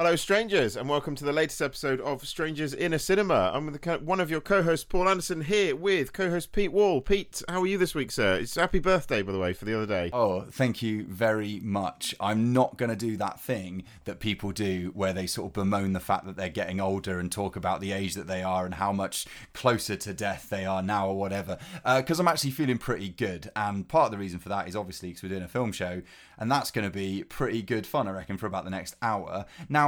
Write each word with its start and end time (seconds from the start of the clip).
Hello, 0.00 0.14
strangers, 0.14 0.76
and 0.76 0.88
welcome 0.88 1.16
to 1.16 1.24
the 1.24 1.32
latest 1.32 1.60
episode 1.60 2.00
of 2.02 2.24
Strangers 2.24 2.72
in 2.72 2.92
a 2.92 3.00
Cinema. 3.00 3.50
I'm 3.52 3.66
with 3.66 3.82
the, 3.82 3.94
one 3.96 4.20
of 4.20 4.30
your 4.30 4.40
co-hosts, 4.40 4.84
Paul 4.84 5.08
Anderson, 5.08 5.40
here 5.40 5.74
with 5.74 6.12
co-host 6.12 6.52
Pete 6.52 6.70
Wall. 6.70 7.00
Pete, 7.00 7.42
how 7.48 7.62
are 7.62 7.66
you 7.66 7.78
this 7.78 7.96
week, 7.96 8.12
sir? 8.12 8.34
It's 8.36 8.54
happy 8.54 8.78
birthday, 8.78 9.22
by 9.22 9.32
the 9.32 9.40
way, 9.40 9.52
for 9.52 9.64
the 9.64 9.74
other 9.74 9.86
day. 9.86 10.10
Oh, 10.12 10.42
thank 10.42 10.82
you 10.82 11.02
very 11.06 11.58
much. 11.64 12.14
I'm 12.20 12.52
not 12.52 12.76
going 12.76 12.90
to 12.90 12.96
do 12.96 13.16
that 13.16 13.40
thing 13.40 13.82
that 14.04 14.20
people 14.20 14.52
do 14.52 14.92
where 14.94 15.12
they 15.12 15.26
sort 15.26 15.48
of 15.48 15.52
bemoan 15.54 15.94
the 15.94 15.98
fact 15.98 16.26
that 16.26 16.36
they're 16.36 16.48
getting 16.48 16.80
older 16.80 17.18
and 17.18 17.32
talk 17.32 17.56
about 17.56 17.80
the 17.80 17.90
age 17.90 18.14
that 18.14 18.28
they 18.28 18.44
are 18.44 18.66
and 18.66 18.74
how 18.74 18.92
much 18.92 19.26
closer 19.52 19.96
to 19.96 20.14
death 20.14 20.48
they 20.48 20.64
are 20.64 20.80
now 20.80 21.08
or 21.08 21.18
whatever. 21.18 21.58
Uh, 21.84 22.00
because 22.00 22.20
I'm 22.20 22.28
actually 22.28 22.52
feeling 22.52 22.78
pretty 22.78 23.08
good. 23.08 23.50
And 23.56 23.88
part 23.88 24.04
of 24.04 24.12
the 24.12 24.18
reason 24.18 24.38
for 24.38 24.48
that 24.50 24.68
is 24.68 24.76
obviously 24.76 25.08
because 25.08 25.24
we're 25.24 25.30
doing 25.30 25.42
a 25.42 25.48
film 25.48 25.72
show, 25.72 26.02
and 26.38 26.48
that's 26.48 26.70
going 26.70 26.84
to 26.84 26.94
be 26.96 27.24
pretty 27.24 27.62
good 27.62 27.84
fun, 27.84 28.06
I 28.06 28.12
reckon, 28.12 28.38
for 28.38 28.46
about 28.46 28.62
the 28.62 28.70
next 28.70 28.94
hour. 29.02 29.44
Now, 29.68 29.87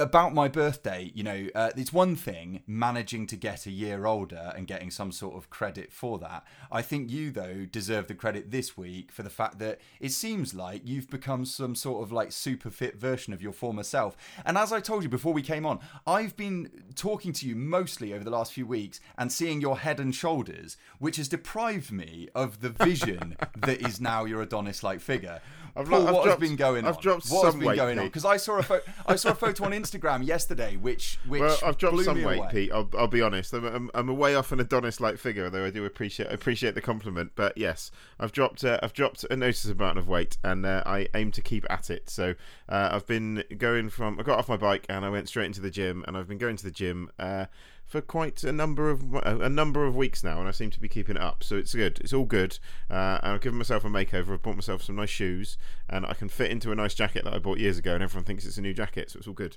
about 0.00 0.34
my 0.34 0.48
birthday, 0.48 1.10
you 1.14 1.22
know, 1.22 1.46
uh, 1.54 1.70
it's 1.76 1.92
one 1.92 2.16
thing 2.16 2.62
managing 2.66 3.26
to 3.26 3.36
get 3.36 3.66
a 3.66 3.70
year 3.70 4.06
older 4.06 4.52
and 4.56 4.66
getting 4.66 4.90
some 4.90 5.12
sort 5.12 5.36
of 5.36 5.50
credit 5.50 5.92
for 5.92 6.18
that. 6.18 6.44
I 6.70 6.82
think 6.82 7.10
you, 7.10 7.30
though, 7.30 7.66
deserve 7.70 8.08
the 8.08 8.14
credit 8.14 8.50
this 8.50 8.76
week 8.76 9.12
for 9.12 9.22
the 9.22 9.30
fact 9.30 9.58
that 9.60 9.80
it 10.00 10.12
seems 10.12 10.54
like 10.54 10.82
you've 10.84 11.08
become 11.08 11.44
some 11.44 11.74
sort 11.74 12.02
of 12.02 12.12
like 12.12 12.32
super 12.32 12.70
fit 12.70 12.96
version 12.96 13.32
of 13.32 13.42
your 13.42 13.52
former 13.52 13.82
self. 13.82 14.16
And 14.44 14.58
as 14.58 14.72
I 14.72 14.80
told 14.80 15.02
you 15.02 15.08
before 15.08 15.32
we 15.32 15.42
came 15.42 15.66
on, 15.66 15.80
I've 16.06 16.36
been 16.36 16.70
talking 16.94 17.32
to 17.34 17.46
you 17.46 17.54
mostly 17.54 18.12
over 18.12 18.24
the 18.24 18.30
last 18.30 18.52
few 18.52 18.66
weeks 18.66 19.00
and 19.16 19.30
seeing 19.30 19.60
your 19.60 19.78
head 19.78 20.00
and 20.00 20.14
shoulders, 20.14 20.76
which 20.98 21.16
has 21.16 21.28
deprived 21.28 21.92
me 21.92 22.28
of 22.34 22.60
the 22.60 22.70
vision 22.70 23.36
that 23.56 23.80
is 23.80 24.00
now 24.00 24.24
your 24.24 24.42
Adonis 24.42 24.82
like 24.82 25.00
figure. 25.00 25.40
I've 25.76 25.88
Paul, 25.88 26.06
I've 26.06 26.14
what 26.14 26.24
dropped- 26.24 26.40
has 26.40 26.48
been 26.48 26.56
going 26.56 26.84
on? 26.84 26.92
I've 26.94 27.00
dropped 27.00 27.26
what 27.28 27.44
has 27.44 27.52
some 27.52 27.60
been 27.60 27.68
weight, 27.70 27.76
going 27.76 27.98
on? 27.98 28.06
Because 28.06 28.24
I 28.24 28.36
saw 28.36 28.58
a 28.58 28.62
photo, 28.62 28.84
I 29.06 29.16
saw 29.16 29.30
a 29.30 29.34
photo 29.34 29.64
on 29.64 29.72
Instagram 29.72 30.24
yesterday, 30.24 30.76
which 30.76 31.18
which 31.26 31.40
well, 31.40 31.58
I've 31.64 31.78
dropped 31.78 31.94
blew 31.96 32.04
some 32.04 32.18
me 32.18 32.24
weight, 32.24 32.38
away. 32.38 32.48
Pete. 32.52 32.72
I'll, 32.72 32.88
I'll 32.96 33.08
be 33.08 33.20
honest. 33.22 33.52
I'm, 33.52 33.64
I'm, 33.64 33.90
I'm 33.94 34.08
a 34.08 34.14
way 34.14 34.34
off 34.36 34.52
an 34.52 34.60
Adonis-like 34.60 35.18
figure, 35.18 35.50
though 35.50 35.64
I 35.64 35.70
do 35.70 35.84
appreciate 35.84 36.30
appreciate 36.32 36.74
the 36.74 36.80
compliment. 36.80 37.32
But 37.34 37.58
yes, 37.58 37.90
I've 38.20 38.30
dropped 38.32 38.62
uh, 38.64 38.78
I've 38.82 38.92
dropped 38.92 39.24
a 39.30 39.36
noticeable 39.36 39.84
amount 39.84 39.98
of 39.98 40.06
weight, 40.08 40.36
and 40.44 40.64
uh, 40.64 40.82
I 40.86 41.08
aim 41.14 41.32
to 41.32 41.42
keep 41.42 41.66
at 41.68 41.90
it. 41.90 42.08
So 42.08 42.34
uh, 42.68 42.90
I've 42.92 43.06
been 43.06 43.42
going 43.58 43.88
from 43.88 44.20
I 44.20 44.22
got 44.22 44.38
off 44.38 44.48
my 44.48 44.56
bike 44.56 44.86
and 44.88 45.04
I 45.04 45.08
went 45.08 45.28
straight 45.28 45.46
into 45.46 45.60
the 45.60 45.70
gym, 45.70 46.04
and 46.06 46.16
I've 46.16 46.28
been 46.28 46.38
going 46.38 46.56
to 46.56 46.64
the 46.64 46.70
gym. 46.70 47.10
Uh, 47.18 47.46
for 47.84 48.00
quite 48.00 48.42
a 48.42 48.52
number 48.52 48.90
of 48.90 49.14
a 49.14 49.48
number 49.48 49.84
of 49.84 49.94
weeks 49.94 50.24
now, 50.24 50.38
and 50.40 50.48
I 50.48 50.52
seem 50.52 50.70
to 50.70 50.80
be 50.80 50.88
keeping 50.88 51.16
it 51.16 51.22
up. 51.22 51.44
So 51.44 51.56
it's 51.56 51.74
good. 51.74 52.00
It's 52.00 52.12
all 52.12 52.24
good. 52.24 52.58
Uh, 52.90 53.18
and 53.22 53.32
I've 53.32 53.40
given 53.40 53.58
myself 53.58 53.84
a 53.84 53.88
makeover. 53.88 54.32
I've 54.32 54.42
bought 54.42 54.56
myself 54.56 54.82
some 54.82 54.96
nice 54.96 55.10
shoes, 55.10 55.56
and 55.88 56.06
I 56.06 56.14
can 56.14 56.28
fit 56.28 56.50
into 56.50 56.72
a 56.72 56.74
nice 56.74 56.94
jacket 56.94 57.24
that 57.24 57.34
I 57.34 57.38
bought 57.38 57.58
years 57.58 57.78
ago, 57.78 57.94
and 57.94 58.02
everyone 58.02 58.24
thinks 58.24 58.44
it's 58.44 58.58
a 58.58 58.62
new 58.62 58.74
jacket, 58.74 59.10
so 59.10 59.18
it's 59.18 59.28
all 59.28 59.34
good. 59.34 59.56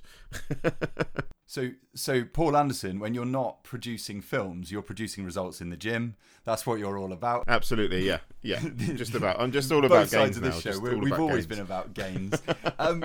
So 1.48 1.70
so 1.94 2.24
Paul 2.24 2.58
Anderson, 2.58 3.00
when 3.00 3.14
you're 3.14 3.24
not 3.24 3.64
producing 3.64 4.20
films, 4.20 4.70
you're 4.70 4.82
producing 4.82 5.24
results 5.24 5.62
in 5.62 5.70
the 5.70 5.78
gym. 5.78 6.14
That's 6.48 6.66
what 6.66 6.78
you're 6.78 6.96
all 6.96 7.12
about. 7.12 7.44
Absolutely, 7.46 8.06
yeah, 8.06 8.20
yeah. 8.40 8.58
Just 8.94 9.14
about. 9.14 9.38
I'm 9.38 9.52
just 9.52 9.70
all 9.70 9.84
about 9.84 10.04
Both 10.04 10.08
sides 10.08 10.38
of 10.38 10.44
now. 10.44 10.48
this 10.48 10.62
show. 10.62 10.80
We're, 10.80 10.96
we've 10.96 11.12
always 11.12 11.44
gains. 11.44 11.46
been 11.46 11.60
about 11.60 11.92
gains. 11.92 12.42
um, 12.78 13.04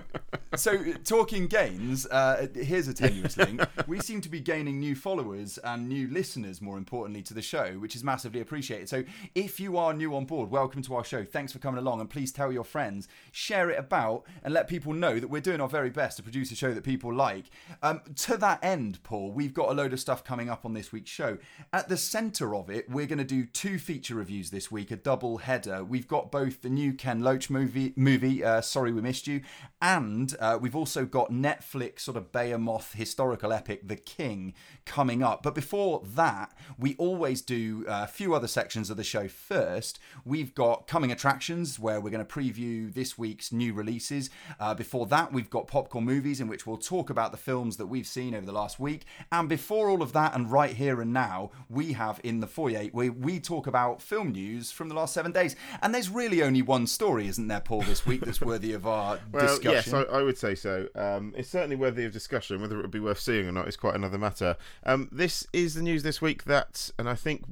so, 0.55 0.93
talking 1.03 1.47
gains, 1.47 2.05
uh, 2.05 2.47
here's 2.55 2.87
a 2.87 2.93
tenuous 2.93 3.35
link. 3.35 3.61
We 3.85 3.99
seem 3.99 4.21
to 4.21 4.29
be 4.29 4.39
gaining 4.39 4.79
new 4.79 4.95
followers 4.95 5.57
and 5.57 5.89
new 5.89 6.07
listeners, 6.07 6.61
more 6.61 6.77
importantly, 6.77 7.21
to 7.23 7.33
the 7.33 7.41
show, 7.41 7.73
which 7.79 7.97
is 7.97 8.03
massively 8.03 8.39
appreciated. 8.39 8.87
So, 8.87 9.03
if 9.35 9.59
you 9.59 9.75
are 9.75 9.93
new 9.93 10.15
on 10.15 10.23
board, 10.23 10.49
welcome 10.49 10.81
to 10.83 10.95
our 10.95 11.03
show. 11.03 11.25
Thanks 11.25 11.51
for 11.51 11.59
coming 11.59 11.79
along, 11.79 11.99
and 11.99 12.09
please 12.09 12.31
tell 12.31 12.49
your 12.49 12.63
friends, 12.63 13.09
share 13.33 13.69
it 13.69 13.77
about, 13.77 14.23
and 14.43 14.53
let 14.53 14.69
people 14.69 14.93
know 14.93 15.19
that 15.19 15.27
we're 15.27 15.41
doing 15.41 15.59
our 15.59 15.67
very 15.67 15.89
best 15.89 16.15
to 16.15 16.23
produce 16.23 16.49
a 16.51 16.55
show 16.55 16.73
that 16.73 16.85
people 16.85 17.13
like. 17.13 17.47
Um, 17.81 18.03
to 18.17 18.37
that 18.37 18.63
end, 18.63 19.03
Paul, 19.03 19.33
we've 19.33 19.53
got 19.53 19.69
a 19.69 19.73
load 19.73 19.91
of 19.91 19.99
stuff 19.99 20.23
coming 20.23 20.49
up 20.49 20.63
on 20.63 20.73
this 20.73 20.93
week's 20.93 21.11
show. 21.11 21.39
At 21.73 21.89
the 21.89 21.97
centre 21.97 22.55
of 22.55 22.69
it, 22.69 22.89
we're 22.89 23.07
going 23.07 23.17
to 23.17 23.25
do 23.25 23.32
two 23.41 23.79
feature 23.79 24.15
reviews 24.15 24.51
this 24.51 24.71
week, 24.71 24.91
a 24.91 24.95
double 24.95 25.39
header. 25.39 25.83
We've 25.83 26.07
got 26.07 26.31
both 26.31 26.61
the 26.61 26.69
new 26.69 26.93
Ken 26.93 27.21
Loach 27.21 27.49
movie, 27.49 27.93
movie 27.95 28.43
uh, 28.43 28.61
Sorry 28.61 28.91
We 28.91 29.01
Missed 29.01 29.25
You, 29.25 29.41
and 29.81 30.35
uh, 30.39 30.59
we've 30.61 30.75
also 30.75 31.05
got 31.05 31.31
Netflix 31.31 32.01
sort 32.01 32.15
of 32.15 32.31
Behemoth 32.31 32.93
historical 32.93 33.51
epic, 33.51 33.87
The 33.87 33.95
King, 33.95 34.53
coming 34.85 35.23
up. 35.23 35.41
But 35.43 35.55
before 35.55 36.01
that, 36.15 36.55
we 36.77 36.95
always 36.97 37.41
do 37.41 37.85
uh, 37.87 38.03
a 38.03 38.07
few 38.07 38.35
other 38.35 38.47
sections 38.47 38.89
of 38.89 38.97
the 38.97 39.03
show 39.03 39.27
first. 39.27 39.99
We've 40.23 40.53
got 40.53 40.87
coming 40.87 41.11
attractions 41.11 41.79
where 41.79 41.99
we're 41.99 42.11
going 42.11 42.25
to 42.25 42.33
preview 42.33 42.93
this 42.93 43.17
week's 43.17 43.51
new 43.51 43.73
releases. 43.73 44.29
Uh, 44.59 44.73
before 44.73 45.07
that, 45.07 45.33
we've 45.33 45.49
got 45.49 45.67
popcorn 45.67 46.05
movies 46.05 46.39
in 46.39 46.47
which 46.47 46.67
we'll 46.67 46.77
talk 46.77 47.09
about 47.09 47.31
the 47.31 47.37
films 47.37 47.77
that 47.77 47.87
we've 47.87 48.07
seen 48.07 48.35
over 48.35 48.45
the 48.45 48.51
last 48.51 48.79
week. 48.79 49.05
And 49.31 49.49
before 49.49 49.89
all 49.89 50.01
of 50.01 50.13
that, 50.13 50.35
and 50.35 50.51
right 50.51 50.75
here 50.75 51.01
and 51.01 51.11
now, 51.11 51.51
we 51.69 51.93
have 51.93 52.19
in 52.23 52.39
the 52.39 52.47
foyer 52.47 52.85
where 52.91 53.11
we 53.23 53.39
talk 53.39 53.67
about 53.67 54.01
film 54.01 54.31
news 54.31 54.71
from 54.71 54.89
the 54.89 54.95
last 54.95 55.13
seven 55.13 55.31
days. 55.31 55.55
And 55.81 55.93
there's 55.93 56.09
really 56.09 56.43
only 56.43 56.61
one 56.61 56.85
story, 56.87 57.27
isn't 57.27 57.47
there, 57.47 57.61
Paul, 57.61 57.81
this 57.81 58.05
week 58.05 58.21
that's 58.21 58.41
worthy 58.41 58.73
of 58.73 58.85
our 58.85 59.19
Well, 59.31 59.47
discussion? 59.47 59.71
yes, 59.71 59.93
I, 59.93 60.01
I 60.03 60.21
would 60.21 60.37
say 60.37 60.55
so. 60.55 60.87
Um, 60.95 61.33
it's 61.37 61.49
certainly 61.49 61.75
worthy 61.75 62.05
of 62.05 62.11
discussion. 62.11 62.61
Whether 62.61 62.77
it 62.77 62.81
would 62.81 62.91
be 62.91 62.99
worth 62.99 63.19
seeing 63.19 63.47
or 63.47 63.51
not 63.51 63.67
is 63.67 63.77
quite 63.77 63.95
another 63.95 64.17
matter. 64.17 64.55
Um, 64.85 65.09
this 65.11 65.47
is 65.53 65.73
the 65.75 65.81
news 65.81 66.03
this 66.03 66.21
week 66.21 66.43
that, 66.45 66.91
and 66.99 67.09
I 67.09 67.15
think 67.15 67.43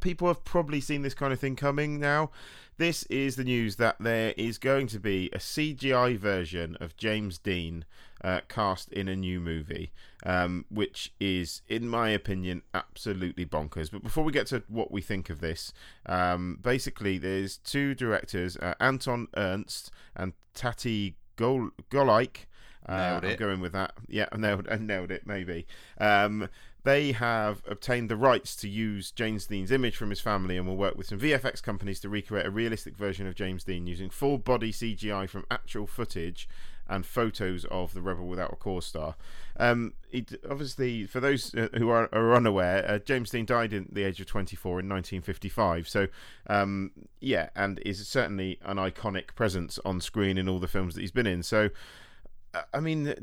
people 0.00 0.28
have 0.28 0.44
probably 0.44 0.80
seen 0.80 1.02
this 1.02 1.14
kind 1.14 1.32
of 1.32 1.40
thing 1.40 1.56
coming 1.56 1.98
now. 2.00 2.30
This 2.80 3.02
is 3.10 3.36
the 3.36 3.44
news 3.44 3.76
that 3.76 3.96
there 4.00 4.32
is 4.38 4.56
going 4.56 4.86
to 4.86 4.98
be 4.98 5.28
a 5.34 5.38
CGI 5.38 6.16
version 6.16 6.78
of 6.80 6.96
James 6.96 7.36
Dean 7.36 7.84
uh, 8.24 8.40
cast 8.48 8.90
in 8.90 9.06
a 9.06 9.14
new 9.14 9.38
movie, 9.38 9.92
um, 10.24 10.64
which 10.70 11.12
is, 11.20 11.60
in 11.68 11.86
my 11.86 12.08
opinion, 12.08 12.62
absolutely 12.72 13.44
bonkers. 13.44 13.90
But 13.90 14.02
before 14.02 14.24
we 14.24 14.32
get 14.32 14.46
to 14.46 14.62
what 14.66 14.90
we 14.90 15.02
think 15.02 15.28
of 15.28 15.42
this, 15.42 15.74
um, 16.06 16.58
basically, 16.62 17.18
there's 17.18 17.58
two 17.58 17.94
directors, 17.94 18.56
uh, 18.56 18.72
Anton 18.80 19.28
Ernst 19.36 19.90
and 20.16 20.32
Tati 20.54 21.16
Gol- 21.36 21.72
Golaik. 21.90 22.46
Uh, 22.88 23.20
I'm 23.22 23.36
going 23.36 23.60
with 23.60 23.72
that. 23.72 23.92
Yeah, 24.08 24.24
I 24.32 24.36
nailed, 24.38 24.68
I 24.70 24.76
nailed 24.76 25.10
it, 25.10 25.26
maybe. 25.26 25.66
Um, 26.00 26.48
they 26.82 27.12
have 27.12 27.62
obtained 27.68 28.08
the 28.08 28.16
rights 28.16 28.56
to 28.56 28.68
use 28.68 29.10
James 29.10 29.46
Dean's 29.46 29.70
image 29.70 29.96
from 29.96 30.10
his 30.10 30.20
family 30.20 30.56
and 30.56 30.66
will 30.66 30.76
work 30.76 30.96
with 30.96 31.08
some 31.08 31.18
VFX 31.18 31.62
companies 31.62 32.00
to 32.00 32.08
recreate 32.08 32.46
a 32.46 32.50
realistic 32.50 32.96
version 32.96 33.26
of 33.26 33.34
James 33.34 33.64
Dean 33.64 33.86
using 33.86 34.10
full 34.10 34.38
body 34.38 34.72
CGI 34.72 35.28
from 35.28 35.44
actual 35.50 35.86
footage 35.86 36.48
and 36.90 37.06
photos 37.06 37.64
of 37.66 37.94
the 37.94 38.02
Rebel 38.02 38.26
Without 38.26 38.52
a 38.52 38.56
Cause 38.56 38.84
star. 38.84 39.14
Um, 39.58 39.94
it, 40.10 40.34
obviously, 40.50 41.06
for 41.06 41.20
those 41.20 41.54
uh, 41.54 41.68
who 41.76 41.88
are, 41.88 42.08
are 42.12 42.34
unaware, 42.34 42.84
uh, 42.88 42.98
James 42.98 43.30
Dean 43.30 43.46
died 43.46 43.72
at 43.72 43.94
the 43.94 44.02
age 44.02 44.20
of 44.20 44.26
24 44.26 44.80
in 44.80 44.88
1955. 44.88 45.88
So, 45.88 46.08
um, 46.48 46.90
yeah, 47.20 47.50
and 47.54 47.78
is 47.86 48.06
certainly 48.08 48.58
an 48.64 48.76
iconic 48.76 49.34
presence 49.36 49.78
on 49.84 50.00
screen 50.00 50.36
in 50.36 50.48
all 50.48 50.58
the 50.58 50.68
films 50.68 50.94
that 50.96 51.02
he's 51.02 51.12
been 51.12 51.28
in. 51.28 51.42
So, 51.44 51.70
I 52.74 52.80
mean, 52.80 53.14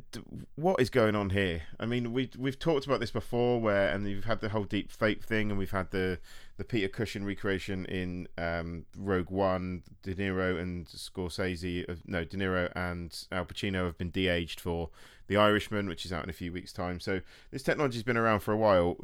what 0.56 0.80
is 0.80 0.90
going 0.90 1.16
on 1.16 1.32
here? 1.32 1.64
I 1.80 1.86
mean, 1.86 2.14
we 2.14 2.30
we've 2.38 2.58
talked 2.58 2.86
about 2.86 3.02
this 3.02 3.12
before, 3.12 3.60
where 3.60 3.90
and 3.90 4.08
you've 4.08 4.24
had 4.24 4.40
the 4.40 4.50
whole 4.50 4.64
deep 4.64 4.90
fake 4.90 5.24
thing, 5.24 5.50
and 5.50 5.60
we've 5.60 5.72
had 5.72 5.92
the 5.92 6.20
the 6.56 6.64
Peter 6.64 6.88
Cushing 6.88 7.26
recreation 7.26 7.86
in 7.86 8.28
um, 8.38 8.86
Rogue 8.98 9.30
One. 9.30 9.84
De 10.02 10.16
Niro 10.16 10.58
and 10.60 10.88
Scorsese, 10.88 11.90
uh, 11.90 11.96
no, 12.06 12.24
De 12.24 12.38
Niro 12.38 12.72
and 12.76 13.26
Al 13.32 13.46
Pacino 13.46 13.86
have 13.86 13.98
been 13.98 14.10
de-aged 14.10 14.60
for 14.60 14.90
The 15.28 15.36
Irishman, 15.36 15.90
which 15.90 16.06
is 16.06 16.14
out 16.14 16.24
in 16.24 16.30
a 16.30 16.34
few 16.34 16.54
weeks' 16.54 16.72
time. 16.72 17.02
So 17.02 17.20
this 17.52 17.64
technology's 17.64 18.04
been 18.04 18.18
around 18.18 18.40
for 18.40 18.54
a 18.54 18.58
while, 18.58 18.96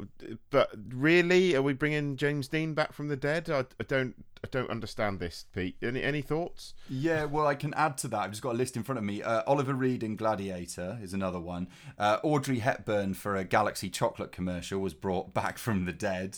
but 0.48 0.70
really, 0.88 1.54
are 1.54 1.62
we 1.62 1.74
bringing 1.74 2.16
James 2.16 2.48
Dean 2.48 2.72
back 2.72 2.94
from 2.94 3.08
the 3.08 3.16
dead? 3.16 3.50
I, 3.50 3.66
I 3.78 3.84
don't. 3.86 4.24
I 4.44 4.46
don't 4.46 4.68
understand 4.68 5.20
this, 5.20 5.46
Pete. 5.54 5.76
Any 5.82 6.02
any 6.02 6.20
thoughts? 6.20 6.74
Yeah, 6.90 7.24
well, 7.24 7.46
I 7.46 7.54
can 7.54 7.72
add 7.72 7.96
to 7.98 8.08
that. 8.08 8.18
I've 8.18 8.30
just 8.30 8.42
got 8.42 8.54
a 8.54 8.58
list 8.58 8.76
in 8.76 8.82
front 8.82 8.98
of 8.98 9.04
me. 9.04 9.22
Uh, 9.22 9.42
Oliver 9.46 9.72
Reed 9.72 10.02
in 10.02 10.16
Gladiator 10.16 10.98
is 11.02 11.14
another 11.14 11.40
one. 11.40 11.66
Uh, 11.98 12.18
Audrey 12.22 12.58
Hepburn 12.58 13.14
for 13.14 13.36
a 13.36 13.44
Galaxy 13.44 13.88
chocolate 13.88 14.32
commercial 14.32 14.80
was 14.80 14.92
brought 14.92 15.32
back 15.32 15.56
from 15.56 15.86
the 15.86 15.94
dead. 15.94 16.36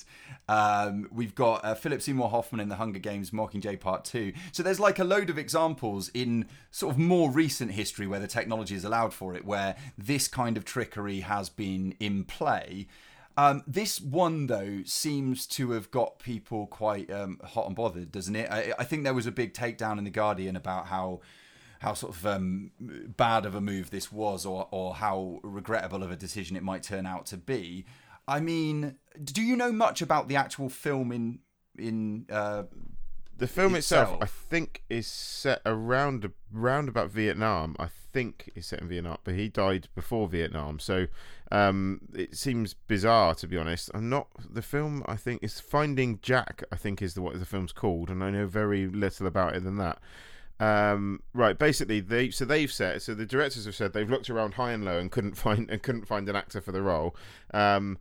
Um, 0.49 1.09
we've 1.11 1.35
got 1.35 1.65
uh, 1.65 1.75
Philip 1.75 2.01
Seymour 2.01 2.31
Hoffman 2.31 2.61
in 2.61 2.69
The 2.69 2.77
Hunger 2.77 3.01
Games 3.01 3.33
Mockingjay 3.33 3.81
Part 3.81 4.05
2. 4.05 4.33
So 4.53 4.63
there's 4.63 4.79
like 4.79 5.01
a 5.01 5.05
load 5.05 5.29
of 5.29 5.37
examples 5.37 6.09
in 6.15 6.47
sort 6.71 6.95
of 6.95 7.01
more 7.01 7.33
recent 7.33 7.73
history 7.73 8.07
where 8.07 8.21
the 8.21 8.29
technology 8.29 8.75
has 8.75 8.85
allowed 8.85 9.15
for 9.15 9.35
it, 9.35 9.45
where 9.45 9.75
this 9.99 10.29
kind 10.29 10.57
of 10.57 10.65
trickery 10.65 11.21
has 11.21 11.49
been 11.49 11.97
in 11.99 12.23
play. 12.23 12.87
Um, 13.39 13.63
this 13.67 14.01
one 14.01 14.47
though 14.47 14.81
seems 14.85 15.47
to 15.49 15.73
have 15.73 15.91
got 15.91 16.19
people 16.19 16.67
quite 16.67 17.11
um, 17.11 17.39
hot 17.45 17.67
and 17.67 17.77
bothered, 17.77 18.11
doesn't 18.11 18.35
it? 18.35 18.51
I, 18.51 18.73
I 18.79 18.85
think 18.85 19.05
there 19.05 19.15
was 19.15 19.27
a 19.27 19.33
big 19.33 19.53
takedown 19.53 19.99
in 19.99 20.05
the 20.05 20.11
Guardian 20.11 20.57
about 20.57 20.87
how 20.87 21.21
how 21.81 21.93
sort 21.93 22.17
of 22.17 22.27
um, 22.27 22.71
bad 22.81 23.45
of 23.45 23.55
a 23.55 23.61
move 23.61 23.91
this 23.91 24.11
was, 24.11 24.47
or 24.47 24.69
or 24.71 24.95
how 24.95 25.41
regrettable 25.43 26.03
of 26.03 26.11
a 26.11 26.17
decision 26.17 26.57
it 26.57 26.63
might 26.63 26.83
turn 26.83 27.05
out 27.05 27.27
to 27.27 27.37
be. 27.37 27.85
I 28.27 28.41
mean, 28.41 28.97
do 29.23 29.43
you 29.43 29.55
know 29.55 29.71
much 29.71 30.01
about 30.01 30.29
the 30.29 30.37
actual 30.37 30.69
film 30.69 31.13
in 31.13 31.41
in? 31.79 32.27
Uh, 32.31 32.65
The 33.39 33.47
film 33.47 33.75
itself, 33.75 34.15
itself. 34.15 34.23
I 34.23 34.27
think, 34.27 34.83
is 34.89 35.07
set 35.07 35.61
around 35.67 36.31
around 36.55 36.89
about 36.89 37.11
Vietnam. 37.11 37.77
I 37.79 37.89
think 37.89 38.51
is 38.55 38.67
set 38.67 38.81
in 38.81 38.89
Vietnam, 38.89 39.19
but 39.25 39.35
he 39.35 39.49
died 39.49 39.89
before 39.95 40.27
Vietnam, 40.27 40.79
so 40.79 41.07
um, 41.53 42.01
it 42.15 42.35
seems 42.37 42.73
bizarre 42.73 43.35
to 43.35 43.47
be 43.47 43.59
honest. 43.59 43.91
I'm 43.93 44.09
not. 44.09 44.29
The 44.39 44.63
film, 44.63 45.03
I 45.07 45.17
think, 45.17 45.43
is 45.43 45.61
Finding 45.61 46.19
Jack. 46.23 46.65
I 46.73 46.77
think 46.77 47.03
is 47.03 47.15
the 47.15 47.21
what 47.21 47.39
the 47.39 47.45
film's 47.45 47.73
called, 47.73 48.09
and 48.09 48.25
I 48.25 48.31
know 48.31 48.47
very 48.47 48.87
little 48.87 49.27
about 49.27 49.55
it 49.55 49.65
than 49.65 49.77
that. 49.77 49.99
Um, 50.59 51.23
right, 51.35 51.59
basically, 51.59 52.01
they 52.01 52.31
so 52.31 52.47
they've 52.47 52.73
said 52.73 53.03
so 53.03 53.15
the 53.15 53.27
directors 53.27 53.67
have 53.67 53.75
said 53.75 53.93
they've 53.93 54.09
looked 54.09 54.31
around 54.31 54.55
high 54.55 54.73
and 54.73 54.85
low 54.85 54.99
and 54.99 55.11
couldn't 55.11 55.35
find 55.37 55.71
and 55.71 55.83
couldn't 55.83 56.07
find 56.07 56.29
an 56.29 56.37
actor 56.37 56.61
for 56.61 56.73
the 56.73 56.83
role. 56.83 57.15
Um, 57.53 57.99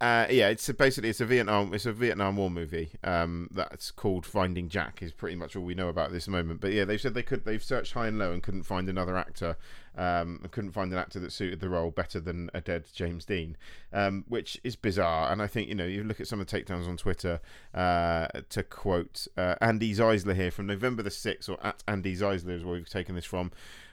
uh, 0.00 0.26
yeah, 0.30 0.48
it's 0.48 0.68
a, 0.68 0.74
basically 0.74 1.10
it's 1.10 1.20
a 1.20 1.26
Vietnam 1.26 1.74
it's 1.74 1.86
a 1.86 1.92
Vietnam 1.92 2.36
War 2.36 2.48
movie. 2.48 2.90
Um, 3.02 3.48
that's 3.50 3.90
called 3.90 4.24
Finding 4.24 4.68
Jack 4.68 5.02
is 5.02 5.12
pretty 5.12 5.34
much 5.34 5.56
all 5.56 5.64
we 5.64 5.74
know 5.74 5.88
about 5.88 6.06
at 6.06 6.12
this 6.12 6.28
moment. 6.28 6.60
But 6.60 6.72
yeah, 6.72 6.84
they've 6.84 7.00
said 7.00 7.14
they 7.14 7.22
could 7.24 7.44
they've 7.44 7.62
searched 7.62 7.94
high 7.94 8.06
and 8.06 8.16
low 8.16 8.30
and 8.32 8.40
couldn't 8.40 8.62
find 8.62 8.88
another 8.88 9.16
actor. 9.16 9.56
Um, 9.96 10.46
couldn't 10.52 10.70
find 10.70 10.92
an 10.92 10.98
actor 10.98 11.18
that 11.18 11.32
suited 11.32 11.58
the 11.58 11.68
role 11.68 11.90
better 11.90 12.20
than 12.20 12.48
a 12.54 12.60
dead 12.60 12.84
James 12.94 13.24
Dean, 13.24 13.56
um, 13.92 14.24
which 14.28 14.60
is 14.62 14.76
bizarre. 14.76 15.32
And 15.32 15.42
I 15.42 15.48
think 15.48 15.68
you 15.68 15.74
know 15.74 15.86
you 15.86 16.04
look 16.04 16.20
at 16.20 16.28
some 16.28 16.40
of 16.40 16.46
the 16.46 16.56
takedowns 16.56 16.86
on 16.86 16.96
Twitter. 16.96 17.40
Uh, 17.74 18.28
to 18.50 18.62
quote 18.62 19.26
uh, 19.36 19.56
Andi 19.60 19.96
Zeisler 19.96 20.36
here 20.36 20.52
from 20.52 20.68
November 20.68 21.02
the 21.02 21.10
sixth, 21.10 21.48
or 21.48 21.58
at 21.60 21.82
Andi 21.88 22.16
Zeisler 22.16 22.50
is 22.50 22.64
where 22.64 22.74
we've 22.74 22.88
taken 22.88 23.16
this 23.16 23.24
from. 23.24 23.50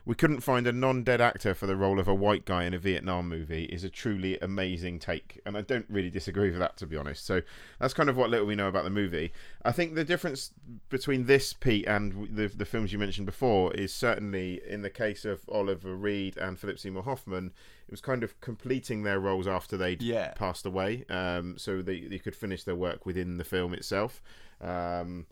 We 0.08 0.14
couldn't 0.14 0.42
find 0.42 0.68
a 0.68 0.72
non-dead 0.72 1.20
actor 1.20 1.56
for 1.56 1.66
the 1.66 1.76
role 1.76 2.00
of 2.00 2.08
a 2.08 2.14
white 2.14 2.46
guy 2.46 2.66
in 2.66 2.76
a 2.76 2.78
Vietnam 2.78 3.28
movie 3.28 3.64
is 3.64 3.84
a 3.84 3.90
truly 3.90 4.38
amazing 4.40 5.00
take, 5.00 5.42
and 5.48 5.58
I 5.58 5.62
don't 5.62 5.88
really 5.90 6.12
disagree 6.12 6.52
with 6.52 6.60
that 6.60 6.78
to 6.78 6.86
be 6.86 6.96
honest. 6.96 7.26
So 7.26 7.42
that's 7.80 7.96
kind 7.96 8.08
of 8.08 8.16
what 8.16 8.30
little 8.30 8.46
we 8.46 8.54
know 8.56 8.68
about 8.68 8.84
the 8.84 8.92
movie. 8.92 9.34
I 9.64 9.72
think 9.72 9.96
the 9.96 10.04
difference 10.04 10.52
between 10.90 11.26
this 11.26 11.54
Pete 11.54 11.88
and 11.88 12.30
the 12.36 12.48
the 12.48 12.66
films 12.66 12.94
you 12.94 13.00
mentioned 13.00 13.26
before 13.26 13.74
is 13.74 13.92
certainly 13.92 14.62
in 14.70 14.84
the 14.84 14.92
case 14.92 15.26
of 15.26 15.42
Oliver 15.50 15.96
Reed 15.96 16.38
and 16.38 16.60
Philip 16.60 16.78
Seymour 16.78 17.02
Hoffman, 17.04 17.52
it 17.88 17.92
was 17.92 18.02
kind 18.02 18.24
of 18.24 18.40
completing 18.42 19.02
their 19.02 19.20
roles 19.20 19.48
after 19.48 19.76
they'd 19.76 20.04
Yeah. 20.04 20.34
passed 20.36 20.68
away, 20.68 21.06
um, 21.10 21.58
so 21.58 21.82
they 21.82 22.02
they 22.02 22.20
could 22.20 22.36
finish 22.36 22.64
their 22.64 22.76
work 22.76 23.08
within 23.08 23.38
the 23.38 23.44
film 23.44 23.74
itself. 23.74 24.22
Um, 24.62 25.26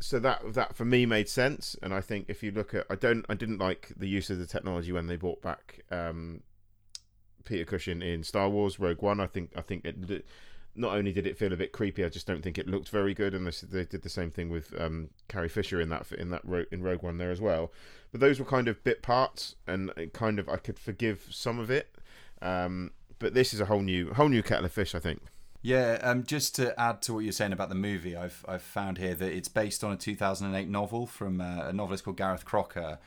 so 0.00 0.18
that 0.18 0.54
that 0.54 0.76
for 0.76 0.84
me 0.84 1.06
made 1.06 1.28
sense. 1.28 1.76
And 1.82 1.92
i 1.92 2.00
think 2.00 2.26
if 2.28 2.42
you 2.42 2.50
look 2.50 2.74
at 2.74 2.86
i 2.90 2.94
don't 2.94 3.24
i 3.28 3.34
didn't 3.34 3.58
like 3.58 3.92
the 3.96 4.08
use 4.08 4.30
of 4.30 4.38
the 4.38 4.46
technology 4.46 4.92
when 4.92 5.06
they 5.06 5.16
brought 5.16 5.42
back 5.42 5.80
um 5.90 6.42
peter 7.44 7.64
cushing 7.64 8.02
in 8.02 8.22
star 8.22 8.48
wars 8.48 8.78
rogue 8.78 9.02
one. 9.02 9.20
I 9.20 9.26
think 9.26 9.50
i 9.56 9.60
think 9.60 9.84
it 9.84 10.26
not 10.76 10.96
only 10.96 11.12
did 11.12 11.26
it 11.26 11.36
feel 11.36 11.52
a 11.52 11.56
bit 11.56 11.72
creepy 11.72 12.04
i 12.04 12.08
just 12.08 12.26
don't 12.26 12.42
think 12.42 12.58
it 12.58 12.68
looked 12.68 12.90
very 12.90 13.14
good. 13.14 13.34
And 13.34 13.46
this, 13.46 13.62
they 13.62 13.84
did 13.84 14.02
the 14.02 14.08
same 14.08 14.30
thing 14.30 14.50
with 14.50 14.78
um 14.80 15.08
carrie 15.28 15.48
fisher 15.48 15.80
in 15.80 15.88
that 15.88 16.10
in 16.12 16.30
that 16.30 16.42
in 16.70 16.82
rogue 16.82 17.02
one 17.02 17.18
there 17.18 17.30
as 17.30 17.40
well. 17.40 17.72
But 18.12 18.20
those 18.20 18.38
were 18.38 18.46
kind 18.46 18.68
of 18.68 18.82
bit 18.84 19.02
parts 19.02 19.56
and 19.66 19.92
kind 20.12 20.38
of 20.38 20.48
i 20.48 20.56
could 20.56 20.78
forgive 20.78 21.26
some 21.30 21.58
of 21.58 21.70
it. 21.70 21.94
Um 22.40 22.92
but 23.18 23.34
this 23.34 23.52
is 23.52 23.60
a 23.60 23.64
whole 23.64 23.82
new 23.82 24.12
whole 24.14 24.28
new 24.28 24.42
kettle 24.42 24.64
of 24.66 24.72
fish 24.72 24.94
i 24.94 25.00
think 25.00 25.20
Yeah, 25.68 25.98
um, 26.02 26.24
just 26.24 26.54
to 26.54 26.78
add 26.80 27.02
to 27.02 27.12
what 27.12 27.24
you're 27.24 27.32
saying 27.32 27.52
about 27.52 27.68
the 27.68 27.74
movie, 27.74 28.16
I've 28.16 28.42
I've 28.48 28.62
found 28.62 28.96
here 28.96 29.14
that 29.14 29.30
it's 29.30 29.48
based 29.48 29.84
on 29.84 29.92
a 29.92 29.96
2008 29.96 30.66
novel 30.66 31.06
from 31.06 31.42
uh, 31.42 31.68
a 31.68 31.74
novelist 31.74 32.04
called 32.04 32.16
Gareth 32.16 32.46
Crocker. 32.46 32.98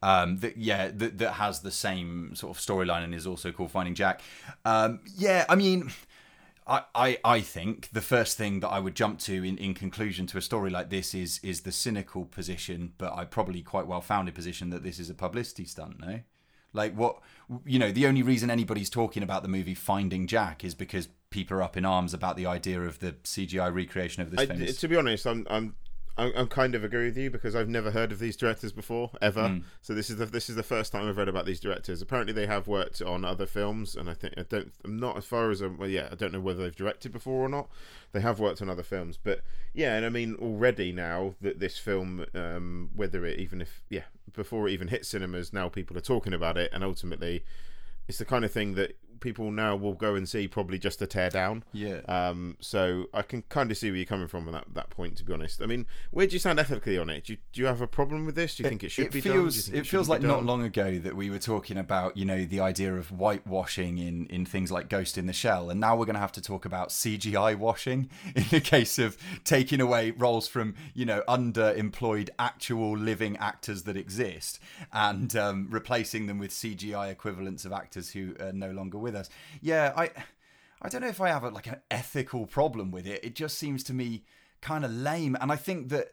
Um, 0.00 0.38
that 0.38 0.56
yeah, 0.56 0.92
that, 0.94 1.18
that 1.18 1.32
has 1.32 1.62
the 1.62 1.72
same 1.72 2.36
sort 2.36 2.56
of 2.56 2.62
storyline 2.62 3.02
and 3.02 3.12
is 3.16 3.26
also 3.26 3.50
called 3.50 3.72
Finding 3.72 3.96
Jack. 3.96 4.20
Um, 4.64 5.00
yeah, 5.16 5.44
I 5.48 5.56
mean, 5.56 5.90
I, 6.68 6.82
I 6.94 7.18
I 7.24 7.40
think 7.40 7.90
the 7.90 8.00
first 8.00 8.38
thing 8.38 8.60
that 8.60 8.68
I 8.68 8.78
would 8.78 8.94
jump 8.94 9.18
to 9.20 9.42
in, 9.42 9.58
in 9.58 9.74
conclusion 9.74 10.28
to 10.28 10.38
a 10.38 10.40
story 10.40 10.70
like 10.70 10.90
this 10.90 11.16
is 11.16 11.40
is 11.42 11.62
the 11.62 11.72
cynical 11.72 12.26
position, 12.26 12.92
but 12.96 13.12
I 13.12 13.24
probably 13.24 13.60
quite 13.60 13.88
well 13.88 14.00
founded 14.00 14.36
position 14.36 14.70
that 14.70 14.84
this 14.84 15.00
is 15.00 15.10
a 15.10 15.14
publicity 15.14 15.64
stunt. 15.64 15.98
No, 15.98 16.20
like 16.72 16.94
what 16.94 17.18
you 17.66 17.80
know, 17.80 17.90
the 17.90 18.06
only 18.06 18.22
reason 18.22 18.50
anybody's 18.50 18.88
talking 18.88 19.24
about 19.24 19.42
the 19.42 19.48
movie 19.48 19.74
Finding 19.74 20.28
Jack 20.28 20.62
is 20.62 20.76
because 20.76 21.08
people 21.34 21.56
are 21.56 21.62
up 21.62 21.76
in 21.76 21.84
arms 21.84 22.14
about 22.14 22.36
the 22.36 22.46
idea 22.46 22.80
of 22.80 23.00
the 23.00 23.10
CGI 23.24 23.74
recreation 23.74 24.22
of 24.22 24.30
this 24.30 24.38
I, 24.38 24.46
famous. 24.46 24.78
to 24.78 24.86
be 24.86 24.94
honest, 24.94 25.26
I'm 25.26 25.44
I'm 25.50 25.74
I'm 26.16 26.32
I'm 26.36 26.46
kind 26.46 26.76
of 26.76 26.84
agree 26.84 27.06
with 27.06 27.18
you 27.18 27.28
because 27.28 27.56
I've 27.56 27.68
never 27.68 27.90
heard 27.90 28.12
of 28.12 28.20
these 28.20 28.36
directors 28.36 28.70
before 28.70 29.10
ever. 29.20 29.48
Hmm. 29.48 29.58
So 29.82 29.94
this 29.94 30.10
is 30.10 30.18
the 30.18 30.26
this 30.26 30.48
is 30.48 30.54
the 30.54 30.62
first 30.62 30.92
time 30.92 31.08
I've 31.08 31.16
read 31.16 31.28
about 31.28 31.44
these 31.44 31.58
directors. 31.58 32.00
Apparently, 32.00 32.32
they 32.32 32.46
have 32.46 32.68
worked 32.68 33.02
on 33.02 33.24
other 33.24 33.46
films, 33.46 33.96
and 33.96 34.08
I 34.08 34.14
think 34.14 34.34
I 34.36 34.44
don't 34.44 34.72
I'm 34.84 34.96
not 34.96 35.16
as 35.16 35.24
far 35.24 35.50
as 35.50 35.60
I'm, 35.60 35.76
well, 35.76 35.88
yeah 35.88 36.08
I 36.12 36.14
don't 36.14 36.32
know 36.32 36.38
whether 36.38 36.62
they've 36.62 36.76
directed 36.76 37.10
before 37.10 37.44
or 37.44 37.48
not. 37.48 37.68
They 38.12 38.20
have 38.20 38.38
worked 38.38 38.62
on 38.62 38.70
other 38.70 38.84
films, 38.84 39.18
but 39.20 39.40
yeah, 39.72 39.96
and 39.96 40.06
I 40.06 40.10
mean 40.10 40.36
already 40.36 40.92
now 40.92 41.34
that 41.40 41.58
this 41.58 41.78
film, 41.78 42.26
um, 42.32 42.90
whether 42.94 43.26
it 43.26 43.40
even 43.40 43.60
if 43.60 43.82
yeah 43.90 44.04
before 44.32 44.68
it 44.68 44.72
even 44.72 44.86
hit 44.86 45.04
cinemas, 45.04 45.52
now 45.52 45.68
people 45.68 45.98
are 45.98 46.08
talking 46.12 46.32
about 46.32 46.56
it, 46.56 46.70
and 46.72 46.84
ultimately, 46.84 47.42
it's 48.06 48.18
the 48.18 48.24
kind 48.24 48.44
of 48.44 48.52
thing 48.52 48.76
that 48.76 48.96
people 49.20 49.50
now 49.50 49.76
will 49.76 49.94
go 49.94 50.14
and 50.14 50.28
see 50.28 50.48
probably 50.48 50.78
just 50.78 50.98
to 50.98 51.06
tear 51.06 51.30
down. 51.30 51.64
yeah. 51.72 52.00
Um, 52.08 52.56
so 52.60 53.06
I 53.12 53.22
can 53.22 53.42
kind 53.48 53.70
of 53.70 53.76
see 53.76 53.90
where 53.90 53.96
you're 53.96 54.06
coming 54.06 54.28
from 54.28 54.46
on 54.46 54.52
that, 54.52 54.66
that 54.74 54.90
point. 54.90 55.16
To 55.16 55.24
be 55.24 55.32
honest, 55.32 55.62
I 55.62 55.66
mean, 55.66 55.86
where 56.10 56.26
do 56.26 56.32
you 56.32 56.38
stand 56.38 56.58
ethically 56.58 56.98
on 56.98 57.10
it? 57.10 57.24
Do 57.24 57.34
you, 57.34 57.38
do 57.52 57.60
you 57.60 57.66
have 57.66 57.80
a 57.80 57.86
problem 57.86 58.26
with 58.26 58.34
this? 58.34 58.56
Do 58.56 58.62
you 58.62 58.68
think 58.68 58.84
it 58.84 58.90
should 58.90 59.10
be 59.10 59.20
done? 59.20 59.32
Do 59.32 59.38
feels 59.40 59.66
think 59.66 59.78
it 59.78 59.86
feels 59.86 60.08
like 60.08 60.20
be 60.20 60.26
not 60.26 60.44
long 60.44 60.62
ago 60.62 60.98
that 60.98 61.16
we 61.16 61.30
were 61.30 61.38
talking 61.38 61.76
about 61.76 62.16
you 62.16 62.24
know 62.24 62.44
the 62.44 62.60
idea 62.60 62.94
of 62.94 63.08
whitewashing 63.08 63.98
in 63.98 64.26
in 64.26 64.46
things 64.46 64.70
like 64.70 64.88
Ghost 64.88 65.18
in 65.18 65.26
the 65.26 65.32
Shell, 65.32 65.70
and 65.70 65.80
now 65.80 65.96
we're 65.96 66.06
going 66.06 66.14
to 66.14 66.20
have 66.20 66.32
to 66.32 66.42
talk 66.42 66.64
about 66.64 66.88
CGI 66.88 67.56
washing 67.56 68.08
in 68.34 68.44
the 68.50 68.60
case 68.60 68.98
of 68.98 69.16
taking 69.44 69.80
away 69.80 70.10
roles 70.12 70.48
from 70.48 70.74
you 70.94 71.04
know 71.04 71.22
underemployed 71.28 72.30
actual 72.38 72.96
living 72.96 73.36
actors 73.38 73.82
that 73.84 73.96
exist 73.96 74.58
and 74.92 75.34
um, 75.36 75.68
replacing 75.70 76.26
them 76.26 76.38
with 76.38 76.50
CGI 76.50 77.10
equivalents 77.10 77.64
of 77.64 77.72
actors 77.72 78.10
who 78.10 78.34
are 78.40 78.52
no 78.52 78.70
longer 78.70 78.98
with 79.04 79.14
us. 79.14 79.28
Yeah, 79.60 79.92
I 79.96 80.10
I 80.82 80.88
don't 80.88 81.00
know 81.00 81.08
if 81.08 81.20
I 81.20 81.28
have 81.28 81.44
a, 81.44 81.50
like 81.50 81.68
an 81.68 81.80
ethical 81.90 82.46
problem 82.46 82.90
with 82.90 83.06
it. 83.06 83.24
It 83.24 83.34
just 83.34 83.56
seems 83.56 83.84
to 83.84 83.94
me 83.94 84.24
kind 84.60 84.84
of 84.84 84.92
lame, 84.92 85.36
and 85.40 85.52
I 85.52 85.56
think 85.56 85.90
that 85.90 86.08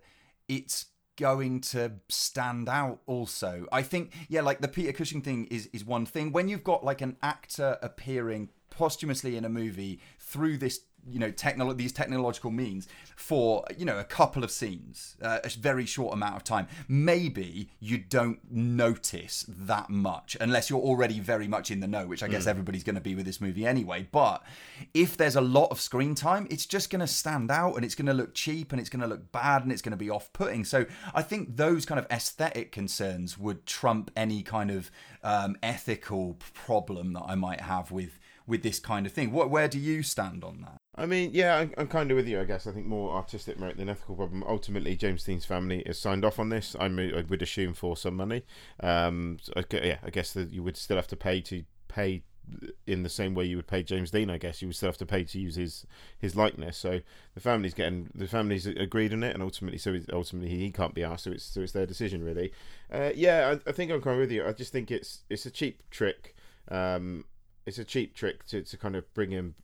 it's 0.48 0.86
going 1.18 1.62
to 1.62 1.94
stand 2.10 2.70
out 2.70 3.00
also. 3.06 3.66
I 3.72 3.82
think 3.82 4.12
yeah, 4.30 4.42
like 4.42 4.62
the 4.62 4.68
Peter 4.68 4.94
Cushing 4.94 5.22
thing 5.22 5.46
is 5.46 5.68
is 5.74 5.84
one 5.84 6.06
thing. 6.06 6.32
When 6.32 6.48
you've 6.48 6.64
got 6.64 6.84
like 6.84 7.02
an 7.02 7.18
actor 7.22 7.78
appearing 7.82 8.50
posthumously 8.70 9.36
in 9.36 9.46
a 9.46 9.50
movie 9.50 10.00
through 10.18 10.58
this 10.58 10.82
you 11.10 11.20
know 11.20 11.32
technolo- 11.32 11.76
these 11.76 11.92
technological 11.92 12.52
means 12.52 12.88
for 13.16 13.64
you 13.78 13.86
know 13.86 14.00
a 14.00 14.04
couple 14.04 14.44
of 14.44 14.52
scenes 14.52 15.16
uh, 15.22 15.40
a 15.44 15.50
very 15.50 15.86
short 15.86 16.14
amount 16.14 16.36
of 16.36 16.44
time. 16.44 16.68
Maybe 16.88 17.70
you 17.80 17.98
don't 17.98 18.40
notice 18.52 19.46
that 19.48 19.90
much 19.90 20.38
unless 20.40 20.70
you're 20.70 20.80
already 20.80 21.20
very 21.20 21.48
much 21.48 21.72
in 21.72 21.80
the 21.80 21.88
know 21.88 22.06
which 22.08 22.24
i 22.24 22.28
guess 22.28 22.48
everybody's 22.48 22.84
going 22.84 22.96
to 22.96 23.02
be 23.02 23.16
with 23.16 23.26
this 23.26 23.42
movie 23.42 23.66
anyway. 23.66 24.08
But 24.12 24.44
if 24.94 25.18
there's 25.18 25.36
a 25.36 25.42
lot 25.42 25.70
of 25.72 25.80
screen 25.80 26.16
time 26.16 26.48
it's 26.50 26.66
just 26.66 26.90
going 26.90 27.00
to 27.00 27.08
stand 27.08 27.52
out 27.52 27.76
and 27.76 27.86
it's 27.86 27.96
going 27.96 28.08
to 28.08 28.14
look 28.14 28.34
cheap 28.34 28.72
and 28.72 28.80
it's 28.80 28.90
going 28.90 29.02
to 29.02 29.08
look 29.08 29.32
bad 29.32 29.64
and 29.64 29.72
it's 29.72 29.82
going 29.82 29.92
to 29.92 29.98
be 29.98 30.10
off-putting. 30.10 30.66
So 30.66 30.86
i 31.14 31.22
think 31.22 31.58
those 31.58 31.86
kind 31.86 32.00
of 32.00 32.08
aesthetic 32.12 32.72
concerns 32.72 33.38
would 33.38 33.66
trump 33.66 34.12
any 34.16 34.44
kind 34.44 34.72
of 34.72 34.92
um, 35.24 35.56
ethical 35.62 36.38
problem 36.54 37.14
that 37.14 37.24
i 37.28 37.36
might 37.36 37.62
have 37.62 37.92
with 37.92 38.20
with 38.48 38.64
this 38.64 38.80
kind 38.80 39.06
of 39.06 39.12
thing. 39.14 39.32
What 39.32 39.50
where 39.50 39.68
do 39.68 39.80
you 39.80 40.04
stand 40.04 40.44
on 40.44 40.62
that 40.62 40.81
I 40.96 41.06
mean, 41.06 41.32
yeah, 41.34 41.58
I'm, 41.58 41.74
I'm 41.78 41.88
kind 41.88 42.12
of 42.12 42.18
with 42.18 42.28
you. 42.28 42.40
I 42.42 42.44
guess 42.44 42.68
I 42.68 42.72
think 42.72 42.86
more 42.86 43.16
artistic 43.16 43.58
merit 43.58 43.78
than 43.78 43.88
ethical 43.88 44.16
problem. 44.16 44.44
Ultimately, 44.46 44.98
James 44.98 45.24
Dean's 45.24 45.46
family 45.46 45.84
has 45.86 45.98
signed 45.98 46.26
off 46.26 46.38
on 46.38 46.50
this. 46.50 46.76
I'm, 46.80 47.00
I 47.00 47.24
would 47.30 47.42
assume 47.42 47.74
for 47.74 47.96
some 47.96 48.16
money. 48.16 48.44
Um, 48.82 49.38
so 49.42 49.54
I, 49.56 49.64
yeah, 49.72 50.00
I 50.04 50.10
guess 50.10 50.34
that 50.34 50.52
you 50.52 50.64
would 50.64 50.76
still 50.76 50.98
have 50.98 51.08
to 51.08 51.16
pay 51.16 51.40
to 51.42 51.64
pay 51.88 52.24
in 52.86 53.04
the 53.04 53.10
same 53.10 53.34
way 53.34 53.46
you 53.46 53.56
would 53.56 53.68
pay 53.68 53.84
James 53.84 54.12
Dean. 54.12 54.30
I 54.30 54.38
guess 54.38 54.62
you 54.62 54.68
would 54.68 54.76
still 54.76 54.90
have 54.90 54.98
to 54.98 55.06
pay 55.06 55.24
to 55.24 55.40
use 55.40 55.56
his 55.56 55.86
his 56.20 56.36
likeness. 56.36 56.78
So 56.78 57.00
the 57.36 57.40
family's 57.40 57.74
getting 57.74 58.10
the 58.14 58.28
family's 58.28 58.66
agreed 58.66 59.14
on 59.14 59.24
it, 59.24 59.34
and 59.34 59.42
ultimately, 59.42 59.78
so 59.78 59.98
ultimately 60.12 60.50
he 60.50 60.72
can't 60.72 60.94
be 60.94 61.04
asked. 61.04 61.24
So 61.24 61.32
it's 61.32 61.46
so 61.46 61.62
it's 61.62 61.72
their 61.72 61.86
decision 61.86 62.24
really. 62.24 62.52
Uh, 62.92 63.12
yeah, 63.16 63.56
I, 63.66 63.70
I 63.70 63.72
think 63.72 63.92
I'm 63.92 64.02
kind 64.02 64.16
of 64.16 64.22
with 64.22 64.32
you. 64.32 64.46
I 64.46 64.52
just 64.52 64.74
think 64.74 64.92
it's 64.92 65.24
it's 65.30 65.46
a 65.46 65.52
cheap 65.52 65.90
trick. 65.90 66.36
Um, 66.68 67.26
it's 67.66 67.78
a 67.78 67.86
cheap 67.86 68.16
trick 68.16 68.46
to, 68.48 68.62
to 68.64 68.78
kind 68.78 68.96
of 68.96 69.12
bring 69.14 69.30
him 69.30 69.56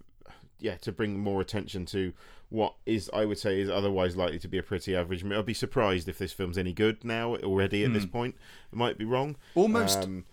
yeah, 0.59 0.75
to 0.77 0.91
bring 0.91 1.19
more 1.19 1.41
attention 1.41 1.85
to 1.87 2.13
what 2.49 2.75
is, 2.85 3.09
I 3.13 3.25
would 3.25 3.37
say, 3.37 3.59
is 3.59 3.69
otherwise 3.69 4.15
likely 4.15 4.39
to 4.39 4.47
be 4.47 4.57
a 4.57 4.63
pretty 4.63 4.95
average. 4.95 5.23
I'd 5.25 5.45
be 5.45 5.53
surprised 5.53 6.07
if 6.07 6.17
this 6.17 6.31
film's 6.33 6.57
any 6.57 6.73
good 6.73 7.03
now 7.03 7.35
already 7.37 7.83
at 7.83 7.93
this 7.93 8.05
point. 8.05 8.35
I 8.73 8.75
might 8.77 8.97
be 8.97 9.05
wrong. 9.05 9.35
Hmm. 9.53 9.59
Almost- 9.59 10.03
Um, 10.03 10.25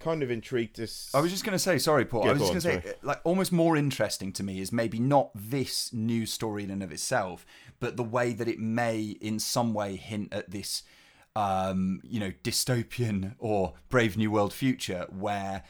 kind 0.00 0.22
of 0.22 0.30
intrigued 0.30 0.76
to. 0.76 0.84
s- 0.84 1.10
I 1.12 1.20
was 1.20 1.30
just 1.30 1.44
going 1.44 1.52
to 1.54 1.58
say, 1.58 1.76
sorry, 1.78 2.06
Paul. 2.06 2.24
Yeah, 2.24 2.30
I 2.30 2.32
was 2.32 2.50
just 2.50 2.64
going 2.66 2.80
to 2.80 2.88
say, 2.88 2.94
like, 3.02 3.20
almost 3.22 3.52
more 3.52 3.76
interesting 3.76 4.32
to 4.32 4.42
me 4.42 4.58
is 4.60 4.72
maybe 4.72 4.98
not 4.98 5.30
this 5.34 5.92
new 5.92 6.24
story 6.24 6.64
in 6.64 6.70
and 6.70 6.82
of 6.82 6.90
itself, 6.90 7.44
but 7.80 7.98
the 7.98 8.02
way 8.02 8.32
that 8.32 8.48
it 8.48 8.58
may, 8.58 9.00
in 9.20 9.38
some 9.38 9.74
way, 9.74 9.96
hint 9.96 10.32
at 10.32 10.50
this, 10.50 10.84
um, 11.36 12.00
you 12.02 12.18
know, 12.18 12.32
dystopian 12.42 13.34
or 13.38 13.74
Brave 13.90 14.16
New 14.16 14.30
World 14.30 14.52
future 14.52 15.06
where 15.10 15.62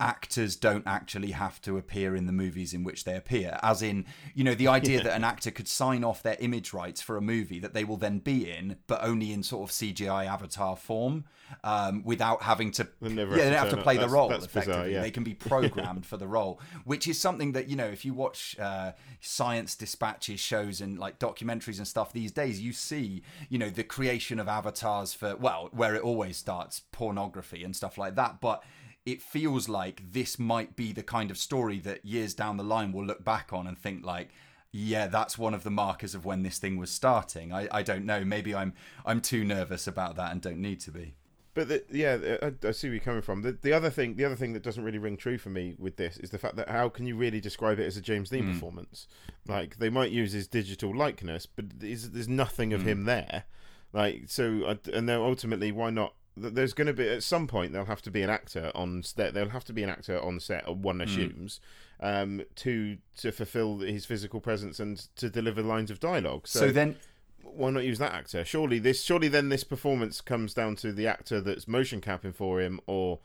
actors 0.00 0.56
don't 0.56 0.84
actually 0.86 1.30
have 1.30 1.60
to 1.62 1.76
appear 1.78 2.16
in 2.16 2.26
the 2.26 2.32
movies 2.32 2.74
in 2.74 2.82
which 2.82 3.04
they 3.04 3.14
appear. 3.14 3.58
As 3.62 3.82
in, 3.82 4.04
you 4.34 4.42
know, 4.42 4.54
the 4.54 4.66
idea 4.78 4.98
Yeah. 4.98 5.04
that 5.04 5.16
an 5.16 5.24
actor 5.24 5.50
could 5.52 5.68
sign 5.68 6.02
off 6.02 6.22
their 6.22 6.36
image 6.40 6.72
rights 6.72 7.00
for 7.00 7.16
a 7.16 7.20
movie 7.20 7.60
that 7.60 7.72
they 7.72 7.84
will 7.84 7.96
then 7.98 8.18
be 8.18 8.50
in, 8.50 8.76
but 8.88 9.02
only 9.04 9.32
in 9.32 9.42
sort 9.44 9.68
of 9.68 9.72
CGI 9.72 10.26
avatar 10.26 10.76
form, 10.76 11.24
um, 11.62 12.02
without 12.04 12.42
having 12.42 12.72
to. 12.72 12.88
They 13.00 13.10
yeah, 13.12 13.20
have 13.20 13.30
they 13.30 13.40
don't 13.44 13.52
have 13.52 13.70
to 13.70 13.76
play 13.76 13.94
up. 13.94 14.00
the 14.00 14.06
That's- 14.06 14.10
role 14.12 14.28
that's 14.28 14.46
bizarre, 14.46 14.62
effectively. 14.62 14.92
yeah. 14.94 15.02
They 15.02 15.10
can 15.12 15.22
be 15.24 15.34
programmed 15.52 16.04
for 16.06 16.16
the 16.16 16.26
role, 16.26 16.60
which 16.84 17.06
is 17.06 17.20
something 17.20 17.52
that 17.52 17.68
you 17.68 17.76
know, 17.76 17.86
if 17.86 18.04
you 18.04 18.12
watch 18.14 18.56
uh, 18.58 18.92
science 19.20 19.76
dispatches 19.76 20.40
shows 20.40 20.80
and 20.80 20.98
like 20.98 21.18
documentaries 21.20 21.78
and 21.78 21.86
stuff 21.86 22.12
these 22.12 22.32
days, 22.32 22.60
you 22.60 22.72
see, 22.72 23.22
you 23.48 23.58
know, 23.58 23.70
the 23.70 23.84
creation 23.84 24.40
of 24.40 24.48
avatars 24.48 25.14
for 25.14 25.36
well, 25.36 25.68
where 25.72 25.94
it 25.94 26.02
always 26.02 26.36
starts, 26.36 26.80
pornography 26.90 27.62
and 27.62 27.76
stuff 27.76 27.96
like 27.98 28.16
that, 28.16 28.40
but 28.40 28.64
it 29.04 29.20
feels 29.20 29.68
like 29.68 30.02
this 30.12 30.38
might 30.38 30.76
be 30.76 30.92
the 30.92 31.02
kind 31.02 31.30
of 31.30 31.38
story 31.38 31.78
that 31.80 32.04
years 32.04 32.34
down 32.34 32.56
the 32.56 32.64
line 32.64 32.92
we'll 32.92 33.06
look 33.06 33.24
back 33.24 33.52
on 33.52 33.66
and 33.66 33.78
think 33.78 34.04
like 34.04 34.30
yeah 34.72 35.06
that's 35.06 35.36
one 35.36 35.54
of 35.54 35.64
the 35.64 35.70
markers 35.70 36.14
of 36.14 36.24
when 36.24 36.42
this 36.42 36.58
thing 36.58 36.76
was 36.76 36.90
starting 36.90 37.52
i, 37.52 37.68
I 37.70 37.82
don't 37.82 38.06
know 38.06 38.24
maybe 38.24 38.54
i'm 38.54 38.72
i'm 39.04 39.20
too 39.20 39.44
nervous 39.44 39.86
about 39.86 40.16
that 40.16 40.32
and 40.32 40.40
don't 40.40 40.60
need 40.60 40.80
to 40.80 40.90
be 40.90 41.14
But 41.54 41.68
the, 41.68 41.84
yeah, 41.90 42.38
I, 42.42 42.68
I 42.68 42.70
see 42.70 42.88
where 42.88 42.94
you're 42.94 43.04
coming 43.04 43.20
from. 43.20 43.42
The, 43.42 43.52
the 43.52 43.74
other 43.74 43.90
thing, 43.90 44.16
the 44.16 44.24
other 44.24 44.36
thing 44.36 44.54
that 44.54 44.62
doesn't 44.62 44.82
really 44.82 44.98
ring 44.98 45.18
true 45.18 45.36
for 45.36 45.50
me 45.50 45.74
with 45.78 45.96
this 45.96 46.16
is 46.16 46.30
the 46.30 46.38
fact 46.38 46.56
that 46.56 46.70
how 46.70 46.88
can 46.88 47.06
you 47.06 47.14
really 47.14 47.40
describe 47.40 47.78
it 47.78 47.84
as 47.84 47.98
a 47.98 48.00
James 48.00 48.30
Dean 48.30 48.44
hmm. 48.44 48.52
performance? 48.52 49.06
Like 49.46 49.76
they 49.76 49.90
might 49.90 50.10
use 50.10 50.32
his 50.32 50.48
digital 50.48 50.96
likeness, 50.96 51.44
but 51.44 51.66
there's, 51.78 52.08
there's 52.10 52.28
nothing 52.28 52.72
of 52.72 52.82
hmm. 52.82 52.88
him 52.88 53.04
there. 53.04 53.44
Like 53.92 54.24
so, 54.28 54.78
and 54.92 55.06
then 55.06 55.20
ultimately, 55.20 55.72
why 55.72 55.90
not? 55.90 56.14
Th- 56.40 56.54
There's 56.54 56.72
going 56.72 56.86
to 56.86 56.92
be 56.92 57.08
at 57.08 57.22
some 57.22 57.46
point 57.46 57.72
there'll 57.72 57.86
have 57.86 58.02
to 58.02 58.10
be 58.10 58.22
an 58.22 58.30
actor 58.30 58.70
on 58.74 59.02
set. 59.02 59.34
There'll 59.34 59.50
have 59.50 59.64
to 59.64 59.72
be 59.72 59.82
an 59.82 59.90
actor 59.90 60.20
on 60.20 60.40
set, 60.40 60.68
one 60.76 61.00
assumes, 61.00 61.60
um, 62.00 62.42
to 62.56 62.98
to 63.18 63.32
fulfill 63.32 63.78
his 63.78 64.04
physical 64.06 64.40
presence 64.40 64.80
and 64.80 64.98
to 65.16 65.28
deliver 65.30 65.62
lines 65.62 65.90
of 65.90 66.00
dialogue. 66.00 66.46
so, 66.46 66.70
then 66.72 66.96
why 67.42 67.70
not 67.70 67.84
use 67.84 67.98
that 67.98 68.12
actor? 68.12 68.44
Surely 68.44 68.78
this, 68.78 69.02
surely 69.02 69.28
then 69.28 69.48
this 69.48 69.64
performance 69.64 70.20
comes 70.20 70.54
down 70.54 70.76
to 70.76 70.92
the 70.92 71.06
actor 71.06 71.40
that's 71.40 71.66
motion 71.68 72.00
capping 72.00 72.32
for 72.32 72.60
him, 72.60 72.80
or 72.86 73.18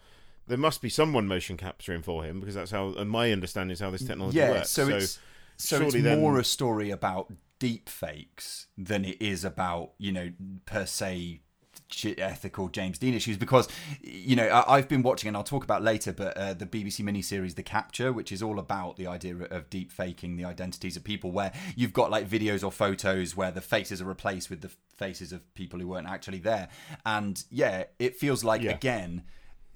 there 0.47 0.57
must 0.57 0.81
be 0.81 0.89
someone 0.89 1.27
motion 1.27 1.57
capturing 1.57 2.01
for 2.01 2.23
him 2.23 2.39
because 2.39 2.55
that's 2.55 2.71
how, 2.71 2.93
and 2.93 3.09
my 3.09 3.31
understanding 3.31 3.71
is 3.73 3.79
how 3.79 3.89
this 3.89 4.03
technology 4.03 4.37
yeah 4.37 4.51
works. 4.51 4.69
so, 4.69 4.87
it's 4.87 5.19
so 5.57 5.81
it's 5.81 5.93
then- 5.93 6.19
more 6.19 6.39
a 6.39 6.43
story 6.43 6.89
about 6.89 7.31
deep 7.59 7.89
fakes 7.89 8.67
than 8.77 9.03
it 9.03 9.19
is 9.21 9.43
about 9.43 9.91
you 9.97 10.11
know 10.11 10.31
per 10.65 10.85
se 10.85 11.41
ethical 12.17 12.67
James 12.69 12.97
Dean 12.97 13.13
issues 13.13 13.37
because 13.37 13.67
you 14.01 14.35
know 14.35 14.45
I- 14.47 14.75
I've 14.77 14.87
been 14.87 15.03
watching 15.03 15.27
and 15.29 15.37
I'll 15.37 15.43
talk 15.43 15.63
about 15.63 15.83
later 15.83 16.11
but 16.11 16.35
uh, 16.37 16.53
the 16.53 16.65
BBC 16.65 17.01
miniseries 17.03 17.55
The 17.55 17.63
Capture 17.63 18.11
which 18.11 18.31
is 18.31 18.43
all 18.43 18.59
about 18.59 18.97
the 18.97 19.07
idea 19.07 19.35
of 19.35 19.69
deep 19.69 19.91
faking 19.91 20.35
the 20.35 20.45
identities 20.45 20.97
of 20.97 21.03
people 21.03 21.31
where 21.31 21.51
you've 21.75 21.93
got 21.93 22.11
like 22.11 22.27
videos 22.29 22.63
or 22.63 22.71
photos 22.71 23.35
where 23.37 23.51
the 23.51 23.61
faces 23.61 24.01
are 24.01 24.05
replaced 24.05 24.49
with 24.49 24.61
the 24.61 24.71
faces 24.95 25.31
of 25.31 25.41
people 25.53 25.79
who 25.79 25.87
weren't 25.87 26.07
actually 26.07 26.39
there 26.39 26.67
and 27.05 27.43
yeah 27.49 27.85
it 27.99 28.15
feels 28.15 28.43
like 28.43 28.61
Yeah. 28.61 28.71
again 28.71 29.23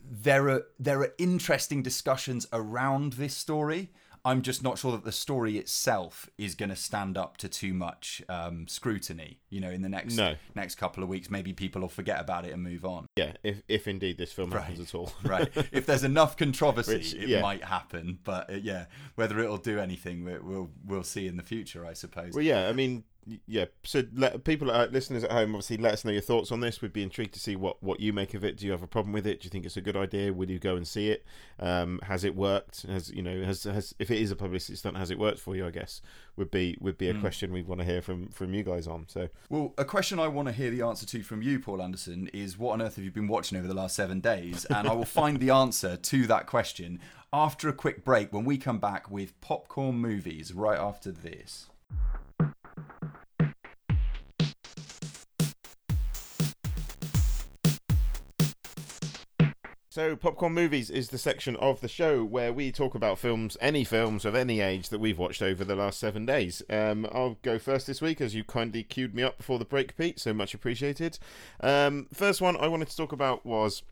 there 0.03 0.49
are 0.49 0.63
there 0.79 0.99
are 1.01 1.13
interesting 1.17 1.83
discussions 1.83 2.47
around 2.51 3.13
this 3.13 3.35
story. 3.37 3.91
I'm 4.23 4.41
just 4.43 4.61
not 4.63 4.77
sure 4.77 4.91
that 4.91 5.03
the 5.03 5.11
story 5.11 5.57
itself 5.57 6.29
is 6.37 6.53
going 6.55 6.69
to 6.69 6.75
stand 6.75 7.17
up 7.17 7.37
to 7.37 7.49
too 7.49 7.73
much 7.73 8.21
um, 8.29 8.67
scrutiny. 8.67 9.39
You 9.49 9.61
know, 9.61 9.69
in 9.71 9.81
the 9.81 9.89
next 9.89 10.15
No. 10.15 10.35
next 10.55 10.75
couple 10.75 11.01
of 11.03 11.09
weeks, 11.09 11.29
maybe 11.29 11.53
people 11.53 11.81
will 11.81 11.89
forget 11.89 12.19
about 12.21 12.45
it 12.45 12.51
and 12.53 12.61
move 12.61 12.85
on. 12.85 13.05
yeah, 13.15 13.33
if 13.43 13.63
if 13.67 13.87
indeed 13.87 14.17
this 14.17 14.31
film 14.31 14.51
happens 14.51 14.79
at 14.79 14.93
all. 14.95 15.11
Right? 15.23 15.49
if 15.71 15.85
there's 15.85 16.03
enough 16.03 16.37
controversy, 16.37 16.93
Which, 16.97 17.13
it 17.13 17.41
might 17.41 17.63
happen. 17.63 18.19
But 18.23 18.49
uh, 18.51 18.57
yeah, 18.61 18.85
whether 19.15 19.39
it'll 19.39 19.57
do 19.57 19.79
anything, 19.79 20.23
we- 20.23 20.39
we'll 20.39 20.69
we'll 20.85 21.03
see 21.03 21.27
in 21.27 21.37
the 21.37 21.43
future, 21.43 21.85
I 21.85 21.93
suppose. 21.93 22.33
Well, 22.33 22.43
yeah, 22.43 22.67
I 22.69 22.73
mean, 22.73 23.03
yeah. 23.45 23.65
So, 23.83 24.03
let, 24.13 24.43
people, 24.43 24.71
uh, 24.71 24.87
listeners 24.87 25.23
at 25.23 25.31
home, 25.31 25.55
obviously, 25.55 25.77
let 25.77 25.93
us 25.93 26.05
know 26.05 26.11
your 26.11 26.21
thoughts 26.21 26.51
on 26.51 26.59
this. 26.59 26.81
We'd 26.81 26.93
be 26.93 27.03
intrigued 27.03 27.33
to 27.33 27.39
see 27.39 27.55
what 27.55 27.81
what 27.81 27.99
you 27.99 28.13
make 28.13 28.33
of 28.33 28.43
it. 28.43 28.57
Do 28.57 28.65
you 28.65 28.71
have 28.71 28.83
a 28.83 28.87
problem 28.87 29.13
with 29.13 29.27
it? 29.27 29.41
Do 29.41 29.45
you 29.45 29.49
think 29.49 29.65
it's 29.65 29.77
a 29.77 29.81
good 29.81 29.95
idea? 29.95 30.33
Will 30.33 30.49
you 30.49 30.59
go 30.59 30.75
and 30.75 30.87
see 30.87 31.09
it? 31.09 31.25
Um, 31.59 31.99
has 32.03 32.23
it 32.23 32.35
worked? 32.35 32.83
Has 32.83 33.11
you 33.11 33.21
know, 33.21 33.43
has 33.43 33.63
has 33.63 33.95
if 33.99 34.11
it 34.11 34.19
is 34.19 34.31
a 34.31 34.35
publicity 34.35 34.75
stunt, 34.75 34.97
has 34.97 35.11
it 35.11 35.19
worked 35.19 35.39
for 35.39 35.55
you? 35.55 35.65
I 35.65 35.71
guess 35.71 36.01
would 36.35 36.51
be 36.51 36.77
would 36.79 36.97
be 36.97 37.09
a 37.09 37.13
question 37.13 37.51
we'd 37.51 37.67
want 37.67 37.79
to 37.81 37.85
hear 37.85 38.01
from 38.01 38.29
from 38.29 38.53
you 38.53 38.63
guys 38.63 38.87
on. 38.87 39.05
So, 39.07 39.29
Well, 39.49 39.73
a 39.77 39.85
question 39.85 40.19
I 40.19 40.27
want 40.27 40.47
to 40.47 40.53
hear 40.53 40.71
the 40.71 40.81
answer 40.81 41.05
to 41.05 41.23
from 41.23 41.41
you, 41.41 41.59
Paul 41.59 41.81
Anderson, 41.81 42.29
is 42.33 42.57
what 42.57 42.73
on 42.73 42.81
earth 42.81 42.95
have 42.95 43.05
you 43.05 43.11
been 43.11 43.27
watching 43.27 43.57
over 43.57 43.67
the 43.67 43.73
last 43.73 43.95
seven 43.95 44.19
days? 44.19 44.65
And 44.65 44.87
I 44.87 44.93
will 44.93 45.05
find 45.05 45.39
the 45.39 45.49
answer 45.49 45.97
to 45.97 46.27
that 46.27 46.47
question 46.47 46.99
after 47.33 47.69
a 47.69 47.73
quick 47.73 48.03
break 48.03 48.33
when 48.33 48.45
we 48.45 48.57
come 48.57 48.79
back 48.79 49.09
with 49.09 49.39
popcorn 49.41 49.95
movies 49.95 50.53
right 50.53 50.79
after 50.79 51.11
this. 51.11 51.67
So, 60.01 60.15
Popcorn 60.15 60.53
Movies 60.53 60.89
is 60.89 61.09
the 61.09 61.19
section 61.19 61.55
of 61.57 61.79
the 61.79 61.87
show 61.87 62.23
where 62.23 62.51
we 62.51 62.71
talk 62.71 62.95
about 62.95 63.19
films, 63.19 63.55
any 63.61 63.83
films 63.83 64.25
of 64.25 64.33
any 64.33 64.59
age 64.59 64.89
that 64.89 64.97
we've 64.97 65.19
watched 65.19 65.43
over 65.43 65.63
the 65.63 65.75
last 65.75 65.99
seven 65.99 66.25
days. 66.25 66.63
Um, 66.71 67.05
I'll 67.11 67.37
go 67.43 67.59
first 67.59 67.85
this 67.85 68.01
week 68.01 68.19
as 68.19 68.33
you 68.33 68.43
kindly 68.43 68.81
queued 68.81 69.13
me 69.13 69.21
up 69.21 69.37
before 69.37 69.59
the 69.59 69.63
break, 69.63 69.95
Pete, 69.95 70.19
so 70.19 70.33
much 70.33 70.55
appreciated. 70.55 71.19
Um, 71.59 72.07
first 72.11 72.41
one 72.41 72.57
I 72.57 72.67
wanted 72.67 72.87
to 72.87 72.97
talk 72.97 73.11
about 73.11 73.45
was 73.45 73.83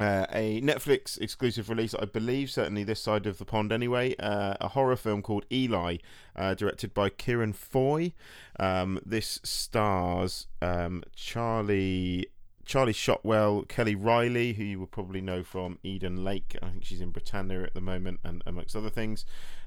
uh, 0.00 0.26
a 0.32 0.60
Netflix 0.62 1.16
exclusive 1.20 1.70
release, 1.70 1.94
I 1.94 2.04
believe, 2.04 2.50
certainly 2.50 2.82
this 2.82 3.00
side 3.00 3.26
of 3.26 3.38
the 3.38 3.44
pond 3.44 3.70
anyway. 3.70 4.16
Uh, 4.18 4.54
a 4.60 4.66
horror 4.66 4.96
film 4.96 5.22
called 5.22 5.46
Eli, 5.52 5.98
uh, 6.34 6.54
directed 6.54 6.92
by 6.92 7.08
Ciarán 7.08 7.54
Foy. 7.54 8.14
Um, 8.58 8.98
this 9.06 9.38
stars 9.44 10.48
um, 10.60 11.04
Charlie. 11.14 12.26
Charlie 12.68 12.92
Shotwell, 12.92 13.62
Kelly 13.62 13.94
Reilly, 13.94 14.52
who 14.52 14.62
you 14.62 14.78
will 14.78 14.86
probably 14.86 15.22
know 15.22 15.42
from 15.42 15.78
Eden 15.82 16.22
Lake. 16.22 16.54
I 16.62 16.68
think 16.68 16.84
she's 16.84 17.00
in 17.00 17.12
Britannia 17.12 17.62
at 17.62 17.72
the 17.72 17.80
moment, 17.80 18.20
and 18.22 18.42
amongst 18.44 18.76
other 18.76 18.90
things, 18.90 19.24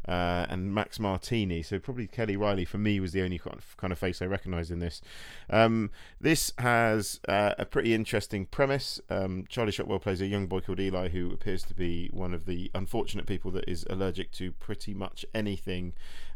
uh, 0.07 0.45
and 0.47 0.71
Max 0.71 0.99
Martini. 0.99 1.63
So 1.63 1.79
probably 1.79 2.05
Kelly 2.05 2.37
Reilly 2.37 2.63
for 2.63 2.77
me 2.77 2.99
was 2.99 3.11
the 3.11 3.23
only 3.23 3.39
kind 3.39 3.91
of, 3.91 3.97
face 3.97 4.21
I 4.21 4.25
recognised 4.25 4.69
in 4.69 4.77
this. 4.77 5.01
Um, 5.49 5.89
this 6.19 6.53
has 6.59 7.19
uh, 7.27 7.55
a 7.57 7.65
pretty 7.65 7.95
interesting 7.95 8.45
premise. 8.45 9.01
Um, 9.09 9.45
Charlie 9.49 9.71
Shotwell 9.71 9.97
plays 9.97 10.21
a 10.21 10.27
young 10.27 10.45
boy 10.45 10.59
called 10.59 10.79
Eli 10.79 11.09
who 11.09 11.31
appears 11.33 11.63
to 11.63 11.73
be 11.73 12.07
one 12.13 12.35
of 12.35 12.45
the 12.45 12.69
unfortunate 12.75 13.25
people 13.25 13.49
that 13.49 13.67
is 13.67 13.83
allergic 13.89 14.31
to 14.33 14.51
pretty 14.51 14.93
much 14.93 15.25
anything. 15.33 15.93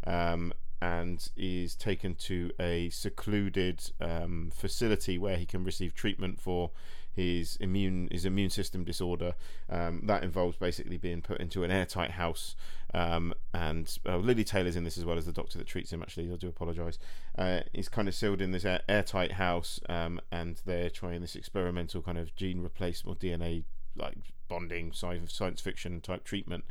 Um, 0.08 0.52
and 0.86 1.30
is 1.36 1.76
taken 1.76 2.14
to 2.14 2.52
a 2.60 2.90
secluded 2.90 3.90
um, 4.00 4.52
facility 4.54 5.18
where 5.18 5.36
he 5.36 5.46
can 5.46 5.64
receive 5.64 5.96
treatment 5.96 6.40
for 6.40 6.70
his 7.12 7.56
immune 7.60 8.08
his 8.12 8.24
immune 8.24 8.52
system 8.52 8.84
disorder. 8.84 9.34
Um, 9.68 10.02
that 10.06 10.24
involves 10.24 10.58
basically 10.58 10.98
being 10.98 11.24
put 11.24 11.40
into 11.40 11.64
an 11.64 11.72
airtight 11.72 12.12
house. 12.12 12.56
Um, 12.94 13.34
and 13.52 13.98
uh, 14.08 14.18
Lili 14.18 14.44
Taylor's 14.44 14.76
in 14.76 14.84
this 14.84 14.98
as 14.98 15.06
well 15.06 15.18
as 15.18 15.26
the 15.26 15.32
doctor 15.32 15.58
that 15.58 15.66
treats 15.66 15.92
him. 15.92 16.04
Actually, 16.04 16.32
I 16.32 16.36
do 16.36 16.50
apologise. 16.50 17.00
Uh, 17.36 17.62
he's 17.74 17.90
kind 17.90 18.08
of 18.08 18.14
sealed 18.14 18.42
in 18.42 18.52
this 18.52 18.64
air- 18.64 18.84
airtight 18.88 19.34
house, 19.34 19.80
um, 19.90 20.22
and 20.32 20.62
they're 20.66 20.92
trying 20.92 21.22
this 21.22 21.36
experimental 21.36 22.04
kind 22.04 22.20
of 22.20 22.36
gene 22.36 22.62
replacement 22.62 23.18
or 23.18 23.20
DNA 23.20 23.64
like 23.98 24.18
bonding 24.48 24.92
sci- 24.92 25.22
science 25.28 25.62
fiction 25.62 26.00
type 26.00 26.24
treatment 26.24 26.66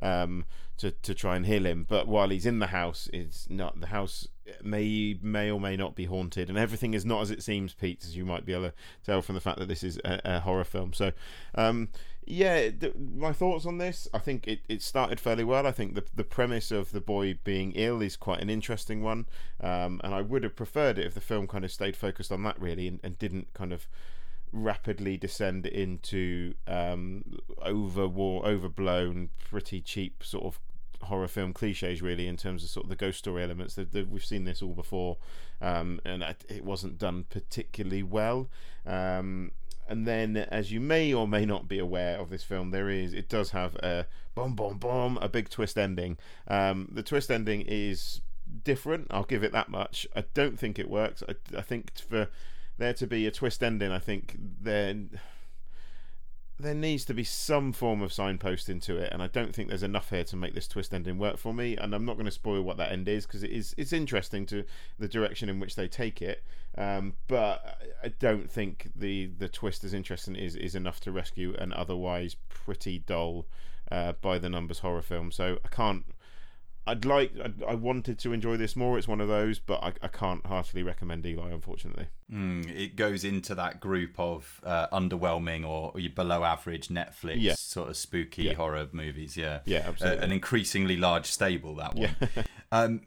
um, 0.00 0.44
to 0.78 0.90
to 0.90 1.14
try 1.14 1.36
and 1.36 1.46
heal 1.46 1.66
him. 1.66 1.86
But 1.88 2.08
while 2.08 2.28
he's 2.28 2.46
in 2.46 2.58
the 2.58 2.68
house, 2.68 3.08
it's 3.12 3.48
not 3.50 3.80
the 3.80 3.88
house 3.88 4.28
may 4.62 5.18
may 5.20 5.50
or 5.50 5.60
may 5.60 5.76
not 5.76 5.94
be 5.94 6.06
haunted, 6.06 6.48
and 6.48 6.58
everything 6.58 6.94
is 6.94 7.04
not 7.04 7.22
as 7.22 7.30
it 7.30 7.42
seems, 7.42 7.74
Pete, 7.74 8.04
as 8.04 8.16
you 8.16 8.24
might 8.24 8.46
be 8.46 8.52
able 8.52 8.70
to 8.70 8.74
tell 9.04 9.22
from 9.22 9.34
the 9.34 9.40
fact 9.40 9.58
that 9.58 9.68
this 9.68 9.82
is 9.82 9.98
a, 10.04 10.20
a 10.24 10.40
horror 10.40 10.64
film. 10.64 10.92
So, 10.92 11.12
um, 11.54 11.88
yeah, 12.24 12.70
th- 12.70 12.94
my 12.94 13.32
thoughts 13.32 13.66
on 13.66 13.78
this. 13.78 14.06
I 14.12 14.18
think 14.18 14.46
it, 14.46 14.60
it 14.68 14.82
started 14.82 15.20
fairly 15.20 15.44
well. 15.44 15.66
I 15.66 15.72
think 15.72 15.94
the 15.94 16.04
the 16.14 16.24
premise 16.24 16.70
of 16.70 16.92
the 16.92 17.00
boy 17.00 17.38
being 17.44 17.72
ill 17.72 18.02
is 18.02 18.16
quite 18.16 18.40
an 18.40 18.50
interesting 18.50 19.02
one, 19.02 19.26
um, 19.60 20.00
and 20.04 20.14
I 20.14 20.22
would 20.22 20.44
have 20.44 20.56
preferred 20.56 20.98
it 20.98 21.06
if 21.06 21.14
the 21.14 21.20
film 21.20 21.46
kind 21.46 21.64
of 21.64 21.72
stayed 21.72 21.96
focused 21.96 22.32
on 22.32 22.42
that 22.44 22.60
really 22.60 22.86
and, 22.88 23.00
and 23.02 23.18
didn't 23.18 23.52
kind 23.54 23.72
of 23.72 23.88
rapidly 24.52 25.16
descend 25.16 25.66
into 25.66 26.54
um, 26.66 27.24
over 27.62 28.02
overblown, 28.02 29.30
pretty 29.38 29.80
cheap 29.80 30.22
sort 30.22 30.44
of 30.44 30.60
horror 31.02 31.28
film 31.28 31.52
cliches 31.52 32.02
really 32.02 32.26
in 32.26 32.36
terms 32.36 32.64
of 32.64 32.70
sort 32.70 32.84
of 32.84 32.90
the 32.90 32.96
ghost 32.96 33.18
story 33.18 33.42
elements. 33.42 33.78
We've 33.92 34.24
seen 34.24 34.44
this 34.44 34.62
all 34.62 34.74
before 34.74 35.16
um, 35.60 36.00
and 36.04 36.22
it 36.48 36.64
wasn't 36.64 36.98
done 36.98 37.24
particularly 37.30 38.02
well. 38.02 38.48
Um, 38.86 39.52
and 39.88 40.06
then 40.06 40.36
as 40.36 40.70
you 40.70 40.80
may 40.80 41.14
or 41.14 41.26
may 41.26 41.46
not 41.46 41.66
be 41.66 41.78
aware 41.78 42.18
of 42.18 42.28
this 42.28 42.42
film 42.42 42.72
there 42.72 42.90
is 42.90 43.14
it 43.14 43.28
does 43.28 43.50
have 43.52 43.74
a 43.76 44.06
boom 44.34 44.54
boom 44.54 44.76
boom 44.78 45.18
a 45.22 45.28
big 45.28 45.48
twist 45.48 45.78
ending. 45.78 46.18
Um, 46.46 46.88
the 46.92 47.02
twist 47.02 47.30
ending 47.30 47.64
is 47.66 48.20
different. 48.64 49.06
I'll 49.10 49.24
give 49.24 49.44
it 49.44 49.52
that 49.52 49.68
much. 49.68 50.06
I 50.16 50.24
don't 50.34 50.58
think 50.58 50.78
it 50.78 50.90
works. 50.90 51.22
I, 51.28 51.34
I 51.56 51.62
think 51.62 51.92
for 51.98 52.28
there 52.78 52.94
to 52.94 53.06
be 53.06 53.26
a 53.26 53.30
twist 53.30 53.62
ending 53.62 53.92
i 53.92 53.98
think 53.98 54.36
then 54.38 55.18
there 56.60 56.74
needs 56.74 57.04
to 57.04 57.14
be 57.14 57.22
some 57.22 57.72
form 57.72 58.02
of 58.02 58.12
signpost 58.12 58.68
into 58.68 58.96
it, 58.96 59.12
and 59.12 59.22
I 59.22 59.28
don't 59.28 59.54
think 59.54 59.68
there's 59.68 59.84
enough 59.84 60.10
here 60.10 60.24
to 60.24 60.36
make 60.36 60.54
this 60.54 60.66
twist 60.66 60.92
ending 60.92 61.16
work 61.16 61.36
for 61.36 61.54
me. 61.54 61.76
And 61.76 61.94
I'm 61.94 62.04
not 62.04 62.14
going 62.14 62.26
to 62.26 62.32
spoil 62.32 62.62
what 62.62 62.76
that 62.78 62.90
end 62.90 63.08
is 63.08 63.26
because 63.26 63.44
it 63.44 63.50
is 63.50 63.74
it's 63.78 63.92
interesting 63.92 64.44
to 64.46 64.64
the 64.98 65.06
direction 65.06 65.48
in 65.48 65.60
which 65.60 65.76
they 65.76 65.86
take 65.86 66.20
it. 66.20 66.42
Um, 66.76 67.14
but 67.28 67.78
I 68.02 68.08
don't 68.08 68.50
think 68.50 68.90
the 68.96 69.26
the 69.26 69.48
twist 69.48 69.84
as 69.84 69.94
interesting 69.94 70.34
is 70.34 70.56
is 70.56 70.74
enough 70.74 70.98
to 71.00 71.12
rescue 71.12 71.54
an 71.58 71.72
otherwise 71.72 72.34
pretty 72.48 72.98
dull 72.98 73.46
uh, 73.92 74.14
by 74.20 74.38
the 74.38 74.48
numbers 74.48 74.80
horror 74.80 75.02
film. 75.02 75.30
So 75.30 75.58
I 75.64 75.68
can't. 75.68 76.04
I'd 76.88 77.04
like. 77.04 77.32
I'd, 77.42 77.62
I 77.62 77.74
wanted 77.74 78.18
to 78.20 78.32
enjoy 78.32 78.56
this 78.56 78.74
more. 78.76 78.98
It's 78.98 79.06
one 79.08 79.20
of 79.20 79.28
those, 79.28 79.58
but 79.58 79.82
I, 79.82 79.92
I 80.02 80.08
can't 80.08 80.44
heartily 80.46 80.82
recommend 80.82 81.24
Eli, 81.26 81.50
unfortunately. 81.50 82.06
Mm, 82.32 82.68
it 82.74 82.96
goes 82.96 83.24
into 83.24 83.54
that 83.54 83.80
group 83.80 84.18
of 84.18 84.60
uh, 84.64 84.88
underwhelming 84.88 85.66
or 85.66 85.92
below 86.14 86.44
average 86.44 86.88
Netflix 86.88 87.36
Yeah. 87.38 87.54
sort 87.54 87.88
of 87.88 87.96
spooky 87.96 88.44
Yeah. 88.44 88.54
horror 88.54 88.86
movies. 88.92 89.36
Yeah, 89.36 89.60
Yeah, 89.64 89.78
Uh, 89.78 89.88
absolutely. 89.90 90.24
an 90.24 90.32
increasingly 90.32 90.96
large 90.96 91.26
stable 91.26 91.74
that 91.76 91.94
one. 91.94 92.16
um, 92.72 93.00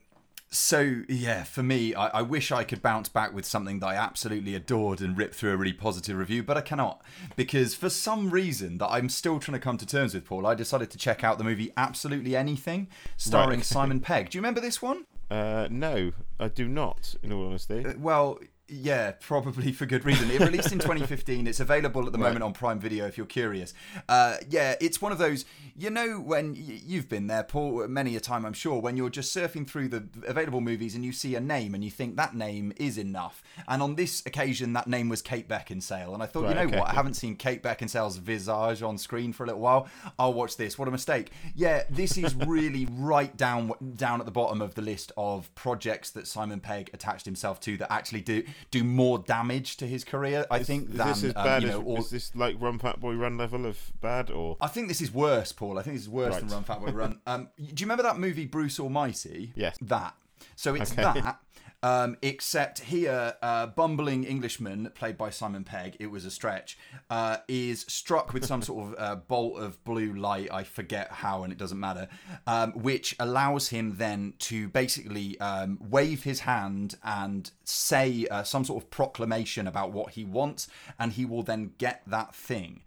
so 0.54 1.04
yeah, 1.08 1.44
for 1.44 1.64
me, 1.64 1.96
I, 1.96 2.20
I 2.20 2.22
wish 2.22 2.52
I 2.52 2.66
could 2.66 2.82
bounce 2.82 3.08
back 3.08 3.34
with 3.34 3.46
something 3.46 3.80
that 3.80 3.88
I 3.88 3.96
absolutely 3.96 4.54
adored 4.54 5.00
and 5.00 5.18
rip 5.18 5.34
through 5.34 5.54
a 5.54 5.58
really 5.58 5.72
positive 5.72 6.18
review, 6.18 6.44
but 6.44 6.58
I 6.58 6.62
cannot 6.62 7.02
because 7.38 7.74
for 7.74 7.90
some 7.90 8.30
reason 8.30 8.78
that 8.80 8.88
I'm 8.90 9.08
still 9.08 9.40
trying 9.40 9.58
to 9.58 9.64
come 9.64 9.78
to 9.78 9.86
terms 9.86 10.14
with, 10.14 10.26
Paul, 10.26 10.46
I 10.46 10.54
decided 10.54 10.92
to 10.92 10.98
check 10.98 11.24
out 11.24 11.38
the 11.38 11.46
movie 11.46 11.72
Absolutely 11.78 12.36
Anything, 12.36 12.90
starring 13.16 13.60
Right. 13.60 13.66
Simon 13.72 14.02
Pegg. 14.02 14.30
Do 14.30 14.38
you 14.38 14.42
remember 14.42 14.60
this 14.60 14.82
one? 14.82 15.06
Uh, 15.30 15.70
no, 15.72 16.12
I 16.40 16.50
do 16.50 16.68
not. 16.68 17.16
In 17.24 17.32
all 17.32 17.48
honesty, 17.48 17.86
Well, 17.98 18.38
yeah, 18.72 19.12
probably 19.20 19.74
for 19.74 19.86
good 19.86 20.06
reason. 20.06 20.32
It 20.32 20.40
released 20.40 20.72
in 20.72 20.80
2015. 20.80 21.46
It's 21.46 21.60
available 21.60 22.06
at 22.06 22.14
the 22.14 22.18
moment 22.18 22.42
on 22.42 22.54
Prime 22.54 22.80
Video 22.80 23.06
if 23.06 23.18
you're 23.18 23.26
curious. 23.26 23.74
Uh, 24.08 24.38
yeah, 24.50 24.76
it's 24.80 25.02
one 25.02 25.12
of 25.12 25.18
those, 25.18 25.44
you 25.76 25.90
know, 25.90 26.20
when 26.20 26.54
y- 26.54 26.80
you've 26.86 27.10
been 27.10 27.28
there, 27.28 27.44
Paul, 27.44 27.88
many 27.90 28.16
a 28.16 28.22
time, 28.22 28.46
I'm 28.46 28.54
sure, 28.54 28.80
when 28.80 28.96
you're 28.96 29.10
just 29.10 29.36
surfing 29.36 29.70
through 29.70 29.90
the 29.90 30.08
available 30.26 30.62
movies 30.62 30.96
and 30.96 31.04
you 31.04 31.12
see 31.12 31.36
a 31.36 31.42
name 31.42 31.76
and 31.76 31.84
you 31.84 31.92
think 31.92 32.16
that 32.16 32.34
name 32.34 32.72
is 32.78 32.98
enough. 32.98 33.44
And 33.68 33.82
on 33.82 33.96
this 33.96 34.26
occasion, 34.26 34.72
that 34.74 34.88
name 34.88 35.10
was 35.10 35.22
Kate 35.22 35.50
Beckinsale. 35.50 36.14
And 36.14 36.24
I 36.24 36.26
thought, 36.26 36.48
you 36.48 36.56
know 36.56 36.62
okay. 36.62 36.80
what? 36.80 36.90
I 36.90 36.94
haven't 36.94 37.16
seen 37.16 37.36
Kate 37.36 37.62
Beckinsale's 37.62 38.18
visage 38.18 38.82
on 38.82 38.98
screen 38.98 39.34
for 39.34 39.44
a 39.44 39.48
little 39.48 39.62
while. 39.62 39.90
I'll 40.18 40.34
watch 40.34 40.56
this. 40.56 40.80
What 40.80 40.88
a 40.88 40.92
mistake. 40.92 41.32
Yeah, 41.56 41.84
this 41.90 42.18
is 42.18 42.34
really 42.48 42.88
right 42.90 43.36
down 43.36 43.74
down 43.96 44.22
at 44.22 44.26
the 44.26 44.32
bottom 44.32 44.62
of 44.62 44.76
the 44.76 44.82
list 44.82 45.12
of 45.18 45.54
projects 45.56 46.12
that 46.12 46.26
Simon 46.26 46.62
Pegg 46.62 46.90
attached 46.94 47.26
himself 47.26 47.60
to 47.62 47.76
that 47.78 47.92
actually 47.92 48.22
do 48.22 48.44
do 48.70 48.84
more 48.84 49.20
damage 49.20 49.78
to 49.78 49.88
his 49.88 50.04
career. 50.04 50.46
I 50.52 50.64
think 50.64 50.90
is 50.90 50.98
than 50.98 51.08
this 51.08 51.24
as 51.24 51.36
um, 51.36 51.44
bad 51.44 51.64
you 51.64 51.70
as 51.70 51.76
know, 51.76 51.84
all, 51.84 51.98
is 51.98 52.10
this 52.10 52.36
like 52.36 52.56
Run 52.60 52.78
Fat 52.80 53.00
Boy 53.00 53.14
Run 53.14 53.38
level 53.38 53.66
of 53.66 53.92
bad 54.02 54.30
or? 54.30 54.58
I 54.62 54.68
think 54.68 54.88
this 54.88 55.02
is 55.02 55.12
worse, 55.14 55.52
Paul. 55.52 55.80
I 55.80 55.82
think 55.82 55.96
this 55.96 56.04
is 56.04 56.10
worse 56.10 56.38
than 56.38 56.48
Run 56.50 56.64
Fat 56.64 56.80
Boy 56.82 56.92
Run. 56.92 57.20
Um, 57.26 57.50
do 57.58 57.64
you 57.66 57.86
remember 57.86 58.04
that 58.04 58.18
movie 58.20 58.46
Bruce 58.46 58.80
Almighty? 58.80 59.54
Yes. 59.56 59.78
That. 59.82 60.16
So 60.56 60.76
it's 60.76 60.92
Okay. 60.92 61.02
that. 61.02 61.40
Um, 61.84 62.18
except 62.22 62.80
here, 62.80 63.34
uh, 63.42 63.68
bumbling 63.68 64.24
Englishman, 64.24 64.92
played 64.94 65.18
by 65.18 65.32
Simon 65.32 65.64
Pegg, 65.64 65.98
it 66.00 66.12
was 66.12 66.26
a 66.26 66.32
stretch, 66.32 66.78
uh, 67.10 67.38
is 67.48 67.86
struck 67.88 68.34
with 68.34 68.46
some 68.46 68.62
sort 68.62 68.88
of 68.88 68.96
uh, 69.00 69.16
bolt 69.16 69.60
of 69.60 69.84
blue 69.84 70.14
light. 70.14 70.50
I 70.52 70.64
forget 70.64 71.12
how, 71.12 71.44
and 71.44 71.52
it 71.52 71.58
doesn't 71.58 71.80
matter, 71.80 72.08
um, 72.46 72.74
which 72.74 73.16
allows 73.20 73.70
him 73.70 73.96
then 73.98 74.34
to 74.40 74.70
basically 74.70 75.40
um, 75.40 75.80
wave 75.82 76.24
his 76.24 76.42
hand 76.42 76.98
and 77.04 77.50
say 77.64 78.28
uh, 78.30 78.44
some 78.44 78.64
sort 78.64 78.84
of 78.84 78.90
proclamation 78.92 79.66
about 79.66 79.92
what 79.92 80.12
he 80.12 80.24
wants, 80.24 80.68
and 81.00 81.14
he 81.14 81.26
will 81.26 81.44
then 81.44 81.72
get 81.80 82.04
that 82.06 82.36
thing 82.36 82.82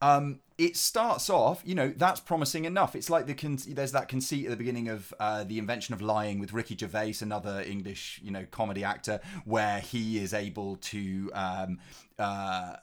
um, 0.00 0.40
it 0.58 0.76
starts 0.76 1.28
off, 1.30 1.62
you 1.64 1.74
know, 1.74 1.92
that's 1.96 2.20
promising 2.20 2.64
enough. 2.64 2.94
It's 2.94 3.10
like 3.10 3.26
the 3.26 3.34
con- 3.34 3.58
there's 3.68 3.92
that 3.92 4.08
conceit 4.08 4.46
at 4.46 4.50
the 4.50 4.56
beginning 4.56 4.88
of 4.88 5.12
uh, 5.18 5.44
the 5.44 5.58
invention 5.58 5.94
of 5.94 6.00
lying 6.00 6.38
with 6.38 6.52
Ricky 6.52 6.76
Gervais, 6.76 7.14
another 7.20 7.62
English, 7.66 8.20
you 8.22 8.30
know, 8.30 8.46
comedy 8.50 8.84
actor, 8.84 9.20
where 9.44 9.80
he 9.80 10.18
is 10.18 10.32
able 10.32 10.76
to. 10.76 11.30
Um, 11.34 11.78
uh, 12.18 12.76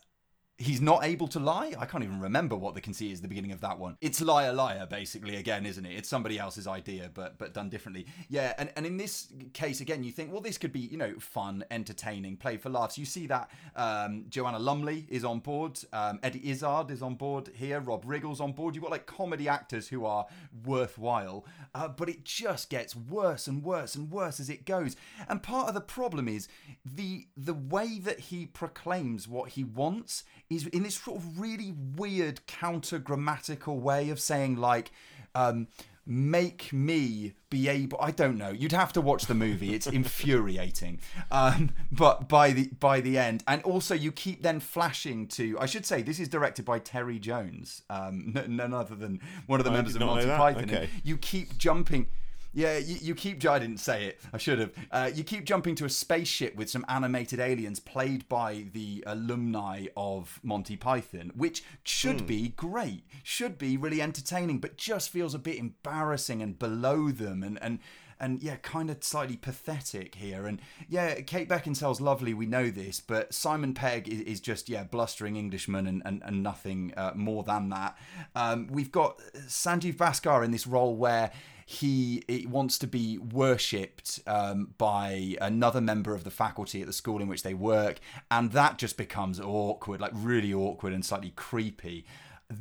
He's 0.62 0.80
not 0.80 1.04
able 1.04 1.28
to 1.30 1.40
lie. 1.40 1.74
I 1.80 1.86
can't 1.88 2.04
even 2.04 2.20
remember 2.20 2.56
what 2.56 2.76
the 2.76 2.82
conceit 2.82 3.12
is 3.12 3.22
the 3.22 3.28
beginning 3.28 3.52
of 3.52 3.62
that 3.62 3.80
one. 3.80 3.98
It's 4.00 4.22
liar 4.22 4.54
liar, 4.54 4.86
basically, 4.86 5.36
again, 5.38 5.66
isn't 5.66 5.84
it? 5.84 5.96
It's 5.98 6.08
somebody 6.08 6.38
else's 6.38 6.68
idea, 6.68 7.10
but 7.12 7.40
but 7.40 7.54
done 7.54 7.70
differently. 7.70 8.06
Yeah, 8.30 8.54
and, 8.60 8.72
and 8.76 8.86
in 8.86 8.98
this 8.98 9.34
case, 9.54 9.82
again, 9.82 10.04
you 10.04 10.12
think, 10.12 10.32
well, 10.32 10.42
this 10.42 10.60
could 10.60 10.72
be, 10.72 10.82
you 10.82 10.98
know, 10.98 11.16
fun, 11.20 11.64
entertaining, 11.72 12.38
play 12.38 12.58
for 12.58 12.70
laughs. 12.70 12.96
You 12.98 13.06
see 13.06 13.26
that 13.28 13.50
um, 13.76 14.26
Joanna 14.30 14.60
Lumley 14.60 15.08
is 15.10 15.26
on 15.26 15.40
board, 15.40 15.80
um, 15.94 16.20
Eddie 16.22 16.48
Izzard 16.52 16.92
is 16.92 17.02
on 17.02 17.16
board 17.16 17.50
here, 17.56 17.80
Rob 17.80 18.04
Riggle's 18.06 18.40
on 18.40 18.52
board. 18.52 18.76
You've 18.76 18.84
got 18.84 18.92
like 18.92 19.08
comedy 19.08 19.50
actors 19.50 19.88
who 19.88 20.06
are 20.06 20.28
worthwhile, 20.64 21.44
uh, 21.74 21.88
but 21.88 22.08
it 22.08 22.24
just 22.24 22.70
gets 22.70 22.96
worse 22.96 23.48
and 23.48 23.64
worse 23.64 23.96
and 23.96 24.12
worse 24.12 24.40
as 24.40 24.50
it 24.50 24.66
goes. 24.66 24.96
And 25.28 25.42
part 25.42 25.70
of 25.70 25.74
the 25.74 25.82
problem 25.82 26.28
is 26.28 26.48
the 26.86 27.26
the 27.36 27.56
way 27.56 28.00
that 28.00 28.20
he 28.20 28.46
proclaims 28.46 29.28
what 29.28 29.50
he 29.50 29.64
wants 29.64 30.24
is 30.52 30.68
in 30.68 30.84
this 30.84 30.96
sort 30.96 31.18
of 31.18 31.40
really 31.40 31.74
weird 31.96 32.46
counter 32.46 33.00
grammatical 33.00 33.80
way 33.80 34.10
of 34.10 34.20
saying 34.20 34.58
like. 34.58 34.92
Um, 35.34 35.68
make 36.04 36.74
me 36.74 37.34
be 37.52 37.68
able 37.70 37.96
i 38.02 38.10
don't 38.10 38.36
know 38.36 38.50
you'd 38.50 38.72
have 38.72 38.92
to 38.92 39.00
watch 39.00 39.28
the 39.28 39.36
movie 39.36 39.76
it's 39.76 39.86
infuriating 40.02 41.00
um, 41.30 41.70
but 41.92 42.28
by 42.28 42.52
the 42.52 42.68
by 42.80 43.00
the 43.00 43.20
end 43.20 43.44
and 43.48 43.62
also 43.62 43.94
you 43.94 44.12
keep 44.12 44.42
then 44.42 44.60
flashing 44.60 45.28
to 45.28 45.56
i 45.60 45.66
should 45.68 45.86
say 45.86 46.02
this 46.02 46.20
is 46.20 46.28
directed 46.28 46.66
by 46.66 46.80
terry 46.80 47.20
jones 47.20 47.84
um, 47.92 48.34
n- 48.36 48.56
none 48.56 48.74
other 48.74 48.96
than 48.96 49.20
one 49.46 49.60
of 49.60 49.64
the 49.64 49.70
I 49.72 49.76
members 49.76 49.96
of 49.96 50.02
monty 50.02 50.26
python 50.26 50.64
Okay. 50.64 50.90
you 51.04 51.18
keep 51.18 51.58
jumping 51.60 52.08
yeah, 52.54 52.78
you, 52.78 52.98
you 53.02 53.16
keep. 53.16 53.46
I 53.46 53.60
didn't 53.60 53.80
say 53.80 54.06
it. 54.06 54.20
I 54.34 54.38
should 54.38 54.60
have. 54.60 54.72
Uh, 54.92 55.10
you 55.14 55.24
keep 55.24 55.46
jumping 55.46 55.76
to 55.76 55.86
a 55.86 55.90
spaceship 55.90 56.56
with 56.56 56.70
some 56.70 56.86
animated 56.90 57.40
aliens 57.40 57.80
played 57.80 58.28
by 58.28 58.66
the 58.74 59.04
alumni 59.08 59.88
of 59.96 60.40
Monty 60.44 60.76
Python, 60.76 61.32
which 61.36 61.64
should 61.84 62.28
be 62.28 62.50
great, 62.50 63.04
should 63.24 63.58
be 63.58 63.78
really 63.78 64.02
entertaining, 64.02 64.60
but 64.60 64.78
just 64.78 65.10
feels 65.10 65.34
a 65.34 65.40
bit 65.40 65.58
embarrassing 65.58 66.42
and 66.42 66.60
below 66.60 67.10
them, 67.10 67.42
and 67.42 67.62
and 67.62 67.80
and 68.20 68.44
yeah, 68.44 68.58
kind 68.58 68.90
of 68.90 69.04
slightly 69.04 69.36
pathetic 69.36 70.16
here. 70.16 70.46
And 70.46 70.62
yeah, 70.88 71.22
Kate 71.22 71.50
Beckinsale's 71.50 72.00
lovely, 72.00 72.34
we 72.34 72.46
know 72.46 72.70
this, 72.70 73.00
but 73.00 73.34
Simon 73.34 73.74
Pegg 73.74 74.08
is, 74.08 74.22
is 74.22 74.40
just 74.40 74.70
yeah, 74.70 74.84
blustering 74.84 75.38
Englishman 75.38 75.88
and 75.88 76.02
and, 76.06 76.22
and 76.24 76.44
nothing 76.44 76.94
uh, 76.98 77.14
more 77.16 77.44
than 77.44 77.70
that. 77.70 77.98
Um, 78.36 78.68
we've 78.70 78.92
got 78.92 79.20
Sanjeev 79.48 79.96
Bhaskar 79.96 80.44
in 80.44 80.52
this 80.52 80.68
role 80.68 80.96
where 80.96 81.32
he 81.72 82.46
wants 82.50 82.78
to 82.80 82.88
be 82.88 83.18
worshipped 83.18 84.20
um, 84.28 84.74
by 84.78 85.38
another 85.40 85.80
member 85.80 86.14
of 86.14 86.24
the 86.24 86.32
faculty 86.32 86.82
at 86.82 86.88
the 86.88 86.94
school 86.94 87.22
in 87.22 87.28
which 87.28 87.44
they 87.44 87.54
work, 87.54 88.00
and 88.30 88.52
that 88.52 88.78
just 88.78 88.98
becomes 88.98 89.40
awkward, 89.40 90.02
like 90.02 90.12
really 90.14 90.54
awkward 90.54 90.94
and 90.94 91.06
slightly 91.06 91.32
creepy. 91.36 92.06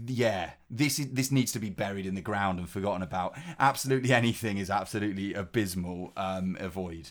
Yeah, 0.06 0.52
this 0.70 1.00
is 1.00 1.08
this 1.10 1.32
needs 1.32 1.50
to 1.52 1.58
be 1.58 1.70
buried 1.70 2.06
in 2.06 2.14
the 2.14 2.20
ground 2.20 2.60
and 2.60 2.68
forgotten 2.68 3.02
about. 3.02 3.36
Absolutely 3.58 4.12
anything 4.12 4.58
is 4.58 4.70
absolutely 4.70 5.34
abysmal. 5.34 6.12
Um, 6.16 6.56
avoid. 6.60 7.10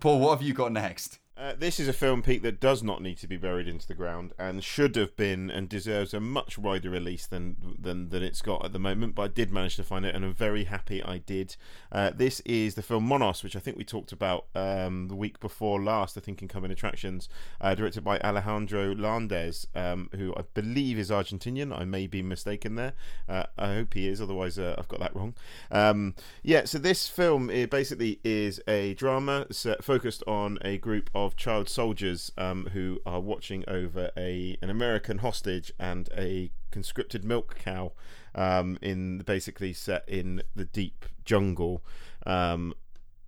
Paul, 0.00 0.20
what 0.20 0.38
have 0.38 0.46
you 0.46 0.52
got 0.52 0.72
next? 0.72 1.18
Uh, 1.38 1.52
this 1.56 1.78
is 1.78 1.86
a 1.86 1.92
film, 1.92 2.20
Pete, 2.20 2.42
that 2.42 2.58
does 2.58 2.82
not 2.82 3.00
need 3.00 3.16
to 3.16 3.28
be 3.28 3.36
buried 3.36 3.68
into 3.68 3.86
the 3.86 3.94
ground 3.94 4.32
and 4.40 4.64
should 4.64 4.96
have 4.96 5.14
been 5.14 5.52
and 5.52 5.68
deserves 5.68 6.12
a 6.12 6.18
much 6.18 6.58
wider 6.58 6.90
release 6.90 7.26
than 7.26 7.76
than, 7.78 8.08
than 8.08 8.24
it's 8.24 8.42
got 8.42 8.64
at 8.64 8.72
the 8.72 8.78
moment. 8.80 9.14
But 9.14 9.22
I 9.22 9.28
did 9.28 9.52
manage 9.52 9.76
to 9.76 9.84
find 9.84 10.04
it, 10.04 10.16
and 10.16 10.24
I'm 10.24 10.34
very 10.34 10.64
happy 10.64 11.00
I 11.00 11.18
did. 11.18 11.54
Uh, 11.92 12.10
this 12.12 12.40
is 12.40 12.74
the 12.74 12.82
film 12.82 13.04
Monos, 13.04 13.44
which 13.44 13.54
I 13.54 13.60
think 13.60 13.76
we 13.76 13.84
talked 13.84 14.10
about 14.10 14.46
um, 14.56 15.06
the 15.06 15.14
week 15.14 15.38
before 15.38 15.80
last. 15.80 16.16
I 16.16 16.20
think 16.20 16.42
in 16.42 16.48
Coming 16.48 16.72
Attractions, 16.72 17.28
uh, 17.60 17.72
directed 17.76 18.02
by 18.02 18.18
Alejandro 18.18 18.92
Landes, 18.96 19.64
um, 19.76 20.10
who 20.16 20.34
I 20.36 20.42
believe 20.54 20.98
is 20.98 21.08
Argentinian. 21.08 21.72
I 21.72 21.84
may 21.84 22.08
be 22.08 22.20
mistaken 22.20 22.74
there. 22.74 22.94
Uh, 23.28 23.44
I 23.56 23.74
hope 23.74 23.94
he 23.94 24.08
is, 24.08 24.20
otherwise 24.20 24.58
uh, 24.58 24.74
I've 24.76 24.88
got 24.88 24.98
that 24.98 25.14
wrong. 25.14 25.34
Um, 25.70 26.16
yeah, 26.42 26.64
so 26.64 26.78
this 26.78 27.06
film 27.06 27.46
basically 27.46 28.18
is 28.24 28.60
a 28.66 28.94
drama 28.94 29.46
focused 29.80 30.24
on 30.26 30.58
a 30.62 30.78
group 30.78 31.10
of 31.14 31.27
child 31.36 31.68
soldiers 31.68 32.32
um, 32.36 32.70
who 32.72 33.00
are 33.06 33.20
watching 33.20 33.64
over 33.68 34.10
a 34.16 34.56
an 34.62 34.70
American 34.70 35.18
hostage 35.18 35.72
and 35.78 36.08
a 36.16 36.50
conscripted 36.70 37.24
milk 37.24 37.56
cow 37.58 37.92
um, 38.34 38.78
in 38.82 39.18
basically 39.18 39.72
set 39.72 40.08
in 40.08 40.42
the 40.54 40.64
deep 40.64 41.06
jungle. 41.24 41.82
Um, 42.26 42.74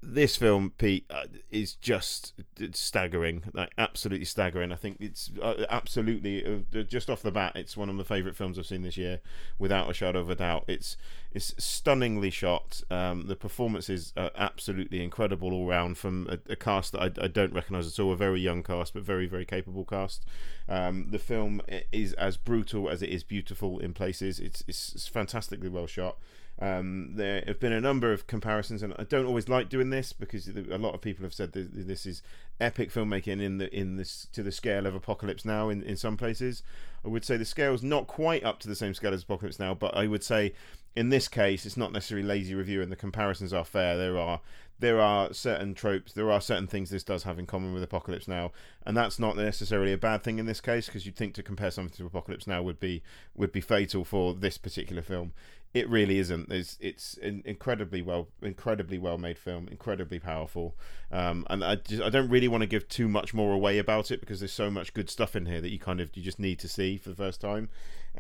this 0.03 0.37
film, 0.37 0.73
Pete, 0.79 1.05
uh, 1.11 1.25
is 1.51 1.75
just 1.75 2.33
staggering, 2.73 3.43
like 3.53 3.71
absolutely 3.77 4.25
staggering. 4.25 4.73
I 4.73 4.77
think 4.77 4.97
it's 4.99 5.31
uh, 5.43 5.67
absolutely 5.69 6.45
uh, 6.45 6.83
just 6.83 7.11
off 7.11 7.21
the 7.23 7.31
bat, 7.31 7.53
it's 7.55 7.77
one 7.77 7.91
of 7.91 7.95
my 7.95 8.03
favourite 8.03 8.35
films 8.35 8.59
I've 8.59 8.67
seen 8.67 8.83
this 8.83 8.97
year, 8.97 9.21
without 9.59 9.91
a 9.91 9.95
shadow 9.95 10.21
of 10.21 10.31
a 10.31 10.35
doubt. 10.35 10.65
It's 10.69 10.97
it's 11.33 11.55
stunningly 11.63 12.31
shot. 12.31 12.83
Um, 12.91 13.27
the 13.27 13.37
performances 13.37 14.13
are 14.17 14.31
absolutely 14.37 15.03
incredible 15.03 15.53
all 15.53 15.67
round 15.67 15.99
from 15.99 16.27
a, 16.31 16.53
a 16.53 16.57
cast 16.57 16.93
that 16.93 17.03
I, 17.03 17.25
I, 17.25 17.29
don't 17.29 17.53
recognise 17.53 17.87
at 17.87 18.03
all. 18.03 18.13
A 18.13 18.17
very 18.17 18.41
young 18.41 18.63
cast, 18.63 18.95
but 18.95 19.03
very 19.03 19.27
very 19.27 19.45
capable 19.45 19.85
cast. 19.85 20.25
Um, 20.67 21.09
the 21.11 21.19
film 21.19 21.61
is 21.93 22.15
as 22.15 22.39
brutal 22.39 22.89
as 22.89 23.03
it 23.03 23.11
is 23.11 23.23
beautiful 23.23 23.79
in 23.79 23.93
places. 23.93 24.41
It's 24.41 24.65
it's, 24.67 24.95
it's 24.95 25.09
fantastically 25.09 25.69
well 25.69 25.87
shot. 25.87 26.17
Um, 26.63 27.13
there 27.15 27.43
have 27.47 27.59
been 27.59 27.73
a 27.73 27.81
number 27.81 28.13
of 28.13 28.27
comparisons, 28.27 28.83
and 28.83 28.93
I 28.99 29.05
don't 29.05 29.25
always 29.25 29.49
like 29.49 29.71
doing 29.71 29.89
this 29.89 30.13
because 30.13 30.47
a 30.47 30.77
lot 30.77 30.95
of 30.95 31.01
people 31.01 31.25
have 31.25 31.33
said 31.33 31.53
this 31.53 32.05
is 32.05 32.23
epic 32.61 32.93
filmmaking 32.93 33.41
in 33.41 33.57
the 33.57 33.75
in 33.75 33.97
this 33.97 34.29
to 34.33 34.43
the 34.43 34.53
scale 34.53 34.85
of 34.87 34.95
Apocalypse 34.95 35.47
Now. 35.47 35.71
In, 35.71 35.83
in 35.83 35.97
some 35.97 36.19
places, 36.19 36.63
I 37.03 37.09
would 37.09 37.25
say 37.25 37.39
the 37.39 37.47
scale 37.47 37.73
is 37.73 37.83
not 37.83 38.07
quite 38.07 38.45
up 38.45 38.59
to 38.61 38.69
the 38.69 38.77
same 38.77 38.93
scale 38.93 39.15
as 39.15 39.23
Apocalypse 39.23 39.59
Now, 39.59 39.73
but 39.73 39.97
I 39.97 40.07
would 40.07 40.23
say 40.23 40.53
in 40.95 41.09
this 41.09 41.29
case 41.29 41.65
it's 41.65 41.79
not 41.79 41.93
necessarily 41.93 42.27
lazy 42.27 42.55
review, 42.55 42.83
and 42.83 42.93
the 42.93 42.97
comparisons 42.97 43.55
are 43.55 43.65
fair. 43.65 43.97
There 43.97 44.19
are 44.19 44.41
there 44.81 45.01
are 45.01 45.33
certain 45.33 45.75
tropes, 45.75 46.13
there 46.13 46.31
are 46.31 46.41
certain 46.41 46.67
things 46.67 46.89
this 46.91 47.05
does 47.05 47.23
have 47.23 47.39
in 47.39 47.47
common 47.47 47.73
with 47.73 47.83
Apocalypse 47.83 48.29
Now, 48.29 48.53
and 48.85 48.95
that's 48.95 49.19
not 49.19 49.37
necessarily 49.37 49.95
a 49.95 49.99
bad 49.99 50.23
thing 50.23 50.39
in 50.39 50.47
this 50.47 50.61
case 50.61 50.87
because 50.87 51.07
you'd 51.07 51.17
think 51.17 51.35
to 51.35 51.43
compare 51.43 51.71
something 51.71 51.97
to 51.97 52.07
Apocalypse 52.07 52.47
Now 52.47 52.63
would 52.63 52.81
be 52.81 53.03
would 53.35 53.53
be 53.53 53.63
fatal 53.63 54.05
for 54.05 54.35
this 54.35 54.59
particular 54.59 55.01
film 55.01 55.33
it 55.73 55.89
really 55.89 56.19
isn't. 56.19 56.51
It's 56.51 56.77
it's 56.81 57.17
an 57.23 57.43
incredibly 57.45 58.03
well, 58.03 58.29
incredibly 58.43 58.99
well 58.99 59.19
made 59.19 59.39
film, 59.39 59.69
incredibly 59.69 60.19
powerful. 60.19 60.77
Um, 61.13 61.47
and 61.49 61.65
I 61.65 61.77
just, 61.77 62.03
I 62.03 62.09
don't 62.09 62.29
really 62.29 62.49
want 62.49 62.63
to 62.63 62.67
give 62.67 62.89
too 62.89 63.09
much 63.09 63.33
more 63.33 63.53
away 63.53 63.79
about 63.79 64.11
it 64.11 64.21
because 64.21 64.41
there's 64.41 64.53
so 64.53 64.71
much 64.71 64.95
good 64.95 65.09
stuff 65.09 65.37
in 65.37 65.47
here 65.47 65.61
that 65.61 65.71
you 65.71 65.79
kind 65.79 66.01
of 66.01 66.11
you 66.17 66.23
just 66.23 66.41
need 66.41 66.59
to 66.61 66.69
see 66.69 66.97
for 66.97 67.11
the 67.11 67.15
first 67.15 67.41
time. 67.41 67.69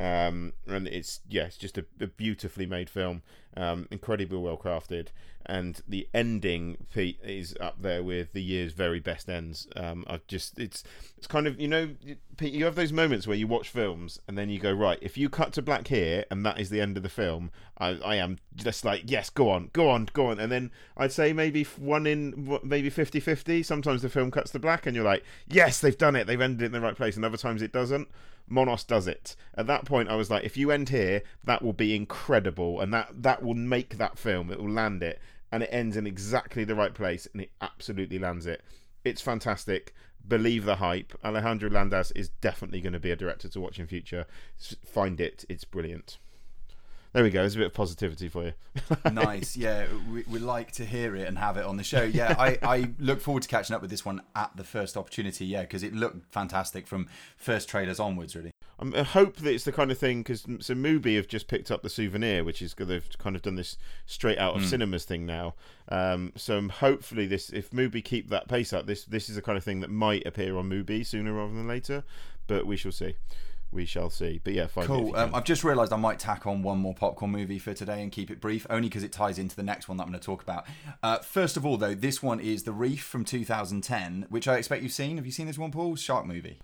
Um, 0.00 0.54
and 0.66 0.88
it's 0.88 1.20
yeah, 1.28 1.44
it's 1.44 1.58
just 1.58 1.76
a, 1.76 1.84
a 2.00 2.06
beautifully 2.06 2.64
made 2.64 2.88
film, 2.88 3.20
um, 3.54 3.86
incredibly 3.90 4.38
well 4.38 4.56
crafted, 4.56 5.08
and 5.44 5.82
the 5.86 6.08
ending 6.14 6.86
Pete 6.94 7.20
is 7.22 7.54
up 7.60 7.82
there 7.82 8.02
with 8.02 8.32
the 8.32 8.42
year's 8.42 8.72
very 8.72 8.98
best 8.98 9.28
ends. 9.28 9.68
Um, 9.76 10.06
I 10.08 10.20
just 10.26 10.58
it's 10.58 10.84
it's 11.18 11.26
kind 11.26 11.46
of 11.46 11.60
you 11.60 11.68
know 11.68 11.90
Pete, 12.38 12.54
you 12.54 12.64
have 12.64 12.76
those 12.76 12.94
moments 12.94 13.26
where 13.26 13.36
you 13.36 13.46
watch 13.46 13.68
films 13.68 14.18
and 14.26 14.38
then 14.38 14.48
you 14.48 14.58
go 14.58 14.72
right 14.72 14.98
if 15.02 15.18
you 15.18 15.28
cut 15.28 15.52
to 15.52 15.60
black 15.60 15.88
here 15.88 16.24
and 16.30 16.46
that 16.46 16.58
is 16.58 16.70
the 16.70 16.80
end 16.80 16.96
of 16.96 17.02
the 17.02 17.10
film, 17.10 17.50
I, 17.76 17.98
I 18.02 18.14
am 18.14 18.38
just 18.56 18.86
like 18.86 19.02
yes 19.04 19.28
go 19.28 19.50
on 19.50 19.68
go 19.74 19.90
on 19.90 20.08
go 20.14 20.28
on 20.28 20.40
and 20.40 20.50
then 20.50 20.70
I'd 20.96 21.12
say 21.12 21.34
maybe 21.34 21.64
one 21.64 22.06
in 22.06 22.58
maybe 22.62 22.90
50-50 22.90 23.62
Sometimes 23.66 24.00
the 24.00 24.08
film 24.08 24.30
cuts 24.30 24.50
to 24.52 24.58
black 24.58 24.86
and 24.86 24.96
you're 24.96 25.04
like 25.04 25.24
yes 25.46 25.78
they've 25.78 25.98
done 25.98 26.16
it 26.16 26.26
they've 26.26 26.40
ended 26.40 26.62
it 26.62 26.66
in 26.66 26.72
the 26.72 26.80
right 26.80 26.96
place 26.96 27.16
and 27.16 27.24
other 27.26 27.36
times 27.36 27.60
it 27.60 27.70
doesn't. 27.72 28.08
Monos 28.50 28.84
does 28.84 29.06
it. 29.06 29.36
At 29.54 29.66
that 29.68 29.86
point, 29.86 30.10
I 30.10 30.16
was 30.16 30.28
like, 30.30 30.44
if 30.44 30.56
you 30.56 30.70
end 30.70 30.90
here, 30.90 31.22
that 31.44 31.62
will 31.62 31.72
be 31.72 31.94
incredible, 31.94 32.80
and 32.80 32.92
that 32.92 33.22
that 33.22 33.42
will 33.42 33.54
make 33.54 33.96
that 33.96 34.18
film. 34.18 34.50
It 34.50 34.60
will 34.60 34.70
land 34.70 35.02
it, 35.02 35.20
and 35.50 35.62
it 35.62 35.70
ends 35.72 35.96
in 35.96 36.06
exactly 36.06 36.64
the 36.64 36.74
right 36.74 36.92
place, 36.92 37.26
and 37.32 37.40
it 37.42 37.52
absolutely 37.60 38.18
lands 38.18 38.46
it. 38.46 38.62
It's 39.04 39.22
fantastic. 39.22 39.94
Believe 40.26 40.64
the 40.64 40.76
hype. 40.76 41.14
Alejandro 41.24 41.70
Landes 41.70 42.12
is 42.12 42.28
definitely 42.28 42.82
going 42.82 42.92
to 42.92 43.00
be 43.00 43.10
a 43.10 43.16
director 43.16 43.48
to 43.48 43.60
watch 43.60 43.78
in 43.78 43.86
future. 43.86 44.26
Find 44.84 45.18
it. 45.20 45.44
It's 45.48 45.64
brilliant. 45.64 46.18
There 47.12 47.25
we 47.25 47.31
go. 47.31 47.40
There's 47.40 47.57
a 47.57 47.59
bit 47.59 47.66
of 47.66 47.75
positivity 47.75 48.29
for 48.29 48.44
you. 48.44 48.53
nice. 49.12 49.57
Yeah, 49.57 49.87
we, 50.12 50.23
we 50.31 50.38
like 50.38 50.70
to 50.73 50.85
hear 50.85 51.16
it 51.16 51.27
and 51.27 51.37
have 51.38 51.57
it 51.57 51.64
on 51.64 51.77
the 51.77 51.83
show. 51.83 52.03
Yeah, 52.03 52.37
I, 52.38 52.59
I 52.62 52.90
look 53.01 53.20
forward 53.20 53.42
to 53.42 53.49
catching 53.49 53.75
up 53.75 53.83
with 53.83 53.90
this 53.90 54.05
one 54.05 54.23
at 54.37 54.57
the 54.57 54.62
first 54.62 54.96
opportunity. 54.96 55.44
Yeah, 55.44 55.62
because 55.62 55.83
it 55.83 55.92
looked 55.92 56.33
fantastic 56.33 56.87
from 56.87 57.09
first 57.37 57.68
trailers 57.68 57.99
onwards, 57.99 58.37
really. 58.37 58.53
I 58.81 59.03
hope 59.03 59.37
that 59.37 59.53
it's 59.53 59.64
the 59.64 59.73
kind 59.73 59.90
of 59.90 59.99
thing 59.99 60.23
because 60.23 60.42
so 60.61 60.75
Mubi 60.75 61.16
have 61.16 61.29
just 61.29 61.49
picked 61.49 61.70
up 61.70 61.83
the 61.83 61.90
souvenir, 61.90 62.44
which 62.44 62.62
is 62.62 62.75
they've 62.75 63.07
kind 63.18 63.37
of 63.37 63.42
done 63.42 63.57
this 63.57 63.77
straight 64.07 64.38
out 64.38 64.57
of 64.57 64.62
mm. 64.62 64.66
cinemas 64.66 65.05
thing 65.05 65.27
now. 65.27 65.55
Um, 65.90 66.33
so 66.35 66.66
hopefully, 66.68 67.27
this 67.27 67.51
if 67.51 67.73
Mubi 67.73 68.03
keep 68.03 68.31
that 68.31 68.49
pace 68.49 68.73
up, 68.73 68.87
this 68.87 69.05
this 69.05 69.29
is 69.29 69.35
the 69.35 69.42
kind 69.42 69.59
of 69.59 69.64
thing 69.64 69.81
that 69.81 69.90
might 69.90 70.27
appear 70.27 70.57
on 70.57 70.70
Mubi 70.70 71.05
sooner 71.05 71.35
rather 71.35 71.53
than 71.53 71.68
later. 71.68 72.05
But 72.46 72.66
we 72.66 72.77
shall 72.77 72.92
see 72.92 73.16
we 73.72 73.85
shall 73.85 74.11
see. 74.11 74.40
But 74.42 74.54
yeah, 74.54 74.66
fine. 74.66 74.87
Cool. 74.87 75.14
Um, 75.16 75.35
I've 75.35 75.44
just 75.44 75.64
realised 75.64 75.92
I 75.92 75.96
might 75.96 76.18
tack 76.18 76.46
on 76.46 76.62
one 76.62 76.78
more 76.78 76.94
popcorn 76.94 77.30
movie 77.30 77.59
for 77.59 77.74
today 77.74 78.02
and 78.02 78.11
keep 78.11 78.30
it 78.30 78.40
brief, 78.40 78.66
only 78.70 78.88
because 78.88 79.02
it 79.02 79.12
ties 79.12 79.38
into 79.38 79.56
the 79.56 79.62
next 79.62 79.88
one 79.88 79.96
that 79.98 80.04
I'm 80.04 80.11
going 80.11 80.20
to 80.20 80.24
talk 80.24 80.42
about. 80.42 80.66
Uh, 81.02 81.18
first 81.18 81.56
of 81.56 81.64
all, 81.64 81.76
though, 81.76 81.94
this 81.94 82.22
one 82.22 82.40
is 82.40 82.64
The 82.64 82.72
Reef 82.72 83.02
from 83.02 83.24
2010, 83.24 84.26
which 84.28 84.48
I 84.48 84.56
expect 84.56 84.83
you've 84.83 84.92
seen. 84.92 85.16
Have 85.16 85.26
you 85.26 85.33
seen 85.33 85.46
this 85.46 85.59
one, 85.59 85.70
Paul? 85.70 85.96
Shark 85.96 86.26
movie. 86.26 86.59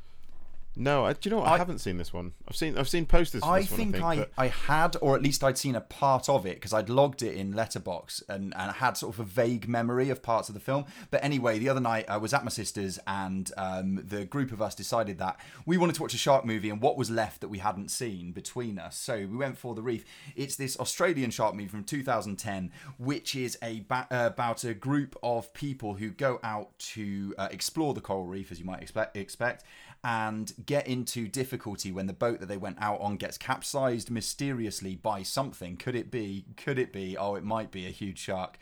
No, 0.79 1.07
I, 1.07 1.15
do 1.15 1.21
you 1.23 1.31
know 1.31 1.41
what? 1.41 1.49
I, 1.49 1.55
I, 1.55 1.59
haven't 1.59 1.79
seen 1.79 1.97
this 1.97 2.13
one. 2.13 2.33
I've 2.47 2.55
seen 2.55 2.77
I've 2.77 2.89
seen 2.89 3.07
posters. 3.07 3.43
I, 3.43 3.63
think 3.63 3.95
one, 3.95 4.05
I 4.05 4.17
think 4.17 4.29
I, 4.37 4.45
I 4.45 4.49
had, 4.49 4.95
or 5.01 5.17
at 5.17 5.23
least 5.23 5.43
I'd 5.43 5.57
seen 5.57 5.75
a 5.75 5.81
part 5.81 6.29
of 6.29 6.45
it 6.45 6.57
because 6.57 6.75
I'd 6.75 6.91
logged 6.91 7.23
it 7.23 7.35
in 7.35 7.55
Letterboxd 7.55 8.25
and, 8.29 8.53
and 8.55 8.73
had 8.73 8.99
sort 8.99 9.15
of 9.15 9.21
a 9.21 9.25
vague 9.25 9.67
memory 9.69 10.11
of 10.11 10.23
parts 10.23 10.51
of 10.51 10.55
the 10.55 10.61
film. 10.61 10.85
But 11.11 11.25
anyway, 11.25 11.59
the 11.59 11.71
other 11.71 11.81
night 11.81 12.05
I 12.09 12.19
was 12.19 12.35
at 12.35 12.45
my 12.45 12.51
sister's 12.51 12.99
and 13.07 13.51
um, 13.57 14.03
the 14.07 14.27
group 14.27 14.53
of 14.53 14.61
us 14.61 14.75
decided 14.75 15.19
that 15.19 15.41
we 15.65 15.79
wanted 15.79 15.95
to 15.97 16.03
watch 16.03 16.13
a 16.13 16.19
shark 16.19 16.45
movie 16.45 16.69
and 16.69 16.83
what 16.83 16.99
was 16.99 17.11
left 17.11 17.41
that 17.41 17.49
we 17.49 17.59
hadn't 17.59 17.91
seen 17.91 18.33
between 18.33 18.79
us. 18.79 18.99
So 18.99 19.17
we 19.17 19.37
went 19.37 19.57
for 19.57 19.75
the 19.75 19.83
Reef. 19.83 20.05
It's 20.35 20.57
this 20.57 20.79
Australian 20.79 21.31
shark 21.31 21.55
movie 21.55 21.69
from 21.69 21.85
2010, 21.85 22.71
which 22.99 23.35
is 23.35 23.57
a 23.63 23.81
ba- 23.81 24.09
uh, 24.11 24.27
about 24.27 24.63
a 24.65 24.75
group 24.75 25.17
of 25.23 25.55
people 25.55 25.95
who 25.95 26.11
go 26.11 26.39
out 26.43 26.79
to 26.79 27.35
uh, 27.39 27.49
explore 27.51 27.95
the 27.95 28.03
coral 28.03 28.27
reef, 28.27 28.53
as 28.53 28.59
you 28.59 28.67
might 28.67 28.83
expect, 28.83 29.17
expect 29.17 29.65
and 30.07 30.53
get 30.65 30.87
into 30.87 31.27
difficulty 31.27 31.91
when 31.91 32.07
the 32.07 32.13
boat 32.13 32.39
that 32.39 32.47
they 32.47 32.57
went 32.57 32.81
out 32.81 33.01
on 33.01 33.17
gets 33.17 33.37
capsized 33.37 34.09
mysteriously 34.09 34.95
by 34.95 35.25
something. 35.25 35.77
Could 35.77 35.97
it 35.97 36.13
be? 36.13 36.45
Could 36.57 36.79
it 36.79 36.93
be? 36.93 37.17
Oh, 37.17 37.35
it 37.35 37.43
might 37.43 37.73
be 37.73 37.87
a 37.87 37.91
huge 37.91 38.21
shark. 38.21 38.57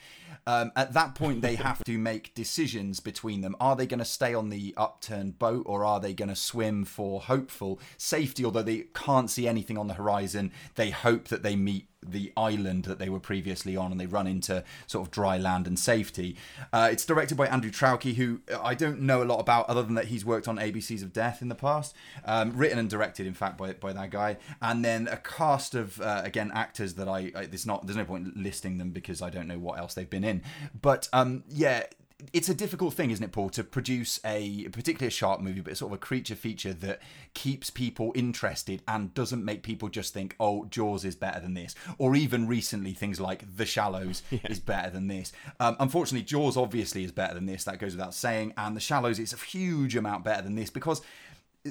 Um, 0.46 0.72
at 0.74 0.94
that 0.94 1.14
point, 1.14 1.42
they 1.42 1.56
have 1.56 1.84
to 1.84 1.98
make 1.98 2.34
decisions 2.34 2.98
between 2.98 3.42
them. 3.42 3.56
Are 3.60 3.76
they 3.76 3.86
going 3.86 3.98
to 3.98 4.06
stay 4.06 4.32
on 4.32 4.48
the 4.48 4.72
upturned 4.78 5.38
boat 5.38 5.64
or 5.66 5.84
are 5.84 6.00
they 6.00 6.14
going 6.14 6.30
to 6.30 6.34
swim 6.34 6.86
for 6.86 7.20
hopeful 7.20 7.78
safety? 7.98 8.42
Although 8.42 8.62
they 8.62 8.86
can't 8.94 9.30
see 9.30 9.46
anything 9.46 9.76
on 9.76 9.86
the 9.86 9.94
horizon, 9.94 10.50
they 10.76 10.88
hope 10.88 11.28
that 11.28 11.42
they 11.42 11.56
meet 11.56 11.88
the 12.10 12.32
island 12.36 12.84
that 12.84 12.98
they 12.98 13.08
were 13.08 13.20
previously 13.20 13.76
on 13.76 13.92
and 13.92 14.00
they 14.00 14.06
run 14.06 14.26
into 14.26 14.64
sort 14.86 15.06
of 15.06 15.10
dry 15.10 15.38
land 15.38 15.66
and 15.66 15.78
safety. 15.78 16.36
Uh, 16.72 16.88
it's 16.90 17.04
directed 17.04 17.36
by 17.36 17.46
Andrew 17.46 17.70
Traucki, 17.70 18.14
who 18.14 18.40
I 18.62 18.74
don't 18.74 19.00
know 19.00 19.22
a 19.22 19.24
lot 19.24 19.40
about 19.40 19.68
other 19.68 19.82
than 19.82 19.94
that 19.94 20.06
he's 20.06 20.24
worked 20.24 20.48
on 20.48 20.58
ABCs 20.58 21.02
of 21.02 21.12
Death 21.12 21.42
in 21.42 21.48
the 21.48 21.54
past. 21.54 21.94
Um, 22.24 22.56
written 22.56 22.78
and 22.78 22.88
directed, 22.88 23.26
in 23.26 23.34
fact, 23.34 23.58
by, 23.58 23.72
by 23.72 23.92
that 23.92 24.10
guy. 24.10 24.36
And 24.60 24.84
then 24.84 25.08
a 25.08 25.16
cast 25.16 25.74
of, 25.74 26.00
uh, 26.00 26.22
again, 26.24 26.50
actors 26.54 26.94
that 26.94 27.08
I, 27.08 27.32
I, 27.34 27.46
there's, 27.46 27.66
not, 27.66 27.86
there's 27.86 27.96
no 27.96 28.04
point 28.04 28.36
listing 28.36 28.78
them 28.78 28.90
because 28.90 29.22
I 29.22 29.30
don't 29.30 29.46
know 29.46 29.58
what 29.58 29.78
else 29.78 29.94
they've 29.94 30.08
been 30.08 30.24
in. 30.24 30.42
But 30.80 31.08
um, 31.12 31.44
yeah, 31.48 31.84
it's 32.32 32.48
a 32.48 32.54
difficult 32.54 32.94
thing, 32.94 33.10
isn't 33.10 33.24
it, 33.24 33.32
Paul, 33.32 33.50
to 33.50 33.64
produce 33.64 34.20
a 34.24 34.68
particularly 34.68 35.08
a 35.08 35.10
shark 35.10 35.40
movie, 35.40 35.60
but 35.60 35.76
sort 35.76 35.92
of 35.92 35.96
a 35.96 36.00
creature 36.00 36.34
feature 36.34 36.72
that 36.72 37.00
keeps 37.34 37.70
people 37.70 38.12
interested 38.14 38.82
and 38.86 39.14
doesn't 39.14 39.44
make 39.44 39.62
people 39.62 39.88
just 39.88 40.14
think, 40.14 40.34
"Oh, 40.38 40.66
Jaws 40.66 41.04
is 41.04 41.16
better 41.16 41.40
than 41.40 41.54
this," 41.54 41.74
or 41.98 42.14
even 42.16 42.46
recently 42.46 42.92
things 42.92 43.20
like 43.20 43.56
The 43.56 43.66
Shallows 43.66 44.22
yeah. 44.30 44.40
is 44.48 44.60
better 44.60 44.90
than 44.90 45.08
this. 45.08 45.32
Um, 45.60 45.76
unfortunately, 45.80 46.24
Jaws 46.24 46.56
obviously 46.56 47.04
is 47.04 47.12
better 47.12 47.34
than 47.34 47.46
this. 47.46 47.64
That 47.64 47.78
goes 47.78 47.92
without 47.92 48.14
saying, 48.14 48.54
and 48.56 48.76
The 48.76 48.80
Shallows 48.80 49.18
is 49.18 49.32
a 49.32 49.36
huge 49.36 49.96
amount 49.96 50.24
better 50.24 50.42
than 50.42 50.54
this 50.54 50.70
because 50.70 51.02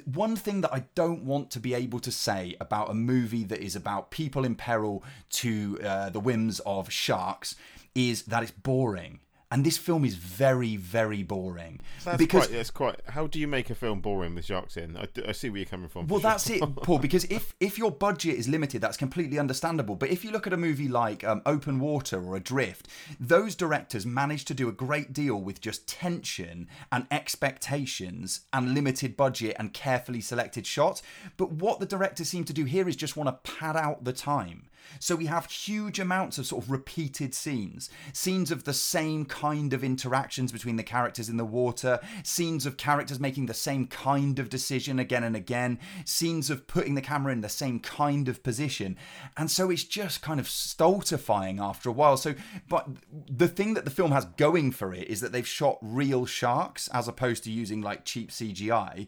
one 0.05 0.35
thing 0.35 0.61
that 0.61 0.73
I 0.73 0.85
don't 0.95 1.23
want 1.23 1.51
to 1.51 1.59
be 1.59 1.73
able 1.75 1.99
to 1.99 2.11
say 2.11 2.55
about 2.59 2.89
a 2.89 2.95
movie 2.95 3.43
that 3.43 3.59
is 3.59 3.75
about 3.75 4.09
people 4.09 4.43
in 4.43 4.55
peril 4.55 5.03
to 5.31 5.79
uh, 5.83 6.09
the 6.09 6.19
whims 6.19 6.59
of 6.61 6.91
sharks 6.91 7.55
is 7.93 8.23
that 8.23 8.41
it's 8.41 8.51
boring 8.51 9.19
and 9.53 9.63
this 9.63 9.77
film 9.77 10.03
is 10.03 10.15
very 10.15 10.75
very 10.75 11.21
boring. 11.21 11.79
That's 12.03 12.17
because 12.17 12.47
quite, 12.47 12.57
that's 12.57 12.71
quite 12.71 12.99
how 13.09 13.27
do 13.27 13.39
you 13.39 13.47
make 13.47 13.69
a 13.69 13.75
film 13.75 14.01
boring 14.01 14.33
with 14.33 14.45
sharks 14.45 14.77
in 14.77 14.97
I, 14.97 15.07
I 15.27 15.31
see 15.31 15.51
where 15.51 15.59
you're 15.59 15.67
coming 15.67 15.89
from. 15.89 16.07
Well 16.07 16.19
that's 16.29 16.49
it 16.49 16.59
paul 16.77 16.97
because 16.97 17.25
if 17.25 17.53
if 17.59 17.77
your 17.77 17.91
budget 17.91 18.35
is 18.35 18.49
limited 18.49 18.81
that's 18.81 18.97
completely 18.97 19.37
understandable. 19.37 19.95
But 19.95 20.09
if 20.09 20.25
you 20.25 20.31
look 20.31 20.47
at 20.47 20.53
a 20.53 20.57
movie 20.57 20.87
like 20.87 21.23
um, 21.23 21.43
open 21.45 21.79
water 21.79 22.19
or 22.19 22.35
adrift 22.35 22.87
those 23.19 23.53
directors 23.53 24.07
managed 24.07 24.47
to 24.47 24.55
do 24.55 24.67
a 24.67 24.71
great 24.71 25.13
deal 25.13 25.39
with 25.39 25.61
just 25.61 25.87
tension 25.87 26.67
and 26.91 27.05
expectations 27.11 28.41
and 28.51 28.73
limited 28.73 29.15
budget 29.15 29.55
and 29.59 29.71
carefully 29.71 30.19
selected 30.19 30.65
shots. 30.65 31.03
But 31.37 31.51
what 31.51 31.79
the 31.79 31.85
directors 31.85 32.27
seem 32.27 32.43
to 32.45 32.53
do 32.53 32.65
here 32.65 32.89
is 32.89 32.95
just 32.95 33.15
want 33.15 33.27
to 33.27 33.51
pad 33.51 33.77
out 33.77 34.03
the 34.03 34.13
time 34.13 34.63
So 34.99 35.15
we 35.15 35.25
have 35.27 35.45
huge 35.45 35.99
amounts 35.99 36.37
of 36.37 36.45
sort 36.45 36.63
of 36.63 36.71
repeated 36.71 37.33
scenes, 37.33 37.89
scenes 38.11 38.51
of 38.51 38.63
the 38.63 38.73
same 38.73 39.25
kind 39.25 39.73
of 39.73 39.83
interactions 39.83 40.51
between 40.51 40.75
the 40.75 40.83
characters 40.83 41.29
in 41.29 41.37
the 41.37 41.45
water, 41.45 41.99
scenes 42.23 42.65
of 42.65 42.77
characters 42.77 43.19
making 43.19 43.45
the 43.45 43.53
same 43.53 43.87
kind 43.87 44.39
of 44.39 44.49
decision 44.49 44.99
again 44.99 45.23
and 45.23 45.35
again, 45.35 45.79
scenes 46.05 46.49
of 46.49 46.67
putting 46.67 46.95
the 46.95 47.01
camera 47.01 47.31
in 47.31 47.41
the 47.41 47.49
same 47.49 47.79
kind 47.79 48.27
of 48.27 48.43
position. 48.43 48.97
And 49.37 49.51
so 49.51 49.69
it's 49.69 49.83
just 49.83 50.21
kind 50.21 50.39
of 50.39 50.49
stultifying 50.49 51.59
after 51.59 51.89
a 51.89 51.93
while. 51.93 52.17
So, 52.17 52.33
but 52.67 52.87
the 53.29 53.47
thing 53.47 53.73
that 53.75 53.85
the 53.85 53.91
film 53.91 54.11
has 54.11 54.25
going 54.25 54.71
for 54.71 54.93
it 54.93 55.07
is 55.07 55.21
that 55.21 55.31
they've 55.31 55.47
shot 55.47 55.77
real 55.81 56.25
sharks 56.25 56.87
as 56.93 57.07
opposed 57.07 57.43
to 57.43 57.51
using 57.51 57.81
like 57.81 58.05
cheap 58.05 58.31
CGI. 58.31 59.07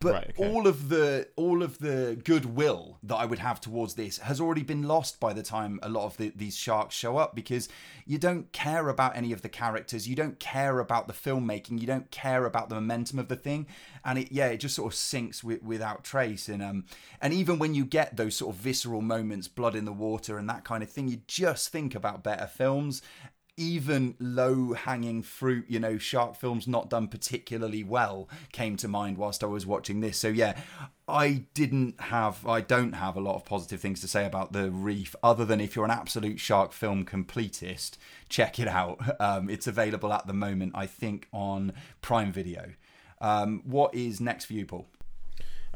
But 0.00 0.14
Right, 0.14 0.30
okay. 0.30 0.48
all 0.48 0.66
of 0.66 0.88
the 0.88 1.28
all 1.36 1.62
of 1.62 1.78
the 1.78 2.18
goodwill 2.24 2.98
that 3.02 3.16
I 3.16 3.24
would 3.24 3.40
have 3.40 3.60
towards 3.60 3.94
this 3.94 4.18
has 4.18 4.40
already 4.40 4.62
been 4.62 4.82
lost 4.84 5.03
by 5.12 5.32
the 5.32 5.42
time 5.42 5.78
a 5.82 5.88
lot 5.88 6.04
of 6.04 6.16
the, 6.16 6.32
these 6.34 6.56
sharks 6.56 6.94
show 6.94 7.16
up 7.16 7.34
because 7.34 7.68
you 8.06 8.18
don't 8.18 8.52
care 8.52 8.88
about 8.88 9.16
any 9.16 9.32
of 9.32 9.42
the 9.42 9.48
characters, 9.48 10.08
you 10.08 10.14
don't 10.14 10.38
care 10.38 10.78
about 10.78 11.06
the 11.06 11.12
filmmaking, 11.12 11.80
you 11.80 11.86
don't 11.86 12.10
care 12.10 12.44
about 12.44 12.68
the 12.68 12.74
momentum 12.74 13.18
of 13.18 13.28
the 13.28 13.36
thing, 13.36 13.66
and 14.04 14.18
it 14.18 14.32
yeah 14.32 14.46
it 14.46 14.58
just 14.58 14.76
sort 14.76 14.92
of 14.92 14.98
sinks 14.98 15.42
with, 15.42 15.62
without 15.62 16.04
trace. 16.04 16.48
And 16.48 16.62
um 16.62 16.84
and 17.20 17.32
even 17.32 17.58
when 17.58 17.74
you 17.74 17.84
get 17.84 18.16
those 18.16 18.36
sort 18.36 18.54
of 18.54 18.60
visceral 18.60 19.02
moments, 19.02 19.48
blood 19.48 19.74
in 19.76 19.84
the 19.84 19.92
water 19.92 20.38
and 20.38 20.48
that 20.48 20.64
kind 20.64 20.82
of 20.82 20.90
thing, 20.90 21.08
you 21.08 21.20
just 21.26 21.70
think 21.70 21.94
about 21.94 22.22
better 22.22 22.46
films 22.46 23.02
even 23.56 24.14
low 24.18 24.72
hanging 24.72 25.22
fruit, 25.22 25.66
you 25.68 25.78
know, 25.78 25.98
shark 25.98 26.36
films 26.36 26.66
not 26.66 26.90
done 26.90 27.08
particularly 27.08 27.84
well 27.84 28.28
came 28.52 28.76
to 28.76 28.88
mind 28.88 29.16
whilst 29.16 29.44
I 29.44 29.46
was 29.46 29.66
watching 29.66 30.00
this. 30.00 30.18
So 30.18 30.28
yeah, 30.28 30.60
I 31.06 31.44
didn't 31.54 32.00
have 32.00 32.46
I 32.46 32.60
don't 32.60 32.94
have 32.94 33.16
a 33.16 33.20
lot 33.20 33.36
of 33.36 33.44
positive 33.44 33.80
things 33.80 34.00
to 34.00 34.08
say 34.08 34.26
about 34.26 34.52
the 34.52 34.70
reef 34.70 35.14
other 35.22 35.44
than 35.44 35.60
if 35.60 35.76
you're 35.76 35.84
an 35.84 35.90
absolute 35.90 36.40
shark 36.40 36.72
film 36.72 37.04
completist, 37.04 37.96
check 38.28 38.58
it 38.58 38.68
out. 38.68 38.98
Um, 39.20 39.48
it's 39.48 39.66
available 39.66 40.12
at 40.12 40.26
the 40.26 40.32
moment, 40.34 40.72
I 40.74 40.86
think, 40.86 41.28
on 41.32 41.72
Prime 42.02 42.32
Video. 42.32 42.72
Um, 43.20 43.62
what 43.64 43.94
is 43.94 44.20
next 44.20 44.46
for 44.46 44.52
you, 44.52 44.66
Paul? 44.66 44.86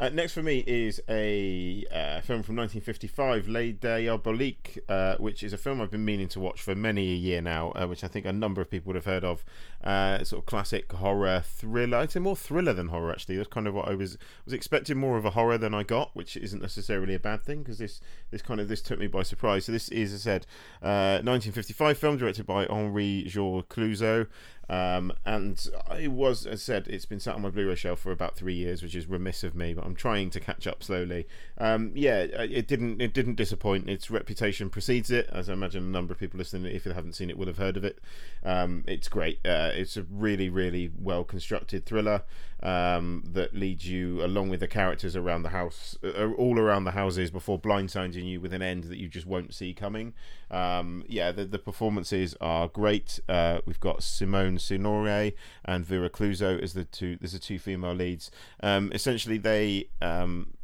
Uh, 0.00 0.08
next 0.10 0.32
for 0.32 0.44
me 0.44 0.62
is 0.64 1.02
a 1.08 1.84
uh, 1.90 2.20
film 2.20 2.44
from 2.44 2.54
1955, 2.54 3.48
Les 3.48 3.72
Diaboliques, 3.72 4.78
uh, 4.88 5.16
which 5.16 5.42
is 5.42 5.52
a 5.52 5.58
film 5.58 5.80
I've 5.80 5.90
been 5.90 6.04
meaning 6.04 6.28
to 6.28 6.40
watch 6.40 6.62
for 6.62 6.76
many 6.76 7.10
a 7.10 7.16
year 7.16 7.42
now, 7.42 7.72
uh, 7.72 7.84
which 7.86 8.04
I 8.04 8.06
think 8.06 8.24
a 8.24 8.32
number 8.32 8.60
of 8.60 8.70
people 8.70 8.90
would 8.90 8.96
have 8.96 9.06
heard 9.06 9.24
of. 9.24 9.44
Uh, 9.82 10.22
sort 10.22 10.42
of 10.42 10.46
classic 10.46 10.92
horror 10.92 11.42
thriller. 11.44 11.98
I'd 11.98 12.12
say 12.12 12.20
more 12.20 12.36
thriller 12.36 12.72
than 12.72 12.88
horror, 12.88 13.10
actually. 13.10 13.38
That's 13.38 13.48
kind 13.48 13.66
of 13.66 13.74
what 13.74 13.88
I 13.88 13.96
was 13.96 14.18
was 14.44 14.54
expecting 14.54 14.98
more 14.98 15.16
of 15.16 15.24
a 15.24 15.30
horror 15.30 15.58
than 15.58 15.74
I 15.74 15.82
got, 15.82 16.14
which 16.14 16.36
isn't 16.36 16.62
necessarily 16.62 17.14
a 17.14 17.20
bad 17.20 17.42
thing 17.42 17.64
because 17.64 17.78
this 17.78 18.00
this 18.30 18.42
kind 18.42 18.60
of 18.60 18.68
this 18.68 18.82
took 18.82 19.00
me 19.00 19.08
by 19.08 19.24
surprise. 19.24 19.64
So 19.64 19.72
this 19.72 19.88
is, 19.88 20.12
as 20.12 20.20
I 20.20 20.30
said, 20.30 20.46
uh, 20.80 21.22
1955 21.22 21.98
film 21.98 22.16
directed 22.18 22.46
by 22.46 22.66
Henri 22.66 23.24
Georges 23.26 23.68
Clouzot. 23.68 24.28
Um, 24.68 25.12
and 25.24 25.66
I 25.88 26.08
was, 26.08 26.46
as 26.46 26.60
I 26.60 26.62
said, 26.62 26.88
it's 26.88 27.06
been 27.06 27.20
sat 27.20 27.34
on 27.34 27.42
my 27.42 27.50
Blu-ray 27.50 27.74
shelf 27.74 28.00
for 28.00 28.12
about 28.12 28.36
three 28.36 28.54
years, 28.54 28.82
which 28.82 28.94
is 28.94 29.06
remiss 29.06 29.42
of 29.42 29.54
me. 29.54 29.72
But 29.72 29.84
I'm 29.84 29.94
trying 29.94 30.30
to 30.30 30.40
catch 30.40 30.66
up 30.66 30.82
slowly. 30.82 31.26
Um, 31.58 31.92
yeah, 31.94 32.18
it 32.20 32.68
didn't 32.68 33.00
it 33.00 33.12
didn't 33.12 33.34
disappoint. 33.34 33.88
Its 33.88 34.10
reputation 34.10 34.70
precedes 34.70 35.10
it, 35.10 35.28
as 35.32 35.48
I 35.48 35.52
imagine 35.52 35.82
a 35.82 35.88
number 35.88 36.12
of 36.12 36.18
people 36.18 36.38
listening, 36.38 36.72
if 36.72 36.84
they 36.84 36.92
haven't 36.92 37.14
seen 37.14 37.30
it, 37.30 37.38
will 37.38 37.46
have 37.46 37.58
heard 37.58 37.76
of 37.76 37.84
it. 37.84 37.98
Um, 38.44 38.84
it's 38.86 39.08
great. 39.08 39.40
Uh, 39.44 39.70
it's 39.74 39.96
a 39.96 40.04
really 40.04 40.48
really 40.48 40.90
well 40.96 41.24
constructed 41.24 41.84
thriller 41.84 42.22
um, 42.62 43.22
that 43.32 43.54
leads 43.54 43.88
you 43.88 44.24
along 44.24 44.48
with 44.48 44.60
the 44.60 44.68
characters 44.68 45.16
around 45.16 45.42
the 45.42 45.50
house, 45.50 45.96
uh, 46.02 46.30
all 46.36 46.58
around 46.58 46.84
the 46.84 46.92
houses 46.92 47.30
before 47.30 47.58
blindsiding 47.58 48.24
you 48.24 48.40
with 48.40 48.52
an 48.52 48.62
end 48.62 48.84
that 48.84 48.98
you 48.98 49.08
just 49.08 49.26
won't 49.26 49.54
see 49.54 49.72
coming. 49.72 50.14
Um, 50.50 51.04
yeah, 51.08 51.30
the, 51.32 51.44
the 51.44 51.58
performances 51.58 52.34
are 52.40 52.68
great. 52.68 53.20
Uh, 53.28 53.60
we've 53.66 53.80
got 53.80 54.02
Simone 54.02 54.58
Signoret 54.58 55.34
and 55.64 55.84
Vera 55.84 56.10
Clouzot 56.10 56.62
as 56.62 56.72
the 56.72 56.84
two. 56.84 57.16
There's 57.16 57.32
the 57.32 57.38
two 57.38 57.58
female 57.58 57.94
leads. 57.94 58.30
Um, 58.62 58.90
essentially, 58.92 59.38
they 59.38 59.88
um, 60.00 60.54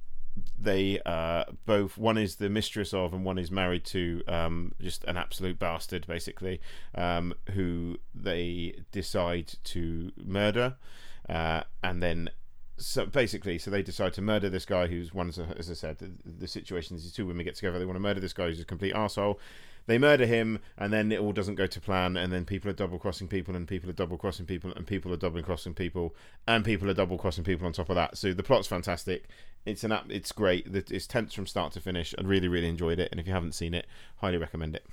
they 0.59 1.01
uh, 1.07 1.45
both 1.67 1.97
one 1.97 2.19
is 2.19 2.37
the 2.37 2.49
mistress 2.49 2.93
of 2.93 3.13
and 3.13 3.25
one 3.25 3.39
is 3.39 3.51
married 3.51 3.85
to 3.85 4.23
um, 4.27 4.73
just 4.81 5.05
an 5.05 5.17
absolute 5.17 5.59
bastard 5.59 6.07
basically 6.07 6.61
um, 6.95 7.35
who 7.53 7.97
they 8.15 8.75
decide 8.91 9.55
to 9.65 10.11
murder 10.17 10.77
uh, 11.29 11.63
and 11.83 12.03
then 12.03 12.31
so 12.77 13.07
basically 13.07 13.59
so 13.59 13.71
they 13.71 13.83
decide 13.83 14.13
to 14.13 14.23
murder 14.23 14.49
this 14.49 14.65
guy 14.65 14.87
who's 14.89 15.15
one 15.15 15.29
as 15.29 15.71
I 15.71 15.75
said 15.75 15.99
the, 15.99 16.11
the 16.25 16.49
situation 16.49 16.97
is 16.97 17.05
these 17.05 17.13
two 17.13 17.27
women 17.27 17.45
get 17.45 17.55
together 17.55 17.79
they 17.79 17.87
want 17.87 17.97
to 17.97 18.01
murder 18.01 18.21
this 18.21 18.33
guy 18.33 18.47
who's 18.47 18.61
a 18.61 18.65
complete 18.65 18.95
asshole 18.95 19.39
they 19.87 19.99
murder 19.99 20.27
him 20.27 20.61
and 20.79 20.93
then 20.93 21.13
it 21.13 21.21
all 21.21 21.33
doesn't 21.33 21.57
go 21.57 21.67
to 21.67 21.81
plan 21.81 22.17
and 22.17 22.33
then 22.33 22.45
people 22.45 22.71
are 22.71 22.75
double 22.75 22.99
crossing 22.99 23.29
people 23.29 23.55
and 23.55 23.69
people 23.69 23.91
are 23.91 23.95
double 23.95 24.17
crossing 24.17 24.47
people 24.47 24.73
and 24.73 24.87
people 24.87 25.13
are 25.13 25.17
double 25.17 25.43
crossing 25.43 25.75
people 25.75 26.15
and 26.47 26.65
people 26.65 26.89
are 26.89 26.95
double 26.95 27.19
crossing 27.19 27.45
people 27.45 27.67
on 27.67 27.73
top 27.73 27.91
of 27.91 27.97
that. 27.97 28.17
So 28.17 28.33
the 28.33 28.43
plot's 28.43 28.67
fantastic. 28.67 29.27
It's 29.67 29.85
an 29.85 29.93
app 29.93 30.07
it's 30.11 30.33
great. 30.33 30.67
It's 30.75 31.07
tense 31.07 31.35
from 31.35 31.47
start 31.47 31.73
to 31.73 31.81
finish. 31.81 32.15
I 32.19 32.23
really 32.23 32.49
really 32.49 32.69
enjoyed 32.69 32.99
it 32.99 33.09
and 33.11 33.21
if 33.21 33.27
you 33.27 33.33
haven't 33.33 33.55
seen 33.55 33.75
it 33.75 33.87
highly 34.17 34.39
recommend 34.39 34.75
it. 34.75 34.87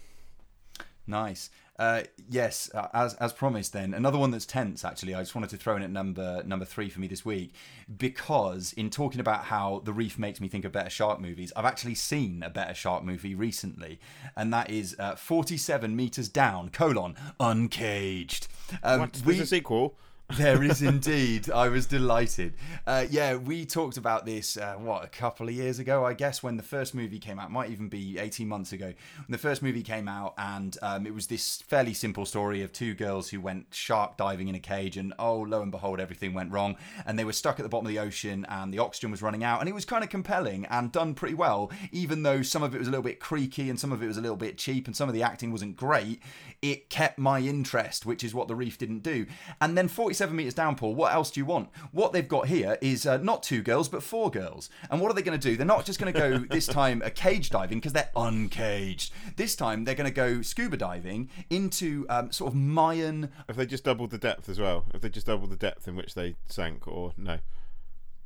Nice. 1.07 1.49
Uh, 1.81 2.03
yes, 2.29 2.69
uh, 2.75 2.87
as 2.93 3.15
as 3.15 3.33
promised. 3.33 3.73
Then 3.73 3.95
another 3.95 4.19
one 4.19 4.29
that's 4.29 4.45
tense. 4.45 4.85
Actually, 4.85 5.15
I 5.15 5.21
just 5.21 5.33
wanted 5.33 5.49
to 5.49 5.57
throw 5.57 5.75
in 5.75 5.81
at 5.81 5.89
number 5.89 6.43
number 6.45 6.63
three 6.63 6.89
for 6.89 6.99
me 6.99 7.07
this 7.07 7.25
week 7.25 7.55
because 7.97 8.71
in 8.73 8.91
talking 8.91 9.19
about 9.19 9.45
how 9.45 9.81
the 9.83 9.91
reef 9.91 10.19
makes 10.19 10.39
me 10.39 10.47
think 10.47 10.63
of 10.63 10.71
better 10.71 10.91
shark 10.91 11.19
movies, 11.19 11.51
I've 11.55 11.65
actually 11.65 11.95
seen 11.95 12.43
a 12.43 12.51
better 12.51 12.75
shark 12.75 13.03
movie 13.03 13.33
recently, 13.33 13.99
and 14.37 14.53
that 14.53 14.69
is 14.69 14.95
uh, 14.99 15.15
Forty 15.15 15.57
Seven 15.57 15.95
Meters 15.95 16.29
Down: 16.29 16.69
colon 16.69 17.15
Uncaged. 17.39 18.47
Um, 18.83 18.99
what? 18.99 19.13
there's 19.13 19.39
a 19.39 19.47
sequel 19.47 19.97
there 20.37 20.63
is 20.63 20.81
indeed. 20.81 21.49
I 21.49 21.67
was 21.67 21.85
delighted. 21.85 22.53
Uh, 22.85 23.05
yeah, 23.09 23.35
we 23.35 23.65
talked 23.65 23.97
about 23.97 24.25
this, 24.25 24.57
uh, 24.57 24.75
what, 24.75 25.03
a 25.03 25.07
couple 25.07 25.47
of 25.47 25.53
years 25.53 25.79
ago, 25.79 26.05
I 26.05 26.13
guess, 26.13 26.41
when 26.41 26.57
the 26.57 26.63
first 26.63 26.95
movie 26.95 27.19
came 27.19 27.39
out. 27.39 27.51
Might 27.51 27.69
even 27.69 27.89
be 27.89 28.17
18 28.17 28.47
months 28.47 28.71
ago. 28.71 28.85
When 28.85 29.25
the 29.29 29.37
first 29.37 29.61
movie 29.61 29.83
came 29.83 30.07
out, 30.07 30.33
and 30.37 30.77
um, 30.81 31.05
it 31.05 31.13
was 31.13 31.27
this 31.27 31.61
fairly 31.61 31.93
simple 31.93 32.25
story 32.25 32.61
of 32.61 32.71
two 32.71 32.93
girls 32.93 33.29
who 33.29 33.41
went 33.41 33.67
shark 33.71 34.17
diving 34.17 34.47
in 34.47 34.55
a 34.55 34.59
cage, 34.59 34.97
and 34.97 35.13
oh, 35.19 35.41
lo 35.41 35.61
and 35.61 35.71
behold, 35.71 35.99
everything 35.99 36.33
went 36.33 36.51
wrong. 36.51 36.75
And 37.05 37.17
they 37.17 37.25
were 37.25 37.33
stuck 37.33 37.59
at 37.59 37.63
the 37.63 37.69
bottom 37.69 37.87
of 37.87 37.91
the 37.91 37.99
ocean, 37.99 38.45
and 38.49 38.73
the 38.73 38.79
oxygen 38.79 39.11
was 39.11 39.21
running 39.21 39.43
out. 39.43 39.59
And 39.59 39.69
it 39.69 39.75
was 39.75 39.85
kind 39.85 40.03
of 40.03 40.09
compelling 40.09 40.65
and 40.65 40.91
done 40.91 41.13
pretty 41.13 41.35
well, 41.35 41.71
even 41.91 42.23
though 42.23 42.41
some 42.41 42.63
of 42.63 42.73
it 42.73 42.79
was 42.79 42.87
a 42.87 42.91
little 42.91 43.03
bit 43.03 43.19
creaky 43.19 43.69
and 43.69 43.79
some 43.79 43.91
of 43.91 44.01
it 44.01 44.07
was 44.07 44.17
a 44.17 44.21
little 44.21 44.37
bit 44.37 44.57
cheap, 44.57 44.87
and 44.87 44.95
some 44.95 45.09
of 45.09 45.15
the 45.15 45.23
acting 45.23 45.51
wasn't 45.51 45.75
great. 45.75 46.21
It 46.61 46.89
kept 46.89 47.17
my 47.17 47.39
interest, 47.39 48.05
which 48.05 48.23
is 48.23 48.33
what 48.33 48.47
The 48.47 48.55
Reef 48.55 48.77
didn't 48.77 49.03
do. 49.03 49.25
And 49.59 49.77
then 49.77 49.87
47 50.21 50.35
meters 50.37 50.53
down, 50.53 50.75
Paul, 50.75 50.93
what 50.93 51.13
else 51.13 51.31
do 51.31 51.39
you 51.39 51.45
want? 51.45 51.69
What 51.91 52.13
they've 52.13 52.27
got 52.27 52.45
here 52.47 52.77
is 52.79 53.07
uh, 53.07 53.17
not 53.17 53.41
two 53.41 53.63
girls, 53.63 53.89
but 53.89 54.03
four 54.03 54.29
girls. 54.29 54.69
And 54.91 55.01
what 55.01 55.09
are 55.09 55.15
they 55.15 55.23
going 55.23 55.39
to 55.39 55.49
do? 55.49 55.57
They're 55.57 55.65
not 55.65 55.83
just 55.83 55.99
going 55.99 56.13
to 56.13 56.19
go 56.19 56.37
this 56.49 56.67
time 56.67 57.01
a 57.03 57.09
cage 57.09 57.49
diving 57.49 57.79
because 57.79 57.93
they're 57.93 58.11
uncaged. 58.15 59.13
This 59.35 59.55
time 59.55 59.83
they're 59.83 59.95
going 59.95 60.09
to 60.09 60.13
go 60.13 60.43
scuba 60.43 60.77
diving 60.77 61.31
into 61.49 62.05
um, 62.07 62.31
sort 62.31 62.53
of 62.53 62.55
Mayan. 62.55 63.31
have 63.47 63.57
they 63.57 63.65
just 63.65 63.83
doubled 63.83 64.11
the 64.11 64.19
depth 64.19 64.47
as 64.47 64.59
well 64.59 64.85
have 64.91 65.01
they 65.01 65.09
just 65.09 65.25
doubled 65.25 65.49
the 65.49 65.55
depth 65.55 65.87
in 65.87 65.95
which 65.95 66.13
they 66.13 66.35
sank 66.47 66.87
or 66.87 67.13
no 67.17 67.39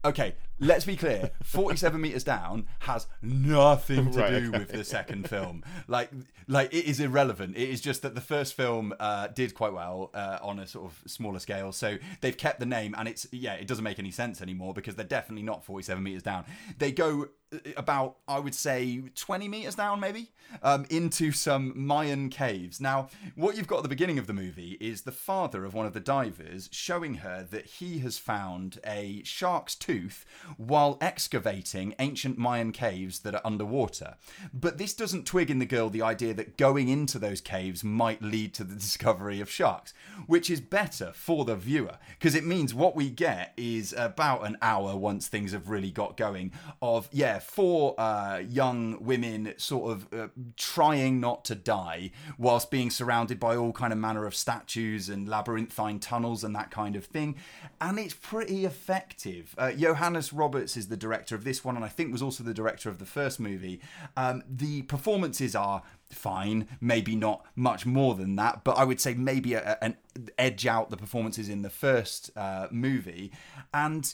Okay, 0.06 0.36
let's 0.60 0.86
be 0.86 0.96
clear. 0.96 1.32
47 1.44 2.00
meters 2.00 2.24
down 2.24 2.68
has 2.80 3.08
nothing 3.22 4.12
to 4.12 4.20
Right, 4.20 4.30
do 4.30 4.50
okay. 4.50 4.60
with 4.60 4.72
the 4.72 4.84
second 4.84 5.30
film. 5.30 5.64
Like, 5.88 6.10
like 6.48 6.74
it 6.74 6.86
is 6.86 7.00
irrelevant. 7.00 7.58
It 7.58 7.70
is 7.70 7.82
just 7.82 8.02
that 8.04 8.16
the 8.16 8.22
first 8.22 8.54
film 8.54 8.94
uh, 9.00 9.28
did 9.28 9.54
quite 9.54 9.74
well 9.74 10.12
uh, 10.14 10.40
on 10.42 10.60
a 10.60 10.68
sort 10.68 10.86
of 10.92 11.02
smaller 11.10 11.40
scale. 11.40 11.72
So 11.72 11.98
they've 12.22 12.38
kept 12.38 12.60
the 12.60 12.66
name, 12.66 12.96
and 12.98 13.08
it's 13.08 13.28
yeah, 13.32 13.54
it 13.54 13.68
doesn't 13.68 13.84
make 13.84 14.00
any 14.00 14.12
sense 14.12 14.42
anymore 14.42 14.74
because 14.74 14.96
they're 14.96 15.06
definitely 15.06 15.44
not 15.44 15.64
47 15.66 16.02
meters 16.04 16.24
down. 16.24 16.46
They 16.78 16.92
go 16.92 17.30
uh, 17.54 17.58
about 17.78 18.18
I 18.28 18.40
would 18.40 18.56
say 18.56 19.02
20 19.16 19.48
meters 19.48 19.76
down, 19.76 20.00
maybe, 20.00 20.32
um, 20.64 20.86
into 20.90 21.32
some 21.32 21.74
Mayan 21.76 22.30
caves. 22.30 22.80
Now, 22.80 23.10
what 23.36 23.58
you've 23.58 23.68
got 23.68 23.78
at 23.78 23.84
the 23.84 23.90
beginning 23.90 24.20
of 24.20 24.28
the 24.28 24.34
movie 24.34 24.78
is 24.80 25.02
the 25.02 25.12
father 25.12 25.66
of 25.66 25.74
one 25.74 25.86
of 25.86 25.94
the 25.94 26.00
divers 26.00 26.70
showing 26.72 27.16
her 27.16 27.46
that 27.52 27.66
he 27.66 28.00
has 28.00 28.18
found 28.18 28.80
a 28.86 29.22
shark's 29.24 29.76
tooth 29.76 30.26
while 30.58 30.98
excavating 31.02 31.94
ancient 32.00 32.38
Mayan 32.38 32.72
caves 32.72 33.20
that 33.20 33.36
are 33.36 33.42
underwater. 33.46 34.16
But 34.54 34.78
this 34.78 34.94
doesn't 34.94 35.26
twig 35.26 35.50
in 35.50 35.60
the 35.60 35.66
girl 35.66 35.90
the 35.90 36.02
idea 36.02 36.34
that 36.34 36.58
going 36.58 36.90
into 36.90 37.20
those 37.20 37.42
caves 37.42 37.84
might 37.84 38.22
lead 38.22 38.54
to 38.56 38.64
the 38.64 38.76
discovery 38.86 39.42
of 39.42 39.50
sharks, 39.50 39.94
which 40.28 40.50
is 40.50 40.62
better 40.62 41.12
for 41.14 41.46
the 41.46 41.56
viewer 41.56 41.98
because 42.20 42.36
it 42.36 42.46
means 42.46 42.74
what 42.74 42.96
we 42.96 43.10
get 43.10 43.54
is 43.58 43.94
about 43.98 44.46
an 44.46 44.58
hour 44.62 44.96
once 44.96 45.28
things 45.28 45.52
have 45.52 45.70
really 45.70 45.92
got 45.92 46.18
going 46.18 46.52
of 46.82 47.10
yeah 47.12 47.40
four 47.40 48.00
uh, 48.00 48.38
young 48.38 49.04
women 49.04 49.54
sort 49.58 49.92
of 49.92 50.14
uh, 50.14 50.28
trying 50.58 51.20
not 51.20 51.46
to 51.46 51.56
die 51.56 52.12
whilst 52.38 52.72
being 52.72 52.90
surrounded 52.90 53.40
by 53.40 53.56
all 53.56 53.72
kind 53.72 53.94
of 53.94 54.00
manner 54.00 54.26
of 54.26 54.36
statues 54.36 55.10
and 55.10 55.28
labyrinthine 55.28 56.00
tunnels 56.00 56.44
and 56.44 56.56
that 56.56 56.72
kind 56.72 56.96
of 56.96 57.06
thing 57.06 57.36
and 57.82 58.00
it's 58.00 58.14
pretty 58.14 58.66
effective 58.66 59.56
uh, 59.58 59.72
johannes 59.72 60.32
Roberts 60.36 60.78
is 60.78 60.88
the 60.88 60.98
director 60.98 61.36
of 61.36 61.44
this 61.44 61.64
one, 61.64 61.76
and 61.76 61.86
I 61.86 61.88
think 61.88 62.12
was 62.12 62.22
also 62.22 62.44
the 62.44 62.54
director 62.54 62.90
of 62.90 63.00
the 63.00 63.06
first 63.06 63.40
movie. 63.40 63.82
Um, 64.16 64.44
the 64.50 64.84
performances 64.84 65.56
are 65.56 65.84
fine, 66.12 66.68
maybe 66.80 67.16
not 67.16 67.46
much 67.56 67.86
more 67.86 68.16
than 68.16 68.36
that, 68.36 68.64
but 68.64 68.78
I 68.78 68.84
would 68.84 69.02
say 69.02 69.14
maybe 69.14 69.54
a, 69.54 69.78
an 69.82 69.98
edge 70.38 70.66
out 70.68 70.90
the 70.90 70.98
performances 70.98 71.50
in 71.50 71.62
the 71.62 71.70
first 71.70 72.32
uh, 72.36 72.68
movie, 72.72 73.32
and 73.74 74.14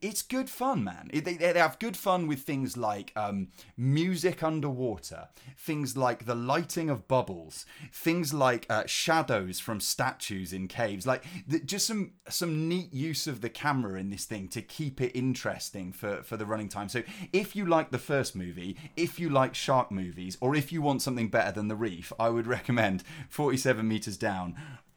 it's 0.00 0.22
good 0.22 0.48
fun, 0.48 0.84
man. 0.84 1.10
They, 1.12 1.34
they 1.34 1.58
have 1.58 1.78
good 1.78 1.96
fun 1.96 2.26
with 2.26 2.40
things 2.40 2.76
like 2.76 3.12
um, 3.16 3.48
music 3.76 4.42
underwater, 4.42 5.28
things 5.56 5.96
like 5.96 6.26
the 6.26 6.34
lighting 6.34 6.90
of 6.90 7.08
bubbles, 7.08 7.66
things 7.92 8.32
like 8.32 8.66
uh, 8.68 8.84
shadows 8.86 9.60
from 9.60 9.80
statues 9.80 10.52
in 10.52 10.68
caves, 10.68 11.06
like 11.06 11.24
th- 11.50 11.66
just 11.66 11.86
some 11.86 12.12
some 12.28 12.68
neat 12.68 12.92
use 12.92 13.26
of 13.26 13.40
the 13.40 13.48
camera 13.48 13.98
in 13.98 14.10
this 14.10 14.24
thing 14.24 14.48
to 14.48 14.62
keep 14.62 15.00
it 15.00 15.12
interesting 15.16 15.92
for 15.92 16.22
for 16.22 16.36
the 16.36 16.46
running 16.46 16.68
time. 16.68 16.88
So 16.88 17.02
if 17.32 17.56
you 17.56 17.66
like 17.66 17.90
the 17.90 17.98
first 17.98 18.36
movie, 18.36 18.76
if 18.96 19.18
you 19.18 19.28
like 19.28 19.54
shark 19.54 19.90
movies, 19.90 20.36
or 20.40 20.54
if 20.54 20.72
you 20.72 20.82
want 20.82 21.02
something 21.02 21.28
better 21.28 21.52
than 21.52 21.68
the 21.68 21.76
Reef, 21.76 22.12
I 22.18 22.28
would 22.28 22.46
recommend 22.46 23.02
Forty 23.28 23.56
Seven 23.56 23.88
Meters 23.88 24.16
Down. 24.16 24.56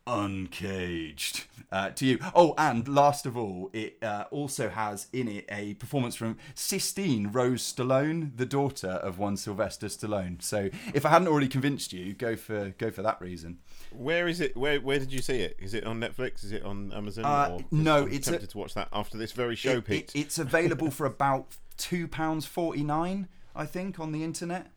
Uncaged 0.10 1.46
uh, 1.72 1.90
to 1.92 2.06
you. 2.06 2.20
Oh, 2.34 2.54
and 2.58 2.88
last 2.88 3.26
of 3.26 3.38
all, 3.38 3.70
it 3.74 3.98
uh, 4.02 4.26
also 4.32 4.70
has 4.70 5.08
in 5.14 5.28
it 5.28 5.46
a 5.52 5.76
performance 5.76 6.16
from 6.16 6.38
Sistine 6.56 7.28
Rose 7.32 7.62
Stallone, 7.74 8.36
the 8.36 8.46
daughter 8.46 8.88
of 8.90 9.20
one 9.20 9.38
Sylvester 9.38 9.88
Stallone. 9.88 10.42
So, 10.42 10.70
if 10.94 11.06
I 11.06 11.10
hadn't 11.10 11.28
already 11.28 11.48
convinced 11.48 11.94
you, 11.94 12.14
go 12.14 12.36
for 12.36 12.70
go 12.78 12.92
for 12.92 13.02
that 13.04 13.22
reason. 13.22 13.60
Where 13.92 14.28
is 14.28 14.42
it? 14.42 14.56
Where 14.58 14.80
Where 14.82 15.00
did 15.00 15.12
you 15.14 15.22
see 15.22 15.42
it? 15.42 15.58
Is 15.60 15.74
it 15.74 15.86
on 15.86 16.00
Netflix? 16.00 16.44
Is 16.44 16.52
it 16.52 16.64
on 16.64 16.92
Amazon? 16.94 17.26
Uh, 17.26 17.50
or 17.52 17.66
no, 17.72 18.04
I'm 18.04 18.12
it's 18.12 18.28
a- 18.28 18.32
tempted 18.32 18.50
to 18.52 18.58
watch 18.58 18.74
that 18.74 18.90
after 18.92 19.18
this 19.18 19.32
very 19.32 19.56
show, 19.56 19.78
It- 19.78 19.86
Pete. 19.86 20.12
it- 20.16 20.20
it's 20.20 20.40
available 20.40 20.92
for 20.92 21.06
about 21.06 21.56
two 21.78 22.08
pounds 22.08 22.46
forty 22.46 22.84
nine, 22.84 23.28
I 23.56 23.66
think, 23.66 24.00
on 24.00 24.12
the 24.12 24.24
internet. 24.24 24.68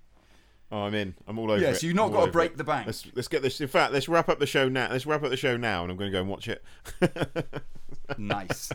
Oh, 0.72 0.85
I'm 0.85 0.94
in. 0.94 1.14
I'm 1.28 1.38
all 1.38 1.50
over 1.50 1.61
Yeah, 1.61 1.68
it. 1.72 1.74
so 1.76 1.87
you've 1.87 1.94
not 1.96 2.12
got 2.12 2.24
to 2.24 2.32
break 2.32 2.52
it. 2.52 2.56
the 2.56 2.64
bank. 2.64 2.87
Let's 2.87 3.06
let's 3.14 3.28
get 3.28 3.42
this. 3.42 3.61
In 3.61 3.68
fact, 3.68 3.92
let's 3.92 4.08
wrap 4.08 4.30
up 4.30 4.38
the 4.38 4.46
show 4.46 4.70
now. 4.70 4.88
Let's 4.90 5.04
wrap 5.04 5.22
up 5.22 5.28
the 5.28 5.37
show 5.37 5.58
now, 5.58 5.82
and 5.82 5.90
I'm 5.92 5.98
going 5.98 6.11
to 6.11 6.16
go 6.16 6.20
and 6.22 6.30
watch 6.30 6.48
it. 6.48 6.64
nice. 8.18 8.72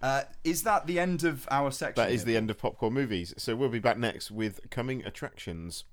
Uh, 0.00 0.22
is 0.44 0.62
that 0.62 0.86
the 0.86 1.00
end 1.00 1.24
of 1.24 1.48
our 1.50 1.72
section? 1.72 2.02
that 2.02 2.12
is 2.12 2.24
the 2.24 2.36
end 2.36 2.50
of 2.50 2.56
popcorn 2.58 2.92
movies. 2.92 3.34
So 3.36 3.56
we'll 3.56 3.68
be 3.68 3.80
back 3.80 3.98
next 3.98 4.30
with 4.30 4.60
coming 4.70 5.04
attractions. 5.04 5.84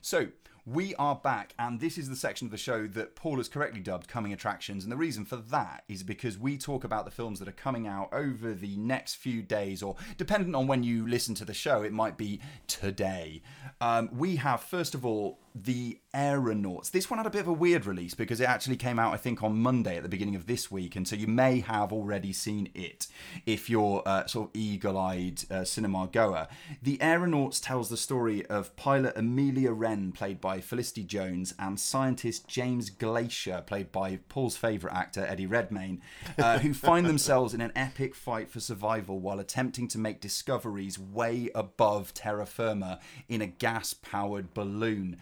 So 0.00 0.28
we 0.66 0.94
are 0.94 1.16
back, 1.16 1.52
and 1.58 1.78
this 1.78 1.98
is 1.98 2.08
the 2.08 2.16
section 2.16 2.46
of 2.46 2.50
the 2.50 2.56
show 2.56 2.86
that 2.86 3.14
Paul 3.14 3.36
has 3.36 3.48
correctly 3.48 3.80
dubbed 3.80 4.08
coming 4.08 4.32
attractions. 4.32 4.82
And 4.82 4.90
the 4.90 4.96
reason 4.96 5.26
for 5.26 5.36
that 5.36 5.84
is 5.88 6.02
because 6.02 6.38
we 6.38 6.56
talk 6.56 6.84
about 6.84 7.04
the 7.04 7.10
films 7.10 7.38
that 7.40 7.48
are 7.48 7.52
coming 7.52 7.86
out 7.86 8.08
over 8.12 8.54
the 8.54 8.76
next 8.76 9.16
few 9.16 9.42
days, 9.42 9.82
or 9.82 9.96
dependent 10.16 10.54
on 10.54 10.66
when 10.66 10.82
you 10.82 11.06
listen 11.06 11.34
to 11.34 11.44
the 11.44 11.52
show, 11.52 11.82
it 11.82 11.92
might 11.92 12.16
be 12.16 12.40
today. 12.66 13.42
Um, 13.80 14.08
we 14.12 14.36
have, 14.36 14.62
first 14.62 14.94
of 14.94 15.04
all, 15.04 15.38
the 15.54 15.98
Aeronauts. 16.14 16.90
This 16.90 17.10
one 17.10 17.18
had 17.18 17.26
a 17.26 17.30
bit 17.30 17.40
of 17.40 17.48
a 17.48 17.52
weird 17.52 17.84
release 17.84 18.14
because 18.14 18.40
it 18.40 18.48
actually 18.48 18.76
came 18.76 18.98
out, 18.98 19.12
I 19.12 19.16
think, 19.16 19.42
on 19.42 19.58
Monday 19.58 19.96
at 19.96 20.02
the 20.02 20.08
beginning 20.08 20.36
of 20.36 20.46
this 20.46 20.70
week, 20.70 20.96
and 20.96 21.06
so 21.06 21.16
you 21.16 21.26
may 21.26 21.60
have 21.60 21.92
already 21.92 22.32
seen 22.32 22.70
it 22.74 23.08
if 23.44 23.68
you're 23.68 24.02
uh, 24.06 24.26
sort 24.26 24.48
of 24.48 24.56
eagle-eyed 24.56 25.42
uh, 25.50 25.64
cinema 25.64 26.08
goer. 26.10 26.46
The 26.82 27.00
Aeronauts 27.02 27.60
tells 27.60 27.88
the 27.88 27.96
story 27.96 28.46
of 28.46 28.74
pilot 28.76 29.14
Amelia 29.16 29.72
Wren, 29.72 30.12
played 30.12 30.40
by 30.40 30.60
Felicity 30.60 31.02
Jones, 31.02 31.54
and 31.58 31.78
scientist 31.78 32.46
James 32.46 32.90
Glaisher, 32.90 33.66
played 33.66 33.90
by 33.90 34.20
Paul's 34.28 34.56
favourite 34.56 34.96
actor 34.96 35.26
Eddie 35.26 35.46
Redmayne, 35.46 36.00
uh, 36.38 36.60
who 36.60 36.72
find 36.74 37.06
themselves 37.06 37.54
in 37.54 37.60
an 37.60 37.72
epic 37.74 38.14
fight 38.14 38.48
for 38.48 38.60
survival 38.60 39.18
while 39.18 39.40
attempting 39.40 39.88
to 39.88 39.98
make 39.98 40.20
discoveries 40.20 40.98
way 40.98 41.50
above 41.54 42.14
terra 42.14 42.46
firma 42.46 43.00
in 43.28 43.42
a 43.42 43.46
gas-powered 43.46 44.54
balloon. 44.54 45.16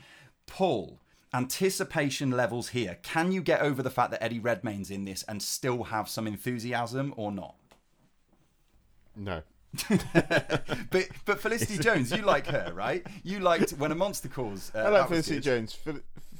Paul, 0.52 1.00
anticipation 1.32 2.30
levels 2.30 2.68
here. 2.68 2.98
Can 3.02 3.32
you 3.32 3.40
get 3.40 3.62
over 3.62 3.82
the 3.82 3.88
fact 3.88 4.10
that 4.10 4.22
Eddie 4.22 4.38
Redmayne's 4.38 4.90
in 4.90 5.06
this 5.06 5.22
and 5.22 5.42
still 5.42 5.84
have 5.84 6.10
some 6.10 6.26
enthusiasm 6.26 7.14
or 7.16 7.32
not? 7.32 7.54
No. 9.16 9.40
But 10.90 11.08
but 11.24 11.40
Felicity 11.40 11.78
Jones, 11.78 12.10
you 12.10 12.20
like 12.20 12.46
her, 12.48 12.70
right? 12.74 13.06
You 13.22 13.40
liked 13.40 13.70
when 13.70 13.92
a 13.92 13.94
monster 13.94 14.28
calls. 14.28 14.70
Uh, 14.74 14.80
I 14.80 14.88
like 14.90 15.08
Felicity. 15.08 15.40
Jones. 15.40 15.78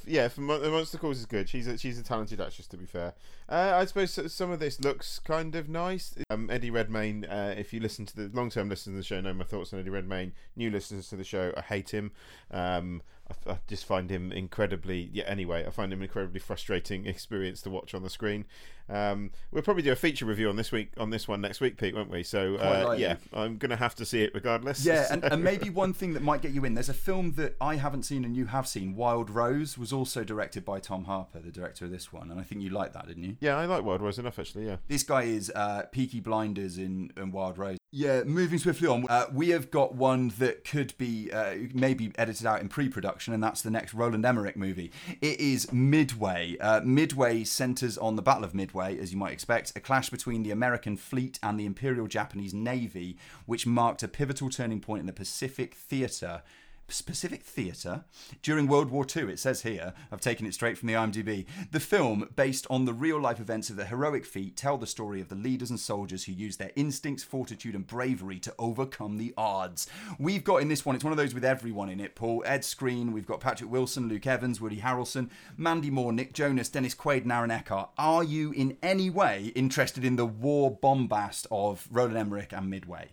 Yeah, 0.05 0.27
for 0.27 0.41
Mon- 0.41 0.61
the 0.61 0.69
Monster 0.69 0.97
Calls 0.97 1.17
is 1.17 1.25
good. 1.25 1.47
She's 1.47 1.65
a, 1.65 1.77
she's 1.77 1.97
a 1.97 2.03
talented 2.03 2.41
actress, 2.41 2.67
to 2.67 2.77
be 2.77 2.85
fair. 2.85 3.13
Uh, 3.47 3.71
I 3.75 3.85
suppose 3.85 4.19
some 4.33 4.51
of 4.51 4.59
this 4.59 4.79
looks 4.81 5.17
kind 5.19 5.55
of 5.55 5.69
nice. 5.69 6.13
Um, 6.29 6.49
Eddie 6.49 6.71
Redmayne. 6.71 7.23
Uh, 7.25 7.55
if 7.57 7.71
you 7.71 7.79
listen 7.79 8.05
to 8.07 8.15
the 8.15 8.29
long-term 8.37 8.67
listeners 8.67 8.95
to 8.95 8.97
the 8.97 9.03
show, 9.03 9.21
know 9.21 9.33
my 9.33 9.45
thoughts 9.45 9.71
on 9.73 9.79
Eddie 9.79 9.91
Redmayne. 9.91 10.33
New 10.57 10.69
listeners 10.69 11.07
to 11.09 11.15
the 11.15 11.23
show, 11.23 11.53
I 11.55 11.61
hate 11.61 11.91
him. 11.91 12.11
Um, 12.51 13.01
I, 13.29 13.51
I 13.51 13.57
just 13.67 13.85
find 13.85 14.09
him 14.09 14.31
incredibly. 14.31 15.09
Yeah. 15.13 15.23
Anyway, 15.25 15.65
I 15.65 15.69
find 15.69 15.91
him 15.91 15.99
an 15.99 16.03
incredibly 16.03 16.39
frustrating 16.39 17.05
experience 17.07 17.61
to 17.61 17.69
watch 17.69 17.93
on 17.93 18.03
the 18.03 18.09
screen. 18.09 18.45
Um, 18.89 19.31
we'll 19.51 19.63
probably 19.63 19.83
do 19.83 19.93
a 19.93 19.95
feature 19.95 20.25
review 20.25 20.49
on 20.49 20.57
this 20.57 20.71
week 20.71 20.91
on 20.97 21.09
this 21.09 21.25
one 21.25 21.39
next 21.39 21.61
week, 21.61 21.77
Pete, 21.77 21.95
won't 21.95 22.09
we? 22.09 22.21
So 22.21 22.55
uh, 22.55 22.95
yeah, 22.97 23.15
I'm 23.31 23.57
gonna 23.57 23.77
have 23.77 23.95
to 23.95 24.05
see 24.05 24.23
it 24.23 24.31
regardless. 24.33 24.85
Yeah, 24.85 25.07
and, 25.11 25.23
and 25.23 25.43
maybe 25.43 25.69
one 25.69 25.93
thing 25.93 26.13
that 26.13 26.21
might 26.21 26.41
get 26.41 26.51
you 26.51 26.65
in. 26.65 26.73
There's 26.73 26.89
a 26.89 26.93
film 26.93 27.33
that 27.33 27.55
I 27.61 27.75
haven't 27.75 28.03
seen 28.03 28.25
and 28.25 28.35
you 28.35 28.47
have 28.47 28.67
seen. 28.67 28.95
Wild 28.95 29.29
Rose 29.29 29.77
was 29.77 29.93
also 29.93 30.23
directed 30.23 30.65
by 30.65 30.79
Tom 30.79 31.05
Harper, 31.05 31.39
the 31.39 31.51
director 31.51 31.85
of 31.85 31.91
this 31.91 32.11
one, 32.11 32.29
and 32.29 32.39
I 32.39 32.43
think 32.43 32.61
you 32.61 32.69
liked 32.69 32.93
that, 32.93 33.07
didn't 33.07 33.23
you? 33.23 33.37
yeah, 33.39 33.57
I 33.57 33.65
like 33.65 33.83
Wild 33.83 34.01
Rose 34.01 34.19
enough 34.19 34.37
actually. 34.37 34.65
Yeah. 34.65 34.77
This 34.87 35.03
guy 35.03 35.23
is 35.23 35.51
uh, 35.55 35.83
Peaky 35.91 36.19
Blinders 36.19 36.77
in, 36.77 37.11
in 37.15 37.31
Wild 37.31 37.57
Rose. 37.57 37.77
Yeah, 37.95 38.23
moving 38.23 38.57
swiftly 38.57 38.87
on, 38.87 39.05
uh, 39.07 39.27
we 39.31 39.49
have 39.49 39.69
got 39.69 39.93
one 39.93 40.33
that 40.39 40.65
could 40.65 40.97
be 40.97 41.31
uh, 41.31 41.53
maybe 41.75 42.11
edited 42.15 42.47
out 42.47 42.59
in 42.59 42.67
pre-production, 42.67 43.35
and 43.35 43.43
that's 43.43 43.61
the 43.61 43.69
next 43.69 43.93
Roland 43.93 44.25
Emmerich 44.25 44.57
movie. 44.57 44.91
It 45.21 45.39
is 45.39 45.71
Midway. 45.71 46.57
Uh, 46.57 46.81
Midway 46.81 47.43
centers 47.43 47.95
on 47.99 48.15
the 48.15 48.23
Battle 48.23 48.45
of 48.45 48.55
Midway, 48.55 48.97
as 48.97 49.11
you 49.11 49.19
might 49.19 49.31
expect, 49.31 49.73
a 49.75 49.79
clash 49.79 50.09
between 50.09 50.41
the 50.41 50.49
American 50.49 50.97
fleet 50.97 51.37
and 51.43 51.59
the 51.59 51.67
Imperial 51.67 52.07
Japanese 52.07 52.51
Navy, 52.51 53.15
which 53.45 53.67
marked 53.67 54.01
a 54.01 54.07
pivotal 54.07 54.49
turning 54.49 54.79
point 54.79 55.01
in 55.01 55.05
the 55.05 55.13
Pacific 55.13 55.75
Theater. 55.75 56.41
Pacific 56.87 57.43
Theatre 57.43 58.05
during 58.41 58.67
World 58.67 58.89
War 58.89 59.05
II. 59.05 59.23
It 59.23 59.39
says 59.39 59.61
here, 59.61 59.93
I've 60.11 60.21
taken 60.21 60.45
it 60.45 60.53
straight 60.53 60.77
from 60.77 60.87
the 60.87 60.93
IMDb. 60.93 61.45
The 61.71 61.79
film, 61.79 62.29
based 62.35 62.67
on 62.69 62.85
the 62.85 62.93
real 62.93 63.19
life 63.19 63.39
events 63.39 63.69
of 63.69 63.75
the 63.75 63.85
heroic 63.85 64.25
feat, 64.25 64.55
tell 64.55 64.77
the 64.77 64.87
story 64.87 65.21
of 65.21 65.29
the 65.29 65.35
leaders 65.35 65.69
and 65.69 65.79
soldiers 65.79 66.25
who 66.25 66.31
used 66.31 66.59
their 66.59 66.71
instincts, 66.75 67.23
fortitude, 67.23 67.75
and 67.75 67.87
bravery 67.87 68.39
to 68.39 68.53
overcome 68.59 69.17
the 69.17 69.33
odds. 69.37 69.87
We've 70.19 70.43
got 70.43 70.61
in 70.61 70.67
this 70.67 70.85
one, 70.85 70.95
it's 70.95 71.03
one 71.03 71.13
of 71.13 71.17
those 71.17 71.33
with 71.33 71.45
everyone 71.45 71.89
in 71.89 71.99
it. 71.99 72.15
Paul 72.15 72.43
Ed 72.45 72.61
Skrein, 72.61 73.11
we've 73.11 73.25
got 73.25 73.39
Patrick 73.39 73.71
Wilson, 73.71 74.07
Luke 74.07 74.27
Evans, 74.27 74.61
Woody 74.61 74.81
Harrelson, 74.81 75.29
Mandy 75.57 75.89
Moore, 75.89 76.13
Nick 76.13 76.33
Jonas, 76.33 76.69
Dennis 76.69 76.95
Quaid, 76.95 77.23
and 77.23 77.31
Aaron 77.31 77.51
Eckhart. 77.51 77.89
Are 77.97 78.23
you 78.23 78.51
in 78.51 78.77
any 78.83 79.09
way 79.09 79.51
interested 79.55 80.03
in 80.05 80.15
the 80.15 80.25
war 80.25 80.71
bombast 80.71 81.47
of 81.51 81.87
Roland 81.91 82.17
Emmerich 82.17 82.53
and 82.53 82.69
Midway? 82.69 83.11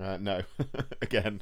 Uh, 0.00 0.18
no, 0.20 0.42
again. 1.02 1.40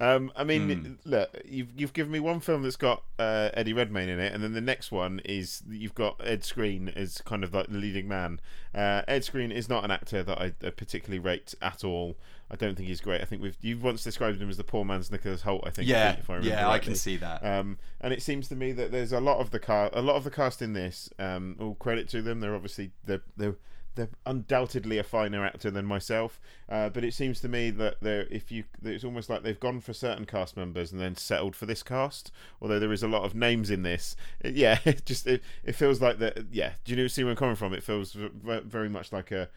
Um, 0.00 0.30
I 0.36 0.44
mean, 0.44 0.70
Hmm. 0.70 0.92
look, 1.08 1.30
you've 1.44 1.68
you've 1.76 1.92
given 1.92 2.12
me 2.12 2.20
one 2.20 2.40
film 2.40 2.62
that's 2.62 2.76
got 2.76 3.04
uh, 3.18 3.50
Eddie 3.54 3.72
Redmayne 3.72 4.08
in 4.08 4.18
it, 4.20 4.32
and 4.32 4.42
then 4.42 4.52
the 4.52 4.60
next 4.60 4.90
one 4.92 5.20
is 5.24 5.62
you've 5.68 5.94
got 5.94 6.20
Ed 6.22 6.42
Skrein 6.42 6.94
as 6.96 7.20
kind 7.22 7.42
of 7.44 7.54
like 7.54 7.68
the 7.68 7.78
leading 7.78 8.06
man. 8.08 8.40
Uh, 8.74 9.02
Ed 9.08 9.20
Skrein 9.22 9.52
is 9.52 9.68
not 9.68 9.84
an 9.84 9.90
actor 9.90 10.22
that 10.22 10.38
I 10.40 10.50
particularly 10.70 11.18
rate 11.20 11.54
at 11.62 11.84
all. 11.84 12.16
I 12.50 12.56
don't 12.56 12.76
think 12.76 12.88
he's 12.88 13.00
great. 13.00 13.20
I 13.22 13.24
think 13.24 13.40
we've 13.42 13.56
you've 13.60 13.82
once 13.82 14.04
described 14.04 14.40
him 14.40 14.50
as 14.50 14.56
the 14.56 14.64
poor 14.64 14.84
man's 14.84 15.10
Nicholas 15.10 15.42
Hoult. 15.42 15.62
I 15.66 15.70
think. 15.70 15.88
Yeah, 15.88 16.12
if 16.18 16.28
I 16.28 16.34
remember 16.34 16.54
yeah, 16.56 16.68
I 16.68 16.78
can 16.78 16.94
see 16.94 17.16
that. 17.16 17.44
Um, 17.44 17.78
and 18.00 18.12
it 18.12 18.20
seems 18.22 18.48
to 18.48 18.56
me 18.56 18.72
that 18.72 18.92
there's 18.92 19.12
a 19.12 19.20
lot 19.20 19.38
of 19.38 19.50
the 19.50 19.58
car, 19.58 19.90
a 19.92 20.02
lot 20.02 20.16
of 20.16 20.24
the 20.24 20.30
cast 20.30 20.60
in 20.60 20.72
this. 20.72 21.08
Um, 21.18 21.56
all 21.60 21.74
credit 21.74 22.08
to 22.10 22.20
them. 22.22 22.40
They're 22.40 22.54
obviously 22.54 22.90
they're 23.06 23.22
they're, 23.36 23.56
they're 23.96 24.08
undoubtedly 24.24 24.98
a 24.98 25.02
finer 25.02 25.44
actor 25.44 25.70
than 25.70 25.84
myself. 25.84 26.40
Uh, 26.68 26.88
but 26.88 27.02
it 27.02 27.12
seems 27.14 27.40
to 27.40 27.48
me 27.48 27.70
that 27.70 27.96
they're 28.00 28.26
if 28.30 28.52
you 28.52 28.64
that 28.82 28.90
it's 28.92 29.04
almost 29.04 29.28
like 29.28 29.42
they've 29.42 29.58
gone 29.58 29.80
for 29.80 29.92
certain 29.92 30.24
cast 30.26 30.56
members 30.56 30.92
and 30.92 31.00
then 31.00 31.16
settled 31.16 31.56
for 31.56 31.66
this 31.66 31.82
cast. 31.82 32.30
Although 32.62 32.78
there 32.78 32.92
is 32.92 33.02
a 33.02 33.08
lot 33.08 33.24
of 33.24 33.34
names 33.34 33.70
in 33.70 33.82
this. 33.82 34.14
It- 34.40 34.54
yeah, 34.54 34.78
it 34.84 35.04
just 35.04 35.26
it, 35.26 35.42
it 35.64 35.72
feels 35.74 36.00
like 36.00 36.18
that. 36.20 36.46
Yeah, 36.52 36.72
do 36.84 36.92
you 36.92 36.96
know 37.02 37.08
see 37.08 37.24
where 37.24 37.32
I'm 37.32 37.36
coming 37.36 37.56
from? 37.56 37.74
It 37.74 37.82
feels 37.82 38.12
very 38.14 38.88
much 38.88 39.12
like 39.12 39.32
a 39.32 39.48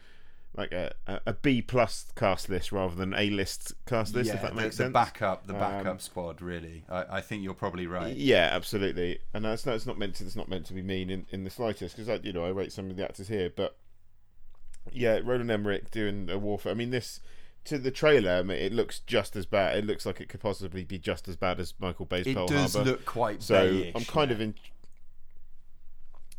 like 0.56 0.72
a, 0.72 0.92
a- 1.26 1.32
B 1.32 1.62
plus 1.62 2.06
cast 2.16 2.48
list 2.48 2.72
rather 2.72 2.94
than 2.96 3.14
A 3.14 3.30
list 3.30 3.72
cast 3.86 4.14
list. 4.16 4.28
yeah, 4.28 4.34
if 4.34 4.42
that 4.42 4.56
the, 4.56 4.60
makes 4.62 4.76
the 4.76 4.82
sense. 4.84 4.92
backup, 4.92 5.46
the 5.46 5.52
backup 5.52 5.86
Um, 5.92 5.98
squad. 6.00 6.42
Really, 6.42 6.82
I, 6.88 7.18
I 7.18 7.20
think 7.20 7.44
you're 7.44 7.54
probably 7.54 7.86
right. 7.86 8.16
Yeah, 8.16 8.48
absolutely, 8.50 9.20
and 9.32 9.44
that's 9.44 9.64
no, 9.64 9.74
it's 9.74 9.86
not 9.86 9.96
meant 9.98 10.16
to. 10.16 10.24
It's 10.24 10.34
not 10.34 10.48
meant 10.48 10.66
to 10.66 10.72
be 10.74 10.82
mean 10.82 11.08
in, 11.08 11.26
in 11.30 11.44
the 11.44 11.50
slightest 11.50 11.94
because 11.96 12.08
I, 12.08 12.14
you 12.24 12.32
know, 12.32 12.44
I 12.44 12.48
rate 12.48 12.72
some 12.72 12.90
of 12.90 12.96
the 12.96 13.04
actors 13.04 13.28
here, 13.28 13.48
but 13.54 13.76
yeah, 14.92 15.20
Roland 15.22 15.50
Emmerich 15.50 15.90
doing 15.90 16.28
a 16.30 16.38
warfare. 16.38 16.72
I 16.72 16.74
mean, 16.74 16.90
this 16.90 17.20
to 17.64 17.78
the 17.78 17.90
trailer, 17.90 18.32
I 18.32 18.42
mean, 18.42 18.58
it 18.58 18.72
looks 18.72 19.00
just 19.00 19.36
as 19.36 19.46
bad. 19.46 19.76
It 19.78 19.86
looks 19.86 20.06
like 20.06 20.20
it 20.20 20.28
could 20.28 20.40
possibly 20.40 20.84
be 20.84 20.98
just 20.98 21.28
as 21.28 21.36
bad 21.36 21.60
as 21.60 21.74
Michael 21.78 22.06
Bay's 22.06 22.26
it 22.26 22.34
Pearl 22.34 22.46
does 22.46 22.74
Harbor. 22.74 22.90
look 22.90 23.04
quite. 23.04 23.42
so 23.42 23.54
Bayish, 23.54 23.92
I'm 23.94 24.04
kind 24.04 24.30
yeah. 24.30 24.34
of 24.34 24.40
in. 24.40 24.54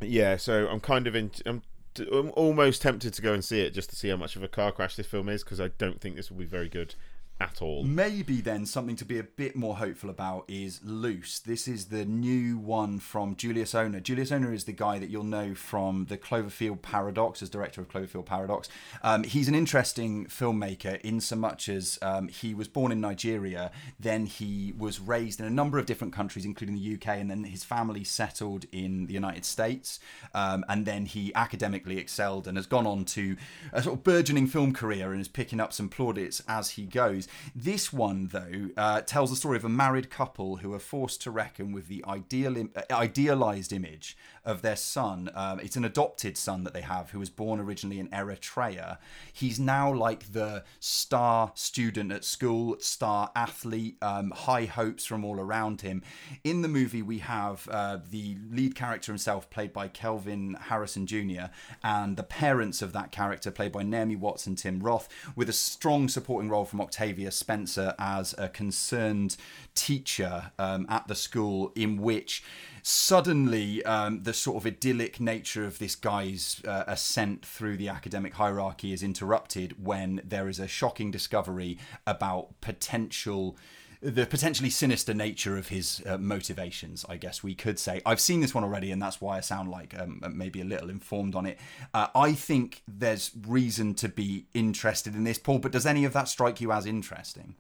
yeah, 0.02 0.38
so 0.38 0.68
I'm 0.68 0.80
kind 0.80 1.08
of 1.08 1.16
in. 1.16 1.32
I'm, 1.46 1.62
I'm 2.00 2.32
almost 2.36 2.82
tempted 2.82 3.14
to 3.14 3.22
go 3.22 3.34
and 3.34 3.44
see 3.44 3.62
it 3.62 3.74
just 3.74 3.90
to 3.90 3.96
see 3.96 4.10
how 4.10 4.16
much 4.16 4.36
of 4.36 4.44
a 4.44 4.48
car 4.48 4.72
crash 4.72 4.96
this 4.96 5.08
film 5.08 5.30
is 5.30 5.44
because 5.44 5.60
I 5.60 5.70
don't 5.78 6.00
think 6.00 6.16
this 6.16 6.32
will 6.32 6.38
be 6.38 6.46
very 6.46 6.70
good 6.70 6.96
at 7.42 7.62
all. 7.62 7.84
Maybe 7.84 8.42
then 8.42 8.66
something 8.66 8.96
to 8.98 9.06
be 9.06 9.18
a 9.20 9.24
bit 9.24 9.56
more 9.56 9.78
hopeful 9.78 10.10
about 10.10 10.46
is 10.48 10.80
Luce. 10.84 11.40
This 11.40 11.68
is 11.68 11.86
the 11.86 12.06
new 12.06 12.58
one 12.58 13.00
from 13.00 13.36
Julius 13.36 13.74
Onah. 13.74 14.04
Julius 14.04 14.32
Onah 14.32 14.54
is 14.54 14.66
the 14.66 14.74
guy 14.74 15.00
that 15.00 15.10
you'll 15.10 15.24
know 15.24 15.56
from 15.56 16.06
the 16.06 16.18
Cloverfield 16.18 16.82
Paradox 16.82 17.42
as 17.42 17.50
director 17.50 17.82
of 17.82 17.90
Cloverfield 17.90 18.26
Paradox. 18.26 18.70
Um, 19.04 19.24
he's 19.24 19.48
an 19.48 19.56
interesting 19.56 20.26
filmmaker 20.26 21.00
in 21.02 21.20
so 21.20 21.36
much 21.36 21.68
as 21.68 21.98
um, 22.02 22.28
he 22.28 22.54
was 22.54 22.68
born 22.68 22.92
in 22.92 23.02
Nigeria, 23.02 23.72
then 24.00 24.26
he 24.26 24.74
was 24.78 25.00
raised 25.00 25.40
in 25.40 25.46
a 25.46 25.50
number 25.50 25.80
of 25.80 25.86
different 25.86 26.14
countries, 26.14 26.46
including 26.46 26.76
the 26.76 26.94
UK, 26.96 27.20
and 27.20 27.30
then 27.30 27.44
his 27.46 27.64
family 27.64 28.04
settled 28.04 28.66
in 28.72 29.08
the 29.08 29.14
United 29.14 29.46
States, 29.46 30.00
um, 30.34 30.64
and 30.70 30.86
then 30.86 31.06
he 31.06 31.34
academically 31.36 31.98
excelled 31.98 32.48
and 32.48 32.58
has 32.58 32.68
gone 32.68 32.86
on 32.86 33.06
to 33.06 33.36
a 33.74 33.82
sort 33.82 33.98
of 33.98 34.04
burgeoning 34.04 34.48
film 34.48 34.74
career 34.74 35.12
and 35.12 35.22
is 35.22 35.28
picking 35.28 35.60
up 35.60 35.74
some 35.74 35.90
plaudits 35.90 36.42
as 36.48 36.72
he 36.72 36.84
goes. 36.84 37.28
This 37.56 37.92
one, 37.92 38.28
though, 38.28 38.70
uh, 38.78 39.02
tells 39.02 39.30
the 39.30 39.36
story 39.36 39.58
of 39.58 39.66
a 39.66 39.70
married 39.70 40.10
couple 40.10 40.58
who 40.58 40.74
are 40.74 40.80
forced 40.80 41.22
to 41.24 41.32
reckon 41.32 41.72
with 41.72 41.88
the 41.88 42.04
ideal, 42.08 42.58
uh, 42.58 42.82
idealized 42.92 43.74
image 43.74 44.18
of 44.44 44.62
their 44.62 44.76
son. 44.76 45.30
Um, 45.36 45.60
it's 45.60 45.76
an 45.76 45.86
adopted 45.86 46.38
son 46.38 46.64
that 46.64 46.74
they 46.74 46.82
have 46.82 47.12
who 47.12 47.20
was 47.20 47.30
born 47.30 47.60
originally 47.60 48.00
in 48.00 48.08
Eritrea. 48.10 48.98
He's 49.32 49.60
now 49.60 49.94
like 49.94 50.34
the 50.34 50.64
star 50.80 51.52
student 51.56 52.12
at 52.12 52.26
school, 52.26 52.78
star 52.80 53.32
athlete, 53.36 53.98
um, 54.02 54.32
high 54.32 54.66
hopes 54.66 55.06
from 55.06 55.24
all 55.24 55.40
around 55.40 55.82
him. 55.82 56.02
In 56.44 56.62
the 56.62 56.68
movie, 56.68 57.02
we 57.02 57.20
have 57.20 57.68
uh, 57.70 58.00
the 58.10 58.38
lead 58.50 58.76
character 58.76 59.12
himself, 59.12 59.50
played 59.50 59.74
by 59.74 59.88
Kelvin 59.88 60.58
Harrison 60.60 61.06
Jr., 61.06 61.52
and 61.84 62.18
the 62.18 62.24
parents 62.24 62.82
of 62.82 62.94
that 62.94 63.12
character, 63.12 63.52
played 63.52 63.72
by 63.72 63.84
Naomi 63.84 64.16
Watts 64.16 64.48
and 64.48 64.58
Tim 64.58 64.80
Roth, 64.80 65.08
with 65.36 65.50
a 65.50 65.54
strong 65.54 66.10
supporting 66.10 66.50
role 66.50 66.66
from 66.66 66.82
Octavia 66.82 67.21
Spencer 67.30 67.94
as 68.00 68.34
a 68.38 68.50
concerned 68.50 69.38
teacher 69.76 70.52
um, 70.58 70.88
at 70.90 71.08
the 71.08 71.14
school, 71.14 71.72
in 71.76 72.02
which 72.02 72.44
suddenly 72.82 73.84
um, 73.86 74.24
the 74.24 74.34
sort 74.34 74.58
of 74.58 74.66
idyllic 74.66 75.20
nature 75.20 75.66
of 75.66 75.78
this 75.78 75.96
guy's 75.96 76.62
uh, 76.68 76.86
ascent 76.88 77.46
through 77.46 77.78
the 77.78 77.90
academic 77.90 78.34
hierarchy 78.34 78.94
is 78.94 79.04
interrupted 79.04 79.84
when 79.84 80.22
there 80.24 80.50
is 80.50 80.60
a 80.60 80.68
shocking 80.68 81.12
discovery 81.12 81.78
about 82.08 82.60
potential 82.62 83.56
the 84.02 84.26
potentially 84.26 84.70
sinister 84.70 85.14
nature 85.14 85.58
of 85.58 85.68
his 85.68 86.02
uh, 86.08 86.18
motivations, 86.18 87.06
I 87.08 87.18
guess 87.18 87.44
we 87.44 87.54
could 87.54 87.78
say. 87.78 88.02
I've 88.06 88.20
seen 88.20 88.42
this 88.42 88.54
one 88.54 88.64
already, 88.64 88.92
and 88.92 89.02
that's 89.02 89.22
why 89.22 89.38
I 89.38 89.42
sound 89.42 89.70
like 89.70 89.98
um, 90.00 90.22
maybe 90.34 90.60
a 90.62 90.66
little 90.66 90.90
informed 90.90 91.36
on 91.36 91.46
it. 91.46 91.60
Uh, 91.94 92.08
I 92.16 92.34
think 92.34 92.82
there's 92.88 93.32
reason 93.48 93.94
to 93.96 94.10
be 94.10 94.46
interested 94.54 95.14
in 95.16 95.24
this, 95.24 95.38
Paul, 95.38 95.60
but 95.60 95.72
does 95.72 95.86
any 95.86 96.04
of 96.04 96.14
that 96.14 96.28
strike 96.28 96.60
you 96.60 96.72
as 96.72 96.88
interesting? 96.88 97.56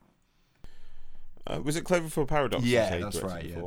Uh, 1.45 1.61
was 1.63 1.75
it 1.75 1.83
Cloverfield 1.83 2.27
Paradox? 2.27 2.63
Yeah, 2.63 2.97
that's 2.97 3.21
right, 3.21 3.45
yeah. 3.45 3.61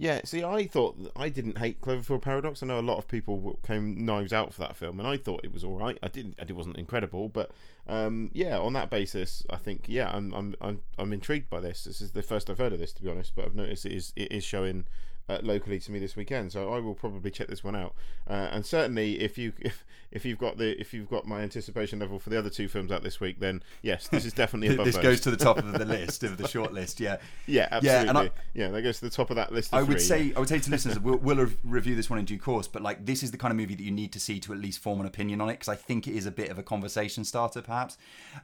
Yeah, 0.00 0.22
see, 0.24 0.42
I 0.42 0.66
thought 0.66 0.96
I 1.14 1.28
didn't 1.28 1.58
hate 1.58 1.82
Cloverfield 1.82 2.22
Paradox. 2.22 2.62
I 2.62 2.66
know 2.66 2.80
a 2.80 2.80
lot 2.80 2.96
of 2.96 3.06
people 3.06 3.58
came 3.66 4.02
knives 4.02 4.32
out 4.32 4.54
for 4.54 4.62
that 4.62 4.74
film, 4.74 4.98
and 4.98 5.06
I 5.06 5.18
thought 5.18 5.42
it 5.44 5.52
was 5.52 5.62
all 5.62 5.76
right. 5.76 5.98
I 6.02 6.08
didn't, 6.08 6.38
it 6.38 6.56
wasn't 6.56 6.78
incredible, 6.78 7.28
but 7.28 7.50
um, 7.86 8.30
yeah, 8.32 8.58
on 8.58 8.72
that 8.72 8.88
basis, 8.88 9.44
I 9.50 9.56
think 9.56 9.84
yeah, 9.88 10.10
I'm, 10.10 10.32
I'm, 10.32 10.54
I'm, 10.62 10.80
I'm 10.96 11.12
intrigued 11.12 11.50
by 11.50 11.60
this. 11.60 11.84
This 11.84 12.00
is 12.00 12.12
the 12.12 12.22
first 12.22 12.48
I've 12.48 12.56
heard 12.56 12.72
of 12.72 12.78
this, 12.78 12.94
to 12.94 13.02
be 13.02 13.10
honest, 13.10 13.34
but 13.36 13.44
I've 13.44 13.54
noticed 13.54 13.84
it 13.84 13.92
is, 13.92 14.14
it 14.16 14.32
is 14.32 14.42
showing 14.42 14.86
uh, 15.30 15.38
locally 15.42 15.78
to 15.78 15.92
me 15.92 15.98
this 15.98 16.16
weekend, 16.16 16.52
so 16.52 16.72
I 16.72 16.78
will 16.80 16.94
probably 16.94 17.30
check 17.30 17.48
this 17.48 17.62
one 17.62 17.76
out. 17.76 17.94
Uh, 18.28 18.48
and 18.52 18.64
certainly, 18.66 19.20
if 19.20 19.38
you 19.38 19.52
if, 19.60 19.84
if 20.10 20.24
you've 20.24 20.38
got 20.38 20.58
the 20.58 20.78
if 20.80 20.92
you've 20.92 21.08
got 21.08 21.26
my 21.26 21.40
anticipation 21.40 21.98
level 22.00 22.18
for 22.18 22.30
the 22.30 22.38
other 22.38 22.50
two 22.50 22.68
films 22.68 22.90
out 22.90 23.02
this 23.02 23.20
week, 23.20 23.38
then 23.40 23.62
yes, 23.82 24.08
this 24.08 24.24
is 24.24 24.32
definitely 24.32 24.68
above 24.74 24.86
this 24.86 24.98
goes 24.98 25.20
to 25.20 25.30
the 25.30 25.36
top 25.36 25.58
of 25.58 25.72
the 25.72 25.84
list 25.96 26.24
of 26.24 26.36
the 26.36 26.48
short 26.48 26.72
list. 26.72 27.00
Yeah, 27.00 27.18
yeah, 27.46 27.68
Yeah, 27.70 27.92
absolutely. 27.92 28.08
and 28.08 28.18
I- 28.18 28.30
yeah, 28.54 28.68
that 28.68 28.82
goes 28.82 28.98
to 28.98 29.04
the 29.04 29.10
top 29.10 29.30
of 29.30 29.36
that 29.36 29.52
list. 29.52 29.72
Of 29.72 29.78
I 29.78 29.82
would 29.82 29.92
three, 29.98 30.00
say 30.00 30.22
yeah. 30.24 30.36
I 30.36 30.40
would 30.40 30.48
say 30.48 30.58
to 30.58 30.70
listeners 30.70 30.98
we'll, 30.98 31.18
we'll 31.18 31.36
rev- 31.36 31.56
review 31.64 31.94
this 31.94 32.10
one 32.10 32.18
in 32.18 32.24
due 32.24 32.38
course, 32.38 32.66
but 32.66 32.82
like 32.82 33.06
this 33.06 33.22
is 33.22 33.30
the 33.30 33.38
kind 33.38 33.52
of 33.52 33.56
movie 33.56 33.74
that 33.74 33.82
you 33.84 33.90
need 33.92 34.12
to 34.12 34.20
see 34.20 34.40
to 34.40 34.52
at 34.52 34.58
least 34.58 34.80
form 34.80 35.00
an 35.00 35.06
opinion 35.06 35.40
on 35.40 35.48
it 35.48 35.54
because 35.54 35.68
I 35.68 35.76
think 35.76 36.08
it 36.08 36.14
is 36.16 36.26
a 36.26 36.30
bit 36.30 36.50
of 36.50 36.58
a 36.58 36.62
conversation 36.62 37.24
starter, 37.24 37.62
perhaps. 37.62 37.96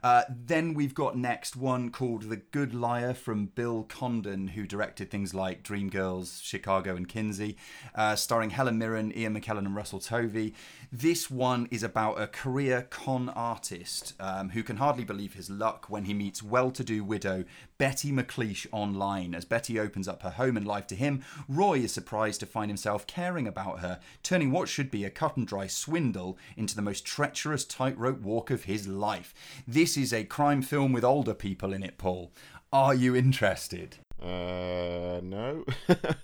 Uh, 0.02 0.22
then 0.28 0.74
we've 0.74 0.94
got 0.94 1.16
next 1.18 1.56
one 1.56 1.90
called 1.90 2.28
The 2.28 2.36
Good 2.36 2.74
Liar 2.74 3.14
from 3.14 3.46
Bill 3.46 3.82
Condon, 3.88 4.48
who 4.48 4.66
directed 4.66 5.10
things 5.10 5.34
like 5.34 5.62
Dreamgirls, 5.64 6.42
Chicago, 6.44 6.75
and 6.84 7.08
Kinsey, 7.08 7.56
uh, 7.94 8.16
starring 8.16 8.50
Helen 8.50 8.78
Mirren, 8.78 9.16
Ian 9.16 9.40
McKellen, 9.40 9.66
and 9.66 9.74
Russell 9.74 10.00
Tovey. 10.00 10.52
This 10.92 11.30
one 11.30 11.68
is 11.70 11.82
about 11.82 12.20
a 12.20 12.26
career 12.26 12.86
con 12.90 13.28
artist 13.30 14.12
um, 14.20 14.50
who 14.50 14.62
can 14.62 14.76
hardly 14.76 15.04
believe 15.04 15.34
his 15.34 15.48
luck 15.48 15.86
when 15.88 16.04
he 16.04 16.14
meets 16.14 16.42
well-to-do 16.42 17.02
widow 17.02 17.44
Betty 17.78 18.12
McLeish 18.12 18.66
online. 18.72 19.34
As 19.34 19.44
Betty 19.44 19.78
opens 19.78 20.08
up 20.08 20.22
her 20.22 20.30
home 20.30 20.56
and 20.56 20.66
life 20.66 20.86
to 20.88 20.94
him, 20.94 21.24
Roy 21.48 21.78
is 21.78 21.92
surprised 21.92 22.40
to 22.40 22.46
find 22.46 22.70
himself 22.70 23.06
caring 23.06 23.46
about 23.46 23.80
her, 23.80 24.00
turning 24.22 24.50
what 24.50 24.68
should 24.68 24.90
be 24.90 25.04
a 25.04 25.10
cut 25.10 25.36
and 25.36 25.46
dry 25.46 25.66
swindle 25.66 26.38
into 26.56 26.76
the 26.76 26.82
most 26.82 27.04
treacherous 27.04 27.64
tightrope 27.64 28.20
walk 28.20 28.50
of 28.50 28.64
his 28.64 28.86
life. 28.86 29.34
This 29.66 29.96
is 29.96 30.12
a 30.12 30.24
crime 30.24 30.62
film 30.62 30.92
with 30.92 31.04
older 31.04 31.34
people 31.34 31.72
in 31.72 31.82
it, 31.82 31.98
Paul. 31.98 32.32
Are 32.72 32.94
you 32.94 33.14
interested? 33.14 33.96
Uh, 34.26 35.20
no. 35.22 35.64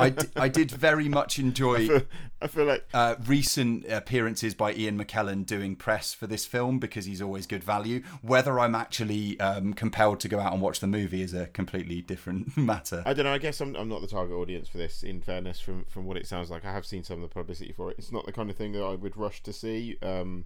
I, 0.01 0.11
d- 0.11 0.27
I 0.35 0.49
did 0.49 0.71
very 0.71 1.09
much 1.09 1.39
enjoy 1.39 2.03
I 2.43 2.49
feel 2.49 2.65
like 2.65 2.85
uh, 2.93 3.15
recent 3.25 3.89
appearances 3.89 4.55
by 4.55 4.73
Ian 4.75 4.99
McKellen 4.99 5.47
doing 5.47 5.77
press 5.77 6.13
for 6.13 6.27
this 6.27 6.45
film 6.45 6.81
because 6.81 7.05
he's 7.05 7.23
always 7.23 7.47
good 7.47 7.63
value. 7.63 8.03
Whether 8.21 8.59
I'm 8.59 8.75
actually 8.75 9.39
um, 9.39 9.75
compelled 9.75 10.19
to 10.21 10.29
go 10.29 10.41
out 10.41 10.53
and 10.53 10.61
watch 10.61 10.81
the 10.81 10.89
movie 10.89 11.23
is 11.23 11.35
a 11.35 11.47
completely 11.47 12.03
different 12.03 12.57
matter. 12.57 13.05
I 13.07 13.15
don't 13.15 13.25
know. 13.25 13.33
I 13.33 13.39
guess 13.39 13.61
I'm, 13.61 13.77
I'm 13.77 13.89
not 13.89 14.01
the 14.01 14.09
target 14.09 14.35
audience 14.35 14.69
for 14.69 14.79
this. 14.79 15.05
In 15.05 15.21
fairness, 15.21 15.61
from 15.61 15.85
from 15.85 16.05
what 16.05 16.17
it 16.17 16.27
sounds 16.27 16.51
like, 16.51 16.65
I 16.65 16.73
have 16.73 16.85
seen 16.85 17.05
some 17.05 17.23
of 17.23 17.29
the 17.29 17.33
publicity 17.33 17.73
for 17.73 17.91
it. 17.91 17.97
It's 17.99 18.11
not 18.11 18.27
the 18.27 18.33
kind 18.33 18.51
of 18.51 18.57
thing 18.57 18.73
that 18.73 18.83
I 18.83 18.95
would 18.97 19.17
rush 19.17 19.43
to 19.45 19.53
see. 19.53 19.99
Um, 20.03 20.45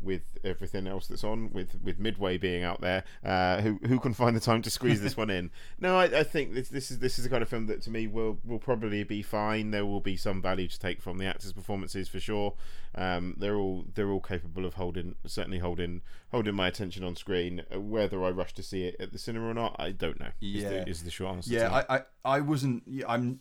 with 0.00 0.22
everything 0.44 0.86
else 0.86 1.06
that's 1.06 1.24
on, 1.24 1.52
with 1.52 1.80
with 1.82 1.98
Midway 1.98 2.38
being 2.38 2.62
out 2.64 2.80
there, 2.80 3.04
uh, 3.24 3.60
who 3.60 3.78
who 3.86 3.98
can 3.98 4.14
find 4.14 4.36
the 4.36 4.40
time 4.40 4.62
to 4.62 4.70
squeeze 4.70 5.00
this 5.00 5.16
one 5.16 5.30
in? 5.30 5.50
No, 5.80 5.96
I, 5.96 6.04
I 6.04 6.22
think 6.24 6.54
this 6.54 6.68
this 6.68 6.90
is 6.90 6.98
this 6.98 7.18
is 7.18 7.24
the 7.24 7.30
kind 7.30 7.42
of 7.42 7.48
film 7.48 7.66
that 7.66 7.82
to 7.82 7.90
me 7.90 8.06
will 8.06 8.38
will 8.44 8.58
probably 8.58 9.04
be 9.04 9.22
fine. 9.22 9.70
There 9.70 9.86
will 9.86 10.00
be 10.00 10.16
some 10.16 10.42
value 10.42 10.66
to 10.68 10.78
take 10.78 11.00
from 11.00 11.18
the 11.18 11.26
actors' 11.26 11.52
performances 11.52 12.08
for 12.08 12.18
sure. 12.20 12.54
Um, 12.94 13.34
they're 13.38 13.56
all 13.56 13.84
they're 13.94 14.10
all 14.10 14.20
capable 14.20 14.64
of 14.64 14.74
holding 14.74 15.14
certainly 15.26 15.58
holding 15.58 16.02
holding 16.32 16.54
my 16.54 16.66
attention 16.68 17.04
on 17.04 17.16
screen. 17.16 17.62
Whether 17.72 18.22
I 18.24 18.30
rush 18.30 18.54
to 18.54 18.62
see 18.62 18.84
it 18.84 18.96
at 18.98 19.12
the 19.12 19.18
cinema 19.18 19.48
or 19.50 19.54
not, 19.54 19.76
I 19.78 19.92
don't 19.92 20.18
know. 20.18 20.30
Is 20.40 20.62
Yeah. 20.62 20.68
the, 20.70 20.88
is 20.88 21.02
the 21.04 21.10
short 21.10 21.36
answer. 21.36 21.52
Yeah. 21.52 21.82
I, 21.88 21.96
I, 21.96 22.02
I 22.24 22.40
wasn't. 22.40 22.82
I'm 23.06 23.38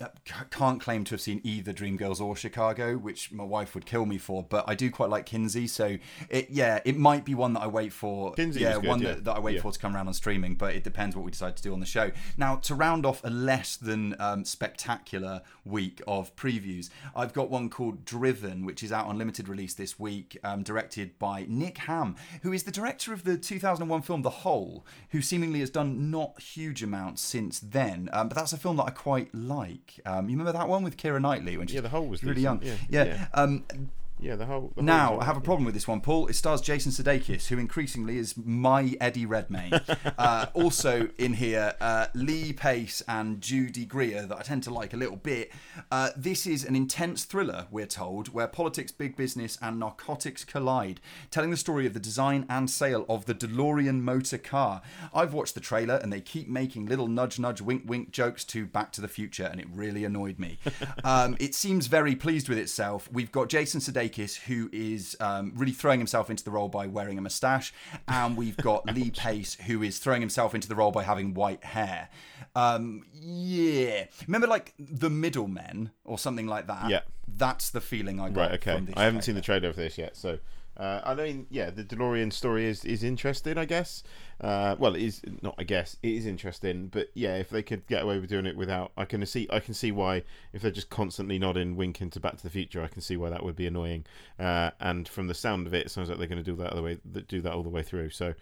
can't 0.51 0.79
claim 0.79 1.03
to 1.05 1.11
have 1.11 1.21
seen 1.21 1.41
either 1.43 1.73
Dreamgirls 1.73 2.21
or 2.21 2.35
Chicago, 2.35 2.97
which 2.97 3.31
my 3.31 3.43
wife 3.43 3.73
would 3.73 3.85
kill 3.85 4.05
me 4.05 4.17
for. 4.17 4.43
But 4.43 4.65
I 4.67 4.75
do 4.75 4.91
quite 4.91 5.09
like 5.09 5.25
Kinsey, 5.25 5.67
so 5.67 5.97
it 6.29 6.46
yeah, 6.49 6.79
it 6.85 6.97
might 6.97 7.25
be 7.25 7.35
one 7.35 7.53
that 7.53 7.61
I 7.61 7.67
wait 7.67 7.91
for. 7.93 8.33
Kinsey 8.33 8.61
yeah, 8.61 8.73
good, 8.73 8.85
one 8.85 9.01
yeah. 9.01 9.13
that, 9.13 9.23
that 9.25 9.35
I 9.37 9.39
wait 9.39 9.55
Yeah. 9.55 9.61
for 9.61 9.71
to 9.71 9.79
come 9.79 9.95
around 9.95 10.07
on 10.07 10.13
streaming. 10.13 10.55
But 10.55 10.75
it 10.75 10.83
depends 10.83 11.15
what 11.15 11.23
we 11.25 11.31
decide 11.31 11.55
to 11.57 11.63
do 11.63 11.73
on 11.73 11.79
the 11.79 11.85
show. 11.85 12.11
Now 12.37 12.55
to 12.57 12.75
round 12.75 13.05
off 13.05 13.23
a 13.23 13.29
less 13.29 13.75
than 13.75 14.15
um, 14.19 14.45
spectacular 14.45 15.41
week 15.65 16.01
of 16.07 16.35
previews, 16.35 16.89
I've 17.15 17.33
got 17.33 17.49
one 17.49 17.69
called 17.69 18.05
Driven, 18.05 18.65
which 18.65 18.83
is 18.83 18.91
out 18.91 19.07
on 19.07 19.17
limited 19.17 19.47
release 19.47 19.73
this 19.73 19.99
week, 19.99 20.37
um, 20.43 20.63
directed 20.63 21.17
by 21.19 21.45
Nick 21.47 21.77
Hamm, 21.79 22.15
who 22.41 22.53
is 22.53 22.63
the 22.63 22.71
director 22.71 23.13
of 23.13 23.23
the 23.23 23.37
2001 23.37 24.01
film 24.01 24.21
The 24.21 24.29
Hole, 24.29 24.85
who 25.11 25.21
seemingly 25.21 25.59
has 25.61 25.69
done 25.69 26.09
not 26.11 26.41
huge 26.41 26.83
amounts 26.83 27.21
since 27.21 27.59
then. 27.59 28.09
Um, 28.13 28.29
but 28.29 28.35
that's 28.35 28.53
a 28.53 28.57
film 28.57 28.77
that 28.77 28.83
I 28.85 28.89
quite 28.91 29.33
like. 29.33 29.99
Um, 30.05 30.29
you 30.29 30.37
remember 30.37 30.51
that 30.57 30.67
one 30.67 30.83
with 30.83 30.97
Keira 30.97 31.21
Knightley 31.21 31.57
when 31.57 31.67
she's 31.67 31.75
Yeah, 31.75 31.81
The 31.81 31.89
Hole 31.89 32.07
was 32.07 32.23
really 32.23 32.41
young. 32.41 32.59
decent, 32.59 32.79
Yeah. 32.89 33.03
yeah, 33.03 33.27
yeah. 33.35 33.41
Yeah, 34.19 34.35
the 34.35 34.45
whole. 34.45 34.73
The 34.75 34.81
now, 34.81 35.09
whole 35.09 35.21
I 35.21 35.25
have 35.25 35.37
a 35.37 35.41
problem 35.41 35.65
with 35.65 35.75
this 35.75 35.87
one, 35.87 36.01
Paul. 36.01 36.27
It 36.27 36.33
stars 36.33 36.59
Jason 36.61 36.91
Sudeikis, 36.91 37.47
who 37.47 37.59
increasingly 37.59 38.17
is 38.17 38.35
my 38.35 38.95
Eddie 38.99 39.27
Redmayne. 39.27 39.79
uh, 40.17 40.47
also 40.53 41.09
in 41.19 41.33
here, 41.33 41.75
uh, 41.79 42.07
Lee 42.15 42.51
Pace 42.51 43.03
and 43.07 43.41
Judy 43.41 43.85
Greer, 43.85 44.25
that 44.25 44.37
I 44.37 44.41
tend 44.41 44.63
to 44.63 44.73
like 44.73 44.93
a 44.93 44.97
little 44.97 45.17
bit. 45.17 45.51
Uh, 45.91 46.09
this 46.17 46.47
is 46.47 46.65
an 46.65 46.75
intense 46.75 47.25
thriller, 47.25 47.67
we're 47.69 47.85
told, 47.85 48.29
where 48.29 48.47
politics, 48.47 48.91
big 48.91 49.15
business, 49.15 49.57
and 49.61 49.79
narcotics 49.79 50.43
collide, 50.43 50.99
telling 51.29 51.51
the 51.51 51.57
story 51.57 51.85
of 51.85 51.93
the 51.93 51.99
design 51.99 52.45
and 52.49 52.71
sale 52.71 53.05
of 53.07 53.25
the 53.25 53.35
DeLorean 53.35 54.01
motor 54.01 54.39
car. 54.39 54.81
I've 55.13 55.33
watched 55.33 55.53
the 55.53 55.61
trailer, 55.61 55.95
and 55.95 56.11
they 56.11 56.21
keep 56.21 56.49
making 56.49 56.87
little 56.87 57.07
nudge, 57.07 57.37
nudge, 57.37 57.61
wink, 57.61 57.83
wink 57.85 58.11
jokes 58.11 58.43
to 58.45 58.65
Back 58.65 58.91
to 58.93 59.01
the 59.01 59.07
Future, 59.07 59.47
and 59.51 59.61
it 59.61 59.67
really 59.71 60.03
annoyed 60.03 60.39
me. 60.39 60.57
um, 61.03 61.37
it 61.39 61.53
seems 61.53 61.85
very 61.85 62.15
pleased 62.15 62.49
with 62.49 62.57
itself. 62.57 63.07
We've 63.11 63.31
got 63.31 63.49
Jason 63.49 63.79
Sudeikis 63.79 64.06
Sudeikis, 64.07 64.37
who 64.43 64.69
is 64.71 65.15
um, 65.19 65.53
really 65.55 65.71
throwing 65.71 65.99
himself 65.99 66.29
into 66.29 66.43
the 66.43 66.51
role 66.51 66.69
by 66.69 66.87
wearing 66.87 67.17
a 67.17 67.21
moustache, 67.21 67.73
and 68.07 68.37
we've 68.37 68.57
got 68.57 68.85
Lee 68.93 69.11
Pace, 69.11 69.55
who 69.55 69.83
is 69.83 69.99
throwing 69.99 70.21
himself 70.21 70.55
into 70.55 70.67
the 70.67 70.75
role 70.75 70.91
by 70.91 71.03
having 71.03 71.33
white 71.33 71.63
hair. 71.63 72.09
Um, 72.55 73.05
yeah, 73.13 74.05
remember 74.25 74.47
like 74.47 74.73
the 74.79 75.09
Middlemen 75.09 75.91
or 76.05 76.17
something 76.17 76.47
like 76.47 76.67
that. 76.67 76.89
Yeah. 76.89 77.01
that's 77.27 77.69
the 77.69 77.81
feeling 77.81 78.19
I 78.19 78.29
got. 78.29 78.41
Right. 78.41 78.51
Okay. 78.53 78.75
From 78.75 78.85
this 78.85 78.95
I 78.97 79.03
haven't 79.03 79.21
seen 79.23 79.35
the 79.35 79.41
trailer. 79.41 79.59
trailer 79.59 79.69
of 79.71 79.75
this 79.75 79.97
yet, 79.97 80.15
so 80.17 80.39
uh, 80.77 81.01
I 81.03 81.15
mean, 81.15 81.47
yeah, 81.49 81.69
the 81.69 81.83
DeLorean 81.83 82.31
story 82.31 82.65
is 82.65 82.85
is 82.85 83.03
interesting. 83.03 83.57
I 83.57 83.65
guess. 83.65 84.03
Uh, 84.39 84.75
well, 84.77 84.95
it 84.95 85.01
is 85.01 85.21
not. 85.41 85.55
I 85.57 85.63
guess 85.63 85.97
it 86.03 86.09
is 86.13 86.25
interesting, 86.25 86.87
but 86.87 87.09
yeah, 87.13 87.35
if 87.37 87.49
they 87.49 87.63
could 87.63 87.87
get 87.87 88.03
away 88.03 88.19
with 88.19 88.29
doing 88.29 88.45
it 88.45 88.55
without, 88.55 88.91
I 88.95 89.05
can 89.05 89.25
see. 89.25 89.47
I 89.51 89.59
can 89.59 89.73
see 89.73 89.91
why 89.91 90.23
if 90.53 90.61
they're 90.61 90.71
just 90.71 90.89
constantly 90.89 91.39
nodding, 91.39 91.75
winking 91.75 92.11
to 92.11 92.19
Back 92.19 92.37
to 92.37 92.43
the 92.43 92.49
Future, 92.49 92.83
I 92.83 92.87
can 92.87 93.01
see 93.01 93.17
why 93.17 93.29
that 93.31 93.43
would 93.43 93.55
be 93.55 93.65
annoying. 93.67 94.05
Uh, 94.39 94.71
and 94.79 95.07
from 95.07 95.27
the 95.27 95.33
sound 95.33 95.65
of 95.67 95.73
it, 95.73 95.87
it 95.87 95.89
sounds 95.91 96.09
like 96.09 96.19
they're 96.19 96.27
going 96.27 96.43
to 96.43 96.51
do 96.51 96.55
that 96.57 96.69
all 96.71 96.75
the 96.77 96.83
way. 96.83 96.97
Do 97.27 97.41
that 97.41 97.53
all 97.53 97.63
the 97.63 97.69
way 97.69 97.83
through. 97.83 98.11
So. 98.11 98.33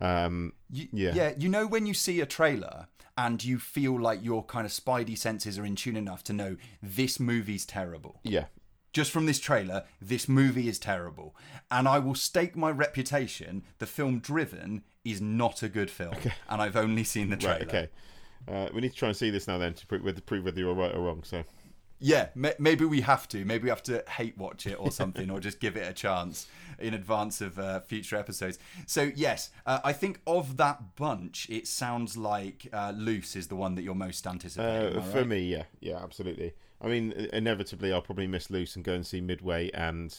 Um, 0.00 0.54
You, 0.72 0.88
Yeah. 0.92 1.14
yeah, 1.14 1.32
you 1.38 1.48
know 1.48 1.68
when 1.68 1.86
you 1.86 1.94
see 1.94 2.20
a 2.20 2.26
trailer 2.26 2.88
and 3.16 3.44
you 3.44 3.60
feel 3.60 3.96
like 4.00 4.24
your 4.24 4.42
kind 4.44 4.66
of 4.66 4.72
spidey 4.72 5.16
senses 5.16 5.56
are 5.56 5.64
in 5.64 5.76
tune 5.76 5.96
enough 5.96 6.24
to 6.24 6.32
know 6.32 6.56
this 6.82 7.20
movie's 7.20 7.64
terrible. 7.64 8.18
yeah, 8.24 8.46
Just 8.94 9.10
from 9.10 9.26
this 9.26 9.40
trailer, 9.40 9.84
this 10.00 10.28
movie 10.28 10.68
is 10.68 10.78
terrible. 10.78 11.34
And 11.70 11.86
I 11.88 11.98
will 11.98 12.14
stake 12.14 12.56
my 12.56 12.70
reputation 12.70 13.64
the 13.78 13.86
film 13.86 14.20
Driven 14.20 14.84
is 15.04 15.20
not 15.20 15.62
a 15.62 15.68
good 15.68 15.90
film. 15.90 16.14
Okay. 16.14 16.32
And 16.48 16.62
I've 16.62 16.76
only 16.76 17.04
seen 17.04 17.28
the 17.28 17.36
trailer. 17.36 17.58
right, 17.58 17.68
okay. 17.68 17.88
Uh, 18.46 18.68
we 18.72 18.80
need 18.80 18.92
to 18.92 18.96
try 18.96 19.08
and 19.08 19.16
see 19.16 19.30
this 19.30 19.48
now 19.48 19.58
then 19.58 19.74
to 19.74 19.86
prove 19.86 20.04
whether, 20.04 20.20
prove 20.20 20.44
whether 20.44 20.60
you're 20.60 20.74
right 20.74 20.94
or 20.94 21.00
wrong. 21.00 21.22
So 21.24 21.42
Yeah, 21.98 22.28
ma- 22.36 22.50
maybe 22.60 22.84
we 22.84 23.00
have 23.00 23.26
to. 23.30 23.44
Maybe 23.44 23.64
we 23.64 23.68
have 23.70 23.82
to 23.84 24.04
hate 24.08 24.38
watch 24.38 24.64
it 24.66 24.76
or 24.78 24.92
something, 25.00 25.28
or 25.28 25.40
just 25.40 25.58
give 25.58 25.76
it 25.76 25.88
a 25.88 25.92
chance 25.92 26.46
in 26.78 26.94
advance 26.94 27.40
of 27.40 27.58
uh, 27.58 27.80
future 27.80 28.16
episodes. 28.16 28.60
So 28.86 29.10
yes, 29.16 29.50
uh, 29.66 29.80
I 29.82 29.92
think 29.92 30.20
of 30.24 30.56
that 30.58 30.94
bunch, 30.94 31.48
it 31.50 31.66
sounds 31.66 32.16
like 32.16 32.68
uh, 32.72 32.92
Luce 32.94 33.34
is 33.34 33.48
the 33.48 33.56
one 33.56 33.74
that 33.74 33.82
you're 33.82 33.94
most 33.94 34.24
anticipating. 34.24 34.98
Uh, 34.98 35.02
for 35.02 35.24
me, 35.24 35.40
yeah, 35.40 35.64
yeah, 35.80 35.96
absolutely. 36.00 36.52
I 36.84 36.88
mean, 36.88 37.12
inevitably, 37.32 37.92
I'll 37.92 38.02
probably 38.02 38.26
miss 38.26 38.50
Luce 38.50 38.76
and 38.76 38.84
go 38.84 38.92
and 38.92 39.06
see 39.06 39.22
Midway 39.22 39.70
and 39.72 40.14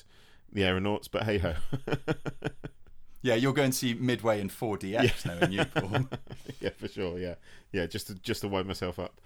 the 0.51 0.63
Aeronauts, 0.63 1.07
but 1.07 1.23
hey 1.23 1.37
ho. 1.37 1.53
yeah, 3.21 3.35
you'll 3.35 3.53
go 3.53 3.61
and 3.61 3.73
see 3.73 3.93
Midway 3.93 4.41
in 4.41 4.49
4DX 4.49 5.25
knowing 5.25 5.51
you, 5.51 5.65
Paul. 5.65 6.09
yeah, 6.59 6.71
for 6.75 6.87
sure. 6.87 7.19
Yeah, 7.19 7.35
yeah, 7.71 7.85
just 7.85 8.07
to, 8.07 8.15
just 8.15 8.41
to 8.41 8.47
wind 8.47 8.67
myself 8.67 8.97
up. 8.97 9.21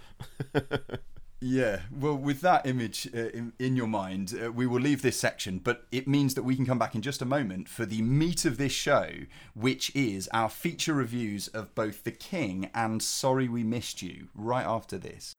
Yeah, 1.42 1.84
well, 1.90 2.18
with 2.18 2.42
that 2.42 2.66
image 2.66 3.08
uh, 3.16 3.30
in, 3.30 3.54
in 3.60 3.78
your 3.78 3.88
mind, 3.88 4.38
uh, 4.38 4.52
we 4.52 4.68
will 4.68 4.82
leave 4.82 5.02
this 5.02 5.18
section, 5.18 5.60
but 5.60 5.88
it 5.90 6.06
means 6.06 6.34
that 6.34 6.44
we 6.44 6.54
can 6.54 6.66
come 6.66 6.78
back 6.78 6.96
in 6.96 7.02
just 7.02 7.22
a 7.22 7.26
moment 7.26 7.70
for 7.70 7.86
the 7.86 8.02
meat 8.02 8.44
of 8.44 8.58
this 8.58 8.74
show, 8.74 9.10
which 9.54 9.96
is 9.96 10.28
our 10.34 10.50
feature 10.50 10.94
reviews 10.94 11.48
of 11.48 11.74
both 11.76 12.04
The 12.04 12.12
King 12.12 12.70
and 12.76 13.02
Sorry 13.02 13.48
We 13.48 13.64
Missed 13.64 14.02
You, 14.02 14.28
right 14.36 14.66
after 14.66 14.98
this. 14.98 15.38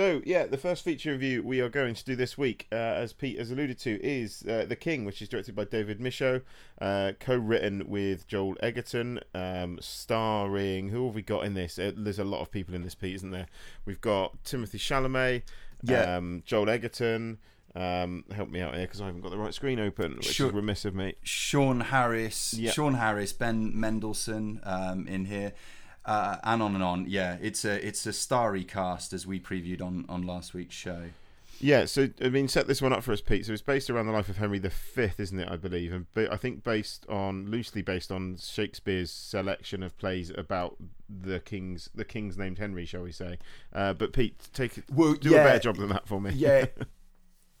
So 0.00 0.22
yeah, 0.24 0.46
the 0.46 0.56
first 0.56 0.82
feature 0.82 1.10
review 1.12 1.42
we 1.42 1.60
are 1.60 1.68
going 1.68 1.94
to 1.94 2.02
do 2.06 2.16
this 2.16 2.38
week, 2.38 2.66
uh, 2.72 2.74
as 2.74 3.12
Pete 3.12 3.38
has 3.38 3.50
alluded 3.50 3.78
to, 3.80 4.02
is 4.02 4.42
uh, 4.48 4.64
The 4.66 4.74
King, 4.74 5.04
which 5.04 5.20
is 5.20 5.28
directed 5.28 5.54
by 5.54 5.64
David 5.64 6.00
Michôd, 6.00 6.40
uh, 6.80 7.12
co-written 7.20 7.84
with 7.86 8.26
Joel 8.26 8.56
Edgerton, 8.62 9.20
um, 9.34 9.76
starring 9.82 10.88
who 10.88 11.04
have 11.04 11.14
we 11.14 11.20
got 11.20 11.44
in 11.44 11.52
this? 11.52 11.78
Uh, 11.78 11.92
there's 11.94 12.18
a 12.18 12.24
lot 12.24 12.40
of 12.40 12.50
people 12.50 12.74
in 12.74 12.82
this, 12.82 12.94
Pete, 12.94 13.14
isn't 13.16 13.30
there? 13.30 13.44
We've 13.84 14.00
got 14.00 14.42
Timothy 14.42 14.78
Chalamet, 14.78 15.42
Yeah. 15.82 16.16
um, 16.16 16.44
Joel 16.46 16.70
Edgerton. 16.70 17.36
Um, 17.74 18.24
help 18.34 18.48
me 18.48 18.62
out 18.62 18.74
here 18.74 18.86
because 18.86 19.02
I 19.02 19.06
haven't 19.06 19.20
got 19.20 19.32
the 19.32 19.36
right 19.38 19.52
screen 19.52 19.78
open, 19.78 20.16
which 20.16 20.32
Sure. 20.32 20.46
is 20.48 20.54
remiss 20.54 20.86
of 20.86 20.94
me. 20.94 21.16
Sean 21.24 21.80
Harris, 21.80 22.54
Yeah. 22.54 22.70
Sean 22.70 22.94
Harris, 22.94 23.34
Ben 23.34 23.78
Mendelsohn 23.78 24.60
um, 24.64 25.06
in 25.06 25.26
here, 25.26 25.52
uh, 26.04 26.36
and 26.44 26.62
on 26.62 26.74
and 26.74 26.82
on. 26.84 27.06
Yeah, 27.08 27.36
it's 27.40 27.64
a 27.64 27.86
it's 27.86 28.06
a 28.06 28.12
starry 28.12 28.64
cast 28.64 29.12
as 29.12 29.26
we 29.26 29.38
previewed 29.40 29.82
on 29.82 30.04
on 30.08 30.26
last 30.26 30.54
week's 30.54 30.74
show. 30.74 31.04
Yeah, 31.62 31.84
so 31.84 32.08
I 32.22 32.30
mean, 32.30 32.48
set 32.48 32.66
this 32.66 32.80
one 32.80 32.94
up 32.94 33.02
for 33.02 33.12
us, 33.12 33.20
Pete. 33.20 33.44
So 33.44 33.52
it's 33.52 33.60
based 33.60 33.90
around 33.90 34.06
the 34.06 34.12
life 34.12 34.30
of 34.30 34.38
Henry 34.38 34.58
V, 34.58 34.70
isn't 35.18 35.38
it? 35.38 35.46
I 35.50 35.56
believe, 35.56 35.92
and 35.92 36.06
ba- 36.14 36.32
I 36.32 36.38
think 36.38 36.64
based 36.64 37.04
on 37.06 37.50
loosely 37.50 37.82
based 37.82 38.10
on 38.10 38.38
Shakespeare's 38.38 39.10
selection 39.10 39.82
of 39.82 39.96
plays 39.98 40.30
about 40.30 40.78
the 41.10 41.38
king's 41.38 41.90
the 41.94 42.06
king's 42.06 42.38
named 42.38 42.58
Henry, 42.58 42.86
shall 42.86 43.02
we 43.02 43.12
say? 43.12 43.38
Uh, 43.74 43.92
but 43.92 44.14
Pete, 44.14 44.36
take 44.54 44.78
it- 44.78 44.84
Well, 44.90 45.12
do 45.12 45.30
yeah. 45.30 45.42
a 45.42 45.44
better 45.44 45.58
job 45.58 45.76
than 45.76 45.90
that 45.90 46.08
for 46.08 46.18
me. 46.18 46.30
yeah 46.34 46.64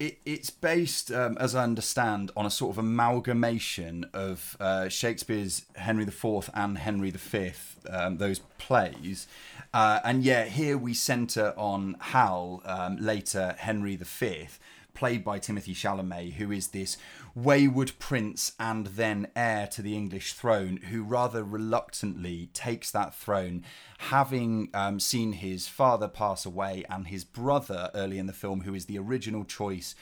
it, 0.00 0.18
it's 0.24 0.50
based 0.50 1.12
um, 1.12 1.36
as 1.38 1.54
i 1.54 1.62
understand 1.62 2.32
on 2.36 2.46
a 2.46 2.50
sort 2.50 2.72
of 2.72 2.78
amalgamation 2.78 4.06
of 4.12 4.56
uh, 4.58 4.88
shakespeare's 4.88 5.66
henry 5.76 6.04
iv 6.04 6.50
and 6.54 6.78
henry 6.78 7.10
v 7.10 7.52
um, 7.88 8.16
those 8.16 8.40
plays. 8.58 9.28
Uh, 9.72 10.00
and 10.04 10.24
yeah 10.24 10.44
here 10.44 10.76
we 10.76 10.92
center 10.92 11.54
on 11.56 11.96
hal 12.00 12.62
um, 12.64 12.96
later 12.96 13.54
henry 13.58 13.94
v 13.96 14.48
played 14.92 15.24
by 15.24 15.38
Timothy 15.38 15.72
Chalamet, 15.72 16.34
who 16.34 16.52
is 16.52 16.68
this 16.68 16.98
wayward 17.34 17.92
prince 17.98 18.52
and 18.58 18.86
then 18.88 19.28
heir 19.36 19.66
to 19.68 19.82
the 19.82 19.96
English 19.96 20.32
throne, 20.32 20.78
who 20.90 21.02
rather 21.02 21.44
reluctantly 21.44 22.50
takes 22.52 22.90
that 22.90 23.14
throne, 23.14 23.64
having 23.98 24.68
um, 24.74 25.00
seen 25.00 25.32
his 25.32 25.68
father 25.68 26.08
pass 26.08 26.44
away 26.44 26.84
and 26.88 27.08
his 27.08 27.24
brother 27.24 27.90
early 27.94 28.18
in 28.18 28.26
the 28.26 28.32
film, 28.32 28.62
who 28.62 28.74
is 28.74 28.86
the 28.86 28.98
original 28.98 29.44
choice. 29.44 29.94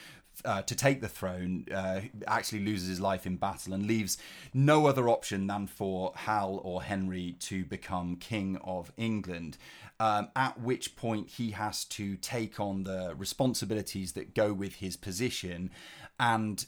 Uh, 0.45 0.61
to 0.61 0.73
take 0.73 1.01
the 1.01 1.09
throne, 1.09 1.65
uh, 1.75 1.99
actually 2.25 2.63
loses 2.63 2.87
his 2.87 3.01
life 3.01 3.25
in 3.25 3.35
battle 3.35 3.73
and 3.73 3.85
leaves 3.85 4.17
no 4.53 4.85
other 4.87 5.09
option 5.09 5.47
than 5.47 5.67
for 5.67 6.13
Hal 6.15 6.61
or 6.63 6.81
Henry 6.81 7.35
to 7.41 7.65
become 7.65 8.15
king 8.15 8.57
of 8.63 8.89
England. 8.95 9.57
Um, 9.99 10.29
at 10.37 10.57
which 10.57 10.95
point 10.95 11.31
he 11.31 11.51
has 11.51 11.83
to 11.85 12.15
take 12.15 12.57
on 12.57 12.85
the 12.85 13.13
responsibilities 13.17 14.13
that 14.13 14.33
go 14.33 14.53
with 14.53 14.75
his 14.75 14.95
position 14.95 15.71
and 16.17 16.65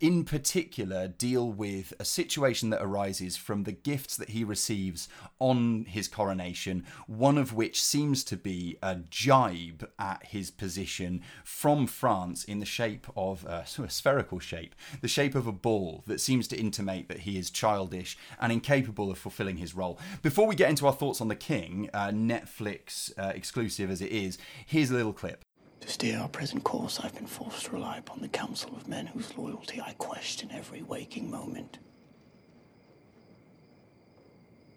in 0.00 0.24
particular 0.24 1.06
deal 1.06 1.50
with 1.50 1.92
a 2.00 2.04
situation 2.04 2.70
that 2.70 2.82
arises 2.82 3.36
from 3.36 3.62
the 3.62 3.72
gifts 3.72 4.16
that 4.16 4.30
he 4.30 4.42
receives 4.42 5.08
on 5.38 5.84
his 5.88 6.08
coronation 6.08 6.84
one 7.06 7.38
of 7.38 7.52
which 7.52 7.82
seems 7.82 8.24
to 8.24 8.36
be 8.36 8.76
a 8.82 8.96
jibe 9.10 9.88
at 9.98 10.26
his 10.26 10.50
position 10.50 11.22
from 11.44 11.86
France 11.86 12.42
in 12.44 12.58
the 12.58 12.66
shape 12.66 13.06
of 13.16 13.44
a, 13.48 13.64
sort 13.66 13.86
of 13.86 13.92
spherical 13.92 14.40
shape 14.40 14.74
the 15.02 15.08
shape 15.08 15.34
of 15.34 15.46
a 15.46 15.52
ball 15.52 16.02
that 16.06 16.20
seems 16.20 16.48
to 16.48 16.58
intimate 16.58 17.08
that 17.08 17.20
he 17.20 17.38
is 17.38 17.50
childish 17.50 18.18
and 18.40 18.52
incapable 18.52 19.10
of 19.10 19.18
fulfilling 19.18 19.58
his 19.58 19.74
role. 19.74 19.98
Before 20.22 20.46
we 20.46 20.54
get 20.54 20.70
into 20.70 20.86
our 20.86 20.92
thoughts 20.92 21.20
on 21.20 21.28
the 21.28 21.36
king 21.36 21.88
uh, 21.94 22.08
Netflix 22.08 23.12
uh, 23.16 23.32
exclusive 23.34 23.90
as 23.90 24.00
it 24.00 24.10
is 24.10 24.36
here's 24.66 24.90
a 24.90 24.94
little 24.94 25.12
clip 25.12 25.44
To 25.90 25.94
steer 25.94 26.20
our 26.20 26.28
present 26.28 26.62
course, 26.62 27.00
I've 27.00 27.16
been 27.16 27.26
forced 27.26 27.64
to 27.64 27.72
rely 27.72 27.96
upon 27.98 28.20
the 28.20 28.28
counsel 28.28 28.70
of 28.76 28.86
men 28.86 29.08
whose 29.08 29.36
loyalty 29.36 29.80
I 29.80 29.94
question 29.94 30.48
every 30.52 30.82
waking 30.82 31.28
moment. 31.28 31.78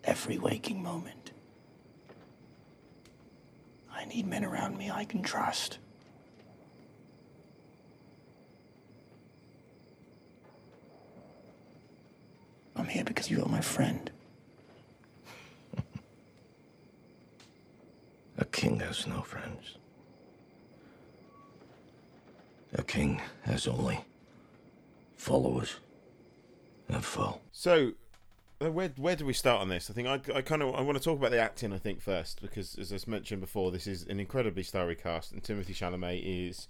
Every 0.03 0.39
waking 0.39 0.81
moment. 0.81 1.29
I 3.93 4.05
need 4.05 4.25
men 4.25 4.43
around 4.43 4.75
me 4.75 4.89
I 4.89 5.05
can 5.05 5.21
trust. 5.21 5.77
I'm 12.75 12.87
here 12.87 13.03
because 13.03 13.29
you 13.29 13.43
are 13.43 13.49
my 13.49 13.61
friend. 13.61 14.09
A 18.39 18.45
king 18.45 18.79
has 18.79 19.05
no 19.05 19.21
friends. 19.21 19.77
A 22.75 22.83
king 22.83 23.21
has 23.43 23.67
only 23.67 24.03
followers 25.15 25.75
and 26.87 27.03
foe. 27.03 27.39
So, 27.51 27.93
uh, 28.63 28.71
where 28.71 28.89
where 28.97 29.15
do 29.15 29.25
we 29.25 29.33
start 29.33 29.61
on 29.61 29.69
this? 29.69 29.89
I 29.89 29.93
think 29.93 30.07
I, 30.07 30.19
I 30.35 30.41
kind 30.41 30.63
of 30.63 30.73
I 30.73 30.81
want 30.81 30.97
to 30.97 31.03
talk 31.03 31.17
about 31.17 31.31
the 31.31 31.39
acting. 31.39 31.71
I 31.71 31.77
think 31.77 32.01
first 32.01 32.41
because 32.41 32.75
as 32.75 32.91
I 32.91 32.97
mentioned 33.09 33.41
before, 33.41 33.71
this 33.71 33.87
is 33.87 34.03
an 34.07 34.19
incredibly 34.19 34.63
starry 34.63 34.95
cast, 34.95 35.31
and 35.31 35.43
Timothy 35.43 35.73
Chalamet 35.73 36.23
is 36.23 36.67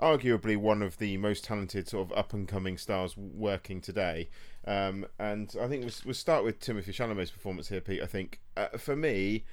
arguably 0.00 0.56
one 0.56 0.82
of 0.82 0.98
the 0.98 1.16
most 1.18 1.44
talented 1.44 1.88
sort 1.88 2.10
of 2.10 2.18
up 2.18 2.32
and 2.32 2.48
coming 2.48 2.76
stars 2.76 3.16
working 3.16 3.80
today. 3.80 4.28
Um, 4.66 5.06
and 5.20 5.54
I 5.60 5.68
think 5.68 5.84
we'll, 5.84 5.94
we'll 6.04 6.14
start 6.14 6.42
with 6.42 6.58
Timothy 6.58 6.92
Chalamet's 6.92 7.30
performance 7.30 7.68
here, 7.68 7.80
Pete. 7.80 8.02
I 8.02 8.06
think 8.06 8.40
uh, 8.56 8.76
for 8.76 8.96
me, 8.96 9.44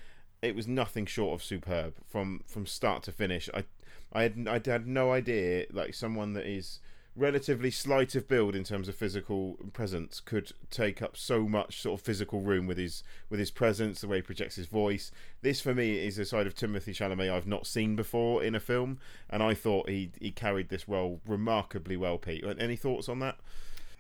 it 0.42 0.56
was 0.56 0.68
nothing 0.68 1.06
short 1.06 1.40
of 1.40 1.44
superb 1.44 1.94
from 2.08 2.42
from 2.48 2.66
start 2.66 3.04
to 3.04 3.12
finish. 3.12 3.50
I 3.54 3.66
I 4.14 4.24
had 4.24 4.48
I 4.48 4.62
had 4.70 4.88
no 4.88 5.12
idea 5.12 5.66
like 5.72 5.94
someone 5.94 6.34
that 6.34 6.46
is 6.46 6.80
relatively 7.16 7.70
slight 7.70 8.16
of 8.16 8.28
build 8.28 8.56
in 8.56 8.64
terms 8.64 8.88
of 8.88 8.96
physical 8.96 9.58
presence 9.74 10.22
could 10.22 10.52
take 10.70 11.02
up 11.02 11.18
so 11.18 11.48
much 11.48 11.82
sort 11.82 12.00
of 12.00 12.06
physical 12.06 12.40
room 12.40 12.68
with 12.68 12.78
his 12.78 13.04
with 13.30 13.40
his 13.40 13.52
presence, 13.52 14.02
the 14.02 14.08
way 14.08 14.18
he 14.18 14.22
projects 14.22 14.56
his 14.56 14.68
voice. 14.68 15.12
This 15.42 15.60
for 15.60 15.74
me 15.74 16.06
is 16.06 16.18
a 16.18 16.26
side 16.26 16.48
of 16.48 16.56
Timothy 16.56 16.94
Chalamet 16.94 17.32
I've 17.32 17.48
not 17.48 17.68
seen 17.68 17.96
before 17.96 18.44
in 18.44 18.56
a 18.56 18.60
film, 18.60 19.00
and 19.30 19.44
I 19.44 19.54
thought 19.54 19.90
he 19.90 20.12
he 20.20 20.32
carried 20.32 20.70
this 20.70 20.88
role 20.88 21.22
remarkably 21.28 21.98
well. 21.98 22.18
Pete, 22.18 22.46
any 22.60 22.76
thoughts 22.76 23.10
on 23.10 23.20
that? 23.20 23.38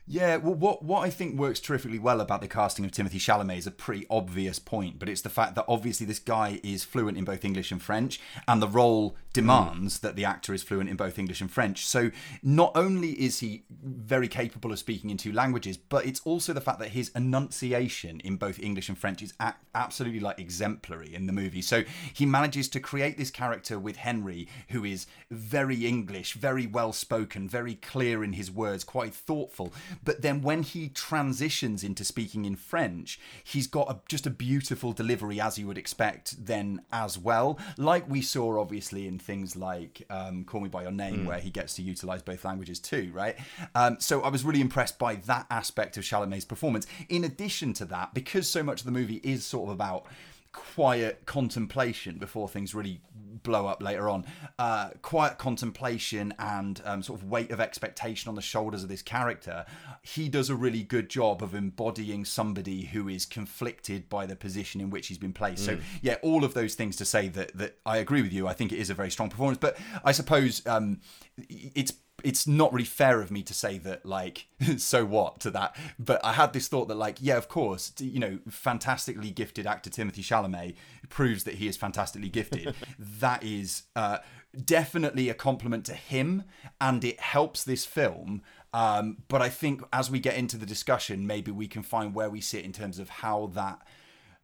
Yeah, 0.08 0.38
well, 0.38 0.56
what 0.56 0.84
what 0.84 1.06
I 1.06 1.10
think 1.10 1.40
works 1.40 1.60
terrifically 1.60 2.00
well 2.00 2.22
about 2.22 2.42
the 2.42 2.48
casting 2.48 2.84
of 2.84 2.92
Timothy 2.92 3.20
Chalamet 3.20 3.58
is 3.58 3.68
a 3.68 3.72
pretty 3.72 4.06
obvious 4.10 4.60
point, 4.60 5.00
but 5.00 5.08
it's 5.08 5.22
the 5.22 5.30
fact 5.30 5.56
that 5.56 5.66
obviously 5.68 6.06
this 6.06 6.20
guy 6.20 6.60
is 6.64 6.84
fluent 6.84 7.18
in 7.18 7.24
both 7.24 7.46
English 7.46 7.72
and 7.72 7.82
French, 7.82 8.20
and 8.48 8.62
the 8.62 8.68
role 8.68 9.16
demands 9.34 10.00
that 10.00 10.16
the 10.16 10.26
actor 10.26 10.54
is 10.54 10.64
fluent 10.64 10.90
in 10.90 10.98
both 10.98 11.18
English 11.18 11.40
and 11.40 11.50
French. 11.50 11.86
So 11.86 12.12
not 12.44 12.74
only 12.76 13.12
is 13.12 13.40
he 13.40 13.64
very 13.82 14.28
capable 14.28 14.72
of 14.74 14.80
speaking 14.80 15.10
in 15.10 15.18
two 15.18 15.32
languages, 15.32 15.78
but 15.78 16.06
it's 16.06 16.20
also 16.26 16.52
the 16.52 16.60
fact 16.60 16.80
that 16.80 16.90
his 16.90 17.12
enunciation 17.16 18.20
in 18.22 18.36
both 18.36 18.60
English 18.60 18.90
and 18.90 18.98
French 18.98 19.22
is 19.22 19.34
a- 19.40 19.54
absolutely 19.74 20.20
like 20.20 20.40
exemplary 20.40 21.14
in 21.16 21.28
the 21.28 21.34
movie. 21.34 21.62
So 21.62 21.84
he 22.14 22.26
manages 22.26 22.68
to 22.70 22.82
create 22.82 23.18
this 23.18 23.32
character 23.32 23.80
with 23.80 23.98
Henry, 23.98 24.50
who 24.70 24.84
is 24.84 25.08
very 25.30 25.86
English, 25.86 26.34
very 26.34 26.68
well 26.68 26.92
spoken, 26.92 27.48
very 27.48 27.76
clear 27.76 28.26
in 28.26 28.34
his 28.34 28.52
words, 28.52 28.84
quite 28.84 29.14
thoughtful 29.14 29.72
but 30.04 30.22
then 30.22 30.42
when 30.42 30.64
he 30.64 30.90
transitions 30.90 31.84
into 31.84 32.04
speaking 32.04 32.46
in 32.46 32.56
French, 32.56 33.20
he's 33.44 33.68
got 33.68 33.90
a, 33.90 34.00
just 34.08 34.26
a 34.26 34.30
beautiful 34.30 34.94
delivery 34.94 35.40
as 35.40 35.58
you 35.58 35.68
would 35.68 35.78
expect 35.78 36.46
then 36.46 36.82
as 36.92 37.18
well. 37.18 37.60
Like 37.78 38.10
we 38.10 38.22
saw 38.22 38.60
obviously 38.60 39.08
in 39.08 39.20
things 39.20 39.56
like 39.56 40.04
um, 40.10 40.44
Call 40.44 40.62
Me 40.62 40.70
By 40.70 40.84
Your 40.84 40.92
Name, 40.92 41.20
mm. 41.20 41.26
where 41.26 41.40
he 41.40 41.50
gets 41.50 41.76
to 41.76 41.82
utilize 41.82 42.22
both 42.22 42.46
languages 42.46 42.80
too, 42.80 43.12
right? 43.14 43.36
Um, 43.76 43.98
so 44.00 44.22
I 44.22 44.30
was 44.30 44.44
really 44.44 44.62
impressed 44.62 45.00
by 45.00 45.16
that 45.16 45.46
aspect 45.50 45.98
of 45.98 46.04
Chalamet's 46.04 46.46
performance. 46.46 46.88
In 47.10 47.24
addition 47.24 47.74
to 47.74 47.86
that, 47.86 48.14
because 48.14 48.48
so 48.48 48.64
much 48.64 48.82
of 48.82 48.86
the 48.86 48.92
movie 48.92 49.22
is 49.24 49.46
sort 49.46 49.70
of 49.70 49.74
about 49.74 50.06
quiet 50.54 51.26
contemplation 51.26 52.18
before 52.18 52.50
things 52.50 52.76
really 52.76 53.02
blow 53.44 53.68
up 53.68 53.82
later 53.82 54.10
on. 54.10 54.26
Uh, 54.60 54.90
quiet 55.02 55.38
contemplation 55.38 56.34
and 56.40 56.82
um, 56.86 57.02
sort 57.02 57.20
of 57.20 57.28
weight 57.28 57.52
of 57.52 57.60
expectation 57.60 58.30
on 58.30 58.36
the 58.36 58.42
shoulders 58.42 58.84
of 58.84 58.90
this 58.90 59.02
character. 59.02 59.66
He 60.02 60.30
does 60.30 60.50
a 60.50 60.56
really 60.56 60.84
good 60.84 61.10
job 61.10 61.42
of 61.42 61.56
embodying 61.56 62.26
somebody 62.26 62.84
who 62.86 63.08
is 63.08 63.26
conflicted 63.26 64.10
by 64.10 64.26
the 64.26 64.36
position 64.36 64.82
in 64.82 64.90
which 64.90 65.08
he's 65.08 65.18
been 65.18 65.34
placed. 65.34 65.64
Mm. 65.64 65.66
So 65.66 65.80
yeah, 66.02 66.16
all 66.22 66.44
of 66.44 66.54
those 66.54 66.76
things 66.76 66.96
to 66.98 67.06
say 67.06 67.28
that 67.30 67.56
that 67.58 67.80
I 67.86 67.98
agree 67.98 68.22
with 68.22 68.34
you. 68.34 68.48
I 68.48 68.54
think 68.54 68.72
it 68.72 68.80
is 68.80 68.90
a 68.90 68.94
very 68.94 69.12
strong 69.12 69.30
performance, 69.30 69.60
but 69.60 69.78
I 70.04 70.12
suppose 70.12 70.66
um, 70.66 71.00
it's 71.38 71.94
it's 72.24 72.48
not 72.48 72.72
really 72.74 72.86
fair 72.86 73.22
of 73.22 73.32
me 73.32 73.44
to 73.44 73.54
say 73.54 73.78
that 73.80 74.06
like 74.06 74.48
so 74.78 75.06
what 75.06 75.40
to 75.42 75.52
that. 75.52 75.76
But 76.00 76.24
i 76.24 76.34
had 76.34 76.54
this 76.54 76.68
thought 76.68 76.88
that 76.88 76.96
like 76.96 77.18
yeah 77.20 77.38
of 77.38 77.48
course 77.48 77.92
you 78.00 78.20
know 78.20 78.40
fantastically 78.50 79.32
gifted 79.32 79.68
actor 79.68 79.90
timothy 79.90 80.22
chalamet 80.22 80.76
proves 81.10 81.44
that 81.44 81.56
he 81.56 81.68
is 81.68 81.78
fantastically 81.78 82.30
gifted. 82.30 82.76
That 83.00 83.44
is 83.44 83.84
uh, 83.96 84.20
definitely 84.66 85.30
a 85.30 85.34
compliment 85.34 85.86
to 85.86 85.94
him 85.94 86.44
and 86.80 87.04
it 87.04 87.20
helps 87.20 87.64
this 87.64 87.86
film. 87.86 88.42
Um, 88.74 89.18
but 89.28 89.42
i 89.42 89.50
think 89.50 89.82
as 89.92 90.10
we 90.10 90.20
get 90.20 90.36
into 90.36 90.56
the 90.58 90.66
discussion 90.66 91.28
maybe 91.28 91.52
we 91.52 91.68
can 91.68 91.84
find 91.84 92.14
where 92.14 92.30
we 92.30 92.40
sit 92.40 92.64
in 92.64 92.72
terms 92.72 93.00
of 93.00 93.10
how 93.10 93.52
that 93.54 93.86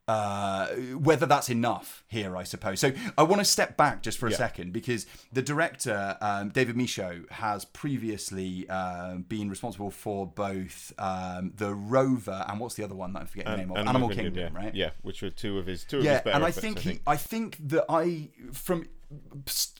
uh, 0.08 0.68
whether 0.96 1.26
that's 1.26 1.50
enough 1.50 2.02
here, 2.08 2.34
I 2.34 2.42
suppose. 2.42 2.80
So 2.80 2.92
I 3.18 3.22
want 3.24 3.40
to 3.40 3.44
step 3.44 3.76
back 3.76 4.02
just 4.02 4.18
for 4.18 4.26
a 4.26 4.30
yeah. 4.30 4.38
second 4.38 4.72
because 4.72 5.06
the 5.32 5.42
director, 5.42 6.16
um, 6.22 6.48
David 6.48 6.76
Michôd, 6.76 7.30
has 7.30 7.66
previously 7.66 8.66
uh, 8.70 9.16
been 9.16 9.50
responsible 9.50 9.90
for 9.90 10.26
both 10.26 10.94
um, 10.98 11.52
the 11.54 11.74
Rover 11.74 12.44
and 12.48 12.58
what's 12.58 12.74
the 12.74 12.84
other 12.84 12.94
one 12.94 13.12
that 13.12 13.20
I'm 13.20 13.26
forgetting 13.26 13.52
the 13.52 13.58
name 13.58 13.70
of? 13.70 13.76
Animal, 13.76 13.90
Animal 13.90 14.08
Kingdom, 14.08 14.34
Kingdom, 14.34 14.56
right? 14.56 14.74
Yeah, 14.74 14.90
which 15.02 15.20
were 15.20 15.30
two 15.30 15.58
of 15.58 15.66
his 15.66 15.84
two 15.84 15.98
yeah, 15.98 16.18
of 16.18 16.24
his 16.24 16.34
and 16.34 16.44
I 16.44 16.50
think, 16.52 16.78
I 16.78 16.80
he, 16.80 16.88
think. 16.88 17.02
I 17.06 17.16
think 17.16 17.68
that 17.68 17.84
I 17.90 18.30
from 18.52 18.86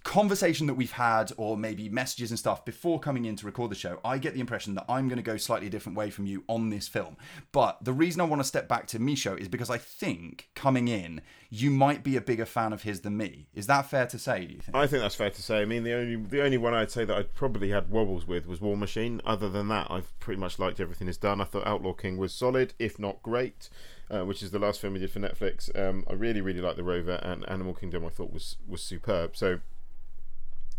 conversation 0.05 0.67
that 0.67 0.75
we've 0.75 0.93
had 0.93 1.33
or 1.37 1.57
maybe 1.57 1.89
messages 1.91 2.31
and 2.31 2.39
stuff 2.39 2.65
before 2.65 2.99
coming 2.99 3.27
in 3.27 3.37
to 3.37 3.45
record 3.45 3.71
the 3.71 3.75
show 3.75 4.01
i 4.03 4.17
get 4.17 4.33
the 4.33 4.41
impression 4.41 4.75
that 4.75 4.87
i'm 4.89 5.07
going 5.07 5.19
to 5.19 5.23
go 5.23 5.37
slightly 5.37 5.69
different 5.69 5.99
way 5.99 6.09
from 6.09 6.25
you 6.25 6.45
on 6.49 6.71
this 6.71 6.89
film. 6.89 7.17
But 7.53 7.85
the 7.85 7.93
reason 7.93 8.23
i 8.23 8.25
want 8.25 8.41
to 8.41 8.49
step 8.49 8.69
back 8.69 8.87
to 8.89 8.99
michôd 8.99 9.39
is 9.39 9.49
because 9.49 9.69
i 9.69 9.77
think 9.77 10.49
coming 10.55 10.89
in 10.89 11.21
you 11.51 11.71
might 11.71 12.03
be 12.03 12.17
a 12.17 12.21
bigger 12.21 12.45
fan 12.45 12.73
of 12.73 12.83
his 12.83 13.01
than 13.01 13.17
me. 13.17 13.49
Is 13.55 13.67
that 13.69 13.89
fair 13.89 14.07
to 14.07 14.19
say 14.19 14.47
do 14.47 14.55
you 14.55 14.61
think? 14.61 14.77
I 14.77 14.87
think 14.87 15.03
that's 15.03 15.15
fair 15.15 15.31
to 15.31 15.43
say. 15.43 15.63
I 15.63 15.65
mean 15.65 15.83
the 15.83 15.95
only 15.95 16.17
the 16.17 16.43
only 16.43 16.59
one 16.59 16.75
i'd 16.75 16.91
say 16.91 17.05
that 17.05 17.17
i 17.17 17.23
probably 17.23 17.71
had 17.71 17.91
wobbles 17.91 18.27
with 18.27 18.47
was 18.47 18.61
war 18.61 18.77
machine. 18.77 19.21
Other 19.27 19.49
than 19.49 19.69
that 19.69 19.91
i've 19.91 20.19
pretty 20.21 20.41
much 20.41 20.59
liked 20.59 20.81
everything 20.81 21.07
he's 21.07 21.17
done. 21.19 21.41
I 21.41 21.45
thought 21.45 21.67
outlaw 21.67 21.93
king 21.93 22.17
was 22.17 22.33
solid 22.33 22.75
if 22.79 22.99
not 22.99 23.23
great 23.23 23.69
uh, 24.11 24.25
which 24.25 24.43
is 24.43 24.51
the 24.51 24.59
last 24.59 24.81
film 24.81 24.95
we 24.95 24.99
did 24.99 25.11
for 25.11 25.21
Netflix. 25.21 25.75
Um, 25.79 26.05
I 26.09 26.15
really, 26.15 26.41
really 26.41 26.61
like 26.61 26.77
The 26.77 26.85
Rover 26.85 27.21
and 27.23 27.49
Animal 27.49 27.75
Kingdom. 27.75 28.05
I 28.05 28.09
thought 28.09 28.33
was 28.33 28.57
was 28.67 28.83
superb. 28.83 29.37
So, 29.37 29.61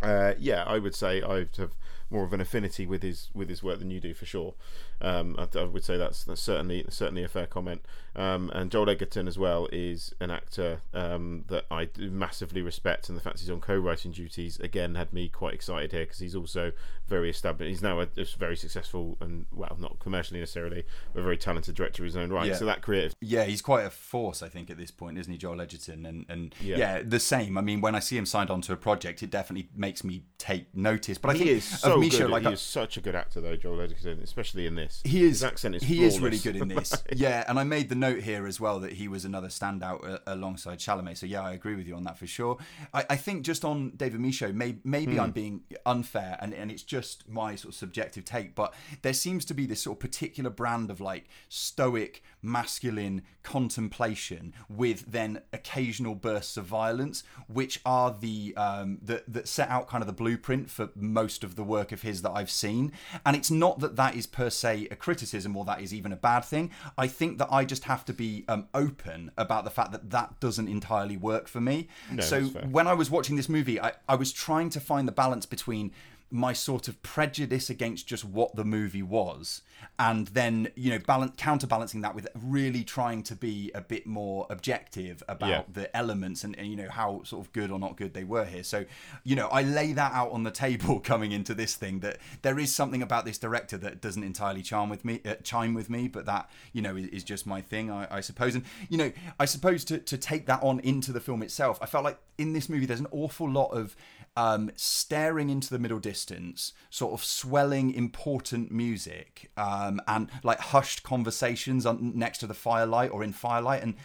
uh, 0.02 0.34
yeah, 0.40 0.64
I 0.66 0.80
would 0.80 0.96
say 0.96 1.22
I 1.22 1.48
have 1.58 1.76
more 2.10 2.24
of 2.24 2.34
an 2.34 2.42
affinity 2.42 2.86
with 2.86 3.04
his 3.04 3.30
with 3.34 3.50
his 3.50 3.62
work 3.62 3.80
than 3.80 3.92
you 3.92 4.00
do 4.00 4.14
for 4.14 4.26
sure. 4.26 4.54
Um, 5.02 5.36
I, 5.38 5.48
I, 5.58 5.64
would 5.64 5.84
say 5.84 5.98
that's, 5.98 6.24
that's 6.24 6.42
certainly 6.42 6.86
certainly 6.90 7.24
a 7.24 7.28
fair 7.28 7.48
comment. 7.48 7.82
Um, 8.16 8.52
and 8.54 8.70
Joel 8.72 8.90
Edgerton 8.90 9.28
as 9.28 9.38
well 9.38 9.68
is 9.72 10.14
an 10.20 10.32
actor 10.32 10.82
um, 10.94 11.46
that 11.48 11.66
I 11.72 11.90
massively 11.98 12.62
respect, 12.62 13.08
and 13.08 13.18
the 13.18 13.22
fact 13.22 13.40
he's 13.40 13.50
on 13.50 13.62
co-writing 13.62 14.12
duties 14.12 14.60
again 14.60 14.96
had 14.96 15.14
me 15.14 15.30
quite 15.30 15.54
excited 15.54 15.92
here 15.92 16.02
because 16.02 16.20
he's 16.20 16.36
also 16.36 16.72
very 17.08 17.30
established. 17.30 17.70
He's 17.70 17.82
now 17.82 18.02
a, 18.02 18.08
a, 18.18 18.26
very 18.38 18.58
successful 18.58 19.18
and 19.22 19.46
well, 19.52 19.78
not 19.80 20.00
commercially 20.00 20.40
necessarily, 20.40 20.84
but 21.14 21.22
a 21.22 21.24
very 21.24 21.38
talented 21.38 21.76
director 21.76 22.04
of 22.04 22.06
his 22.06 22.18
own 22.18 22.32
right. 22.32 22.48
Yeah. 22.48 22.56
So 22.56 22.66
that 22.66 22.82
creative, 22.82 23.16
yeah, 23.22 23.46
he's 23.46 23.62
quite 23.62 23.86
a 23.86 23.90
force, 23.90 24.42
I 24.42 24.50
think, 24.50 24.70
at 24.70 24.78
this 24.78 24.92
point, 24.92 25.18
isn't 25.18 25.32
he, 25.32 25.38
Joel 25.38 25.62
Edgerton? 25.62 26.06
And 26.06 26.26
and 26.28 26.56
yeah, 26.60 26.78
yeah 26.78 27.02
the 27.04 27.20
same. 27.20 27.58
I 27.58 27.62
mean, 27.62 27.80
when 27.80 27.96
I 27.96 28.00
see 28.00 28.18
him 28.18 28.26
signed 28.26 28.50
on 28.50 28.62
to 28.62 28.74
a 28.74 28.78
project, 28.78 29.24
it 29.24 29.30
definitely 29.30 29.70
makes 29.76 30.04
me 30.04 30.24
take 30.38 30.76
notice. 30.76 31.18
But 31.18 31.32
I 31.32 31.34
he 31.34 31.40
think 31.40 31.52
is 31.52 31.80
so 31.80 31.98
Misha, 31.98 32.24
good. 32.24 32.32
like 32.32 32.44
he 32.44 32.54
is 32.54 32.62
such 32.62 32.98
a 32.98 33.02
good 33.02 33.16
actor 33.16 33.40
though, 33.40 33.56
Joel 33.56 33.82
Edgerton, 33.82 34.20
especially 34.22 34.66
in 34.66 34.76
this. 34.76 34.89
He 35.04 35.24
is. 35.24 35.30
His 35.30 35.44
accent 35.44 35.76
is. 35.76 35.84
He 35.84 35.96
flawless. 35.98 36.16
is 36.16 36.20
really 36.20 36.38
good 36.38 36.56
in 36.56 36.68
this. 36.68 37.04
yeah, 37.16 37.46
and 37.48 37.60
I 37.60 37.64
made 37.64 37.90
the 37.90 37.96
note 37.96 38.22
here 38.22 38.46
as 38.48 38.60
well 38.60 38.80
that 38.80 38.94
he 38.94 39.08
was 39.08 39.26
another 39.26 39.48
standout 39.48 40.08
uh, 40.08 40.20
alongside 40.28 40.80
Chalamet. 40.80 41.18
So 41.18 41.26
yeah, 41.26 41.42
I 41.42 41.54
agree 41.54 41.76
with 41.76 41.88
you 41.88 41.96
on 41.96 42.04
that 42.06 42.18
for 42.18 42.28
sure. 42.28 42.58
I, 42.94 43.06
I 43.12 43.16
think 43.16 43.44
just 43.44 43.64
on 43.64 43.92
David 43.96 44.20
Michôd, 44.22 44.54
may, 44.54 44.78
maybe 44.84 45.14
Hmm. 45.16 45.20
I'm 45.22 45.32
being 45.32 45.62
unfair, 45.86 46.38
and 46.42 46.54
and 46.54 46.72
it's 46.72 46.84
just 46.84 47.28
my 47.28 47.56
sort 47.56 47.74
of 47.74 47.78
subjective 47.78 48.26
take, 48.26 48.56
but 48.56 48.74
there 49.02 49.14
seems 49.14 49.46
to 49.46 49.54
be 49.54 49.66
this 49.66 49.82
sort 49.82 49.98
of 49.98 50.00
particular 50.02 50.50
brand 50.50 50.90
of 50.92 51.00
like 51.02 51.28
stoic, 51.48 52.24
masculine 52.42 53.22
contemplation 53.44 54.54
with 54.68 55.12
then 55.12 55.42
occasional 55.54 56.16
bursts 56.16 56.58
of 56.58 56.66
violence, 56.66 57.24
which 57.48 57.80
are 57.86 58.16
the 58.20 58.54
um, 58.58 59.00
that 59.02 59.32
that 59.32 59.48
set 59.48 59.70
out 59.70 59.88
kind 59.88 60.02
of 60.02 60.08
the 60.08 60.14
blueprint 60.14 60.70
for 60.70 60.90
most 60.96 61.44
of 61.44 61.56
the 61.56 61.64
work 61.64 61.92
of 61.92 62.02
his 62.02 62.22
that 62.22 62.32
I've 62.32 62.50
seen. 62.52 62.92
And 63.26 63.36
it's 63.36 63.52
not 63.52 63.80
that 63.80 63.96
that 63.96 64.16
is 64.16 64.26
per 64.28 64.50
se 64.50 64.79
a 64.88 64.96
criticism 64.96 65.56
or 65.56 65.66
that 65.66 65.82
is 65.82 65.94
even 65.94 66.12
a 66.12 66.16
bad 66.16 66.42
thing. 66.42 66.72
I 66.98 67.08
think 67.08 67.38
that 67.38 67.50
I 67.52 67.66
just 67.66 67.84
have 67.86 68.06
to 68.06 68.14
be 68.14 68.46
um, 68.48 68.68
open 68.74 69.32
about 69.38 69.64
the 69.64 69.70
fact 69.70 69.92
that 69.92 70.10
that 70.12 70.40
doesn't 70.40 70.68
entirely 70.68 71.18
work 71.18 71.48
for 71.48 71.62
me. 71.62 71.88
No, 72.12 72.24
so 72.24 72.42
when 72.44 72.88
I 72.88 72.94
was 72.94 73.10
watching 73.10 73.36
this 73.36 73.50
movie, 73.50 73.80
I, 73.80 73.94
I 74.08 74.16
was 74.16 74.32
trying 74.32 74.70
to 74.72 74.80
find 74.80 75.08
the 75.08 75.12
balance 75.12 75.46
between 75.46 75.92
my 76.32 76.54
sort 76.54 76.88
of 76.88 77.02
prejudice 77.02 77.70
against 77.70 78.08
just 78.08 78.24
what 78.24 78.56
the 78.56 78.64
movie 78.64 79.02
was 79.02 79.62
and 79.98 80.28
then 80.28 80.68
you 80.76 80.92
know 80.92 81.00
balance 81.00 81.32
counterbalancing 81.38 82.02
that 82.02 82.14
with 82.14 82.28
really 82.36 82.84
trying 82.84 83.24
to 83.24 83.36
be 83.36 83.72
a 83.74 83.82
bit 83.82 84.06
more 84.06 84.46
objective 84.50 85.24
about 85.28 85.50
Yeah. 85.50 85.64
the 85.72 85.98
elements 85.98 86.44
and, 86.44 86.56
and 86.60 86.68
you 86.68 86.76
know 86.76 86.90
how 86.90 87.24
sort 87.24 87.46
of 87.46 87.52
good 87.54 87.72
or 87.72 87.80
not 87.80 87.96
good 87.98 88.14
they 88.14 88.26
were 88.26 88.46
here 88.46 88.64
so 88.64 88.86
you 89.24 89.36
know 89.36 89.48
i 89.48 89.64
lay 89.64 89.94
that 89.94 90.12
out 90.14 90.32
on 90.32 90.44
the 90.44 90.52
table 90.52 91.00
coming 91.12 91.32
into 91.32 91.54
this 91.56 91.76
thing 91.76 92.02
that 92.02 92.18
there 92.44 92.60
is 92.60 92.76
something 92.76 93.02
about 93.02 93.26
this 93.26 93.38
director 93.40 93.78
that 93.78 94.02
doesn't 94.02 94.24
entirely 94.24 94.62
charm 94.62 94.90
with 94.90 95.04
me 95.04 95.22
uh, 95.26 95.36
chime 95.44 95.74
with 95.74 95.90
me 95.90 96.08
but 96.08 96.26
that 96.26 96.50
you 96.74 96.82
know 96.82 96.96
is, 96.96 97.08
is 97.08 97.24
just 97.24 97.48
my 97.48 97.62
thing 97.62 97.90
I, 97.90 98.08
I 98.18 98.22
suppose 98.22 98.54
and 98.54 98.64
you 98.90 98.98
know 98.98 99.12
i 99.40 99.46
suppose 99.46 99.84
to, 99.86 99.98
to 99.98 100.18
take 100.18 100.46
that 100.48 100.62
on 100.62 100.80
into 100.82 101.12
the 101.12 101.22
film 101.22 101.42
itself 101.42 101.80
i 101.82 101.86
felt 101.88 102.04
like 102.04 102.20
in 102.38 102.54
this 102.54 102.70
movie 102.70 102.86
there's 102.86 103.00
an 103.00 103.08
awful 103.12 103.50
lot 103.50 103.70
of 103.72 103.96
um, 104.40 104.72
staring 104.78 105.50
into 105.50 105.70
the 105.70 105.80
middle 105.80 106.00
distance, 106.00 106.72
sort 106.90 107.12
of 107.12 107.26
swelling 107.26 107.94
important 107.94 108.72
music, 108.72 109.52
um, 109.58 110.00
and 110.08 110.30
like 110.44 110.60
hushed 110.60 111.04
conversations 111.04 111.86
on, 111.86 112.18
next 112.18 112.38
to 112.38 112.48
the 112.48 112.54
firelight 112.54 113.12
or 113.12 113.22
in 113.22 113.34
firelight. 113.34 113.84
And 113.84 113.96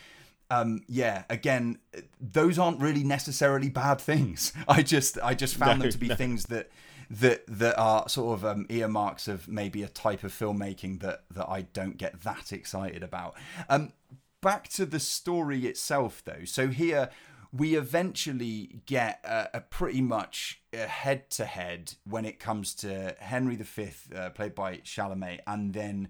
um, 0.50 0.82
yeah, 0.88 1.22
again, 1.30 1.78
those 2.20 2.58
aren't 2.58 2.80
really 2.80 3.04
necessarily 3.04 3.68
bad 3.68 4.00
things. 4.00 4.52
I 4.68 4.82
just 4.82 5.18
I 5.22 5.34
just 5.34 5.54
found 5.54 5.78
No, 5.78 5.82
them 5.84 5.92
to 5.92 5.98
be 5.98 6.08
no. 6.08 6.16
things 6.16 6.46
that 6.46 6.68
that 7.10 7.44
that 7.46 7.78
are 7.78 8.08
sort 8.08 8.36
of 8.36 8.44
um, 8.44 8.66
earmarks 8.68 9.28
of 9.28 9.46
maybe 9.46 9.84
a 9.84 9.88
type 9.88 10.24
of 10.24 10.32
filmmaking 10.32 11.00
that 11.00 11.26
that 11.30 11.48
I 11.48 11.62
don't 11.62 11.96
get 11.96 12.22
that 12.22 12.52
excited 12.52 13.04
about. 13.04 13.36
Um, 13.68 13.92
back 14.40 14.66
to 14.70 14.84
the 14.84 14.98
story 14.98 15.64
itself, 15.66 16.22
though. 16.24 16.44
So 16.44 16.66
here 16.68 17.10
we 17.56 17.76
eventually 17.76 18.80
get 18.86 19.20
a, 19.24 19.58
a 19.58 19.60
pretty 19.60 20.00
much 20.00 20.60
head 20.72 21.30
to 21.30 21.44
head 21.44 21.94
when 22.04 22.24
it 22.24 22.40
comes 22.40 22.74
to 22.74 23.14
Henry 23.20 23.54
V, 23.54 23.90
uh, 24.14 24.30
played 24.30 24.54
by 24.56 24.78
Chalamet, 24.78 25.40
and 25.46 25.72
then 25.72 26.08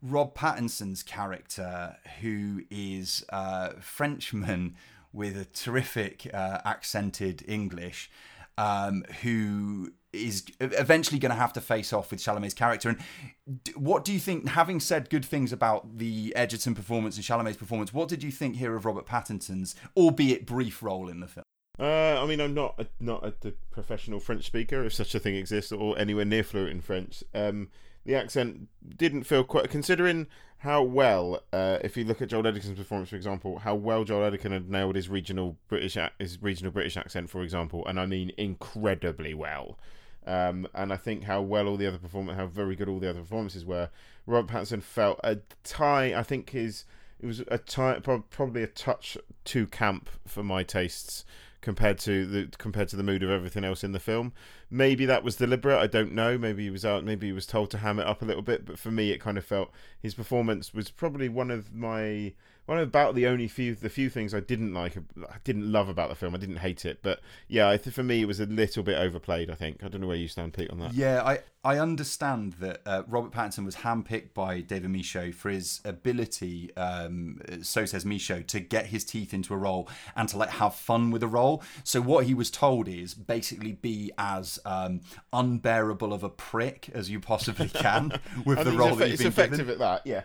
Rob 0.00 0.34
Pattinson's 0.34 1.02
character, 1.02 1.96
who 2.20 2.62
is 2.70 3.24
a 3.28 3.78
Frenchman 3.80 4.76
with 5.12 5.36
a 5.36 5.44
terrific 5.44 6.28
uh, 6.32 6.60
accented 6.64 7.42
English, 7.46 8.10
um, 8.58 9.04
who 9.22 9.92
is 10.12 10.44
eventually 10.60 11.18
going 11.18 11.30
to 11.30 11.36
have 11.36 11.52
to 11.52 11.60
face 11.60 11.92
off 11.92 12.10
with 12.10 12.20
Chalamet's 12.20 12.54
character. 12.54 12.88
And 12.88 13.60
what 13.74 14.04
do 14.04 14.12
you 14.12 14.18
think, 14.18 14.48
having 14.48 14.80
said 14.80 15.10
good 15.10 15.24
things 15.24 15.52
about 15.52 15.98
the 15.98 16.34
Edgerton 16.34 16.74
performance 16.74 17.16
and 17.16 17.24
Chalamet's 17.24 17.56
performance, 17.56 17.92
what 17.92 18.08
did 18.08 18.22
you 18.22 18.30
think 18.30 18.56
here 18.56 18.74
of 18.74 18.84
Robert 18.84 19.06
Pattinson's, 19.06 19.74
albeit 19.96 20.46
brief, 20.46 20.82
role 20.82 21.08
in 21.08 21.20
the 21.20 21.26
film? 21.26 21.44
Uh, 21.78 22.22
I 22.22 22.26
mean, 22.26 22.40
I'm 22.40 22.54
not 22.54 22.74
a, 22.78 22.86
not 23.00 23.24
a, 23.24 23.52
professional 23.70 24.18
French 24.18 24.46
speaker, 24.46 24.82
if 24.84 24.94
such 24.94 25.14
a 25.14 25.20
thing 25.20 25.36
exists, 25.36 25.72
or 25.72 25.98
anywhere 25.98 26.24
near 26.24 26.42
fluent 26.42 26.70
in 26.70 26.80
French. 26.80 27.22
Um, 27.34 27.68
the 28.06 28.14
accent 28.14 28.68
didn't 28.96 29.24
feel 29.24 29.44
quite 29.44 29.68
considering 29.68 30.28
how 30.58 30.82
well, 30.82 31.42
uh, 31.52 31.78
if 31.82 31.96
you 31.96 32.04
look 32.04 32.22
at 32.22 32.28
Joel 32.28 32.46
Edgerton's 32.46 32.78
performance, 32.78 33.10
for 33.10 33.16
example, 33.16 33.58
how 33.58 33.74
well 33.74 34.04
Joel 34.04 34.24
Edgerton 34.24 34.52
had 34.52 34.70
nailed 34.70 34.96
his 34.96 35.08
regional 35.08 35.56
British 35.68 35.98
his 36.18 36.40
regional 36.40 36.72
British 36.72 36.96
accent, 36.96 37.28
for 37.28 37.42
example, 37.42 37.84
and 37.86 38.00
I 38.00 38.06
mean 38.06 38.32
incredibly 38.38 39.34
well. 39.34 39.78
Um, 40.26 40.66
and 40.74 40.92
I 40.92 40.96
think 40.96 41.24
how 41.24 41.42
well 41.42 41.68
all 41.68 41.76
the 41.76 41.86
other 41.86 41.98
performers, 41.98 42.36
how 42.36 42.46
very 42.46 42.74
good 42.74 42.88
all 42.88 42.98
the 42.98 43.10
other 43.10 43.20
performances 43.20 43.64
were. 43.64 43.90
Rob 44.24 44.50
Pattinson 44.50 44.82
felt 44.82 45.20
a 45.22 45.38
tie. 45.62 46.14
I 46.14 46.22
think 46.22 46.50
his 46.50 46.84
it 47.20 47.26
was 47.26 47.42
a 47.48 47.58
tie, 47.58 48.00
probably 48.00 48.62
a 48.62 48.66
touch 48.66 49.18
too 49.44 49.66
camp 49.66 50.08
for 50.26 50.42
my 50.42 50.62
tastes 50.62 51.24
compared 51.66 51.98
to 51.98 52.24
the 52.26 52.48
compared 52.58 52.86
to 52.86 52.94
the 52.94 53.02
mood 53.02 53.24
of 53.24 53.28
everything 53.28 53.64
else 53.64 53.82
in 53.82 53.90
the 53.90 53.98
film. 53.98 54.32
Maybe 54.70 55.04
that 55.06 55.24
was 55.24 55.34
deliberate. 55.34 55.76
I 55.76 55.88
don't 55.88 56.12
know. 56.12 56.38
Maybe 56.38 56.62
he 56.62 56.70
was 56.70 56.84
out. 56.84 57.02
Maybe 57.02 57.26
he 57.26 57.32
was 57.32 57.44
told 57.44 57.72
to 57.72 57.78
ham 57.78 57.98
it 57.98 58.06
up 58.06 58.22
a 58.22 58.24
little 58.24 58.40
bit. 58.40 58.64
But 58.64 58.78
for 58.78 58.92
me, 58.92 59.10
it 59.10 59.20
kind 59.20 59.36
of 59.36 59.44
felt 59.44 59.72
his 59.98 60.14
performance 60.14 60.72
was 60.72 60.92
probably 60.92 61.28
one 61.28 61.50
of 61.50 61.74
my 61.74 62.34
one 62.66 62.78
about 62.78 63.14
the 63.14 63.26
only 63.26 63.48
few 63.48 63.74
the 63.74 63.88
few 63.88 64.10
things 64.10 64.34
I 64.34 64.40
didn't 64.40 64.74
like, 64.74 64.96
I 64.96 65.36
didn't 65.44 65.70
love 65.70 65.88
about 65.88 66.08
the 66.08 66.14
film. 66.14 66.34
I 66.34 66.38
didn't 66.38 66.56
hate 66.56 66.84
it, 66.84 66.98
but 67.02 67.20
yeah, 67.48 67.68
I 67.68 67.78
for 67.78 68.02
me 68.02 68.22
it 68.22 68.26
was 68.26 68.40
a 68.40 68.46
little 68.46 68.82
bit 68.82 68.96
overplayed. 68.96 69.50
I 69.50 69.54
think 69.54 69.82
I 69.82 69.88
don't 69.88 70.00
know 70.00 70.06
where 70.06 70.16
you 70.16 70.28
stand, 70.28 70.54
Pete, 70.54 70.70
on 70.70 70.78
that. 70.80 70.92
Yeah, 70.92 71.22
I 71.22 71.40
I 71.66 71.80
understand 71.80 72.52
that 72.60 72.80
uh, 72.86 73.02
Robert 73.08 73.32
Pattinson 73.32 73.64
was 73.64 73.76
handpicked 73.76 74.34
by 74.34 74.60
David 74.60 74.88
Michôd 74.88 75.34
for 75.34 75.50
his 75.50 75.80
ability, 75.84 76.70
um, 76.76 77.40
so 77.60 77.84
says 77.84 78.04
Michôd, 78.04 78.46
to 78.46 78.60
get 78.60 78.86
his 78.86 79.04
teeth 79.04 79.34
into 79.34 79.52
a 79.52 79.56
role 79.56 79.88
and 80.14 80.28
to 80.28 80.38
like 80.38 80.50
have 80.50 80.76
fun 80.76 81.10
with 81.10 81.24
a 81.24 81.26
role. 81.26 81.64
So 81.82 82.00
what 82.00 82.26
he 82.26 82.34
was 82.34 82.52
told 82.52 82.86
is 82.86 83.14
basically 83.14 83.72
be 83.72 84.12
as 84.16 84.60
um, 84.64 85.00
unbearable 85.32 86.12
of 86.12 86.22
a 86.22 86.28
prick 86.28 86.88
as 86.94 87.10
you 87.10 87.18
possibly 87.18 87.68
can 87.74 88.12
with 88.44 88.62
the 88.62 88.70
role 88.70 88.94
that 88.94 89.10
you've 89.10 89.18
been 89.18 89.30
given. 89.30 89.54
It's 89.54 89.58
effective 89.58 89.68
at 89.68 89.78
that. 89.80 90.06
Yeah, 90.06 90.22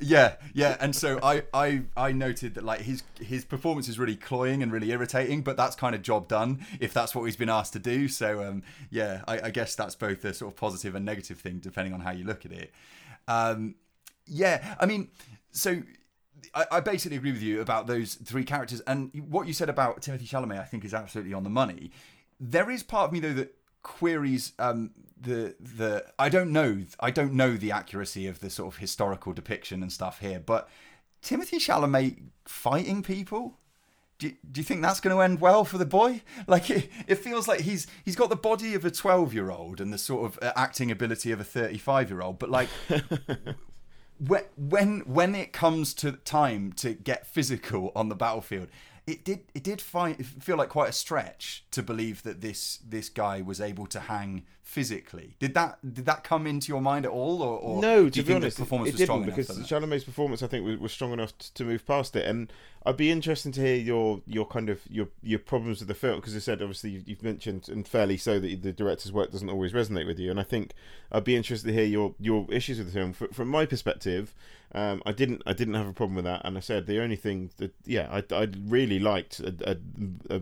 yeah, 0.00 0.36
yeah. 0.52 0.76
And 0.80 0.94
so 0.94 1.18
I 1.22 1.44
I 1.54 1.73
I 1.96 2.12
noted 2.12 2.54
that 2.54 2.64
like 2.64 2.80
his 2.80 3.02
his 3.20 3.44
performance 3.44 3.88
is 3.88 3.98
really 3.98 4.16
cloying 4.16 4.62
and 4.62 4.72
really 4.72 4.90
irritating, 4.90 5.42
but 5.42 5.56
that's 5.56 5.76
kind 5.76 5.94
of 5.94 6.02
job 6.02 6.28
done 6.28 6.66
if 6.80 6.92
that's 6.92 7.14
what 7.14 7.24
he's 7.24 7.36
been 7.36 7.48
asked 7.48 7.72
to 7.74 7.78
do. 7.78 8.08
So 8.08 8.42
um, 8.42 8.62
yeah, 8.90 9.22
I, 9.26 9.40
I 9.44 9.50
guess 9.50 9.74
that's 9.74 9.94
both 9.94 10.24
a 10.24 10.34
sort 10.34 10.52
of 10.52 10.56
positive 10.56 10.94
and 10.94 11.04
negative 11.04 11.38
thing 11.38 11.58
depending 11.58 11.92
on 11.92 12.00
how 12.00 12.12
you 12.12 12.24
look 12.24 12.44
at 12.44 12.52
it. 12.52 12.72
Um, 13.28 13.76
yeah, 14.26 14.76
I 14.80 14.86
mean, 14.86 15.08
so 15.50 15.82
I, 16.54 16.66
I, 16.72 16.80
basically 16.80 17.16
agree 17.16 17.32
with 17.32 17.42
you 17.42 17.60
about 17.60 17.86
those 17.86 18.14
three 18.14 18.44
characters, 18.44 18.80
and 18.86 19.10
what 19.28 19.46
you 19.46 19.52
said 19.52 19.68
about 19.68 20.02
Timothy 20.02 20.26
Chalamet, 20.26 20.60
I 20.60 20.64
think, 20.64 20.84
is 20.84 20.94
absolutely 20.94 21.34
on 21.34 21.44
the 21.44 21.50
money. 21.50 21.90
There 22.40 22.70
is 22.70 22.82
part 22.82 23.08
of 23.08 23.12
me 23.12 23.20
though 23.20 23.32
that 23.34 23.54
queries 23.82 24.52
um, 24.58 24.90
the 25.20 25.54
the 25.60 26.04
I 26.18 26.28
don't 26.28 26.50
know 26.50 26.82
I 27.00 27.10
don't 27.10 27.34
know 27.34 27.56
the 27.56 27.70
accuracy 27.70 28.26
of 28.26 28.40
the 28.40 28.50
sort 28.50 28.74
of 28.74 28.80
historical 28.80 29.32
depiction 29.32 29.82
and 29.82 29.92
stuff 29.92 30.20
here, 30.20 30.40
but 30.40 30.68
Timothy 31.24 31.58
Chalamet 31.58 32.18
fighting 32.44 33.02
people? 33.02 33.58
Do 34.18 34.28
you, 34.28 34.34
do 34.52 34.60
you 34.60 34.64
think 34.64 34.82
that's 34.82 35.00
going 35.00 35.16
to 35.16 35.22
end 35.22 35.40
well 35.40 35.64
for 35.64 35.78
the 35.78 35.86
boy? 35.86 36.22
Like 36.46 36.70
it, 36.70 36.90
it 37.08 37.16
feels 37.16 37.48
like 37.48 37.60
he's 37.60 37.86
he's 38.04 38.14
got 38.14 38.28
the 38.28 38.36
body 38.36 38.74
of 38.74 38.84
a 38.84 38.90
12-year-old 38.90 39.80
and 39.80 39.92
the 39.92 39.98
sort 39.98 40.26
of 40.26 40.38
uh, 40.42 40.52
acting 40.54 40.90
ability 40.90 41.32
of 41.32 41.40
a 41.40 41.44
35-year-old, 41.44 42.38
but 42.38 42.50
like 42.50 42.68
when 44.18 44.44
when 44.56 45.00
when 45.00 45.34
it 45.34 45.52
comes 45.52 45.94
to 45.94 46.12
time 46.12 46.72
to 46.74 46.92
get 46.92 47.26
physical 47.26 47.90
on 47.96 48.10
the 48.10 48.14
battlefield, 48.14 48.68
it 49.06 49.24
did 49.24 49.40
it 49.54 49.64
did 49.64 49.80
find, 49.80 50.24
feel 50.24 50.56
like 50.56 50.68
quite 50.68 50.90
a 50.90 50.92
stretch 50.92 51.64
to 51.70 51.82
believe 51.82 52.22
that 52.24 52.42
this 52.42 52.78
this 52.86 53.08
guy 53.08 53.40
was 53.40 53.60
able 53.60 53.86
to 53.86 54.00
hang 54.00 54.44
physically. 54.64 55.36
Did 55.38 55.54
that 55.54 55.78
did 55.94 56.06
that 56.06 56.24
come 56.24 56.46
into 56.46 56.68
your 56.68 56.80
mind 56.80 57.04
at 57.04 57.12
all, 57.12 57.42
or, 57.42 57.58
or 57.58 57.80
no? 57.82 58.08
To 58.08 58.22
be 58.22 58.32
honest, 58.32 58.58
performance 58.58 58.88
it, 58.88 58.94
it 58.94 59.06
didn't 59.06 59.26
because 59.26 59.48
Chalamet's 59.50 60.04
performance 60.04 60.42
I 60.42 60.46
think 60.46 60.64
was, 60.64 60.78
was 60.78 60.92
strong 60.92 61.12
enough 61.12 61.32
to 61.38 61.64
move 61.64 61.86
past 61.86 62.16
it, 62.16 62.26
and 62.26 62.50
I'd 62.84 62.96
be 62.96 63.10
interested 63.10 63.52
to 63.54 63.60
hear 63.60 63.76
your 63.76 64.22
your 64.26 64.46
kind 64.46 64.70
of 64.70 64.80
your 64.88 65.08
your 65.22 65.38
problems 65.38 65.80
with 65.80 65.88
the 65.88 65.94
film 65.94 66.16
because 66.16 66.34
I 66.34 66.38
said 66.38 66.62
obviously 66.62 66.90
you've, 66.90 67.06
you've, 67.06 67.22
mentioned 67.22 67.68
and 67.68 67.86
fairly 67.86 68.16
so 68.16 68.40
that 68.40 68.62
the 68.62 68.72
director's 68.72 69.12
work 69.12 69.30
doesn't 69.30 69.50
always 69.50 69.72
resonate 69.72 70.06
with 70.06 70.18
you, 70.18 70.30
and 70.30 70.40
I 70.40 70.44
think 70.44 70.72
I'd 71.12 71.24
be 71.24 71.36
interested 71.36 71.68
to 71.68 71.74
hear 71.74 71.84
your 71.84 72.14
your 72.18 72.46
issues 72.50 72.78
with 72.78 72.86
the 72.86 72.92
film. 72.92 73.12
from 73.12 73.48
my 73.48 73.66
perspective, 73.66 74.34
um, 74.72 75.02
I 75.04 75.12
didn't 75.12 75.42
I 75.46 75.52
didn't 75.52 75.74
have 75.74 75.86
a 75.86 75.92
problem 75.92 76.16
with 76.16 76.24
that, 76.24 76.40
and 76.42 76.56
I 76.56 76.60
said 76.60 76.86
the 76.86 77.02
only 77.02 77.16
thing 77.16 77.50
that 77.58 77.74
yeah 77.84 78.08
I 78.10 78.24
I 78.34 78.48
really 78.66 78.98
liked 78.98 79.40
a, 79.40 79.54
a, 79.66 80.36
a 80.36 80.40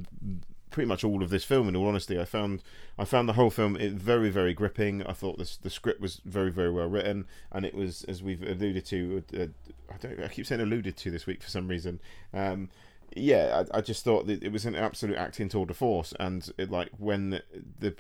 pretty 0.73 0.89
much 0.89 1.05
all 1.05 1.23
of 1.23 1.31
this 1.31 1.45
film. 1.45 1.69
In 1.69 1.77
all 1.77 1.89
honesty, 1.89 2.19
I 2.19 2.25
found 2.25 2.63
I 2.99 3.05
found 3.05 3.29
the 3.29 3.35
whole 3.35 3.51
film 3.51 3.77
very 3.97 4.31
very 4.31 4.55
gripping. 4.55 5.05
I 5.05 5.13
thought 5.13 5.39
this 5.39 5.57
the 5.57 5.71
script 5.71 6.01
was 6.01 6.21
very 6.25 6.51
very 6.51 6.71
well 6.71 6.89
written, 6.89 7.27
and 7.53 7.65
it 7.65 7.75
was 7.75 8.05
as 8.05 8.23
we've 8.23 8.43
alluded 8.43 8.85
to. 8.87 9.23
Uh, 9.33 9.47
I 9.93 9.97
don't 9.99 10.21
I 10.25 10.29
keep 10.29 10.47
saying 10.47 10.61
alluded 10.61 10.97
to 10.97 11.11
this 11.11 11.27
week 11.27 11.43
for 11.43 11.51
some 11.51 11.69
reason. 11.69 12.01
Um, 12.33 12.71
yeah, 13.15 13.65
I, 13.73 13.79
I, 13.79 13.81
just 13.83 14.05
thought 14.05 14.27
that 14.27 14.43
it 14.43 14.53
was 14.53 14.65
an 14.65 14.75
absolute 14.75 15.19
acting 15.19 15.51
tour 15.51 15.67
de 15.67 15.75
force, 15.75 16.15
and 16.19 16.51
it, 16.57 16.71
like 16.71 16.91
when 16.97 17.31
the, 17.31 17.43
the 17.79 17.95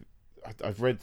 I've 0.64 0.80
read 0.80 0.98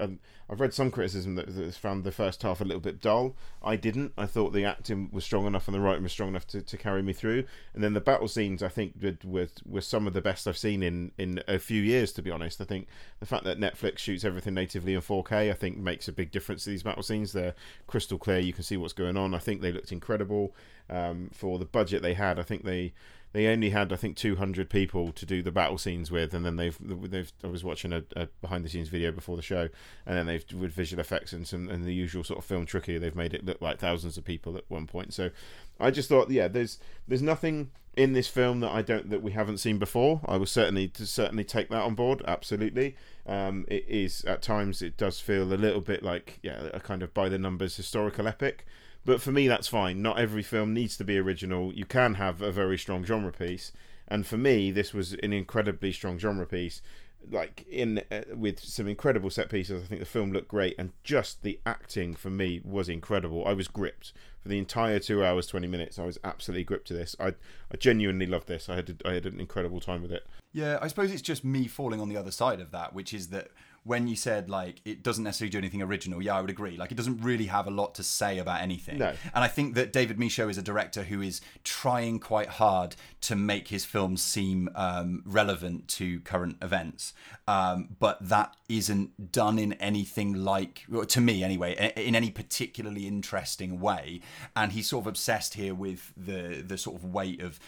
um, 0.00 0.18
I've 0.50 0.60
read 0.60 0.74
some 0.74 0.90
criticism 0.90 1.34
that 1.36 1.48
has 1.48 1.76
found 1.76 2.04
the 2.04 2.12
first 2.12 2.42
half 2.42 2.60
a 2.60 2.64
little 2.64 2.80
bit 2.80 3.00
dull. 3.00 3.36
I 3.62 3.76
didn't. 3.76 4.12
I 4.16 4.26
thought 4.26 4.52
the 4.52 4.64
acting 4.64 5.10
was 5.12 5.24
strong 5.24 5.46
enough 5.46 5.68
and 5.68 5.74
the 5.74 5.80
writing 5.80 6.02
was 6.02 6.12
strong 6.12 6.30
enough 6.30 6.46
to, 6.48 6.62
to 6.62 6.76
carry 6.76 7.02
me 7.02 7.12
through. 7.12 7.44
And 7.74 7.82
then 7.82 7.94
the 7.94 8.00
battle 8.00 8.28
scenes 8.28 8.62
I 8.62 8.68
think 8.68 8.94
were, 9.24 9.48
were 9.66 9.80
some 9.80 10.06
of 10.06 10.12
the 10.12 10.20
best 10.20 10.46
I've 10.46 10.58
seen 10.58 10.82
in, 10.82 11.12
in 11.18 11.42
a 11.46 11.58
few 11.58 11.82
years. 11.82 12.12
To 12.12 12.22
be 12.22 12.30
honest, 12.30 12.60
I 12.60 12.64
think 12.64 12.88
the 13.20 13.26
fact 13.26 13.44
that 13.44 13.58
Netflix 13.58 13.98
shoots 13.98 14.24
everything 14.24 14.54
natively 14.54 14.94
in 14.94 15.00
4K 15.00 15.50
I 15.50 15.54
think 15.54 15.78
makes 15.78 16.08
a 16.08 16.12
big 16.12 16.30
difference 16.30 16.64
to 16.64 16.70
these 16.70 16.82
battle 16.82 17.02
scenes. 17.02 17.32
They're 17.32 17.54
crystal 17.86 18.18
clear. 18.18 18.38
You 18.38 18.52
can 18.52 18.64
see 18.64 18.76
what's 18.76 18.92
going 18.92 19.16
on. 19.16 19.34
I 19.34 19.38
think 19.38 19.60
they 19.60 19.72
looked 19.72 19.92
incredible 19.92 20.54
um, 20.90 21.30
for 21.32 21.58
the 21.58 21.64
budget 21.64 22.02
they 22.02 22.14
had. 22.14 22.38
I 22.38 22.42
think 22.42 22.64
they 22.64 22.92
they 23.32 23.46
only 23.46 23.70
had 23.70 23.92
I 23.92 23.96
think 23.96 24.16
200 24.16 24.70
people 24.70 25.12
to 25.12 25.26
do 25.26 25.42
the 25.42 25.52
battle 25.52 25.78
scenes 25.78 26.10
with, 26.10 26.34
and 26.34 26.44
then 26.44 26.56
they've 26.56 26.76
they've 26.80 27.32
I 27.44 27.48
was 27.48 27.64
watching 27.64 27.92
a, 27.92 28.04
a 28.16 28.28
behind 28.40 28.64
the 28.64 28.68
scenes 28.68 28.88
video 28.88 29.12
before 29.12 29.36
the 29.36 29.42
show, 29.42 29.68
and 30.06 30.16
then 30.16 30.26
they've 30.26 30.44
with 30.52 30.72
visual 30.72 31.00
effects 31.00 31.32
and 31.32 31.46
some 31.46 31.68
and 31.68 31.84
the 31.84 31.94
usual 31.94 32.24
sort 32.24 32.38
of 32.38 32.44
film 32.44 32.66
trickery, 32.66 32.98
they've 32.98 33.14
made 33.14 33.34
it 33.34 33.44
look 33.44 33.60
like 33.60 33.78
thousands 33.78 34.16
of 34.16 34.24
people 34.24 34.56
at 34.56 34.64
one 34.68 34.86
point. 34.86 35.12
So 35.12 35.30
I 35.78 35.90
just 35.90 36.08
thought, 36.08 36.30
yeah, 36.30 36.48
there's 36.48 36.78
there's 37.06 37.22
nothing 37.22 37.70
in 37.96 38.12
this 38.12 38.28
film 38.28 38.60
that 38.60 38.70
I 38.70 38.80
don't 38.80 39.10
that 39.10 39.22
we 39.22 39.32
haven't 39.32 39.58
seen 39.58 39.78
before. 39.78 40.20
I 40.24 40.36
will 40.36 40.46
certainly 40.46 40.90
certainly 40.94 41.44
take 41.44 41.68
that 41.70 41.82
on 41.82 41.94
board. 41.94 42.22
Absolutely, 42.26 42.96
um, 43.26 43.66
it 43.68 43.84
is 43.88 44.24
at 44.24 44.40
times 44.40 44.82
it 44.82 44.96
does 44.96 45.20
feel 45.20 45.52
a 45.52 45.54
little 45.54 45.80
bit 45.80 46.02
like 46.02 46.38
yeah 46.42 46.68
a 46.72 46.80
kind 46.80 47.02
of 47.02 47.12
by 47.12 47.28
the 47.28 47.38
numbers 47.38 47.76
historical 47.76 48.26
epic. 48.26 48.64
But 49.08 49.22
for 49.22 49.32
me, 49.32 49.48
that's 49.48 49.68
fine. 49.68 50.02
Not 50.02 50.18
every 50.18 50.42
film 50.42 50.74
needs 50.74 50.98
to 50.98 51.04
be 51.04 51.16
original. 51.16 51.72
You 51.72 51.86
can 51.86 52.16
have 52.16 52.42
a 52.42 52.52
very 52.52 52.76
strong 52.76 53.04
genre 53.04 53.32
piece, 53.32 53.72
and 54.06 54.26
for 54.26 54.36
me, 54.36 54.70
this 54.70 54.92
was 54.92 55.14
an 55.14 55.32
incredibly 55.32 55.92
strong 55.92 56.18
genre 56.18 56.44
piece. 56.46 56.82
Like 57.30 57.64
in 57.70 58.02
uh, 58.12 58.24
with 58.36 58.60
some 58.60 58.86
incredible 58.86 59.30
set 59.30 59.48
pieces. 59.48 59.82
I 59.82 59.86
think 59.86 60.00
the 60.00 60.06
film 60.06 60.30
looked 60.30 60.48
great, 60.48 60.74
and 60.78 60.92
just 61.04 61.42
the 61.42 61.58
acting 61.64 62.16
for 62.16 62.28
me 62.28 62.60
was 62.62 62.90
incredible. 62.90 63.48
I 63.48 63.54
was 63.54 63.66
gripped 63.66 64.12
for 64.42 64.50
the 64.50 64.58
entire 64.58 64.98
two 64.98 65.24
hours 65.24 65.46
twenty 65.46 65.68
minutes. 65.68 65.98
I 65.98 66.04
was 66.04 66.18
absolutely 66.22 66.64
gripped 66.64 66.88
to 66.88 66.94
this. 66.94 67.16
I 67.18 67.28
I 67.72 67.78
genuinely 67.78 68.26
loved 68.26 68.46
this. 68.46 68.68
I 68.68 68.74
had 68.74 68.90
a, 68.90 69.08
I 69.08 69.14
had 69.14 69.24
an 69.24 69.40
incredible 69.40 69.80
time 69.80 70.02
with 70.02 70.12
it. 70.12 70.26
Yeah, 70.52 70.78
I 70.82 70.88
suppose 70.88 71.10
it's 71.12 71.22
just 71.22 71.46
me 71.46 71.66
falling 71.66 72.00
on 72.00 72.10
the 72.10 72.16
other 72.18 72.30
side 72.30 72.60
of 72.60 72.72
that, 72.72 72.92
which 72.92 73.14
is 73.14 73.28
that 73.28 73.48
when 73.88 74.06
you 74.06 74.14
said 74.16 74.50
like 74.50 74.82
it 74.84 75.02
doesn't 75.02 75.24
necessarily 75.24 75.50
do 75.50 75.58
anything 75.58 75.80
original, 75.80 76.22
yeah, 76.22 76.36
I 76.36 76.42
would 76.42 76.50
agree. 76.50 76.76
Like 76.76 76.92
it 76.92 76.96
doesn't 76.96 77.22
really 77.22 77.46
have 77.46 77.66
a 77.66 77.70
lot 77.70 77.94
to 77.94 78.02
say 78.02 78.38
about 78.38 78.60
anything. 78.60 78.98
No. 78.98 79.14
And 79.34 79.42
I 79.42 79.48
think 79.48 79.74
that 79.76 79.94
David 79.94 80.18
Michôd 80.18 80.50
is 80.50 80.58
a 80.58 80.62
director 80.62 81.04
who 81.04 81.22
is 81.22 81.40
trying 81.64 82.20
quite 82.20 82.48
hard 82.48 82.96
to 83.22 83.34
make 83.34 83.68
his 83.68 83.86
films 83.86 84.22
seem 84.22 84.68
um, 84.74 85.22
relevant 85.24 85.88
to 85.88 86.20
current 86.20 86.58
events, 86.60 87.14
um, 87.46 87.96
but 87.98 88.18
that 88.20 88.54
isn't 88.68 89.32
done 89.32 89.58
in 89.58 89.72
anything 89.74 90.34
like, 90.34 90.84
to 91.08 91.20
me 91.20 91.42
anyway, 91.42 91.92
in 91.96 92.14
any 92.14 92.30
particularly 92.30 93.06
interesting 93.06 93.80
way. 93.80 94.20
And 94.54 94.72
he's 94.72 94.88
sort 94.88 95.04
of 95.04 95.06
obsessed 95.06 95.54
here 95.54 95.74
with 95.74 96.12
the 96.14 96.62
the 96.66 96.76
sort 96.76 96.96
of 96.96 97.04
weight 97.04 97.40
of 97.40 97.58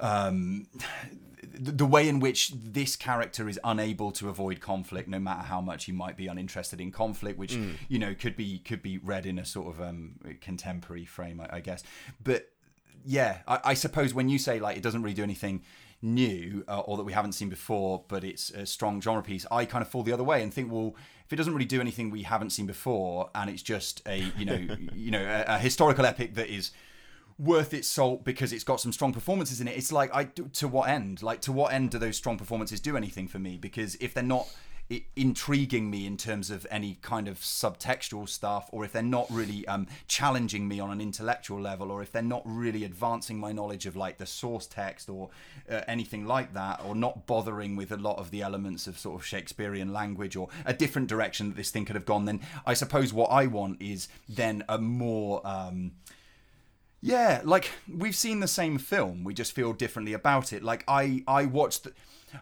um, 0.00 0.66
the 1.42 1.86
way 1.86 2.08
in 2.08 2.20
which 2.20 2.52
this 2.54 2.94
character 2.96 3.48
is 3.48 3.58
unable 3.64 4.12
to 4.12 4.28
avoid 4.28 4.60
conflict, 4.60 5.08
no 5.08 5.18
matter 5.18 5.42
how 5.42 5.60
much 5.60 5.86
he 5.86 5.92
might 5.92 6.16
be 6.16 6.26
uninterested 6.26 6.80
in 6.80 6.92
conflict, 6.92 7.38
which 7.38 7.58
you 7.88 7.98
know 7.98 8.14
could 8.14 8.36
be 8.36 8.58
could 8.58 8.82
be 8.82 8.98
read 8.98 9.26
in 9.26 9.38
a 9.38 9.44
sort 9.44 9.74
of 9.74 9.80
um, 9.80 10.16
contemporary 10.40 11.04
frame, 11.04 11.40
I, 11.40 11.56
I 11.56 11.60
guess. 11.60 11.82
But 12.22 12.50
yeah, 13.04 13.38
I, 13.46 13.60
I 13.64 13.74
suppose 13.74 14.14
when 14.14 14.28
you 14.28 14.38
say 14.38 14.60
like 14.60 14.76
it 14.76 14.82
doesn't 14.82 15.02
really 15.02 15.14
do 15.14 15.22
anything 15.22 15.62
new 16.00 16.64
uh, 16.68 16.80
or 16.80 16.96
that 16.96 17.04
we 17.04 17.12
haven't 17.12 17.32
seen 17.32 17.48
before, 17.48 18.04
but 18.08 18.22
it's 18.24 18.50
a 18.50 18.64
strong 18.64 19.00
genre 19.00 19.22
piece, 19.22 19.44
I 19.50 19.64
kind 19.64 19.82
of 19.82 19.88
fall 19.88 20.02
the 20.02 20.12
other 20.12 20.22
way 20.22 20.42
and 20.42 20.54
think, 20.54 20.70
well, 20.70 20.94
if 21.24 21.32
it 21.32 21.36
doesn't 21.36 21.52
really 21.52 21.66
do 21.66 21.80
anything 21.80 22.10
we 22.10 22.22
haven't 22.22 22.50
seen 22.50 22.66
before, 22.66 23.30
and 23.34 23.50
it's 23.50 23.62
just 23.62 24.02
a 24.06 24.24
you 24.38 24.44
know 24.44 24.76
you 24.94 25.10
know 25.10 25.22
a, 25.22 25.54
a 25.54 25.58
historical 25.58 26.06
epic 26.06 26.34
that 26.34 26.48
is 26.48 26.70
worth 27.38 27.72
its 27.72 27.88
salt 27.88 28.24
because 28.24 28.52
it's 28.52 28.64
got 28.64 28.80
some 28.80 28.92
strong 28.92 29.12
performances 29.12 29.60
in 29.60 29.68
it. 29.68 29.76
It's 29.76 29.92
like 29.92 30.14
I 30.14 30.24
to 30.24 30.68
what 30.68 30.88
end? 30.88 31.22
Like 31.22 31.40
to 31.42 31.52
what 31.52 31.72
end 31.72 31.90
do 31.90 31.98
those 31.98 32.16
strong 32.16 32.36
performances 32.36 32.80
do 32.80 32.96
anything 32.96 33.28
for 33.28 33.38
me? 33.38 33.56
Because 33.56 33.94
if 33.96 34.14
they're 34.14 34.24
not 34.24 34.48
intriguing 35.16 35.90
me 35.90 36.06
in 36.06 36.16
terms 36.16 36.50
of 36.50 36.66
any 36.70 36.96
kind 37.02 37.28
of 37.28 37.38
subtextual 37.38 38.26
stuff, 38.28 38.70
or 38.72 38.84
if 38.84 38.92
they're 38.92 39.02
not 39.02 39.26
really 39.30 39.66
um, 39.68 39.86
challenging 40.06 40.66
me 40.66 40.80
on 40.80 40.90
an 40.90 41.00
intellectual 41.00 41.60
level, 41.60 41.90
or 41.90 42.00
if 42.00 42.10
they're 42.10 42.22
not 42.22 42.42
really 42.44 42.84
advancing 42.84 43.38
my 43.38 43.52
knowledge 43.52 43.84
of 43.84 43.96
like 43.96 44.16
the 44.16 44.24
source 44.24 44.66
text 44.66 45.10
or 45.10 45.28
uh, 45.70 45.82
anything 45.86 46.26
like 46.26 46.54
that, 46.54 46.80
or 46.84 46.94
not 46.94 47.26
bothering 47.26 47.76
with 47.76 47.92
a 47.92 47.96
lot 47.96 48.18
of 48.18 48.30
the 48.30 48.40
elements 48.40 48.86
of 48.86 48.98
sort 48.98 49.20
of 49.20 49.26
Shakespearean 49.26 49.92
language 49.92 50.36
or 50.36 50.48
a 50.64 50.72
different 50.72 51.08
direction 51.08 51.48
that 51.48 51.56
this 51.56 51.70
thing 51.70 51.84
could 51.84 51.96
have 51.96 52.06
gone, 52.06 52.24
then 52.24 52.40
I 52.64 52.72
suppose 52.72 53.12
what 53.12 53.30
I 53.30 53.46
want 53.46 53.82
is 53.82 54.08
then 54.26 54.64
a 54.70 54.78
more 54.78 55.46
um, 55.46 55.92
yeah, 57.00 57.40
like 57.44 57.70
we've 57.92 58.16
seen 58.16 58.40
the 58.40 58.48
same 58.48 58.78
film, 58.78 59.24
we 59.24 59.34
just 59.34 59.52
feel 59.52 59.72
differently 59.72 60.12
about 60.12 60.52
it. 60.52 60.62
Like 60.62 60.84
I, 60.88 61.22
I 61.26 61.44
watched, 61.46 61.86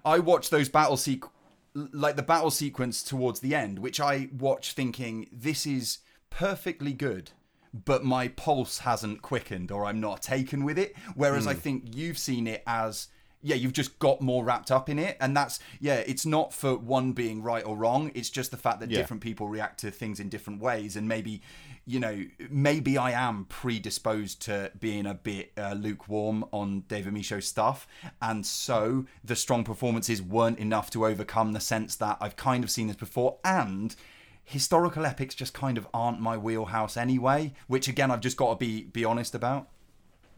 I 0.04 0.18
watched 0.18 0.50
those 0.50 0.68
battle 0.68 0.96
sequ- 0.96 1.30
like 1.74 2.16
the 2.16 2.22
battle 2.22 2.50
sequence 2.50 3.02
towards 3.02 3.40
the 3.40 3.54
end, 3.54 3.78
which 3.78 4.00
I 4.00 4.28
watch 4.36 4.72
thinking 4.72 5.28
this 5.30 5.66
is 5.66 5.98
perfectly 6.30 6.92
good, 6.92 7.32
but 7.72 8.04
my 8.04 8.28
pulse 8.28 8.78
hasn't 8.80 9.22
quickened 9.22 9.70
or 9.70 9.84
I'm 9.84 10.00
not 10.00 10.22
taken 10.22 10.64
with 10.64 10.78
it. 10.78 10.94
Whereas 11.14 11.46
I 11.46 11.52
hmm. 11.52 11.60
think 11.60 11.82
you've 11.94 12.18
seen 12.18 12.46
it 12.46 12.62
as 12.66 13.08
yeah, 13.42 13.54
you've 13.54 13.74
just 13.74 13.98
got 14.00 14.20
more 14.20 14.44
wrapped 14.44 14.72
up 14.72 14.88
in 14.88 14.98
it, 14.98 15.16
and 15.20 15.36
that's 15.36 15.60
yeah. 15.78 16.02
It's 16.06 16.26
not 16.26 16.52
for 16.52 16.76
one 16.76 17.12
being 17.12 17.42
right 17.42 17.64
or 17.64 17.76
wrong. 17.76 18.10
It's 18.14 18.30
just 18.30 18.50
the 18.50 18.56
fact 18.56 18.80
that 18.80 18.90
Yeah. 18.90 18.98
different 18.98 19.22
people 19.22 19.46
react 19.46 19.78
to 19.80 19.90
things 19.92 20.18
in 20.18 20.28
different 20.28 20.60
ways, 20.60 20.96
and 20.96 21.06
maybe 21.06 21.42
you 21.86 22.00
know, 22.00 22.24
maybe 22.50 22.98
I 22.98 23.12
am 23.12 23.44
predisposed 23.44 24.42
to 24.42 24.72
being 24.78 25.06
a 25.06 25.14
bit 25.14 25.52
uh, 25.56 25.74
lukewarm 25.74 26.44
on 26.50 26.80
David 26.88 27.14
Michôd's 27.14 27.46
stuff, 27.46 27.86
and 28.20 28.44
so 28.44 29.06
the 29.24 29.36
strong 29.36 29.62
performances 29.62 30.20
weren't 30.20 30.58
enough 30.58 30.90
to 30.90 31.06
overcome 31.06 31.52
the 31.52 31.60
sense 31.60 31.94
that 31.96 32.18
I've 32.20 32.36
kind 32.36 32.64
of 32.64 32.70
seen 32.70 32.88
this 32.88 32.96
before, 32.96 33.38
and 33.44 33.94
historical 34.42 35.06
epics 35.06 35.34
just 35.34 35.54
kind 35.54 35.78
of 35.78 35.86
aren't 35.94 36.20
my 36.20 36.36
wheelhouse 36.36 36.96
anyway. 36.96 37.52
Which 37.68 37.86
again, 37.86 38.10
I've 38.10 38.20
just 38.20 38.36
got 38.36 38.50
to 38.50 38.56
be 38.56 38.82
be 38.82 39.04
honest 39.04 39.34
about. 39.34 39.68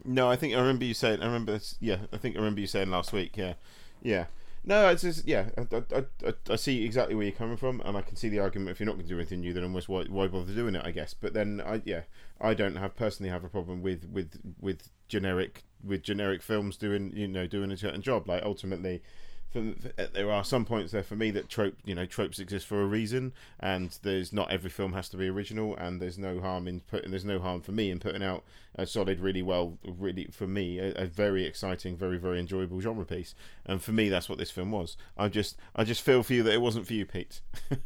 No, 0.05 0.29
I 0.29 0.35
think 0.35 0.53
I 0.53 0.59
remember 0.59 0.85
you 0.85 0.93
saying. 0.93 1.21
I 1.21 1.25
remember. 1.25 1.59
Yeah, 1.79 1.97
I 2.13 2.17
think 2.17 2.35
I 2.35 2.39
remember 2.39 2.61
you 2.61 2.67
saying 2.67 2.91
last 2.91 3.11
week. 3.11 3.35
Yeah, 3.35 3.53
yeah. 4.03 4.25
No, 4.63 4.89
it's 4.89 5.01
just 5.01 5.27
yeah. 5.27 5.49
I, 5.57 5.83
I, 5.95 6.05
I, 6.27 6.33
I 6.49 6.55
see 6.55 6.83
exactly 6.83 7.15
where 7.15 7.25
you're 7.25 7.35
coming 7.35 7.57
from, 7.57 7.81
and 7.85 7.97
I 7.97 8.01
can 8.01 8.15
see 8.15 8.29
the 8.29 8.39
argument. 8.39 8.71
If 8.71 8.79
you're 8.79 8.87
not 8.87 8.93
going 8.95 9.07
to 9.07 9.09
do 9.09 9.17
anything 9.17 9.39
new, 9.39 9.53
then 9.53 9.63
almost 9.63 9.87
why, 9.89 10.03
why 10.03 10.27
bother 10.27 10.53
doing 10.53 10.75
it? 10.75 10.85
I 10.85 10.91
guess. 10.91 11.13
But 11.13 11.33
then 11.33 11.61
I 11.65 11.81
yeah, 11.85 12.01
I 12.41 12.53
don't 12.53 12.75
have 12.75 12.95
personally 12.95 13.29
have 13.29 13.43
a 13.43 13.49
problem 13.49 13.81
with 13.81 14.09
with 14.11 14.39
with 14.59 14.89
generic 15.07 15.63
with 15.83 16.03
generic 16.03 16.41
films 16.41 16.77
doing 16.77 17.13
you 17.15 17.27
know 17.27 17.47
doing 17.47 17.71
a 17.71 17.77
certain 17.77 18.01
job. 18.01 18.27
Like 18.27 18.43
ultimately. 18.43 19.01
For, 19.51 19.73
uh, 19.97 20.05
there 20.13 20.31
are 20.31 20.43
some 20.43 20.63
points 20.63 20.91
there 20.91 21.01
for 21.01 21.15
me 21.15 21.31
that 21.31 21.49
trope, 21.49 21.73
you 21.83 21.95
know, 21.95 22.05
tropes 22.05 22.37
exist 22.37 22.67
for 22.67 22.83
a 22.83 22.85
reason, 22.85 23.33
and 23.59 23.97
there's 24.03 24.31
not 24.31 24.51
every 24.51 24.69
film 24.69 24.93
has 24.93 25.09
to 25.09 25.17
be 25.17 25.27
original, 25.27 25.75
and 25.75 25.99
there's 25.99 26.19
no 26.19 26.39
harm 26.39 26.67
in 26.67 26.81
putting, 26.81 27.09
there's 27.09 27.25
no 27.25 27.39
harm 27.39 27.61
for 27.61 27.71
me 27.71 27.89
in 27.89 27.97
putting 27.97 28.21
out 28.21 28.43
a 28.75 28.85
solid, 28.85 29.19
really 29.19 29.41
well, 29.41 29.77
really 29.83 30.27
for 30.31 30.47
me, 30.47 30.79
a, 30.79 30.91
a 30.93 31.05
very 31.05 31.45
exciting, 31.45 31.97
very 31.97 32.17
very 32.17 32.39
enjoyable 32.39 32.79
genre 32.79 33.05
piece, 33.05 33.35
and 33.65 33.81
for 33.81 33.91
me 33.91 34.09
that's 34.09 34.29
what 34.29 34.37
this 34.37 34.51
film 34.51 34.71
was. 34.71 34.97
I 35.17 35.27
just, 35.27 35.57
I 35.75 35.83
just 35.83 36.01
feel 36.01 36.23
for 36.23 36.33
you 36.33 36.43
that 36.43 36.53
it 36.53 36.61
wasn't 36.61 36.87
for 36.87 36.93
you, 36.93 37.05
Pete. 37.05 37.41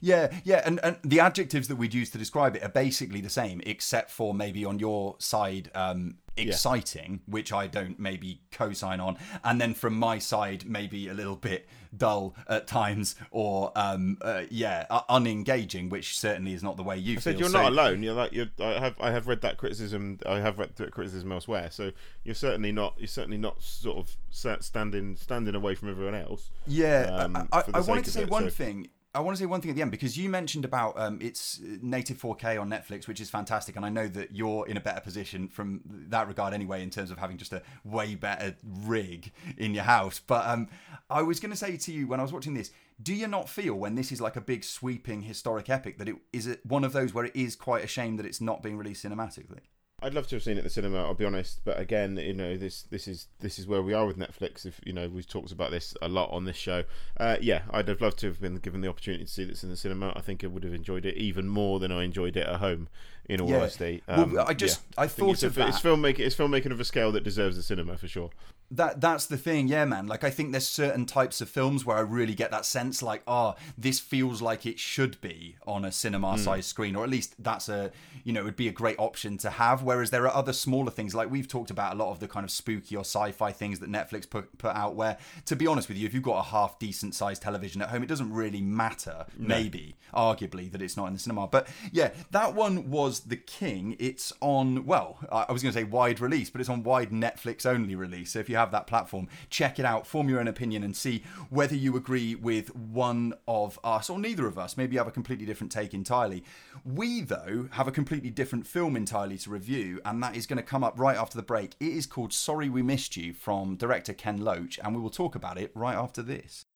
Yeah, 0.00 0.32
yeah, 0.44 0.62
and, 0.64 0.80
and 0.82 0.98
the 1.02 1.20
adjectives 1.20 1.68
that 1.68 1.76
we'd 1.76 1.94
use 1.94 2.10
to 2.10 2.18
describe 2.18 2.56
it 2.56 2.62
are 2.62 2.68
basically 2.68 3.20
the 3.20 3.30
same, 3.30 3.60
except 3.64 4.10
for 4.10 4.34
maybe 4.34 4.64
on 4.64 4.78
your 4.78 5.16
side, 5.18 5.70
um, 5.74 6.16
exciting, 6.36 7.20
which 7.26 7.52
I 7.52 7.66
don't 7.66 7.98
maybe 7.98 8.40
co-sign 8.50 9.00
on, 9.00 9.16
and 9.44 9.60
then 9.60 9.74
from 9.74 9.96
my 9.96 10.18
side, 10.18 10.64
maybe 10.66 11.08
a 11.08 11.14
little 11.14 11.36
bit 11.36 11.66
dull 11.96 12.34
at 12.48 12.66
times, 12.66 13.16
or 13.30 13.72
um, 13.76 14.18
uh, 14.22 14.44
yeah, 14.50 14.86
uh, 14.90 15.02
unengaging, 15.10 15.88
which 15.90 16.18
certainly 16.18 16.52
is 16.52 16.62
not 16.62 16.76
the 16.76 16.82
way 16.82 16.96
you 16.96 17.18
said 17.20 17.34
feel. 17.34 17.40
you're 17.40 17.50
So- 17.50 17.62
not 17.62 17.72
alone. 17.72 18.02
You're 18.02 18.14
like 18.14 18.32
you're. 18.32 18.46
I 18.60 18.78
have 18.78 19.00
I 19.00 19.10
have 19.10 19.26
read 19.26 19.40
that 19.42 19.56
criticism. 19.56 20.18
I 20.26 20.38
have 20.40 20.58
read 20.58 20.76
that 20.76 20.90
criticism 20.92 21.32
elsewhere. 21.32 21.68
So 21.70 21.92
you're 22.24 22.34
certainly 22.34 22.72
not. 22.72 22.94
You're 22.98 23.08
certainly 23.08 23.38
not 23.38 23.62
sort 23.62 23.98
of 23.98 24.16
standing 24.62 25.16
standing 25.16 25.54
away 25.54 25.74
from 25.74 25.90
everyone 25.90 26.14
else. 26.14 26.50
Yeah, 26.66 27.02
um, 27.12 27.48
I, 27.52 27.58
I, 27.58 27.62
I 27.74 27.80
wanted 27.80 28.04
to 28.06 28.10
say 28.10 28.22
it, 28.22 28.30
one 28.30 28.44
so- 28.44 28.50
thing. 28.50 28.88
I 29.16 29.20
want 29.20 29.34
to 29.34 29.42
say 29.42 29.46
one 29.46 29.62
thing 29.62 29.70
at 29.70 29.76
the 29.76 29.82
end 29.82 29.90
because 29.90 30.18
you 30.18 30.28
mentioned 30.28 30.66
about 30.66 31.00
um, 31.00 31.18
it's 31.22 31.58
native 31.80 32.20
4K 32.20 32.60
on 32.60 32.68
Netflix, 32.68 33.08
which 33.08 33.18
is 33.18 33.30
fantastic, 33.30 33.74
and 33.74 33.84
I 33.84 33.88
know 33.88 34.08
that 34.08 34.32
you're 34.32 34.68
in 34.68 34.76
a 34.76 34.80
better 34.80 35.00
position 35.00 35.48
from 35.48 35.80
that 36.08 36.28
regard 36.28 36.52
anyway, 36.52 36.82
in 36.82 36.90
terms 36.90 37.10
of 37.10 37.16
having 37.16 37.38
just 37.38 37.54
a 37.54 37.62
way 37.82 38.14
better 38.14 38.54
rig 38.62 39.32
in 39.56 39.72
your 39.72 39.84
house. 39.84 40.20
But 40.24 40.46
um, 40.46 40.68
I 41.08 41.22
was 41.22 41.40
going 41.40 41.50
to 41.50 41.56
say 41.56 41.78
to 41.78 41.92
you 41.92 42.06
when 42.06 42.20
I 42.20 42.24
was 42.24 42.32
watching 42.32 42.52
this, 42.52 42.72
do 43.02 43.14
you 43.14 43.26
not 43.26 43.48
feel 43.48 43.74
when 43.74 43.94
this 43.94 44.12
is 44.12 44.20
like 44.20 44.36
a 44.36 44.40
big 44.42 44.64
sweeping 44.64 45.22
historic 45.22 45.70
epic 45.70 45.96
that 45.96 46.10
it 46.10 46.16
is 46.34 46.46
it 46.46 46.60
one 46.66 46.84
of 46.84 46.92
those 46.92 47.14
where 47.14 47.24
it 47.24 47.34
is 47.34 47.56
quite 47.56 47.82
a 47.82 47.88
shame 47.88 48.18
that 48.18 48.26
it's 48.26 48.42
not 48.42 48.62
being 48.62 48.76
released 48.76 49.02
cinematically? 49.02 49.60
I'd 50.02 50.12
love 50.12 50.26
to 50.28 50.36
have 50.36 50.42
seen 50.42 50.56
it 50.56 50.58
at 50.58 50.64
the 50.64 50.70
cinema. 50.70 50.98
I'll 51.02 51.14
be 51.14 51.24
honest, 51.24 51.60
but 51.64 51.80
again, 51.80 52.18
you 52.18 52.34
know, 52.34 52.54
this 52.58 52.82
this 52.82 53.08
is 53.08 53.28
this 53.40 53.58
is 53.58 53.66
where 53.66 53.80
we 53.80 53.94
are 53.94 54.04
with 54.06 54.18
Netflix. 54.18 54.66
If 54.66 54.78
you 54.84 54.92
know, 54.92 55.08
we've 55.08 55.26
talked 55.26 55.52
about 55.52 55.70
this 55.70 55.96
a 56.02 56.08
lot 56.08 56.30
on 56.30 56.44
this 56.44 56.56
show. 56.56 56.84
Uh, 57.18 57.38
yeah, 57.40 57.62
I'd 57.70 57.88
have 57.88 58.02
loved 58.02 58.18
to 58.18 58.26
have 58.26 58.38
been 58.38 58.56
given 58.56 58.82
the 58.82 58.88
opportunity 58.88 59.24
to 59.24 59.30
see 59.30 59.44
this 59.44 59.64
in 59.64 59.70
the 59.70 59.76
cinema. 59.76 60.12
I 60.14 60.20
think 60.20 60.44
I 60.44 60.48
would 60.48 60.64
have 60.64 60.74
enjoyed 60.74 61.06
it 61.06 61.16
even 61.16 61.48
more 61.48 61.80
than 61.80 61.90
I 61.90 62.04
enjoyed 62.04 62.36
it 62.36 62.46
at 62.46 62.56
home. 62.56 62.88
In 63.28 63.40
all 63.40 63.48
Yeah. 63.48 63.56
honesty, 63.56 64.02
Well, 64.06 64.20
Um, 64.20 64.38
I 64.46 64.52
just- 64.54 64.82
yeah. 64.92 65.00
I 65.00 65.04
it's 65.06 65.14
thought 65.14 65.42
of 65.42 65.58
a, 65.58 65.66
It's 65.68 65.80
filmmaking. 65.80 66.20
It's 66.20 66.36
filmmaking 66.36 66.70
of 66.70 66.78
a 66.78 66.84
scale 66.84 67.10
that 67.12 67.24
deserves 67.24 67.56
the 67.56 67.62
cinema 67.62 67.96
for 67.96 68.06
sure. 68.06 68.30
That 68.70 69.00
that's 69.00 69.26
the 69.26 69.36
thing 69.36 69.68
yeah 69.68 69.84
man. 69.84 70.06
Like 70.06 70.24
i 70.24 70.30
think 70.30 70.52
there's 70.52 70.68
certain 70.68 71.06
types 71.06 71.40
of 71.40 71.48
films 71.48 71.84
where 71.84 71.96
i 71.96 72.00
really 72.00 72.34
get 72.34 72.50
that 72.50 72.66
sense 72.66 73.02
like 73.02 73.22
oh 73.26 73.54
this 73.78 74.00
feels 74.00 74.42
like 74.42 74.66
it 74.66 74.78
should 74.78 75.20
be 75.20 75.56
on 75.66 75.84
a 75.84 75.92
cinema 75.92 76.32
hmm. 76.32 76.38
sized 76.38 76.68
screen 76.68 76.96
or 76.96 77.04
at 77.04 77.10
least 77.10 77.34
that's 77.38 77.68
a 77.68 77.90
you 78.24 78.32
know 78.32 78.40
it 78.40 78.44
would 78.44 78.56
be 78.56 78.68
a 78.68 78.72
great 78.72 78.98
option 78.98 79.38
to 79.38 79.50
have. 79.50 79.82
Whereas 79.82 80.10
there 80.10 80.24
are 80.24 80.34
other 80.34 80.52
smaller 80.52 80.90
things 80.90 81.14
like 81.14 81.30
we've 81.30 81.48
talked 81.48 81.70
about 81.70 81.94
a 81.94 81.96
lot 81.96 82.10
of 82.10 82.20
the 82.20 82.28
kind 82.28 82.44
of 82.44 82.50
spooky 82.50 82.96
or 82.96 83.00
sci-fi 83.00 83.52
things 83.52 83.78
that 83.80 83.90
netflix 83.90 84.28
put, 84.28 84.56
put 84.58 84.74
out 84.74 84.94
where 84.94 85.18
to 85.44 85.56
be 85.56 85.66
honest 85.66 85.88
with 85.88 85.96
you 85.96 86.06
if 86.06 86.14
you've 86.14 86.22
got 86.22 86.38
a 86.38 86.42
half 86.42 86.78
decent 86.78 87.14
sized 87.14 87.42
television 87.42 87.82
at 87.82 87.88
home 87.90 88.02
it 88.02 88.06
doesn't 88.06 88.32
really 88.32 88.60
matter 88.60 89.26
maybe 89.36 89.96
arguably 90.14 90.70
that 90.70 90.82
it's 90.82 90.96
not 90.96 91.06
in 91.06 91.12
the 91.12 91.18
cinema. 91.18 91.46
But 91.46 91.68
yeah 91.92 92.10
that 92.30 92.54
one 92.54 92.90
was 92.90 93.20
the 93.20 93.36
king. 93.36 93.96
It's 93.98 94.32
on 94.40 94.86
well 94.86 95.18
i 95.30 95.46
I 95.46 95.52
was 95.52 95.62
going 95.62 95.72
to 95.72 95.78
say 95.78 95.84
wide 95.84 96.20
release 96.20 96.50
but 96.50 96.60
it's 96.60 96.70
on 96.70 96.82
wide 96.82 97.10
netflix 97.10 97.64
only 97.64 97.94
release. 97.94 98.32
So 98.32 98.40
if 98.40 98.48
you 98.48 98.55
have 98.56 98.70
that 98.72 98.86
platform 98.86 99.28
check 99.50 99.78
it 99.78 99.84
out 99.84 100.06
form 100.06 100.28
your 100.28 100.40
own 100.40 100.48
opinion 100.48 100.82
and 100.82 100.96
see 100.96 101.22
whether 101.50 101.74
you 101.74 101.96
agree 101.96 102.34
with 102.34 102.74
one 102.74 103.34
of 103.46 103.78
us 103.84 104.10
or 104.10 104.18
neither 104.18 104.46
of 104.46 104.58
us. 104.58 104.76
Maybe 104.76 104.94
you 104.94 104.98
have 104.98 105.08
a 105.08 105.12
completely 105.12 105.46
different 105.46 105.72
take 105.72 105.94
entirely. 105.94 106.44
We 106.84 107.20
though 107.20 107.68
have 107.72 107.88
a 107.88 107.92
completely 107.92 108.30
different 108.30 108.66
film 108.66 108.96
entirely 108.96 109.38
to 109.38 109.50
review 109.50 110.00
and 110.04 110.22
that 110.22 110.36
is 110.36 110.46
going 110.46 110.58
to 110.58 110.62
come 110.62 110.84
up 110.84 110.98
right 110.98 111.16
after 111.16 111.36
the 111.36 111.42
break. 111.42 111.74
It 111.80 111.92
is 111.92 112.06
called 112.06 112.32
sorry 112.32 112.68
we 112.68 112.82
missed 112.82 113.16
you 113.16 113.32
from 113.32 113.76
director 113.76 114.12
ken 114.12 114.38
loach 114.38 114.78
and 114.82 114.94
we 114.94 115.00
will 115.00 115.10
talk 115.10 115.34
about 115.34 115.58
it 115.58 115.70
right 115.74 115.96
after 115.96 116.22
this 116.22 116.66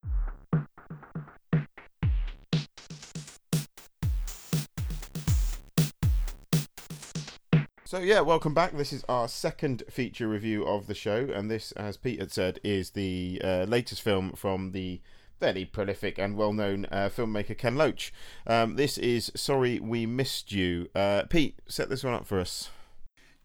So 7.91 7.99
yeah, 7.99 8.21
welcome 8.21 8.53
back. 8.53 8.71
This 8.71 8.93
is 8.93 9.03
our 9.09 9.27
second 9.27 9.83
feature 9.89 10.29
review 10.29 10.65
of 10.65 10.87
the 10.87 10.93
show, 10.93 11.27
and 11.35 11.51
this, 11.51 11.73
as 11.73 11.97
Pete 11.97 12.21
had 12.21 12.31
said, 12.31 12.57
is 12.63 12.91
the 12.91 13.41
uh, 13.43 13.65
latest 13.67 14.01
film 14.01 14.31
from 14.31 14.71
the 14.71 15.01
very 15.41 15.65
prolific 15.65 16.17
and 16.17 16.37
well-known 16.37 16.85
uh, 16.89 17.09
filmmaker 17.13 17.57
Ken 17.57 17.75
Loach. 17.75 18.13
Um, 18.47 18.77
this 18.77 18.97
is 18.97 19.29
Sorry 19.35 19.77
We 19.81 20.05
Missed 20.05 20.53
You. 20.53 20.87
Uh, 20.95 21.23
Pete, 21.29 21.59
set 21.67 21.89
this 21.89 22.05
one 22.05 22.13
up 22.13 22.25
for 22.25 22.39
us. 22.39 22.69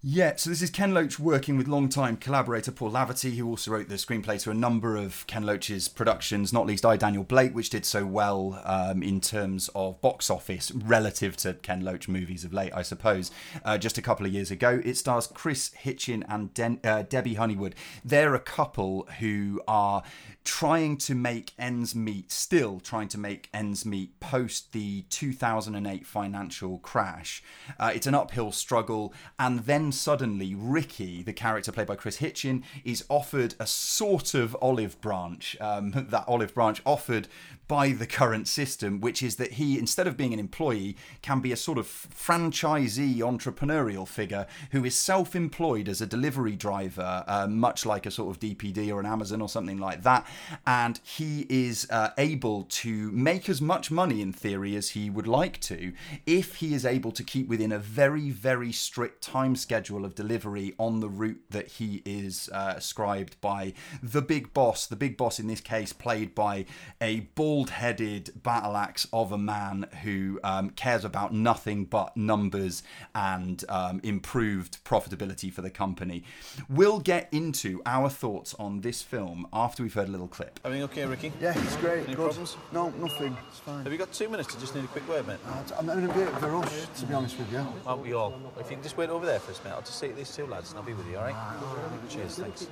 Yeah, 0.09 0.36
so 0.36 0.50
this 0.50 0.62
is 0.62 0.70
Ken 0.70 0.94
Loach 0.94 1.18
working 1.18 1.57
with 1.57 1.66
longtime 1.66 2.18
collaborator 2.18 2.70
Paul 2.70 2.92
Laverty, 2.92 3.34
who 3.34 3.48
also 3.48 3.72
wrote 3.72 3.88
the 3.88 3.96
screenplay 3.96 4.40
to 4.42 4.52
a 4.52 4.54
number 4.54 4.96
of 4.96 5.26
Ken 5.26 5.44
Loach's 5.44 5.88
productions, 5.88 6.52
not 6.52 6.64
least 6.64 6.86
I, 6.86 6.96
Daniel 6.96 7.24
Blake, 7.24 7.57
which 7.57 7.70
did 7.70 7.84
so 7.84 8.07
well 8.07 8.62
um, 8.64 9.02
in 9.02 9.20
terms 9.20 9.68
of 9.74 10.00
box 10.00 10.30
office 10.30 10.70
relative 10.70 11.36
to 11.38 11.54
Ken 11.54 11.80
Loach 11.80 12.07
movies 12.07 12.44
of 12.44 12.52
late, 12.52 12.70
I 12.72 12.82
suppose, 12.82 13.32
uh, 13.64 13.78
just 13.78 13.98
a 13.98 14.02
couple 14.02 14.24
of 14.24 14.32
years 14.32 14.52
ago. 14.52 14.80
It 14.84 14.96
stars 14.96 15.26
Kris 15.26 15.72
Hitchen 15.82 16.22
and 16.28 16.54
Den- 16.54 16.78
uh, 16.84 17.02
Debbie 17.02 17.34
Honeywood. 17.34 17.74
They're 18.04 18.36
a 18.36 18.38
couple 18.40 19.09
who 19.18 19.61
are 19.66 20.04
trying 20.47 20.97
to 20.97 21.14
make 21.14 21.53
ends 21.59 21.94
meet, 21.94 22.30
still 22.30 22.78
trying 22.78 23.09
to 23.09 23.18
make 23.18 23.51
ends 23.53 23.84
meet 23.84 24.18
post 24.20 24.72
the 24.72 25.03
2008 25.11 26.07
financial 26.07 26.78
crash. 26.78 27.42
Uh, 27.80 27.90
it's 27.92 28.07
an 28.07 28.14
uphill 28.14 28.53
struggle, 28.53 29.12
and 29.40 29.61
then 29.66 29.90
suddenly 29.90 30.55
Ricky, 30.55 31.24
the 31.24 31.32
character 31.32 31.72
played 31.72 31.88
by 31.88 31.97
Kris 31.97 32.18
Hitchen, 32.18 32.62
is 32.84 33.05
offered 33.09 33.57
a 33.59 33.66
sort 33.66 34.34
of 34.34 34.57
olive 34.62 35.01
branch. 35.01 35.57
Um, 35.61 35.90
that 36.11 36.24
olive 36.28 36.55
branch 36.55 36.80
offered 36.86 37.26
by 37.69 37.91
the 37.91 38.07
current 38.07 38.47
system, 38.49 39.01
which 39.01 39.23
is 39.23 39.37
that 39.37 39.53
he, 39.53 39.79
instead 39.79 40.07
of 40.07 40.17
being 40.17 40.33
an 40.33 40.39
employee, 40.39 40.97
can 41.23 41.41
be 41.41 41.53
a 41.53 41.57
sort 41.57 41.79
of 41.79 41.87
franchisee 41.87 43.19
entrepreneurial 43.19 44.07
figure 44.07 44.47
who 44.71 44.85
is 44.85 44.95
self 44.95 45.35
employed 45.35 45.89
as 45.89 46.01
a 46.01 46.07
delivery 46.07 46.55
driver, 46.57 47.25
uh, 47.27 47.47
much 47.47 47.85
like 47.85 48.07
a 48.07 48.11
sort 48.11 48.35
of 48.35 48.41
DPD 48.41 48.93
or 48.93 49.01
an 49.01 49.07
Amazon 49.07 49.41
or 49.41 49.49
something 49.49 49.79
like 49.79 50.03
that. 50.03 50.27
And 50.67 51.01
he 51.03 51.47
is 51.49 51.87
uh, 51.91 52.11
able 52.19 52.64
to 52.64 53.11
make 53.12 53.49
as 53.49 53.61
much 53.61 53.91
money 53.91 54.21
in 54.21 54.33
theory 54.33 54.77
as 54.77 54.91
he 54.91 55.11
would 55.11 55.27
like 55.27 55.61
to 55.62 55.93
if 56.25 56.57
he 56.57 56.75
is 56.75 56.85
able 56.87 57.12
to 57.12 57.25
keep 57.25 57.49
within 57.49 57.73
a 57.73 57.79
very, 57.79 58.31
very 58.31 58.73
strict 58.73 59.23
time 59.23 59.57
schedule 59.57 60.05
of 60.05 60.14
delivery 60.14 60.75
on 60.79 61.01
the 61.01 61.09
route 61.09 61.43
that 61.51 61.69
he 61.69 62.03
is 62.05 62.49
uh, 62.53 62.75
ascribed 62.77 63.41
by 63.41 63.73
the 64.03 64.23
big 64.23 64.53
boss. 64.53 64.87
The 64.87 64.97
big 64.97 65.17
boss 65.17 65.41
in 65.41 65.49
this 65.49 65.61
case, 65.61 65.93
played 65.93 66.35
by 66.35 66.67
a 67.01 67.21
bald 67.57 67.70
headed 67.70 68.30
battle 68.42 68.76
axe 68.76 69.07
of 69.14 69.32
a 69.32 69.38
man 69.38 69.86
who 70.02 70.38
um, 70.44 70.68
cares 70.68 71.07
about 71.07 71.32
nothing 71.32 71.86
but 71.86 72.14
numbers 72.14 72.82
and 73.14 73.64
um, 73.70 73.98
improved 74.04 74.84
profitability 74.84 75.50
for 75.50 75.62
the 75.62 75.70
company. 75.70 76.22
We'll 76.68 77.00
get 77.00 77.30
into 77.32 77.80
our 77.86 78.11
thoughts 78.11 78.52
on 78.59 78.82
this 78.82 79.00
film 79.00 79.46
after 79.54 79.82
we've 79.82 79.94
heard 79.94 80.09
a 80.09 80.11
little 80.11 80.28
clip. 80.28 80.61
Everything 80.66 80.84
okay, 80.84 81.07
Ricky? 81.07 81.32
Yeah, 81.40 81.59
it's 81.59 81.76
great. 81.76 82.04
Any 82.04 82.14
good. 82.14 82.26
problems? 82.26 82.59
No, 82.72 82.90
nothing. 82.90 83.34
It's 83.48 83.61
fine. 83.61 83.84
Have 83.84 83.92
you 83.92 83.98
got 83.98 84.12
two 84.12 84.28
minutes? 84.28 84.54
I 84.54 84.61
just 84.61 84.74
need 84.74 84.84
a 84.84 84.88
quick 84.88 85.09
word, 85.09 85.26
mate. 85.26 85.38
I'm 85.78 85.88
in 85.88 86.11
a 86.11 86.12
bit 86.12 86.28
of 86.28 86.42
a 86.42 86.50
rush, 86.50 86.70
to 86.98 87.07
be 87.07 87.14
honest 87.14 87.38
with 87.38 87.50
you. 87.50 87.66
Aren't 87.86 88.02
we 88.02 88.12
all? 88.12 88.38
If 88.61 88.68
you 88.68 88.76
can 88.76 88.82
just 88.82 88.98
wait 88.98 89.09
over 89.09 89.24
there 89.24 89.40
for 89.40 89.52
us, 89.52 89.64
mate, 89.64 89.70
I'll 89.70 89.80
just 89.80 89.98
say 89.98 90.09
to 90.09 90.14
these 90.14 90.36
two 90.36 90.44
lads 90.44 90.72
and 90.72 90.78
I'll 90.78 90.84
be 90.84 90.92
with 90.92 91.09
you, 91.09 91.16
all 91.16 91.24
right? 91.24 92.11
Cheers, 92.11 92.36
thanks. 92.36 92.66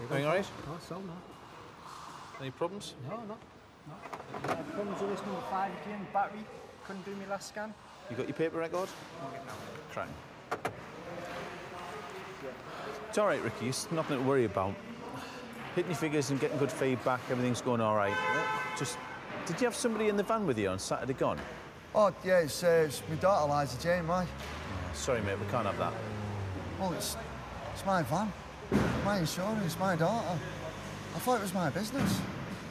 Everything 0.00 0.26
all 0.26 0.34
right? 0.34 1.22
Any 2.40 2.50
problems? 2.50 2.94
No, 3.08 3.16
no. 3.16 3.22
no. 3.26 3.94
Uh, 4.48 4.56
problems 4.74 5.00
with 5.00 5.10
this 5.10 5.26
number 5.26 5.42
five 5.50 5.70
again, 5.84 6.06
battery. 6.12 6.44
Couldn't 6.86 7.04
do 7.04 7.14
my 7.14 7.26
last 7.30 7.48
scan. 7.48 7.72
You 8.10 8.16
got 8.16 8.26
your 8.26 8.36
paper 8.36 8.58
record? 8.58 8.88
Crack. 9.92 10.08
It's 13.08 13.18
all 13.18 13.26
right, 13.26 13.42
Ricky. 13.42 13.68
It's 13.68 13.90
nothing 13.92 14.18
to 14.18 14.24
worry 14.24 14.44
about. 14.44 14.74
Hitting 15.74 15.90
your 15.90 15.98
figures 15.98 16.30
and 16.30 16.40
getting 16.40 16.58
good 16.58 16.72
feedback, 16.72 17.20
everything's 17.30 17.60
going 17.60 17.80
all 17.80 17.96
right. 17.96 18.16
Just, 18.78 18.98
did 19.46 19.60
you 19.60 19.66
have 19.66 19.74
somebody 19.74 20.08
in 20.08 20.16
the 20.16 20.22
van 20.22 20.46
with 20.46 20.58
you 20.58 20.68
on 20.68 20.78
Saturday 20.78 21.14
gone? 21.14 21.38
Oh, 21.94 22.12
yeah, 22.24 22.38
it's, 22.38 22.64
uh, 22.64 22.84
it's 22.86 23.02
my 23.08 23.16
daughter, 23.16 23.52
Liza 23.52 23.82
Jane, 23.82 24.06
right? 24.06 24.26
Sorry, 24.94 25.20
mate, 25.20 25.38
we 25.38 25.46
can't 25.50 25.66
have 25.66 25.78
that. 25.78 25.92
Well, 26.80 26.92
it's, 26.94 27.16
it's 27.72 27.84
my 27.86 28.02
van, 28.02 28.32
my 29.04 29.18
insurance, 29.18 29.64
it's 29.64 29.78
my 29.78 29.96
daughter. 29.96 30.38
I 31.14 31.18
thought 31.18 31.38
it 31.38 31.42
was 31.42 31.54
my 31.54 31.70
business. 31.70 32.20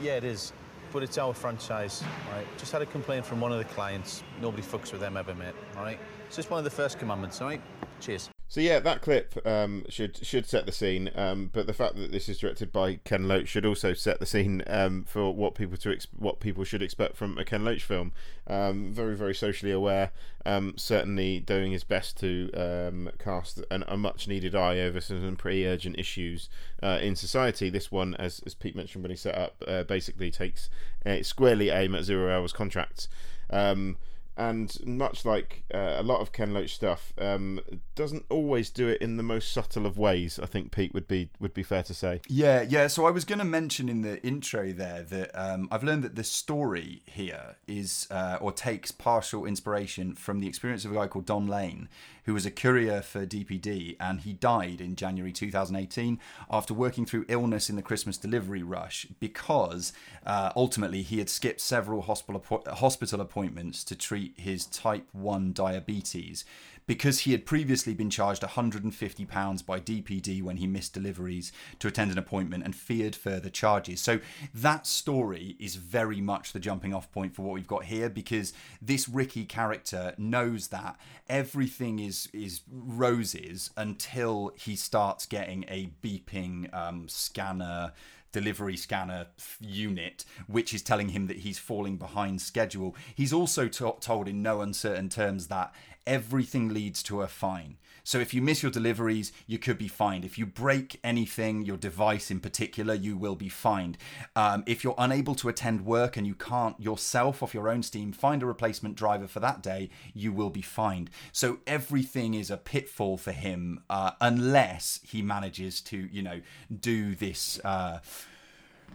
Yeah, 0.01 0.17
it 0.17 0.23
is. 0.23 0.51
But 0.91 1.03
it's 1.03 1.17
our 1.17 1.33
franchise, 1.33 2.03
right? 2.33 2.45
Just 2.57 2.71
had 2.71 2.81
a 2.81 2.85
complaint 2.85 3.25
from 3.25 3.39
one 3.39 3.51
of 3.51 3.59
the 3.59 3.65
clients. 3.65 4.23
Nobody 4.41 4.63
fucks 4.63 4.91
with 4.91 4.99
them 4.99 5.15
ever, 5.15 5.33
mate, 5.33 5.53
all 5.77 5.83
right? 5.83 5.99
So 6.29 6.39
it's 6.39 6.49
one 6.49 6.57
of 6.57 6.63
the 6.63 6.69
first 6.69 6.99
commandments, 6.99 7.39
all 7.39 7.47
right? 7.47 7.61
Cheers. 8.01 8.29
So 8.51 8.59
yeah, 8.59 8.79
that 8.79 9.01
clip 9.01 9.39
um, 9.47 9.85
should 9.87 10.17
should 10.25 10.45
set 10.45 10.65
the 10.65 10.73
scene. 10.73 11.09
Um, 11.15 11.49
but 11.53 11.67
the 11.67 11.73
fact 11.73 11.95
that 11.95 12.11
this 12.11 12.27
is 12.27 12.37
directed 12.37 12.73
by 12.73 12.95
Ken 13.05 13.25
Loach 13.25 13.47
should 13.47 13.65
also 13.65 13.93
set 13.93 14.19
the 14.19 14.25
scene 14.25 14.61
um, 14.67 15.05
for 15.05 15.33
what 15.33 15.55
people 15.55 15.77
to 15.77 15.93
ex- 15.93 16.07
what 16.17 16.41
people 16.41 16.65
should 16.65 16.81
expect 16.81 17.15
from 17.15 17.37
a 17.37 17.45
Ken 17.45 17.63
Loach 17.63 17.81
film. 17.81 18.11
Um, 18.47 18.91
very 18.91 19.15
very 19.15 19.33
socially 19.33 19.71
aware. 19.71 20.11
Um, 20.45 20.73
certainly 20.75 21.39
doing 21.39 21.71
his 21.71 21.85
best 21.85 22.19
to 22.19 22.51
um, 22.51 23.11
cast 23.19 23.63
an, 23.71 23.85
a 23.87 23.95
much 23.95 24.27
needed 24.27 24.53
eye 24.53 24.79
over 24.79 24.99
some 24.99 25.37
pretty 25.37 25.65
urgent 25.65 25.97
issues 25.97 26.49
uh, 26.83 26.99
in 27.01 27.15
society. 27.15 27.69
This 27.69 27.89
one, 27.89 28.15
as 28.15 28.41
as 28.45 28.53
Pete 28.53 28.75
mentioned 28.75 29.01
when 29.05 29.11
he 29.11 29.15
set 29.15 29.35
up, 29.35 29.63
uh, 29.65 29.83
basically 29.83 30.29
takes 30.29 30.69
uh, 31.05 31.23
squarely 31.23 31.69
aim 31.69 31.95
at 31.95 32.03
zero 32.03 32.37
hours 32.37 32.51
contracts. 32.51 33.07
Um, 33.49 33.95
and 34.37 34.75
much 34.85 35.25
like 35.25 35.63
uh, 35.73 35.95
a 35.97 36.03
lot 36.03 36.21
of 36.21 36.31
Ken 36.31 36.53
Loach 36.53 36.73
stuff, 36.73 37.13
um, 37.17 37.59
doesn't 37.95 38.25
always 38.29 38.69
do 38.69 38.87
it 38.87 39.01
in 39.01 39.17
the 39.17 39.23
most 39.23 39.51
subtle 39.51 39.85
of 39.85 39.97
ways. 39.97 40.39
I 40.41 40.45
think 40.45 40.71
Pete 40.71 40.93
would 40.93 41.07
be 41.07 41.29
would 41.39 41.53
be 41.53 41.63
fair 41.63 41.83
to 41.83 41.93
say. 41.93 42.21
Yeah, 42.27 42.61
yeah. 42.61 42.87
So 42.87 43.05
I 43.05 43.11
was 43.11 43.25
going 43.25 43.39
to 43.39 43.45
mention 43.45 43.89
in 43.89 44.01
the 44.01 44.21
intro 44.25 44.71
there 44.71 45.03
that 45.03 45.31
um, 45.33 45.67
I've 45.71 45.83
learned 45.83 46.03
that 46.03 46.15
the 46.15 46.23
story 46.23 47.01
here 47.05 47.55
is 47.67 48.07
uh, 48.09 48.37
or 48.39 48.51
takes 48.51 48.91
partial 48.91 49.45
inspiration 49.45 50.15
from 50.15 50.39
the 50.39 50.47
experience 50.47 50.85
of 50.85 50.91
a 50.91 50.95
guy 50.95 51.07
called 51.07 51.25
Don 51.25 51.47
Lane, 51.47 51.89
who 52.23 52.33
was 52.33 52.45
a 52.45 52.51
courier 52.51 53.01
for 53.01 53.25
DPD, 53.25 53.95
and 53.99 54.21
he 54.21 54.33
died 54.33 54.81
in 54.81 54.95
January 54.95 55.31
2018 55.31 56.19
after 56.49 56.73
working 56.73 57.05
through 57.05 57.25
illness 57.27 57.69
in 57.69 57.75
the 57.75 57.81
Christmas 57.81 58.17
delivery 58.17 58.63
rush 58.63 59.07
because 59.19 59.93
uh, 60.25 60.51
ultimately 60.55 61.01
he 61.01 61.19
had 61.19 61.29
skipped 61.29 61.61
several 61.61 62.03
hospital 62.03 62.43
hospital 62.73 63.21
appointments 63.21 63.83
to 63.83 63.95
treat 63.95 64.33
his 64.37 64.65
type 64.65 65.07
1 65.11 65.53
diabetes 65.53 66.45
because 66.91 67.19
he 67.19 67.31
had 67.31 67.45
previously 67.45 67.93
been 67.93 68.09
charged 68.09 68.41
£150 68.41 69.65
by 69.65 69.79
DPD 69.79 70.43
when 70.43 70.57
he 70.57 70.67
missed 70.67 70.93
deliveries 70.93 71.53
to 71.79 71.87
attend 71.87 72.11
an 72.11 72.17
appointment 72.17 72.65
and 72.65 72.75
feared 72.75 73.15
further 73.15 73.49
charges. 73.49 74.01
So 74.01 74.19
that 74.53 74.85
story 74.85 75.55
is 75.57 75.75
very 75.77 76.19
much 76.19 76.51
the 76.51 76.59
jumping 76.59 76.93
off 76.93 77.09
point 77.09 77.33
for 77.33 77.43
what 77.43 77.53
we've 77.53 77.65
got 77.65 77.85
here 77.85 78.09
because 78.09 78.51
this 78.81 79.07
Ricky 79.07 79.45
character 79.45 80.13
knows 80.17 80.67
that 80.67 80.99
everything 81.29 81.99
is 81.99 82.27
is 82.33 82.59
roses 82.69 83.71
until 83.77 84.51
he 84.57 84.75
starts 84.75 85.25
getting 85.25 85.63
a 85.69 85.91
beeping 86.03 86.73
um, 86.73 87.07
scanner 87.07 87.93
delivery 88.31 88.77
scanner 88.77 89.27
unit, 89.59 90.25
which 90.47 90.73
is 90.73 90.81
telling 90.81 91.09
him 91.09 91.27
that 91.27 91.37
he's 91.37 91.59
falling 91.59 91.97
behind 91.97 92.41
schedule. 92.41 92.95
He's 93.13 93.33
also 93.33 93.67
to- 93.67 93.97
told 93.99 94.27
in 94.27 94.41
no 94.41 94.61
uncertain 94.61 95.09
terms 95.09 95.47
that 95.47 95.73
everything 96.05 96.69
leads 96.69 97.03
to 97.03 97.21
a 97.21 97.27
fine. 97.27 97.77
So 98.03 98.19
if 98.19 98.33
you 98.33 98.41
miss 98.41 98.63
your 98.63 98.71
deliveries, 98.71 99.31
you 99.47 99.57
could 99.57 99.77
be 99.77 99.87
fined. 99.87 100.25
If 100.25 100.37
you 100.37 100.45
break 100.45 100.99
anything, 101.03 101.63
your 101.63 101.77
device 101.77 102.31
in 102.31 102.39
particular, 102.39 102.93
you 102.93 103.17
will 103.17 103.35
be 103.35 103.49
fined. 103.49 103.97
Um, 104.35 104.63
if 104.65 104.83
you're 104.83 104.95
unable 104.97 105.35
to 105.35 105.49
attend 105.49 105.85
work 105.85 106.17
and 106.17 106.25
you 106.25 106.35
can't 106.35 106.79
yourself 106.79 107.43
off 107.43 107.53
your 107.53 107.69
own 107.69 107.83
steam 107.83 108.11
find 108.11 108.43
a 108.43 108.45
replacement 108.45 108.95
driver 108.95 109.27
for 109.27 109.39
that 109.39 109.61
day, 109.61 109.89
you 110.13 110.31
will 110.31 110.49
be 110.49 110.61
fined. 110.61 111.09
So 111.31 111.59
everything 111.67 112.33
is 112.33 112.49
a 112.49 112.57
pitfall 112.57 113.17
for 113.17 113.31
him 113.31 113.81
uh, 113.89 114.11
unless 114.19 114.99
he 115.03 115.21
manages 115.21 115.81
to, 115.81 115.97
you 115.97 116.21
know, 116.21 116.41
do 116.79 117.15
this. 117.15 117.59
Uh, 117.63 117.99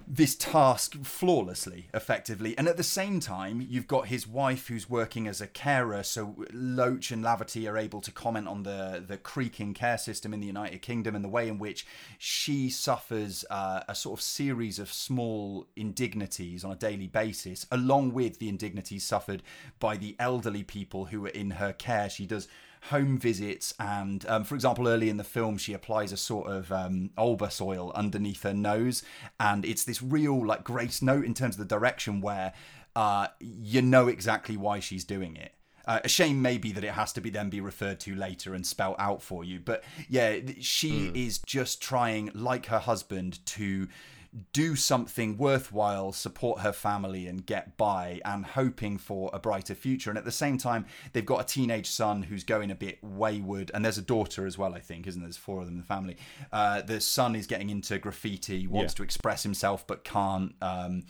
this 0.06 0.34
task 0.34 0.94
flawlessly, 1.04 1.88
effectively. 1.92 2.56
And 2.56 2.68
at 2.68 2.76
the 2.76 2.82
same 2.82 3.20
time, 3.20 3.66
you've 3.68 3.88
got 3.88 4.06
his 4.06 4.26
wife 4.26 4.68
who's 4.68 4.88
working 4.88 5.26
as 5.26 5.40
a 5.40 5.46
carer. 5.46 6.02
So 6.02 6.44
Loach 6.52 7.10
and 7.10 7.24
Laverty 7.24 7.70
are 7.70 7.76
able 7.76 8.00
to 8.02 8.12
comment 8.12 8.46
on 8.48 8.62
the, 8.62 9.04
the 9.06 9.16
creaking 9.16 9.74
care 9.74 9.98
system 9.98 10.32
in 10.32 10.40
the 10.40 10.46
United 10.46 10.80
Kingdom 10.82 11.14
and 11.14 11.24
the 11.24 11.28
way 11.28 11.48
in 11.48 11.58
which 11.58 11.86
she 12.18 12.70
suffers 12.70 13.44
uh, 13.50 13.82
a 13.88 13.94
sort 13.94 14.18
of 14.18 14.22
series 14.22 14.78
of 14.78 14.92
small 14.92 15.66
indignities 15.76 16.64
on 16.64 16.70
a 16.70 16.76
daily 16.76 17.08
basis, 17.08 17.66
along 17.70 18.12
with 18.12 18.38
the 18.38 18.48
indignities 18.48 19.04
suffered 19.04 19.42
by 19.78 19.96
the 19.96 20.14
elderly 20.18 20.62
people 20.62 21.06
who 21.06 21.24
are 21.26 21.30
in 21.30 21.52
her 21.52 21.72
care. 21.72 22.08
She 22.08 22.26
does 22.26 22.48
home 22.90 23.18
visits 23.18 23.74
and 23.78 24.24
um, 24.28 24.44
for 24.44 24.54
example 24.54 24.88
early 24.88 25.08
in 25.08 25.16
the 25.16 25.24
film 25.24 25.56
she 25.58 25.72
applies 25.72 26.12
a 26.12 26.16
sort 26.16 26.48
of 26.48 26.70
um, 26.70 27.10
Olbas 27.18 27.60
oil 27.60 27.92
underneath 27.94 28.42
her 28.42 28.54
nose. 28.54 29.02
And 29.40 29.64
it's 29.64 29.84
this 29.84 30.02
real 30.02 30.44
like 30.44 30.64
grace 30.64 31.02
note 31.02 31.24
in 31.24 31.34
terms 31.34 31.56
of 31.56 31.58
the 31.58 31.74
direction 31.74 32.20
where 32.20 32.52
uh, 32.94 33.28
you 33.40 33.82
know 33.82 34.08
exactly 34.08 34.56
why 34.56 34.80
she's 34.80 35.04
doing 35.04 35.36
it. 35.36 35.52
Uh, 35.86 36.00
a 36.02 36.08
shame 36.08 36.42
maybe 36.42 36.72
that 36.72 36.82
it 36.82 36.92
has 36.92 37.12
to 37.12 37.20
be 37.20 37.30
then 37.30 37.48
be 37.48 37.60
referred 37.60 38.00
to 38.00 38.14
later 38.14 38.54
and 38.54 38.66
spelled 38.66 38.96
out 38.98 39.22
for 39.22 39.44
you. 39.44 39.60
But 39.60 39.84
yeah 40.08 40.38
she 40.60 41.12
is 41.14 41.38
just 41.38 41.80
trying 41.80 42.30
like 42.34 42.66
her 42.66 42.78
husband 42.78 43.44
to 43.46 43.88
do 44.52 44.76
something 44.76 45.38
worthwhile, 45.38 46.12
support 46.12 46.60
her 46.60 46.72
family, 46.72 47.26
and 47.26 47.46
get 47.46 47.76
by, 47.76 48.20
and 48.24 48.44
hoping 48.44 48.98
for 48.98 49.30
a 49.32 49.38
brighter 49.38 49.74
future. 49.74 50.10
And 50.10 50.18
at 50.18 50.24
the 50.24 50.32
same 50.32 50.58
time, 50.58 50.86
they've 51.12 51.24
got 51.24 51.40
a 51.40 51.44
teenage 51.44 51.88
son 51.88 52.22
who's 52.24 52.44
going 52.44 52.70
a 52.70 52.74
bit 52.74 52.98
wayward, 53.02 53.70
and 53.72 53.84
there's 53.84 53.98
a 53.98 54.02
daughter 54.02 54.46
as 54.46 54.58
well, 54.58 54.74
I 54.74 54.80
think, 54.80 55.06
isn't 55.06 55.20
there? 55.20 55.26
There's 55.28 55.36
four 55.36 55.60
of 55.60 55.66
them 55.66 55.74
in 55.76 55.80
the 55.80 55.86
family. 55.86 56.16
Uh, 56.52 56.82
the 56.82 57.00
son 57.00 57.34
is 57.34 57.46
getting 57.46 57.70
into 57.70 57.98
graffiti, 57.98 58.66
wants 58.66 58.92
Yeah. 58.92 58.96
to 58.98 59.02
express 59.02 59.42
himself, 59.42 59.86
but 59.86 60.04
can't. 60.04 60.54
Um, 60.60 61.04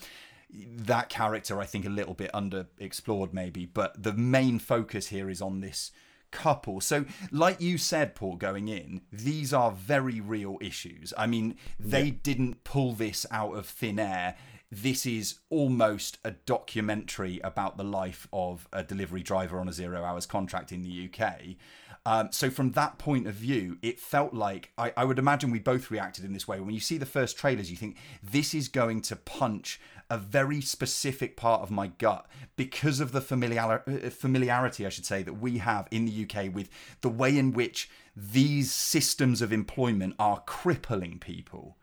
that 0.50 1.08
character, 1.08 1.60
I 1.60 1.66
think, 1.66 1.84
a 1.84 1.90
little 1.90 2.14
bit 2.14 2.30
underexplored, 2.32 3.32
maybe. 3.32 3.66
But 3.66 4.02
the 4.02 4.12
main 4.12 4.58
focus 4.60 5.08
here 5.08 5.28
is 5.28 5.42
on 5.42 5.60
this 5.60 5.90
couple. 6.30 6.80
So, 6.80 7.04
like 7.30 7.60
you 7.60 7.78
said, 7.78 8.14
Paul, 8.14 8.36
going 8.36 8.68
in, 8.68 9.02
these 9.12 9.52
are 9.52 9.70
very 9.70 10.20
real 10.20 10.58
issues. 10.60 11.12
I 11.16 11.26
mean, 11.26 11.56
they 11.78 12.10
didn't 12.10 12.64
pull 12.64 12.92
this 12.92 13.26
out 13.30 13.56
of 13.56 13.66
thin 13.66 13.98
air. 13.98 14.36
This 14.70 15.06
is 15.06 15.38
almost 15.48 16.18
a 16.24 16.32
documentary 16.32 17.40
about 17.44 17.76
the 17.76 17.84
life 17.84 18.26
of 18.32 18.66
a 18.72 18.82
delivery 18.82 19.22
driver 19.22 19.60
on 19.60 19.68
a 19.68 19.72
zero 19.72 20.02
hours 20.02 20.26
contract 20.26 20.72
in 20.72 20.82
the 20.82 21.08
UK. 21.08 21.56
Um, 22.06 22.28
so 22.30 22.50
from 22.50 22.70
that 22.72 22.98
point 22.98 23.26
of 23.26 23.34
view, 23.34 23.78
it 23.82 23.98
felt 23.98 24.32
like 24.32 24.70
I, 24.78 24.92
I 24.96 25.04
would 25.04 25.18
imagine 25.18 25.50
we 25.50 25.58
both 25.58 25.90
reacted 25.90 26.24
in 26.24 26.32
this 26.32 26.46
way. 26.46 26.60
When 26.60 26.72
you 26.72 26.78
see 26.78 26.98
the 26.98 27.04
first 27.04 27.36
trailers, 27.36 27.68
you 27.68 27.76
think 27.76 27.96
this 28.22 28.54
is 28.54 28.68
going 28.68 29.00
to 29.02 29.16
punch 29.16 29.80
a 30.08 30.16
very 30.16 30.60
specific 30.60 31.36
part 31.36 31.62
of 31.62 31.72
my 31.72 31.88
gut 31.88 32.26
because 32.54 33.00
of 33.00 33.10
the 33.10 33.20
familiar, 33.20 33.82
uh, 33.88 34.08
familiarity, 34.10 34.86
I 34.86 34.88
should 34.88 35.04
say, 35.04 35.24
that 35.24 35.40
we 35.40 35.58
have 35.58 35.88
in 35.90 36.04
the 36.04 36.22
UK 36.24 36.54
with 36.54 36.68
the 37.00 37.08
way 37.08 37.36
in 37.36 37.52
which 37.52 37.90
these 38.14 38.72
systems 38.72 39.42
of 39.42 39.52
employment 39.52 40.14
are 40.16 40.44
crippling 40.46 41.18
people. 41.18 41.76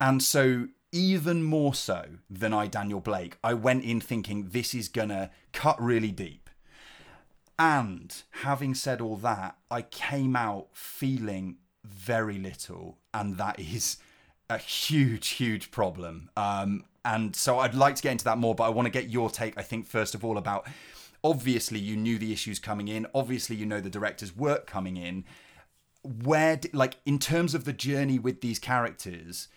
And 0.00 0.22
so 0.22 0.68
even 0.92 1.42
more 1.42 1.74
so 1.74 2.04
than 2.30 2.54
I, 2.54 2.68
Daniel 2.68 3.00
Blake, 3.00 3.38
I 3.42 3.54
went 3.54 3.82
in 3.82 4.00
thinking 4.00 4.50
this 4.50 4.72
is 4.72 4.88
gonna 4.88 5.32
cut 5.52 5.82
really 5.82 6.12
deep. 6.12 6.43
And 7.58 8.14
having 8.42 8.74
said 8.74 9.00
all 9.00 9.16
that, 9.16 9.56
I 9.70 9.82
came 9.82 10.34
out 10.34 10.68
feeling 10.72 11.56
very 11.84 12.38
little, 12.38 12.98
and 13.12 13.36
that 13.36 13.60
is 13.60 13.98
a 14.50 14.58
huge, 14.58 15.28
huge 15.28 15.70
problem. 15.70 16.30
Um, 16.36 16.84
and 17.04 17.36
so 17.36 17.58
I'd 17.58 17.74
like 17.74 17.96
to 17.96 18.02
get 18.02 18.12
into 18.12 18.24
that 18.24 18.38
more, 18.38 18.54
but 18.54 18.64
I 18.64 18.70
want 18.70 18.86
to 18.86 18.90
get 18.90 19.10
your 19.10 19.30
take, 19.30 19.58
I 19.58 19.62
think, 19.62 19.86
first 19.86 20.14
of 20.14 20.24
all, 20.24 20.38
about 20.38 20.66
obviously 21.22 21.78
you 21.78 21.96
knew 21.96 22.18
the 22.18 22.32
issues 22.32 22.58
coming 22.58 22.88
in, 22.88 23.06
obviously 23.14 23.56
you 23.56 23.66
know 23.66 23.80
the 23.80 23.90
director's 23.90 24.36
work 24.36 24.66
coming 24.66 24.96
in. 24.96 25.24
Where, 26.02 26.60
like, 26.72 26.96
in 27.06 27.18
terms 27.18 27.54
of 27.54 27.64
the 27.64 27.72
journey 27.72 28.18
with 28.18 28.40
these 28.42 28.58
characters, 28.58 29.48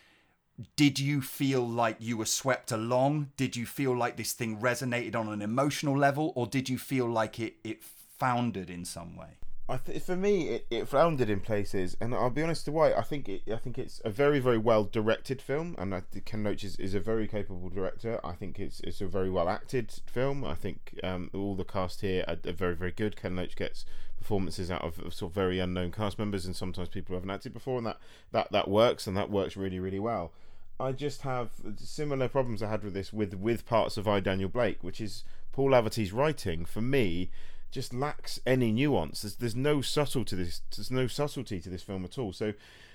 did 0.75 0.99
you 0.99 1.21
feel 1.21 1.67
like 1.67 1.97
you 1.99 2.17
were 2.17 2.25
swept 2.25 2.71
along? 2.71 3.31
Did 3.37 3.55
you 3.55 3.65
feel 3.65 3.95
like 3.95 4.17
this 4.17 4.33
thing 4.33 4.59
resonated 4.59 5.15
on 5.15 5.29
an 5.29 5.41
emotional 5.41 5.97
level, 5.97 6.33
or 6.35 6.47
did 6.47 6.67
you 6.67 6.77
feel 6.77 7.07
like 7.07 7.39
it 7.39 7.55
it 7.63 7.83
foundered 7.83 8.69
in 8.69 8.83
some 8.83 9.15
way? 9.15 9.37
I 9.69 9.77
th- 9.77 10.01
for 10.01 10.15
me, 10.15 10.47
it, 10.47 10.67
it 10.71 10.87
floundered 10.87 11.29
in 11.29 11.41
places, 11.41 11.97
and 11.99 12.15
I'll 12.15 12.29
be 12.29 12.41
honest 12.41 12.63
to 12.65 12.71
why. 12.71 12.93
I 12.93 13.01
think 13.01 13.27
it, 13.27 13.41
I 13.51 13.57
think 13.57 13.77
it's 13.77 14.01
a 14.05 14.09
very, 14.09 14.39
very 14.39 14.57
well 14.57 14.85
directed 14.85 15.41
film, 15.41 15.75
and 15.77 15.93
I 15.93 16.03
Ken 16.23 16.43
Loach 16.43 16.63
is, 16.63 16.77
is 16.77 16.95
a 16.95 17.01
very 17.01 17.27
capable 17.27 17.69
director. 17.69 18.19
I 18.23 18.31
think 18.31 18.59
it's 18.59 18.79
it's 18.79 19.01
a 19.01 19.07
very 19.07 19.29
well 19.29 19.49
acted 19.49 19.93
film. 20.05 20.45
I 20.45 20.55
think 20.55 20.97
um, 21.03 21.29
all 21.33 21.53
the 21.53 21.65
cast 21.65 22.01
here 22.01 22.23
are, 22.27 22.37
are 22.47 22.53
very, 22.53 22.75
very 22.75 22.93
good. 22.93 23.17
Ken 23.17 23.35
Loach 23.35 23.57
gets 23.57 23.85
performances 24.17 24.71
out 24.71 24.83
of, 24.83 24.99
of 24.99 25.13
sort 25.13 25.31
of 25.31 25.35
very 25.35 25.59
unknown 25.59 25.91
cast 25.91 26.17
members, 26.17 26.45
and 26.45 26.55
sometimes 26.55 26.87
people 26.87 27.09
who 27.09 27.15
haven't 27.15 27.29
acted 27.29 27.53
before, 27.53 27.77
and 27.77 27.85
that 27.85 27.97
that 28.31 28.51
that 28.53 28.69
works, 28.69 29.05
and 29.05 29.17
that 29.17 29.29
works 29.29 29.57
really, 29.57 29.79
really 29.79 29.99
well. 29.99 30.31
I 30.79 30.91
just 30.91 31.21
have 31.21 31.49
similar 31.77 32.27
problems 32.27 32.61
I 32.61 32.69
had 32.69 32.83
with 32.83 32.93
this 32.93 33.11
with 33.11 33.33
with 33.35 33.65
parts 33.65 33.97
of 33.97 34.07
I 34.07 34.19
Daniel 34.19 34.49
Blake, 34.49 34.83
which 34.83 35.01
is 35.01 35.23
Paul 35.51 35.71
Laverty's 35.71 36.13
writing. 36.13 36.65
For 36.65 36.81
me, 36.81 37.31
just 37.71 37.93
lacks 37.93 38.39
any 38.45 38.71
nuance. 38.71 39.21
There's 39.21 39.35
there's 39.35 39.55
no 39.55 39.81
to 39.81 40.35
this. 40.35 40.61
There's 40.75 40.91
no 40.91 41.07
subtlety 41.07 41.59
to 41.61 41.69
this 41.69 41.83
film 41.83 42.05
at 42.05 42.17
all. 42.17 42.31
So 42.31 42.53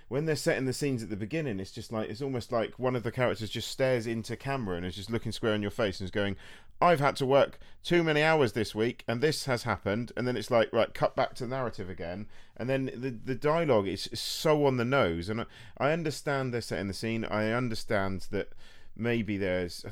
when 0.08 0.26
they're 0.26 0.36
setting 0.36 0.66
the 0.66 0.72
scenes 0.72 1.02
at 1.02 1.08
the 1.08 1.16
beginning, 1.16 1.58
it's 1.58 1.70
just 1.70 1.90
like 1.90 2.10
it's 2.10 2.22
almost 2.22 2.52
like 2.52 2.78
one 2.78 2.94
of 2.94 3.02
the 3.02 3.10
characters 3.10 3.50
just 3.50 3.70
stares 3.70 4.06
into 4.06 4.36
camera 4.36 4.76
and 4.76 4.86
is 4.86 4.96
just 4.96 5.10
looking 5.10 5.32
square 5.32 5.54
in 5.54 5.62
your 5.62 5.70
face 5.70 6.00
and 6.00 6.06
is 6.06 6.10
going, 6.10 6.36
"I've 6.80 7.00
had 7.00 7.16
to 7.16 7.26
work 7.26 7.58
too 7.82 8.02
many 8.02 8.22
hours 8.22 8.52
this 8.52 8.74
week, 8.74 9.04
and 9.06 9.20
this 9.20 9.44
has 9.46 9.64
happened." 9.64 10.12
And 10.16 10.26
then 10.26 10.36
it's 10.36 10.50
like, 10.50 10.72
right, 10.72 10.92
cut 10.92 11.14
back 11.16 11.34
to 11.34 11.46
narrative 11.46 11.90
again, 11.90 12.26
and 12.56 12.68
then 12.68 12.90
the 12.94 13.10
the 13.10 13.34
dialogue 13.34 13.88
is 13.88 14.08
so 14.12 14.66
on 14.66 14.76
the 14.76 14.84
nose. 14.84 15.28
And 15.28 15.42
I, 15.42 15.46
I 15.78 15.92
understand 15.92 16.52
they're 16.52 16.60
setting 16.60 16.88
the 16.88 16.94
scene. 16.94 17.24
I 17.24 17.50
understand 17.52 18.28
that 18.30 18.52
maybe 18.96 19.36
there's. 19.36 19.84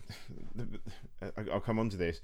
I'll 1.53 1.61
come 1.61 1.79
on 1.79 1.91
to 1.91 1.97
this 1.97 2.21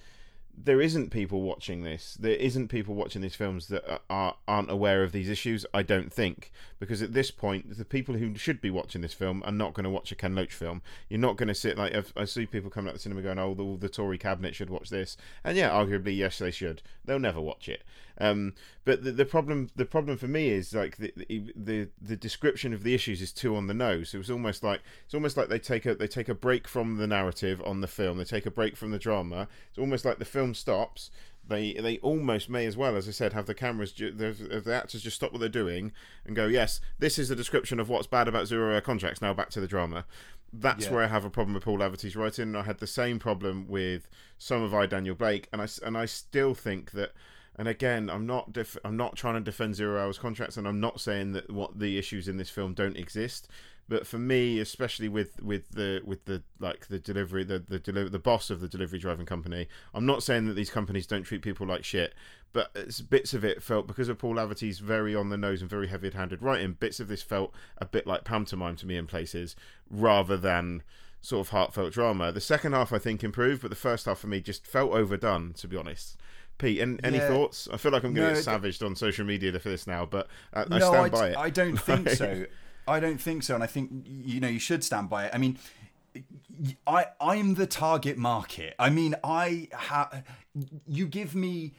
there 0.57 0.81
isn't 0.81 1.11
people 1.11 1.43
watching 1.43 1.83
this. 1.83 2.17
There 2.19 2.35
isn't 2.35 2.69
people 2.69 2.95
watching 2.95 3.21
these 3.21 3.35
films 3.35 3.69
that 3.69 4.01
are 4.09 4.37
aren't 4.49 4.71
aware 4.71 5.03
of 5.03 5.13
these 5.13 5.29
issues. 5.29 5.67
I 5.75 5.83
don't 5.83 6.13
think 6.13 6.51
because 6.79 7.03
at 7.03 7.13
this 7.13 7.31
point, 7.31 7.77
the 7.77 7.85
people 7.85 8.15
who 8.15 8.35
should 8.37 8.61
be 8.61 8.71
watching 8.71 9.03
this 9.03 9.13
film 9.13 9.43
are 9.45 9.53
not 9.53 9.75
going 9.75 9.85
to 9.85 9.91
watch 9.91 10.13
a 10.13 10.15
Ken 10.15 10.35
Loach 10.35 10.55
film. 10.55 10.83
You're 11.09 11.21
not 11.21 11.37
going 11.37 11.49
to 11.49 11.55
sit 11.55 11.77
like 11.77 11.95
I've, 11.95 12.13
I 12.17 12.25
see 12.25 12.47
people 12.47 12.71
coming 12.71 12.89
out 12.89 12.95
the 12.95 13.01
cinema 13.01 13.23
going, 13.23 13.39
"Oh, 13.39 13.55
the, 13.55 13.77
the 13.79 13.89
Tory 13.89 14.19
cabinet 14.19 14.55
should 14.55 14.71
watch 14.71 14.89
this," 14.89 15.17
and 15.45 15.57
yeah, 15.57 15.71
arguably 15.71 16.17
yes, 16.17 16.39
they 16.39 16.51
should. 16.51 16.83
They'll 17.05 17.19
never 17.19 17.41
watch 17.41 17.69
it. 17.69 17.83
Um, 18.19 18.55
but 18.85 19.05
the, 19.05 19.13
the 19.13 19.25
problem 19.27 19.69
the 19.77 19.85
problem 19.85 20.17
for 20.17 20.27
me 20.29 20.49
is 20.49 20.73
like 20.75 20.97
the, 20.97 21.13
the 21.17 21.53
the 21.55 21.89
the 22.01 22.17
description 22.17 22.73
of 22.73 22.83
the 22.83 22.95
issues 22.95 23.21
is 23.21 23.33
too 23.33 23.55
on 23.57 23.67
the 23.67 23.75
nose. 23.75 24.15
It 24.15 24.19
was 24.19 24.31
almost 24.31 24.63
like 24.63 24.81
it's 25.05 25.15
almost 25.15 25.37
like 25.37 25.49
they 25.49 25.59
take 25.59 25.85
a 25.85 25.95
they 25.95 26.09
take 26.09 26.29
a 26.29 26.35
break 26.35 26.67
from 26.67 26.97
the 26.97 27.07
narrative 27.07 27.61
on 27.67 27.81
the 27.83 27.87
film. 27.87 28.17
They 28.19 28.25
take 28.25 28.47
a 28.47 28.51
break 28.51 28.77
from 28.77 28.91
the 28.91 28.99
drama. 28.99 29.49
It's 29.69 29.79
almost 29.79 30.05
like 30.05 30.19
the 30.19 30.25
film 30.25 30.55
stops. 30.55 31.11
They 31.47 31.75
they 31.75 31.99
almost 31.99 32.49
may 32.49 32.65
as 32.67 32.77
well, 32.77 32.97
as 32.97 33.07
I 33.07 33.13
said, 33.13 33.33
have 33.35 33.47
the 33.47 33.55
cameras, 33.55 33.93
ju- 33.93 34.11
the, 34.13 34.33
the 34.61 34.75
actors 34.75 35.03
just 35.03 35.17
stop 35.17 35.31
what 35.33 35.41
they're 35.41 35.49
doing 35.49 35.93
and 36.25 36.35
go, 36.35 36.47
yes, 36.47 36.81
this 36.99 37.19
is 37.19 37.31
a 37.31 37.37
description 37.37 37.79
of 37.79 37.89
what's 37.89 38.07
bad 38.09 38.29
about 38.29 38.47
zero 38.49 38.73
hour 38.75 38.81
contracts. 38.81 39.21
Now 39.21 39.35
back 39.35 39.51
to 39.51 39.61
the 39.61 39.69
drama. 39.69 40.07
That's 40.53 40.87
Yeah. 40.87 40.93
where 40.93 41.05
I 41.05 41.09
have 41.09 41.25
a 41.25 41.31
problem 41.31 41.55
with 41.55 41.65
Paul 41.65 41.79
Laverty's 41.79 42.17
writing. 42.17 42.57
I 42.57 42.63
had 42.63 42.79
the 42.79 42.87
same 42.87 43.19
problem 43.19 43.69
with 43.69 44.09
some 44.39 44.63
of 44.63 44.73
I 44.75 44.87
Daniel 44.87 45.15
Blake, 45.15 45.49
and 45.53 45.61
I 45.61 45.69
and 45.85 45.99
I 45.99 46.07
still 46.07 46.55
think 46.55 46.93
that. 46.93 47.13
And 47.59 47.69
again, 47.69 48.11
I'm 48.11 48.27
not 48.27 48.53
def- 48.53 48.77
I'm 48.85 48.97
not 48.97 49.17
trying 49.17 49.35
to 49.35 49.41
defend 49.41 49.77
zero 49.77 50.03
hours 50.03 50.19
contracts, 50.19 50.57
and 50.57 50.69
I'm 50.69 50.81
not 50.81 51.01
saying 51.01 51.33
that 51.33 51.51
what 51.51 51.79
the 51.79 51.99
issues 51.99 52.29
in 52.29 52.37
this 52.37 52.51
film 52.51 52.75
don't 52.75 52.97
exist. 52.97 53.49
But 53.89 54.07
for 54.07 54.19
me, 54.19 54.59
especially 54.59 55.09
with, 55.09 55.41
with 55.41 55.71
the 55.71 56.03
with 56.05 56.25
the 56.25 56.43
like 56.59 56.89
the 56.89 56.99
delivery 56.99 57.45
the 57.45 57.61
the 57.61 57.79
deli- 57.79 58.09
the 58.09 58.19
boss 58.19 58.51
of 58.51 58.61
the 58.61 58.69
delivery 58.69 58.99
driving 58.99 59.27
company, 59.27 59.69
I'm 59.95 60.05
not 60.05 60.23
saying 60.23 60.47
that 60.47 60.55
these 60.55 60.71
companies 60.71 61.07
don't 61.07 61.23
treat 61.23 61.41
people 61.41 61.67
like 61.67 61.85
shit. 61.85 62.15
But 62.53 62.71
it's, 62.75 63.01
bits 63.01 63.33
of 63.33 63.45
it 63.45 63.63
felt 63.63 63.87
because 63.87 64.09
of 64.09 64.19
Paul 64.19 64.35
Laverty's 64.37 64.79
very 64.79 65.15
on 65.15 65.29
the 65.29 65.37
nose 65.37 65.61
and 65.61 65.71
very 65.71 65.89
heavy-handed 65.89 66.43
writing. 66.43 66.73
Bits 66.73 67.01
of 67.01 67.09
this 67.09 67.23
felt 67.23 67.55
a 67.79 67.85
bit 67.85 68.07
like 68.07 68.25
pantomime 68.25 68.77
to 68.77 68.87
me 68.87 68.97
in 68.97 69.07
places, 69.07 69.57
rather 69.91 70.37
than 70.37 70.83
sort 71.21 71.47
of 71.47 71.51
heartfelt 71.51 71.93
drama. 71.93 72.33
The 72.33 72.41
second 72.41 72.73
half 72.73 72.93
I 72.93 72.99
think 72.99 73.23
improved, 73.23 73.63
but 73.63 73.71
the 73.71 73.77
first 73.77 74.07
half 74.07 74.19
for 74.19 74.27
me 74.27 74.41
just 74.41 74.67
felt 74.67 74.93
overdone. 74.93 75.55
To 75.55 75.69
be 75.69 75.77
honest. 75.77 76.19
Pete, 76.59 76.81
and, 76.81 77.01
any 77.05 77.19
Yeah. 77.19 77.29
thoughts? 77.29 77.69
I 77.73 77.77
feel 77.77 77.93
like 77.93 78.03
I'm 78.05 78.15
going 78.15 78.27
to 78.29 78.33
No, 78.33 78.35
get 78.37 78.45
savaged 78.45 78.83
on 78.83 78.97
social 78.97 79.25
media 79.27 79.53
for 79.59 79.69
this 79.69 79.87
now, 79.87 80.07
but 80.07 80.27
I, 80.55 80.63
I 80.63 80.79
no, 80.79 80.89
stand 80.89 80.97
I, 81.07 81.09
by 81.09 81.29
it. 81.31 81.37
I 81.37 81.51
don't 81.51 81.77
think 81.77 82.09
so. 82.23 82.47
I 82.89 83.01
don't 83.01 83.21
think 83.21 83.43
so, 83.43 83.55
and 83.55 83.65
I 83.65 83.67
think 83.67 83.91
you 84.07 84.41
know 84.41 84.49
you 84.49 84.61
should 84.61 84.85
stand 84.85 85.11
by 85.11 85.27
it. 85.27 85.33
I 85.35 85.39
mean, 85.39 85.59
I 86.87 87.07
I'm 87.21 87.55
the 87.55 87.67
target 87.67 88.17
market. 88.17 88.75
I 88.79 88.91
mean, 88.91 89.15
I 89.23 89.69
ha- 89.73 90.23
you 90.87 91.07
give 91.07 91.35
me 91.35 91.75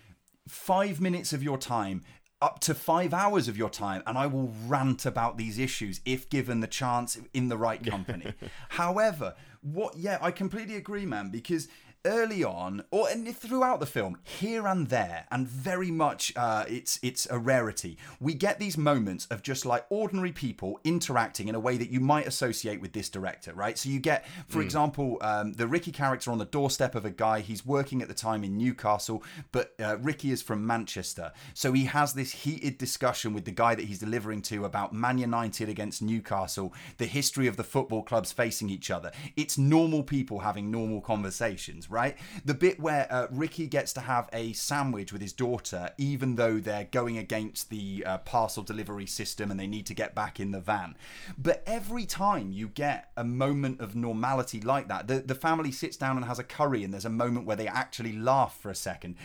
five 0.48 1.00
minutes 1.02 1.34
of 1.34 1.42
your 1.44 1.58
time. 1.58 2.04
Up 2.40 2.60
to 2.60 2.76
five 2.76 3.16
hours 3.16 3.48
of 3.48 3.58
your 3.58 3.70
time, 3.72 4.04
and 4.06 4.16
I 4.16 4.28
will 4.28 4.54
rant 4.68 5.08
about 5.08 5.40
these 5.40 5.58
issues 5.58 6.02
if 6.06 6.30
given 6.30 6.60
the 6.60 6.68
chance 6.68 7.18
in 7.34 7.50
the 7.50 7.58
right 7.58 7.84
company. 7.84 8.32
However, 8.70 9.34
what? 9.62 9.98
Yeah, 9.98 10.20
I 10.22 10.30
completely 10.30 10.76
agree, 10.76 11.08
man. 11.08 11.32
Because 11.32 11.68
early 12.06 12.44
on, 12.44 12.84
or 12.92 13.10
and 13.10 13.36
throughout 13.36 13.80
the 13.80 13.86
film, 13.86 14.18
here 14.24 14.68
and 14.68 14.88
there, 14.88 15.26
and 15.32 15.48
very 15.48 15.92
much, 15.92 16.34
uh, 16.36 16.66
it's 16.68 17.00
it's 17.02 17.28
a 17.30 17.38
rarity. 17.38 17.98
We 18.20 18.34
get 18.34 18.60
these 18.60 18.78
moments 18.78 19.26
of 19.28 19.44
just 19.44 19.66
like 19.66 19.86
ordinary 19.90 20.32
people 20.32 20.80
interacting 20.84 21.48
in 21.48 21.56
a 21.56 21.60
way 21.60 21.78
that 21.78 21.90
you 21.90 22.00
might 22.00 22.28
associate 22.28 22.82
with 22.82 22.94
this 22.94 23.10
director, 23.10 23.54
right? 23.54 23.78
So 23.78 23.90
you 23.90 24.00
get, 24.00 24.26
for 24.48 24.62
example, 24.62 25.18
um, 25.22 25.54
the 25.54 25.68
Ricky 25.68 25.92
character 25.92 26.32
on 26.32 26.38
the 26.38 26.46
doorstep 26.46 26.96
of 26.96 27.06
a 27.06 27.12
guy. 27.12 27.42
He's 27.42 27.66
working 27.66 28.02
at 28.02 28.08
the 28.08 28.14
time 28.14 28.44
in 28.44 28.58
Newcastle, 28.58 29.24
but 29.52 29.74
uh, 29.80 29.98
Ricky 30.00 30.32
is 30.32 30.42
from 30.42 30.66
Manchester, 30.66 31.32
so 31.54 31.74
he 31.74 31.86
has 31.86 32.14
this 32.14 32.32
heated 32.32 32.78
discussion 32.78 33.34
with 33.34 33.46
the 33.46 33.52
guy 33.52 33.76
that 33.76 33.86
he's 33.86 34.00
delivering 34.00 34.42
to 34.44 34.66
about 34.66 34.94
Man 34.94 35.18
United 35.18 35.70
against 35.70 36.02
Newcastle, 36.02 36.74
the 36.98 37.06
history 37.06 37.48
of 37.48 37.58
the 37.58 37.64
football 37.64 38.04
clubs 38.04 38.32
facing 38.32 38.70
each 38.70 38.92
other. 38.92 39.12
It's 39.36 39.58
normal 39.58 40.04
people 40.04 40.40
having 40.40 40.72
normal 40.72 41.02
conversations, 41.02 41.87
right? 41.90 42.18
The 42.46 42.54
bit 42.54 42.80
where 42.80 43.08
uh, 43.10 43.28
Ricky 43.32 43.68
gets 43.68 43.94
to 43.94 44.02
have 44.02 44.30
a 44.34 44.54
sandwich 44.54 45.12
with 45.12 45.22
his 45.22 45.34
daughter, 45.34 45.92
even 45.98 46.36
though 46.36 46.60
they're 46.60 46.88
going 46.92 47.18
against 47.18 47.70
the 47.70 48.04
uh, 48.06 48.18
parcel 48.20 48.64
delivery 48.64 49.06
system 49.06 49.52
and 49.52 49.60
they 49.60 49.68
need 49.68 49.86
to 49.88 49.94
get 49.94 50.16
back 50.16 50.40
in 50.40 50.52
the 50.52 50.60
van. 50.60 50.96
But 51.38 51.64
every 51.66 52.06
time 52.06 52.52
you 52.52 52.68
get 52.68 53.12
a 53.16 53.24
moment 53.24 53.82
of 53.82 53.96
normality 53.96 54.62
like 54.62 54.88
that, 54.88 55.08
the, 55.08 55.20
the 55.20 55.36
family 55.36 55.72
sits 55.72 55.98
down 55.98 56.18
and 56.18 56.26
has 56.26 56.40
a 56.40 56.44
curry, 56.44 56.84
and 56.84 56.94
there's 56.94 57.06
a 57.06 57.10
moment 57.10 57.46
where 57.46 57.56
they 57.56 57.68
actually 57.68 58.14
laugh 58.14 58.58
for 58.60 58.70
a 58.70 58.76
second. 58.76 59.16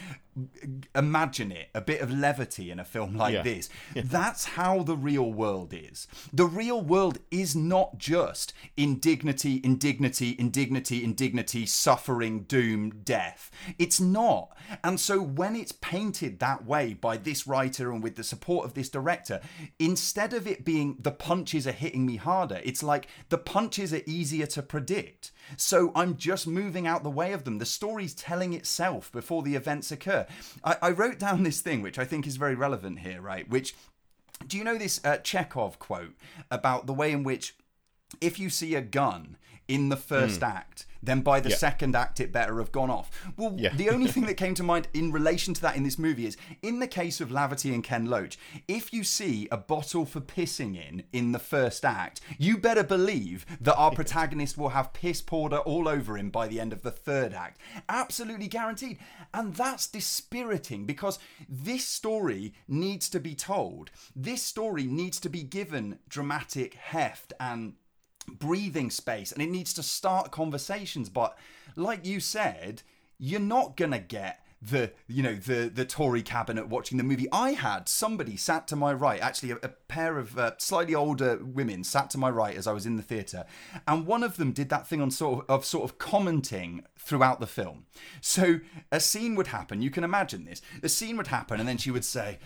Imagine 0.95 1.53
it, 1.53 1.69
a 1.75 1.81
bit 1.81 2.01
of 2.01 2.11
levity 2.11 2.71
in 2.71 2.79
a 2.81 2.85
film 2.85 3.17
like 3.17 3.35
Yeah. 3.35 3.43
this. 3.43 3.69
That's 3.95 4.45
how 4.45 4.83
the 4.83 4.97
real 4.97 5.31
world 5.33 5.75
is. 5.75 6.07
The 6.33 6.47
real 6.47 6.81
world 6.81 7.19
is 7.31 7.55
not 7.57 7.99
just 7.99 8.53
indignity, 8.77 9.61
indignity, 9.63 10.35
indignity, 10.39 11.05
indignity, 11.05 11.67
suffering, 11.67 12.45
doom, 12.45 13.01
death. 13.05 13.51
It's 13.79 14.01
not. 14.01 14.57
And 14.83 14.99
so 15.01 15.21
when 15.21 15.57
it's 15.57 15.73
painted 15.73 16.39
that 16.39 16.65
way 16.65 16.95
by 16.95 17.17
this 17.17 17.47
writer 17.47 17.91
and 17.93 18.03
with 18.03 18.17
the 18.17 18.25
support 18.25 18.65
of 18.65 18.75
this 18.75 18.89
director, 18.89 19.41
instead 19.79 20.33
of 20.33 20.47
it 20.47 20.65
being 20.65 20.97
the 20.99 21.11
punches 21.11 21.67
are 21.67 21.73
hitting 21.73 22.07
me 22.07 22.17
harder, 22.17 22.61
it's 22.65 22.83
like 22.83 23.07
the 23.29 23.39
punches 23.39 23.93
are 23.93 24.03
easier 24.07 24.47
to 24.47 24.63
predict. 24.63 25.32
So 25.57 25.93
I'm 25.95 26.17
just 26.17 26.47
moving 26.47 26.87
out 26.87 27.03
the 27.03 27.11
way 27.11 27.33
of 27.33 27.45
them. 27.45 27.59
The 27.59 27.67
story's 27.67 28.15
telling 28.15 28.53
itself 28.53 29.11
before 29.13 29.43
the 29.43 29.55
events 29.55 29.91
occur. 29.91 30.27
I, 30.65 30.77
I 30.83 30.91
wrote 30.91 31.19
down 31.19 31.43
this 31.43 31.61
thing, 31.61 31.83
which 31.83 31.99
I 31.99 32.05
think 32.05 32.27
is 32.27 32.37
very 32.37 32.55
relevant 32.55 33.01
here, 33.01 33.21
right? 33.21 33.49
Which 33.49 33.75
do 34.47 34.59
you 34.59 34.65
know 34.65 34.79
this 34.79 35.01
uh, 35.05 35.19
Chekhov 35.19 35.79
quote 35.79 36.15
about 36.51 36.87
the 36.87 36.93
way 36.93 37.13
in 37.13 37.23
which 37.23 37.55
if 38.21 38.39
you 38.39 38.51
see 38.51 38.75
a 38.75 38.81
gun 38.81 39.37
in 39.69 39.89
the 39.89 39.97
first 39.97 40.43
act, 40.43 40.87
then 41.03 41.21
by 41.23 41.41
the. 41.41 41.51
Yeah. 41.51 41.57
second 41.57 41.95
act 41.95 42.19
it 42.19 42.33
better 42.33 42.59
have 42.59 42.73
gone 42.73 42.91
off. 42.91 43.11
Well, 43.37 43.55
Yeah. 43.57 43.75
the 43.75 43.91
only 43.91 44.11
thing 44.11 44.25
that 44.27 44.35
came 44.35 44.55
to 44.55 44.63
mind 44.63 44.89
in 44.95 45.13
relation 45.13 45.55
to 45.55 45.61
that 45.63 45.77
in 45.77 45.83
this 45.85 45.99
movie 45.99 46.27
is 46.27 46.37
in 46.63 46.79
the 46.81 46.87
case 46.87 47.21
of 47.21 47.29
Laverty 47.31 47.73
and 47.75 47.85
Ken 47.85 48.07
Loach, 48.07 48.37
if 48.67 48.93
you 48.93 49.05
see 49.05 49.47
a 49.51 49.57
bottle 49.57 50.05
for 50.07 50.21
pissing 50.21 50.77
in 50.77 51.05
in 51.13 51.33
the 51.33 51.39
first 51.39 51.85
act, 51.85 52.21
you 52.39 52.57
better 52.59 52.83
believe 52.83 53.45
that 53.61 53.75
our 53.77 53.91
protagonist 53.93 54.57
will 54.59 54.71
have 54.71 54.93
piss 54.93 55.21
poured 55.23 55.53
all 55.53 55.87
over 55.89 56.17
him 56.17 56.31
by 56.31 56.49
the 56.49 56.59
end 56.59 56.73
of 56.73 56.83
the 56.83 56.91
third 56.91 57.33
act. 57.35 57.61
Absolutely 57.89 58.49
guaranteed. 58.49 58.99
And 59.35 59.55
that's 59.55 59.87
dispiriting 59.87 60.87
because 60.87 61.19
this 61.49 61.87
story 61.87 62.55
needs 62.67 63.09
to 63.11 63.21
be 63.21 63.35
told. 63.35 63.91
This 64.17 64.43
story 64.43 64.85
needs 64.85 65.21
to 65.21 65.29
be 65.29 65.43
given 65.43 65.99
dramatic 66.09 66.75
heft 66.75 67.33
and 67.39 67.75
breathing 68.29 68.91
space 68.91 69.33
and 69.33 69.43
it 69.43 69.51
needs 69.51 69.73
to 69.73 69.83
start 69.83 70.31
conversations 70.31 71.09
but 71.09 71.37
like 71.77 72.07
you 72.07 72.21
said 72.21 72.83
you're 73.19 73.41
not 73.41 73.77
gonna 73.77 73.99
get 73.99 74.43
the 74.63 74.93
you 75.09 75.23
know 75.23 75.35
the 75.35 75.71
the 75.75 75.85
Tory 75.85 76.23
cabinet 76.23 76.69
watching 76.69 76.97
the 76.97 77.05
movie. 77.05 77.27
I 77.33 77.53
had 77.53 77.89
somebody 77.89 78.37
sat 78.37 78.69
to 78.69 78.77
my 78.77 78.93
right, 78.93 79.21
actually 79.21 79.51
a, 79.51 79.57
a 79.57 79.69
pair 79.69 80.19
of 80.19 80.39
uh, 80.39 80.53
slightly 80.59 80.95
older 80.95 81.41
women 81.43 81.83
sat 81.83 82.11
to 82.11 82.19
my 82.19 82.31
right 82.31 82.57
as 82.57 82.67
I 82.67 82.73
was 82.73 82.87
in 82.87 82.97
the 82.97 83.03
theatre, 83.03 83.45
and 83.89 84.07
one 84.07 84.23
of 84.23 84.37
them 84.37 84.53
did 84.53 84.69
that 84.69 84.87
thing 84.87 85.01
on 85.01 85.11
sort 85.11 85.41
of, 85.41 85.51
of 85.51 85.65
sort 85.65 85.85
of 85.85 85.99
commenting 85.99 86.85
throughout 86.97 87.41
the 87.41 87.47
film. 87.47 87.87
So 88.21 88.61
a 88.93 89.01
scene 89.01 89.35
would 89.35 89.49
happen. 89.49 89.83
You 89.83 89.91
can 89.91 90.05
imagine 90.05 90.45
this. 90.45 90.63
A 90.83 90.89
scene 90.89 91.17
would 91.17 91.29
happen, 91.29 91.59
and 91.59 91.69
then 91.69 91.79
she 91.79 91.91
would 91.91 92.05
say, 92.05 92.39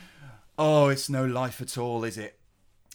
"Oh, 0.58 0.88
it's 0.88 1.10
no 1.10 1.26
life 1.26 1.60
at 1.60 1.76
all, 1.76 2.02
is 2.02 2.16
it?" 2.16 2.40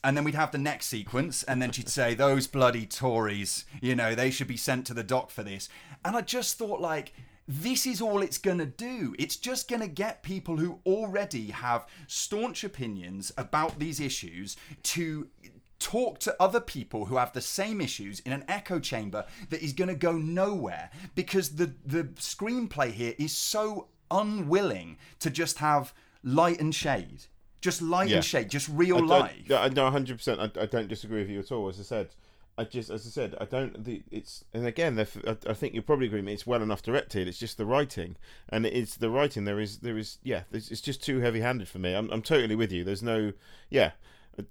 And 0.03 0.17
then 0.17 0.23
we'd 0.23 0.35
have 0.35 0.51
the 0.51 0.57
next 0.57 0.87
sequence, 0.87 1.43
and 1.43 1.61
then 1.61 1.71
she'd 1.71 1.89
say, 1.89 2.15
Those 2.15 2.47
bloody 2.47 2.85
Tories, 2.85 3.65
you 3.81 3.95
know, 3.95 4.15
they 4.15 4.31
should 4.31 4.47
be 4.47 4.57
sent 4.57 4.87
to 4.87 4.93
the 4.93 5.03
dock 5.03 5.29
for 5.29 5.43
this. 5.43 5.69
And 6.03 6.15
I 6.15 6.21
just 6.21 6.57
thought, 6.57 6.81
like, 6.81 7.13
this 7.47 7.85
is 7.85 8.01
all 8.01 8.21
it's 8.21 8.37
going 8.37 8.59
to 8.59 8.65
do. 8.65 9.15
It's 9.19 9.35
just 9.35 9.69
going 9.69 9.81
to 9.81 9.87
get 9.87 10.23
people 10.23 10.57
who 10.57 10.79
already 10.85 11.51
have 11.51 11.85
staunch 12.07 12.63
opinions 12.63 13.31
about 13.37 13.79
these 13.79 13.99
issues 13.99 14.55
to 14.83 15.27
talk 15.79 16.19
to 16.19 16.35
other 16.39 16.61
people 16.61 17.05
who 17.05 17.17
have 17.17 17.33
the 17.33 17.41
same 17.41 17.81
issues 17.81 18.19
in 18.21 18.31
an 18.31 18.45
echo 18.47 18.79
chamber 18.79 19.25
that 19.49 19.63
is 19.63 19.73
going 19.73 19.87
to 19.87 19.95
go 19.95 20.13
nowhere 20.13 20.91
because 21.15 21.55
the 21.55 21.73
the 21.85 22.03
screenplay 22.15 22.91
here 22.91 23.15
is 23.17 23.35
so 23.35 23.87
unwilling 24.11 24.97
to 25.19 25.29
just 25.29 25.57
have 25.57 25.93
light 26.23 26.59
and 26.61 26.75
shade 26.75 27.23
just 27.61 27.81
light 27.81 28.09
Yeah. 28.09 28.17
and 28.17 28.25
shade 28.25 28.49
just 28.49 28.67
real 28.69 28.99
life 29.05 29.35
No, 29.47 29.57
I- 29.57 29.69
no, 29.69 29.89
hundred 29.89 30.17
percent. 30.17 30.39
I 30.39 30.61
I 30.61 30.65
don't 30.65 30.87
disagree 30.87 31.21
with 31.21 31.29
you 31.29 31.39
at 31.39 31.51
all. 31.51 31.69
As 31.69 31.79
I 31.79 31.83
said, 31.83 32.09
I 32.57 32.65
just, 32.65 32.89
as 32.89 33.07
I 33.07 33.09
said, 33.09 33.35
I 33.39 33.45
don't. 33.45 33.83
The, 33.85 34.03
it's 34.11 34.43
and 34.53 34.65
again, 34.65 34.99
I, 34.99 35.37
I 35.49 35.53
think 35.53 35.73
you 35.73 35.81
probably 35.81 36.07
agree 36.07 36.19
with 36.19 36.25
me. 36.25 36.33
It's 36.33 36.45
well 36.45 36.61
enough 36.61 36.81
directed. 36.83 37.27
It's 37.27 37.39
just 37.39 37.57
the 37.57 37.65
writing, 37.65 38.17
and 38.49 38.65
it's 38.65 38.97
the 38.97 39.09
writing. 39.09 39.45
There 39.45 39.59
is, 39.59 39.79
there 39.79 39.97
is, 39.97 40.17
yeah. 40.21 40.43
There's, 40.51 40.69
it's 40.69 40.81
just 40.81 41.01
too 41.01 41.19
heavy-handed 41.21 41.69
for 41.69 41.79
me. 41.79 41.93
I'm, 41.93 42.09
I'm 42.11 42.21
totally 42.21 42.55
with 42.55 42.71
you. 42.71 42.83
There's 42.83 43.01
no, 43.01 43.31
yeah, 43.69 43.91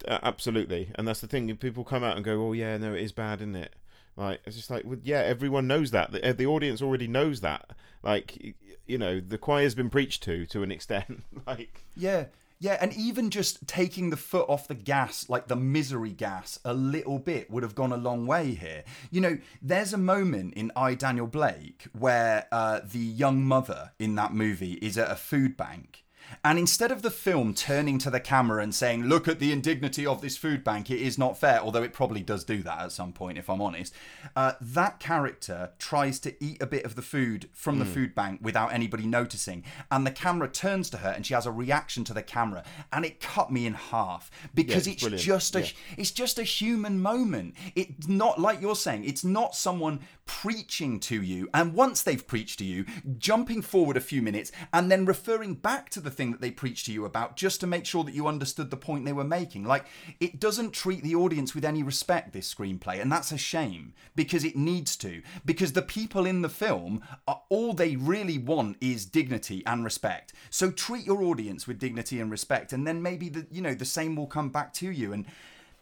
absolutely. 0.08 0.90
And 0.96 1.06
that's 1.06 1.20
the 1.20 1.26
thing. 1.26 1.54
People 1.56 1.84
come 1.84 2.04
out 2.04 2.16
and 2.16 2.24
go, 2.24 2.48
"Oh 2.48 2.52
yeah, 2.52 2.76
no, 2.78 2.94
it 2.94 3.02
is 3.02 3.12
bad, 3.12 3.40
isn't 3.40 3.56
it?" 3.56 3.74
Like 4.16 4.40
it's 4.44 4.56
just 4.56 4.70
like, 4.70 4.84
well, 4.84 4.98
yeah, 5.02 5.20
everyone 5.20 5.66
knows 5.66 5.90
that. 5.92 6.12
The, 6.12 6.32
the 6.32 6.46
audience 6.46 6.82
already 6.82 7.06
knows 7.08 7.40
that. 7.42 7.70
Like, 8.02 8.56
you 8.86 8.98
know, 8.98 9.20
the 9.20 9.38
choir's 9.38 9.74
been 9.74 9.90
preached 9.90 10.22
to 10.24 10.46
to 10.46 10.62
an 10.62 10.72
extent. 10.76 11.22
like, 11.46 11.84
Yeah, 11.96 12.26
yeah, 12.60 12.76
and 12.78 12.92
even 12.92 13.30
just 13.30 13.66
taking 13.66 14.10
the 14.10 14.18
foot 14.18 14.46
off 14.48 14.68
the 14.68 14.74
gas, 14.74 15.30
like 15.30 15.48
the 15.48 15.56
misery 15.56 16.10
gas, 16.10 16.58
a 16.62 16.74
little 16.74 17.18
bit 17.18 17.50
would 17.50 17.62
have 17.62 17.74
gone 17.74 17.90
a 17.90 17.96
long 17.96 18.26
way 18.26 18.52
here. 18.52 18.84
You 19.10 19.22
know, 19.22 19.38
there's 19.62 19.94
a 19.94 19.98
moment 19.98 20.52
in 20.54 20.70
I, 20.76 20.94
Daniel 20.94 21.26
Blake, 21.26 21.88
where 21.98 22.46
uh, 22.52 22.80
the 22.84 22.98
young 22.98 23.42
mother 23.42 23.92
in 23.98 24.14
that 24.16 24.34
movie 24.34 24.74
is 24.74 24.98
at 24.98 25.10
a 25.10 25.16
food 25.16 25.56
bank. 25.56 26.04
And 26.44 26.58
instead 26.58 26.90
of 26.92 27.02
the 27.02 27.10
film 27.10 27.54
turning 27.54 27.98
to 27.98 28.10
the 28.10 28.20
camera 28.20 28.62
and 28.62 28.74
saying, 28.74 29.04
Look 29.04 29.28
at 29.28 29.38
the 29.38 29.52
indignity 29.52 30.06
of 30.06 30.20
this 30.20 30.36
food 30.36 30.64
bank, 30.64 30.90
it 30.90 31.00
is 31.00 31.18
not 31.18 31.38
fair, 31.38 31.60
although 31.60 31.82
it 31.82 31.92
probably 31.92 32.22
does 32.22 32.44
do 32.44 32.62
that 32.62 32.80
at 32.80 32.92
some 32.92 33.12
point, 33.12 33.38
if 33.38 33.48
I'm 33.50 33.60
honest, 33.60 33.94
uh, 34.36 34.52
that 34.60 35.00
character 35.00 35.70
tries 35.78 36.18
to 36.20 36.34
eat 36.42 36.60
a 36.62 36.66
bit 36.66 36.84
of 36.84 36.94
the 36.94 37.02
food 37.02 37.48
from 37.52 37.78
the 37.78 37.84
food 37.84 38.14
bank 38.14 38.40
without 38.42 38.72
anybody 38.72 39.06
noticing. 39.06 39.64
And 39.90 40.06
the 40.06 40.10
camera 40.10 40.48
turns 40.48 40.88
to 40.90 40.98
her 40.98 41.10
and 41.10 41.26
she 41.26 41.34
has 41.34 41.46
a 41.46 41.52
reaction 41.52 42.04
to 42.04 42.14
the 42.14 42.22
camera. 42.22 42.64
And 42.92 43.04
it 43.04 43.20
cut 43.20 43.50
me 43.52 43.66
in 43.66 43.74
half 43.74 44.30
because 44.54 44.86
it's 44.86 45.02
it's 45.04 45.22
just 45.22 45.56
a 45.56 45.60
Yeah. 45.60 45.66
it's 45.96 46.10
just 46.10 46.38
a 46.38 46.42
human 46.44 47.00
moment. 47.00 47.54
It's 47.74 48.08
not 48.08 48.40
like 48.40 48.60
you're 48.60 48.76
saying, 48.76 49.04
it's 49.04 49.24
not 49.24 49.54
someone 49.54 50.00
preaching 50.26 51.00
to 51.00 51.20
you. 51.20 51.48
And 51.52 51.74
once 51.74 52.02
they've 52.02 52.24
preached 52.26 52.58
to 52.60 52.64
you, 52.64 52.84
jumping 53.18 53.62
forward 53.62 53.96
a 53.96 54.00
few 54.00 54.22
minutes 54.22 54.52
and 54.72 54.90
then 54.90 55.04
referring 55.04 55.54
back 55.54 55.90
to 55.90 56.00
the 56.00 56.10
thing 56.20 56.32
that 56.32 56.42
they 56.42 56.50
preached 56.50 56.84
to 56.84 56.92
you 56.92 57.06
about 57.06 57.34
just 57.34 57.60
to 57.60 57.66
make 57.66 57.86
sure 57.86 58.04
that 58.04 58.14
you 58.14 58.26
understood 58.26 58.70
the 58.70 58.76
point 58.76 59.06
they 59.06 59.12
were 59.14 59.24
making. 59.24 59.64
Like, 59.64 59.86
it 60.20 60.38
doesn't 60.38 60.72
treat 60.72 61.02
the 61.02 61.14
audience 61.14 61.54
with 61.54 61.64
any 61.64 61.82
respect, 61.82 62.34
this 62.34 62.54
screenplay. 62.54 63.00
And 63.00 63.10
that's 63.10 63.32
a 63.32 63.38
shame 63.38 63.94
because 64.14 64.44
it 64.44 64.54
needs 64.54 64.96
to. 64.98 65.22
Because 65.46 65.72
the 65.72 65.80
people 65.80 66.26
in 66.26 66.42
the 66.42 66.50
film, 66.50 67.02
are, 67.26 67.40
all 67.48 67.72
they 67.72 67.96
really 67.96 68.36
want 68.36 68.76
is 68.82 69.06
dignity 69.06 69.62
and 69.64 69.82
respect. 69.82 70.34
So 70.50 70.70
treat 70.70 71.06
your 71.06 71.22
audience 71.22 71.66
with 71.66 71.78
dignity 71.78 72.20
and 72.20 72.30
respect. 72.30 72.74
And 72.74 72.86
then 72.86 73.00
maybe 73.00 73.30
the, 73.30 73.46
you 73.50 73.62
know, 73.62 73.72
the 73.72 73.86
same 73.86 74.14
will 74.14 74.26
come 74.26 74.50
back 74.50 74.74
to 74.74 74.90
you. 74.90 75.14
And, 75.14 75.24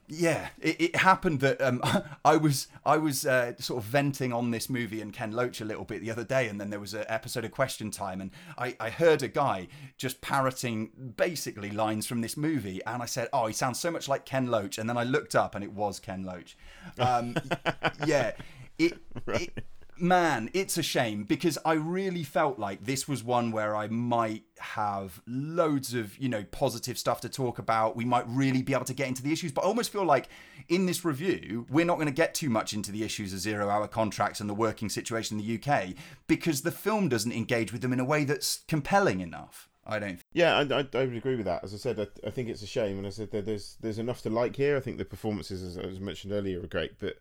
yeah, 0.09 0.49
it, 0.61 0.81
it 0.81 0.97
happened 0.97 1.41
that 1.41 1.61
um, 1.61 1.83
I 2.25 2.37
was 2.37 2.69
I 2.85 2.97
was 2.97 3.27
uh, 3.27 3.55
sort 3.59 3.83
of 3.83 3.89
venting 3.89 4.33
on 4.33 4.51
this 4.51 4.71
movie 4.71 5.01
and 5.01 5.13
Ken 5.13 5.33
Loach 5.33 5.61
a 5.61 5.65
little 5.65 5.85
bit 5.85 6.01
the 6.01 6.11
other 6.11 6.25
day, 6.25 6.49
and 6.49 6.61
then 6.61 6.71
there 6.71 6.81
was 6.81 6.95
an 6.95 7.05
episode 7.09 7.45
of 7.45 7.51
Question 7.51 7.91
Time, 7.91 8.21
and 8.21 8.31
I, 8.57 8.75
I 8.81 8.91
heard 8.91 9.23
a 9.23 9.29
guy 9.29 9.69
just 9.99 10.21
parroting 10.21 11.13
basically 11.17 11.71
lines 11.71 12.07
from 12.07 12.23
this 12.23 12.37
movie, 12.37 12.81
and 12.87 13.03
I 13.03 13.07
said, 13.07 13.29
"Oh, 13.33 13.47
he 13.47 13.53
sounds 13.53 13.79
so 13.79 13.91
much 13.91 14.09
like 14.09 14.25
Ken 14.25 14.47
Loach," 14.47 14.79
and 14.79 14.89
then 14.89 14.97
I 14.97 15.05
looked 15.05 15.35
up, 15.35 15.55
and 15.55 15.63
it 15.63 15.73
was 15.73 16.01
Ken 16.01 16.25
Loach. 16.25 16.57
Um, 16.99 17.37
yeah, 18.07 18.33
it, 18.79 18.99
it 19.27 19.65
man, 20.01 20.51
it's 20.53 20.79
a 20.79 20.83
shame 20.83 21.25
because 21.25 21.59
I 21.65 21.75
really 21.75 22.23
felt 22.23 22.59
like 22.59 22.85
this 22.85 23.07
was 23.09 23.23
one 23.23 23.51
where 23.53 23.77
I 23.77 23.89
might 23.89 24.45
have 24.59 25.21
loads 25.27 25.95
of, 25.95 26.17
you 26.19 26.29
know, 26.29 26.45
positive 26.51 26.99
stuff 26.99 27.21
to 27.23 27.29
talk 27.29 27.59
about. 27.59 27.97
We 27.97 28.05
might 28.05 28.25
really 28.29 28.63
be 28.63 28.75
able 28.75 28.85
to 28.87 28.95
get 28.95 29.09
into 29.09 29.23
the 29.23 29.33
issues, 29.33 29.53
but 29.53 29.63
I 29.63 29.67
almost 29.67 29.93
feel 29.93 30.05
like 30.05 30.29
in 30.69 30.87
this 30.87 31.05
review, 31.05 31.67
we're 31.71 31.85
not 31.85 31.97
going 31.97 32.07
to 32.07 32.13
get 32.13 32.35
too 32.35 32.51
much 32.51 32.73
into 32.73 32.93
the 32.93 33.03
issues 33.03 33.33
of 33.33 33.41
zero 33.41 33.69
hour 33.69 33.89
contracts 33.89 34.41
and 34.41 34.49
the 34.49 34.55
working 34.55 34.89
situation 34.89 35.39
in 35.39 35.47
the 35.47 35.55
UK 35.59 35.95
because 36.27 36.63
the 36.63 36.73
film 36.73 37.09
doesn't 37.09 37.33
engage 37.33 37.73
with 37.73 37.83
them 37.83 37.93
in 37.93 38.01
a 38.01 38.05
way 38.05 38.25
that's 38.25 38.61
compelling 38.69 39.21
enough. 39.21 39.69
I 39.87 39.99
don't. 39.99 40.21
Yeah, 40.35 40.59
I, 40.59 40.61
I, 40.61 40.87
I 40.93 41.07
would 41.07 41.17
agree 41.17 41.37
with 41.37 41.47
that. 41.47 41.65
As 41.65 41.73
I 41.73 41.79
said, 41.79 41.99
I, 41.99 42.07
I 42.27 42.31
think 42.31 42.51
it's 42.51 42.63
a 42.63 42.67
shame, 42.67 42.99
and 42.99 43.07
I 43.07 43.11
said 43.11 43.31
there's 43.31 43.79
there's 43.81 43.99
enough 43.99 44.21
to 44.23 44.31
like 44.31 44.55
here. 44.55 44.77
I 44.77 44.81
think 44.81 44.99
the 44.99 45.05
performances, 45.07 45.63
as 45.63 45.79
I 45.79 45.99
mentioned 45.99 46.35
earlier, 46.35 46.63
are 46.63 46.67
great, 46.67 46.99
but 46.99 47.17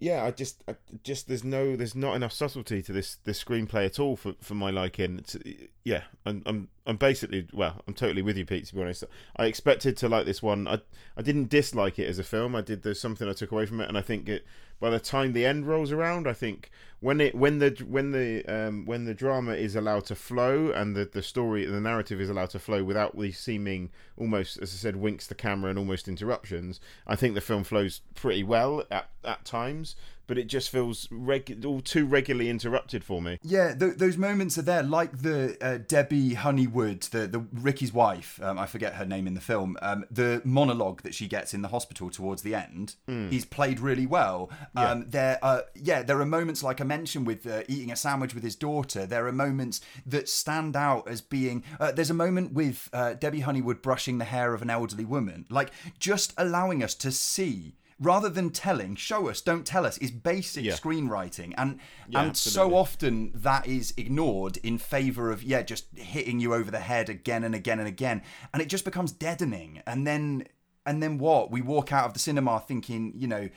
yeah, 0.00 0.24
I 0.24 0.30
just 0.30 0.64
I, 0.66 0.76
just 1.04 1.28
there's 1.28 1.44
no 1.44 1.76
there's 1.76 1.94
not 1.94 2.16
enough 2.16 2.32
subtlety 2.32 2.82
to 2.82 2.92
this 2.92 3.18
this 3.24 3.42
screenplay 3.44 3.84
at 3.84 4.00
all 4.00 4.16
for, 4.16 4.32
for 4.40 4.54
my 4.54 4.70
liking. 4.70 5.18
It's, 5.18 5.36
yeah, 5.84 6.04
I'm, 6.24 6.42
I'm 6.46 6.68
I'm 6.86 6.96
basically 6.96 7.46
well, 7.52 7.82
I'm 7.86 7.92
totally 7.92 8.22
with 8.22 8.38
you, 8.38 8.46
Pete. 8.46 8.64
To 8.66 8.74
be 8.74 8.80
honest, 8.80 9.04
I 9.36 9.44
expected 9.44 9.98
to 9.98 10.08
like 10.08 10.24
this 10.24 10.42
one. 10.42 10.66
I 10.66 10.80
I 11.18 11.22
didn't 11.22 11.50
dislike 11.50 11.98
it 11.98 12.08
as 12.08 12.18
a 12.18 12.24
film. 12.24 12.56
I 12.56 12.62
did. 12.62 12.82
There's 12.82 12.98
something 12.98 13.28
I 13.28 13.34
took 13.34 13.52
away 13.52 13.66
from 13.66 13.82
it, 13.82 13.88
and 13.88 13.98
I 13.98 14.02
think 14.02 14.28
it. 14.28 14.46
By 14.80 14.90
the 14.90 14.98
time 14.98 15.32
the 15.32 15.44
end 15.44 15.66
rolls 15.66 15.92
around, 15.92 16.26
I 16.26 16.32
think 16.32 16.70
when 17.00 17.20
it 17.20 17.34
when 17.34 17.58
the 17.58 17.70
when 17.86 18.12
the 18.12 18.44
um, 18.46 18.86
when 18.86 19.04
the 19.04 19.14
drama 19.14 19.52
is 19.52 19.76
allowed 19.76 20.06
to 20.06 20.14
flow 20.14 20.70
and 20.70 20.96
the 20.96 21.04
the 21.04 21.22
story 21.22 21.64
the 21.66 21.80
narrative 21.80 22.20
is 22.20 22.30
allowed 22.30 22.50
to 22.50 22.58
flow 22.58 22.82
without 22.82 23.18
the 23.18 23.32
seeming 23.32 23.90
almost 24.16 24.58
as 24.58 24.72
I 24.72 24.76
said 24.76 24.96
winks 24.96 25.26
to 25.28 25.34
camera 25.34 25.70
and 25.70 25.78
almost 25.78 26.08
interruptions, 26.08 26.80
I 27.06 27.16
think 27.16 27.34
the 27.34 27.40
film 27.40 27.64
flows 27.64 28.00
pretty 28.14 28.42
well 28.42 28.84
at 28.90 29.10
at 29.24 29.44
times 29.44 29.96
but 30.30 30.38
it 30.38 30.46
just 30.46 30.70
feels 30.70 31.08
reg- 31.10 31.64
all 31.66 31.80
too 31.80 32.06
regularly 32.06 32.48
interrupted 32.48 33.02
for 33.02 33.20
me. 33.20 33.36
Yeah, 33.42 33.74
th- 33.74 33.96
those 33.96 34.16
moments 34.16 34.56
are 34.58 34.62
there, 34.62 34.84
like 34.84 35.22
the 35.22 35.56
uh, 35.60 35.78
Debbie 35.88 36.34
Honeywood, 36.34 37.00
the 37.10 37.26
the 37.26 37.40
Ricky's 37.52 37.92
wife. 37.92 38.38
Um, 38.40 38.56
I 38.56 38.66
forget 38.66 38.94
her 38.94 39.04
name 39.04 39.26
in 39.26 39.34
the 39.34 39.40
film. 39.40 39.76
Um, 39.82 40.04
the 40.08 40.40
monologue 40.44 41.02
that 41.02 41.14
she 41.14 41.26
gets 41.26 41.52
in 41.52 41.62
the 41.62 41.68
hospital 41.68 42.10
towards 42.10 42.42
the 42.42 42.54
end, 42.54 42.94
Mm. 43.08 43.30
he's 43.32 43.44
played 43.44 43.80
really 43.80 44.06
well. 44.06 44.50
Um, 44.76 45.06
There, 45.10 45.38
are, 45.42 45.64
yeah, 45.74 46.02
there 46.04 46.20
are 46.20 46.26
moments 46.26 46.62
like 46.62 46.80
I 46.80 46.84
mentioned 46.84 47.26
with 47.26 47.44
uh, 47.46 47.62
eating 47.66 47.90
a 47.90 47.96
sandwich 47.96 48.32
with 48.34 48.44
his 48.44 48.54
daughter. 48.54 49.06
There 49.06 49.26
are 49.26 49.32
moments 49.32 49.80
that 50.06 50.28
stand 50.28 50.76
out 50.76 51.08
as 51.08 51.20
being. 51.20 51.64
Uh, 51.80 51.90
there's 51.90 52.10
a 52.10 52.14
moment 52.26 52.52
with 52.52 52.88
uh, 52.92 53.14
Debbie 53.14 53.40
Honeywood 53.40 53.82
brushing 53.82 54.18
the 54.18 54.24
hair 54.26 54.54
of 54.54 54.62
an 54.62 54.70
elderly 54.70 55.04
woman, 55.04 55.46
like 55.50 55.70
just 55.98 56.32
allowing 56.38 56.84
us 56.84 56.94
to 56.94 57.10
see. 57.10 57.74
Rather 58.00 58.30
than 58.30 58.48
telling, 58.50 58.96
show 58.96 59.28
us, 59.28 59.42
don't 59.42 59.66
tell 59.66 59.84
us, 59.84 59.98
is 59.98 60.10
basic 60.10 60.64
Yeah. 60.64 60.72
screenwriting, 60.72 61.52
and 61.58 61.78
Yeah, 62.08 62.22
and 62.22 62.36
so 62.36 62.74
often 62.74 63.30
that 63.34 63.66
is 63.66 63.92
ignored 63.96 64.56
in 64.62 64.78
favor 64.78 65.30
of 65.30 65.42
yeah 65.42 65.62
just 65.62 65.84
hitting 65.96 66.40
you 66.40 66.54
over 66.54 66.70
the 66.70 66.80
head 66.80 67.08
again 67.10 67.44
and 67.44 67.54
again 67.54 67.78
and 67.78 67.86
again. 67.86 68.22
And 68.52 68.62
it 68.62 68.68
just 68.68 68.84
becomes 68.86 69.12
deadening. 69.12 69.82
And 69.86 70.06
then 70.06 70.46
and 70.86 71.02
then 71.02 71.18
what? 71.18 71.50
We 71.50 71.60
walk 71.60 71.92
out 71.92 72.06
of 72.06 72.14
the 72.14 72.18
cinema 72.18 72.58
thinking 72.66 73.12
you 73.14 73.28
know 73.28 73.48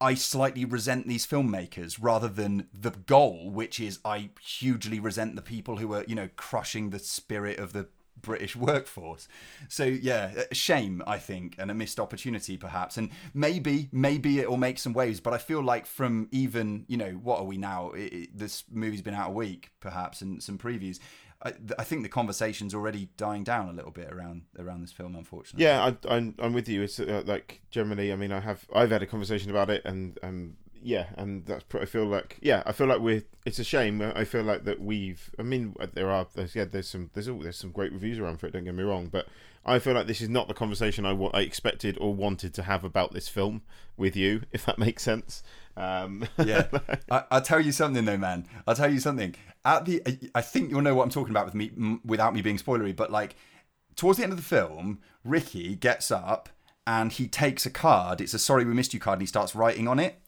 i 0.00 0.14
slightly 0.14 0.64
resent 0.64 1.06
these 1.06 1.24
filmmakers 1.24 1.96
rather 2.00 2.26
than 2.26 2.66
the 2.74 2.90
goal 2.90 3.50
which 3.50 3.78
is 3.78 4.00
i 4.04 4.30
hugely 4.40 4.98
resent 4.98 5.36
the 5.36 5.42
people 5.42 5.76
who 5.76 5.92
are 5.94 6.04
you 6.08 6.14
know 6.16 6.28
crushing 6.34 6.90
the 6.90 6.98
spirit 6.98 7.56
of 7.60 7.72
the 7.72 7.86
British 8.20 8.56
workforce. 8.56 9.28
So 9.68 9.84
yeah, 9.84 10.44
shame 10.52 11.02
I 11.06 11.18
think, 11.18 11.56
and 11.58 11.70
a 11.70 11.74
missed 11.74 12.00
opportunity 12.00 12.56
perhaps. 12.56 12.96
And 12.96 13.10
maybe, 13.34 13.88
maybe 13.92 14.40
it 14.40 14.48
will 14.48 14.56
make 14.56 14.78
some 14.78 14.92
waves. 14.92 15.20
But 15.20 15.32
I 15.32 15.38
feel 15.38 15.62
like 15.62 15.86
from 15.86 16.28
even 16.30 16.84
you 16.88 16.96
know 16.96 17.12
what 17.12 17.40
are 17.40 17.44
we 17.44 17.58
now? 17.58 17.90
It, 17.90 18.12
it, 18.12 18.38
this 18.38 18.64
movie's 18.70 19.02
been 19.02 19.14
out 19.14 19.30
a 19.30 19.32
week 19.32 19.70
perhaps, 19.80 20.20
and 20.20 20.42
some 20.42 20.58
previews. 20.58 20.98
I, 21.44 21.82
think 21.82 22.04
the 22.04 22.08
conversation's 22.08 22.72
already 22.72 23.08
dying 23.16 23.42
down 23.42 23.68
a 23.68 23.72
little 23.72 23.90
bit 23.90 24.12
around 24.12 24.42
around 24.58 24.82
this 24.82 24.92
film, 24.92 25.16
unfortunately. 25.16 25.64
Yeah, 25.64 25.84
I, 25.84 26.14
I'm 26.14 26.34
I'm 26.38 26.52
with 26.52 26.68
you. 26.68 26.82
It's 26.82 27.00
uh, 27.00 27.22
like 27.26 27.62
generally, 27.70 28.12
I 28.12 28.16
mean, 28.16 28.30
I 28.30 28.40
have 28.40 28.64
I've 28.72 28.90
had 28.90 29.02
a 29.02 29.06
conversation 29.06 29.50
about 29.50 29.68
it, 29.68 29.82
and 29.84 30.18
um, 30.22 30.56
yeah, 30.82 31.06
and 31.16 31.44
that's 31.46 31.64
I 31.74 31.84
feel 31.84 32.04
like 32.04 32.38
yeah, 32.40 32.62
I 32.66 32.72
feel 32.72 32.86
like 32.86 33.00
we're. 33.00 33.22
It's 33.44 33.58
a 33.58 33.64
shame. 33.64 34.00
I 34.02 34.24
feel 34.24 34.42
like 34.42 34.64
that 34.64 34.80
we've. 34.80 35.30
I 35.38 35.42
mean, 35.42 35.74
there 35.94 36.10
are 36.10 36.26
there's 36.34 36.54
yeah, 36.54 36.64
there's 36.64 36.88
some 36.88 37.10
there's 37.14 37.28
all, 37.28 37.38
there's 37.38 37.56
some 37.56 37.70
great 37.70 37.92
reviews 37.92 38.18
around 38.18 38.38
for 38.38 38.46
it. 38.46 38.52
Don't 38.52 38.64
get 38.64 38.74
me 38.74 38.82
wrong, 38.82 39.08
but 39.08 39.26
I 39.64 39.78
feel 39.78 39.94
like 39.94 40.06
this 40.06 40.20
is 40.20 40.28
not 40.28 40.48
the 40.48 40.54
conversation 40.54 41.06
I 41.06 41.12
I 41.12 41.40
expected 41.40 41.96
or 42.00 42.14
wanted 42.14 42.54
to 42.54 42.62
have 42.62 42.84
about 42.84 43.12
this 43.12 43.28
film 43.28 43.62
with 43.96 44.16
you, 44.16 44.42
if 44.52 44.64
that 44.66 44.78
makes 44.78 45.02
sense. 45.02 45.42
Um, 45.76 46.26
yeah, 46.44 46.66
I, 47.10 47.24
I'll 47.30 47.42
tell 47.42 47.60
you 47.60 47.72
something 47.72 48.04
though, 48.04 48.16
man. 48.16 48.46
I'll 48.66 48.74
tell 48.74 48.92
you 48.92 49.00
something. 49.00 49.34
At 49.64 49.84
the, 49.84 50.02
I 50.34 50.40
think 50.40 50.70
you'll 50.70 50.82
know 50.82 50.94
what 50.94 51.04
I'm 51.04 51.10
talking 51.10 51.30
about 51.30 51.46
with 51.46 51.54
me 51.54 51.70
m- 51.76 52.00
without 52.04 52.34
me 52.34 52.42
being 52.42 52.58
spoilery. 52.58 52.94
But 52.94 53.12
like, 53.12 53.36
towards 53.94 54.18
the 54.18 54.24
end 54.24 54.32
of 54.32 54.38
the 54.38 54.44
film, 54.44 54.98
Ricky 55.24 55.76
gets 55.76 56.10
up 56.10 56.48
and 56.86 57.12
he 57.12 57.28
takes 57.28 57.64
a 57.64 57.70
card. 57.70 58.20
It's 58.20 58.34
a 58.34 58.38
"Sorry 58.38 58.64
we 58.64 58.74
missed 58.74 58.92
you" 58.92 59.00
card, 59.00 59.18
and 59.18 59.22
he 59.22 59.26
starts 59.26 59.54
writing 59.54 59.86
on 59.86 59.98
it. 60.00 60.20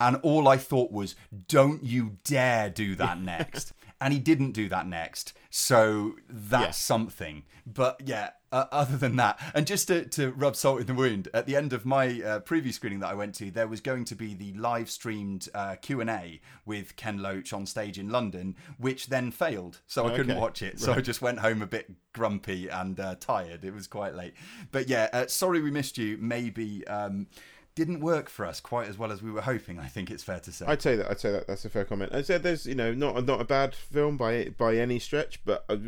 And 0.00 0.16
all 0.22 0.46
I 0.48 0.56
thought 0.56 0.92
was, 0.92 1.14
"Don't 1.48 1.82
you 1.84 2.18
dare 2.24 2.70
do 2.70 2.94
that 2.96 3.20
next." 3.22 3.72
and 4.00 4.12
he 4.14 4.20
didn't 4.20 4.52
do 4.52 4.68
that 4.68 4.86
next. 4.86 5.32
So 5.50 6.14
that's 6.28 6.62
Yeah. 6.62 6.70
something. 6.70 7.42
But 7.66 8.00
yeah, 8.06 8.30
uh, 8.52 8.66
other 8.70 8.96
than 8.96 9.16
that, 9.16 9.40
and 9.56 9.66
just 9.66 9.88
to, 9.88 10.04
to 10.10 10.30
rub 10.30 10.54
salt 10.54 10.80
in 10.80 10.86
the 10.86 10.94
wound, 10.94 11.26
at 11.34 11.46
the 11.46 11.56
end 11.56 11.72
of 11.72 11.84
my 11.84 12.06
uh, 12.22 12.38
preview 12.38 12.72
screening 12.72 13.00
that 13.00 13.08
I 13.08 13.14
went 13.14 13.34
to, 13.36 13.50
there 13.50 13.66
was 13.66 13.80
going 13.80 14.04
to 14.04 14.14
be 14.14 14.34
the 14.34 14.52
live 14.52 14.88
streamed 14.88 15.48
uh, 15.52 15.74
Q 15.82 16.00
and 16.00 16.08
A 16.10 16.40
with 16.64 16.94
Ken 16.94 17.18
Loach 17.18 17.52
on 17.52 17.66
stage 17.66 17.98
in 17.98 18.08
London, 18.08 18.54
which 18.78 19.08
then 19.08 19.32
failed, 19.32 19.80
so 19.88 20.06
I 20.06 20.14
couldn't 20.14 20.38
watch 20.38 20.62
it. 20.62 20.78
So 20.78 20.92
I 20.92 21.00
just 21.00 21.20
went 21.20 21.40
home 21.40 21.60
a 21.60 21.66
bit 21.66 21.90
grumpy 22.12 22.68
and 22.68 23.00
uh, 23.00 23.16
tired. 23.18 23.64
It 23.64 23.74
was 23.74 23.88
quite 23.88 24.14
late. 24.14 24.34
But 24.70 24.88
yeah, 24.88 25.08
uh, 25.12 25.26
sorry 25.26 25.60
we 25.60 25.72
missed 25.72 25.98
you. 25.98 26.18
Maybe. 26.20 26.86
Um, 26.86 27.26
didn't 27.78 28.00
work 28.00 28.28
for 28.28 28.44
us 28.44 28.58
quite 28.58 28.88
as 28.88 28.98
well 28.98 29.12
as 29.12 29.22
we 29.22 29.30
were 29.30 29.40
hoping. 29.40 29.78
I 29.78 29.86
think 29.86 30.10
it's 30.10 30.24
fair 30.24 30.40
to 30.40 30.50
say. 30.50 30.66
I'd 30.66 30.82
say 30.82 30.96
that. 30.96 31.08
I'd 31.08 31.20
say 31.20 31.30
that. 31.30 31.46
That's 31.46 31.64
a 31.64 31.70
fair 31.70 31.84
comment. 31.84 32.12
I 32.12 32.22
said 32.22 32.42
there's, 32.42 32.66
you 32.66 32.74
know, 32.74 32.92
not 32.92 33.24
not 33.24 33.40
a 33.40 33.44
bad 33.44 33.72
film 33.72 34.16
by 34.16 34.48
by 34.58 34.76
any 34.76 34.98
stretch, 34.98 35.40
but 35.44 35.64
I, 35.68 35.78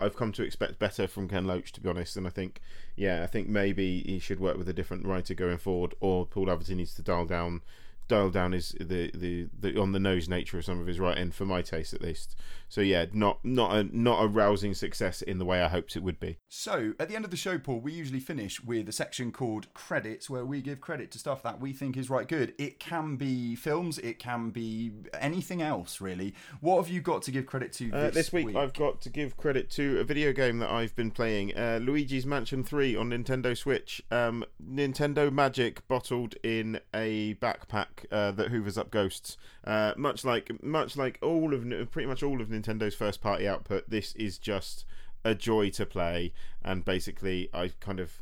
I've 0.00 0.14
come 0.14 0.30
to 0.30 0.44
expect 0.44 0.78
better 0.78 1.08
from 1.08 1.28
Ken 1.28 1.44
Loach, 1.44 1.72
to 1.72 1.80
be 1.80 1.88
honest. 1.88 2.16
And 2.16 2.24
I 2.24 2.30
think, 2.30 2.60
yeah, 2.94 3.24
I 3.24 3.26
think 3.26 3.48
maybe 3.48 4.02
he 4.02 4.20
should 4.20 4.38
work 4.38 4.56
with 4.56 4.68
a 4.68 4.72
different 4.72 5.06
writer 5.06 5.34
going 5.34 5.58
forward, 5.58 5.94
or 5.98 6.24
Paul 6.24 6.46
Laverty 6.46 6.76
needs 6.76 6.94
to 6.94 7.02
dial 7.02 7.26
down, 7.26 7.62
dial 8.06 8.30
down 8.30 8.52
his 8.52 8.76
the 8.78 9.10
the, 9.12 9.48
the 9.58 9.80
on 9.80 9.90
the 9.90 9.98
nose 9.98 10.28
nature 10.28 10.58
of 10.58 10.64
some 10.64 10.80
of 10.80 10.86
his 10.86 11.00
writing, 11.00 11.32
for 11.32 11.44
my 11.44 11.62
taste 11.62 11.92
at 11.92 12.00
least. 12.00 12.36
So 12.74 12.80
yeah, 12.80 13.06
not 13.12 13.38
not 13.44 13.76
a 13.76 13.84
not 13.96 14.20
a 14.20 14.26
rousing 14.26 14.74
success 14.74 15.22
in 15.22 15.38
the 15.38 15.44
way 15.44 15.62
I 15.62 15.68
hoped 15.68 15.94
it 15.94 16.02
would 16.02 16.18
be. 16.18 16.38
So, 16.48 16.94
at 16.98 17.08
the 17.08 17.14
end 17.14 17.24
of 17.24 17.30
the 17.30 17.36
show, 17.36 17.56
Paul, 17.56 17.78
we 17.78 17.92
usually 17.92 18.18
finish 18.18 18.60
with 18.64 18.88
a 18.88 18.92
section 18.92 19.30
called 19.30 19.72
credits 19.74 20.28
where 20.28 20.44
we 20.44 20.60
give 20.60 20.80
credit 20.80 21.12
to 21.12 21.20
stuff 21.20 21.40
that 21.44 21.60
we 21.60 21.72
think 21.72 21.96
is 21.96 22.10
right 22.10 22.26
good. 22.26 22.52
It 22.58 22.80
can 22.80 23.14
be 23.14 23.54
films, 23.54 23.98
it 23.98 24.18
can 24.18 24.50
be 24.50 24.90
anything 25.20 25.62
else, 25.62 26.00
really. 26.00 26.34
What 26.60 26.78
have 26.78 26.92
you 26.92 27.00
got 27.00 27.22
to 27.22 27.30
give 27.30 27.46
credit 27.46 27.72
to 27.74 27.92
Uh, 27.92 28.06
this, 28.06 28.14
this 28.14 28.32
week, 28.32 28.56
I've 28.56 28.74
got 28.74 29.00
to 29.02 29.08
give 29.08 29.36
credit 29.36 29.70
to 29.70 30.00
a 30.00 30.04
video 30.04 30.32
game 30.32 30.58
that 30.58 30.70
I've 30.70 30.96
been 30.96 31.12
playing, 31.12 31.56
uh, 31.56 31.78
Luigi's 31.80 32.26
Mansion 32.26 32.64
3 32.64 32.96
on 32.96 33.10
Nintendo 33.10 33.56
Switch. 33.56 34.02
Um, 34.10 34.44
Nintendo 34.60 35.32
Magic 35.32 35.86
bottled 35.86 36.34
in 36.42 36.80
a 36.92 37.34
backpack 37.34 38.06
uh, 38.10 38.32
that 38.32 38.48
hoovers 38.48 38.76
up 38.76 38.90
ghosts. 38.90 39.36
Uh, 39.66 39.94
much 39.96 40.24
like 40.24 40.62
much 40.62 40.96
like 40.96 41.18
all 41.22 41.54
of 41.54 41.62
pretty 41.90 42.06
much 42.06 42.22
all 42.22 42.40
of 42.40 42.48
Nintendo's 42.48 42.94
first 42.94 43.20
party 43.20 43.48
output, 43.48 43.88
this 43.88 44.14
is 44.14 44.38
just 44.38 44.84
a 45.24 45.34
joy 45.34 45.70
to 45.70 45.86
play. 45.86 46.32
And 46.62 46.84
basically, 46.84 47.48
I 47.54 47.68
kind 47.80 48.00
of 48.00 48.20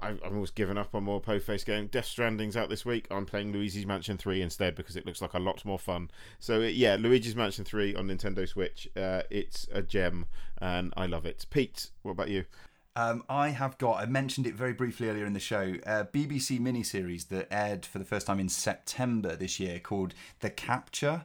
I- 0.00 0.10
I've 0.10 0.22
almost 0.24 0.54
given 0.54 0.76
up 0.76 0.94
on 0.94 1.04
more 1.04 1.20
Postface 1.20 1.64
game. 1.64 1.86
Death 1.86 2.04
Stranding's 2.06 2.56
out 2.56 2.68
this 2.68 2.84
week. 2.84 3.06
I'm 3.10 3.26
playing 3.26 3.52
Luigi's 3.52 3.86
Mansion 3.86 4.18
3 4.18 4.42
instead 4.42 4.74
because 4.74 4.96
it 4.96 5.06
looks 5.06 5.22
like 5.22 5.34
a 5.34 5.38
lot 5.38 5.64
more 5.64 5.78
fun. 5.78 6.10
So, 6.38 6.60
uh, 6.60 6.66
yeah, 6.66 6.96
Luigi's 6.98 7.36
Mansion 7.36 7.64
3 7.64 7.94
on 7.94 8.08
Nintendo 8.08 8.46
Switch. 8.46 8.88
Uh, 8.96 9.22
it's 9.30 9.66
a 9.72 9.82
gem 9.82 10.26
and 10.60 10.92
I 10.96 11.06
love 11.06 11.24
it. 11.24 11.46
Pete, 11.48 11.90
what 12.02 12.12
about 12.12 12.28
you? 12.28 12.44
Um, 12.96 13.24
I 13.28 13.48
have 13.48 13.76
got, 13.78 14.00
I 14.00 14.06
mentioned 14.06 14.46
it 14.46 14.54
very 14.54 14.72
briefly 14.72 15.08
earlier 15.08 15.26
in 15.26 15.32
the 15.32 15.40
show, 15.40 15.74
a 15.84 16.04
BBC 16.04 16.60
miniseries 16.60 17.26
that 17.28 17.48
aired 17.50 17.84
for 17.84 17.98
the 17.98 18.04
first 18.04 18.28
time 18.28 18.38
in 18.38 18.48
September 18.48 19.34
this 19.34 19.58
year 19.58 19.80
called 19.80 20.14
The 20.40 20.50
Capture. 20.50 21.24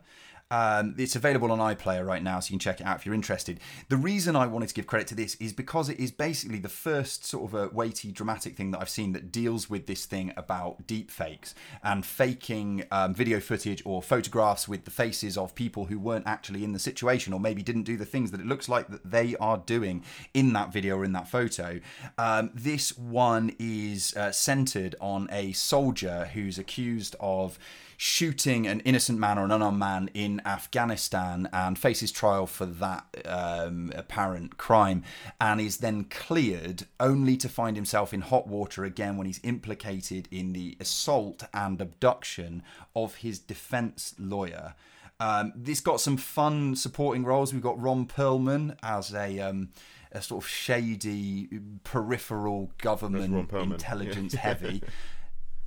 Um, 0.52 0.96
it's 0.98 1.16
available 1.16 1.52
on 1.52 1.60
iPlayer 1.60 2.04
right 2.04 2.24
now, 2.24 2.40
so 2.40 2.48
you 2.48 2.54
can 2.54 2.60
check 2.60 2.82
it 2.82 2.88
out 2.88 2.98
if 2.98 3.06
you're 3.06 3.14
interested. 3.14 3.60
The 3.90 3.98
reason 3.98 4.36
I 4.36 4.48
wanted 4.48 4.70
to 4.70 4.74
give 4.74 4.88
credit 4.88 5.08
to 5.10 5.16
this 5.16 5.36
is 5.36 5.54
because 5.54 5.90
it 5.90 6.00
is 6.00 6.10
basically 6.10 6.58
the 6.58 6.70
first 6.70 7.24
sort 7.24 7.44
of 7.44 7.54
a 7.54 7.68
weighty, 7.72 8.12
dramatic 8.12 8.56
thing 8.56 8.72
that 8.72 8.82
I've 8.82 8.90
seen 8.90 9.14
that 9.14 9.32
deals 9.32 9.70
with 9.70 9.86
this 9.86 10.06
thing 10.08 10.34
about 10.36 10.88
deep 10.88 11.12
fakes 11.12 11.54
and 11.84 12.04
faking 12.04 12.86
um, 12.90 13.14
video 13.14 13.40
footage 13.40 13.84
or 13.86 14.02
photographs 14.02 14.68
with 14.68 14.86
the 14.86 14.92
faces 14.92 15.38
of 15.38 15.54
people 15.54 15.86
who 15.86 16.00
weren't 16.00 16.26
actually 16.26 16.64
in 16.64 16.74
the 16.74 16.80
situation 16.80 17.32
or 17.32 17.40
maybe 17.40 17.62
didn't 17.62 17.84
do 17.84 17.96
the 17.96 18.06
things 18.06 18.32
that 18.32 18.40
it 18.40 18.48
looks 18.48 18.68
like 18.68 18.88
that 18.88 19.12
they 19.12 19.36
are 19.36 19.60
doing 19.60 20.04
in 20.34 20.54
that 20.54 20.74
video 20.74 20.98
or 20.98 21.06
in 21.06 21.12
that 21.12 21.28
photo. 21.28 21.80
Um, 22.18 22.50
this 22.56 22.98
one 22.98 23.56
is 23.60 24.18
uh, 24.18 24.32
centered 24.32 24.96
on 25.00 25.30
a 25.32 25.52
soldier 25.52 26.32
who's 26.34 26.58
accused 26.58 27.16
of 27.20 27.60
shooting 28.02 28.66
an 28.66 28.80
innocent 28.86 29.20
man 29.20 29.38
or 29.38 29.44
an 29.44 29.52
unarmed 29.52 29.78
man 29.78 30.10
in 30.14 30.42
Afghanistan 30.46 31.50
and 31.52 31.78
faces 31.78 32.14
trial 32.14 32.48
for 32.48 32.66
that 32.66 33.04
um, 33.26 33.92
apparent 33.94 34.58
crime 34.58 35.04
and 35.42 35.60
is 35.60 35.80
then 35.80 36.06
cleared 36.06 36.86
only 37.02 37.36
to 37.36 37.50
find 37.50 37.76
himself 37.76 38.14
in 38.14 38.22
hot 38.22 38.48
water 38.48 38.86
again 38.86 39.18
when 39.18 39.28
he's 39.28 39.42
implicated 39.44 40.30
in 40.32 40.54
the 40.54 40.78
assault 40.80 41.44
and 41.54 41.82
abduction 41.82 42.64
of 42.96 43.16
his 43.16 43.38
defense 43.38 44.16
lawyer. 44.18 44.76
Um, 45.20 45.52
this 45.54 45.82
got 45.82 46.00
some 46.00 46.16
fun 46.16 46.78
supporting 46.78 47.26
roles. 47.26 47.52
We've 47.52 47.62
got 47.62 47.82
Ron 47.82 48.06
Perlman 48.06 48.78
as 48.82 49.14
a, 49.14 49.42
um, 49.42 49.72
a 50.14 50.22
sort 50.22 50.46
of 50.46 50.50
shady 50.50 51.50
peripheral 51.84 52.72
government 52.78 53.52
intelligence 53.52 54.36
yeah. 54.36 54.40
heavy. 54.40 54.84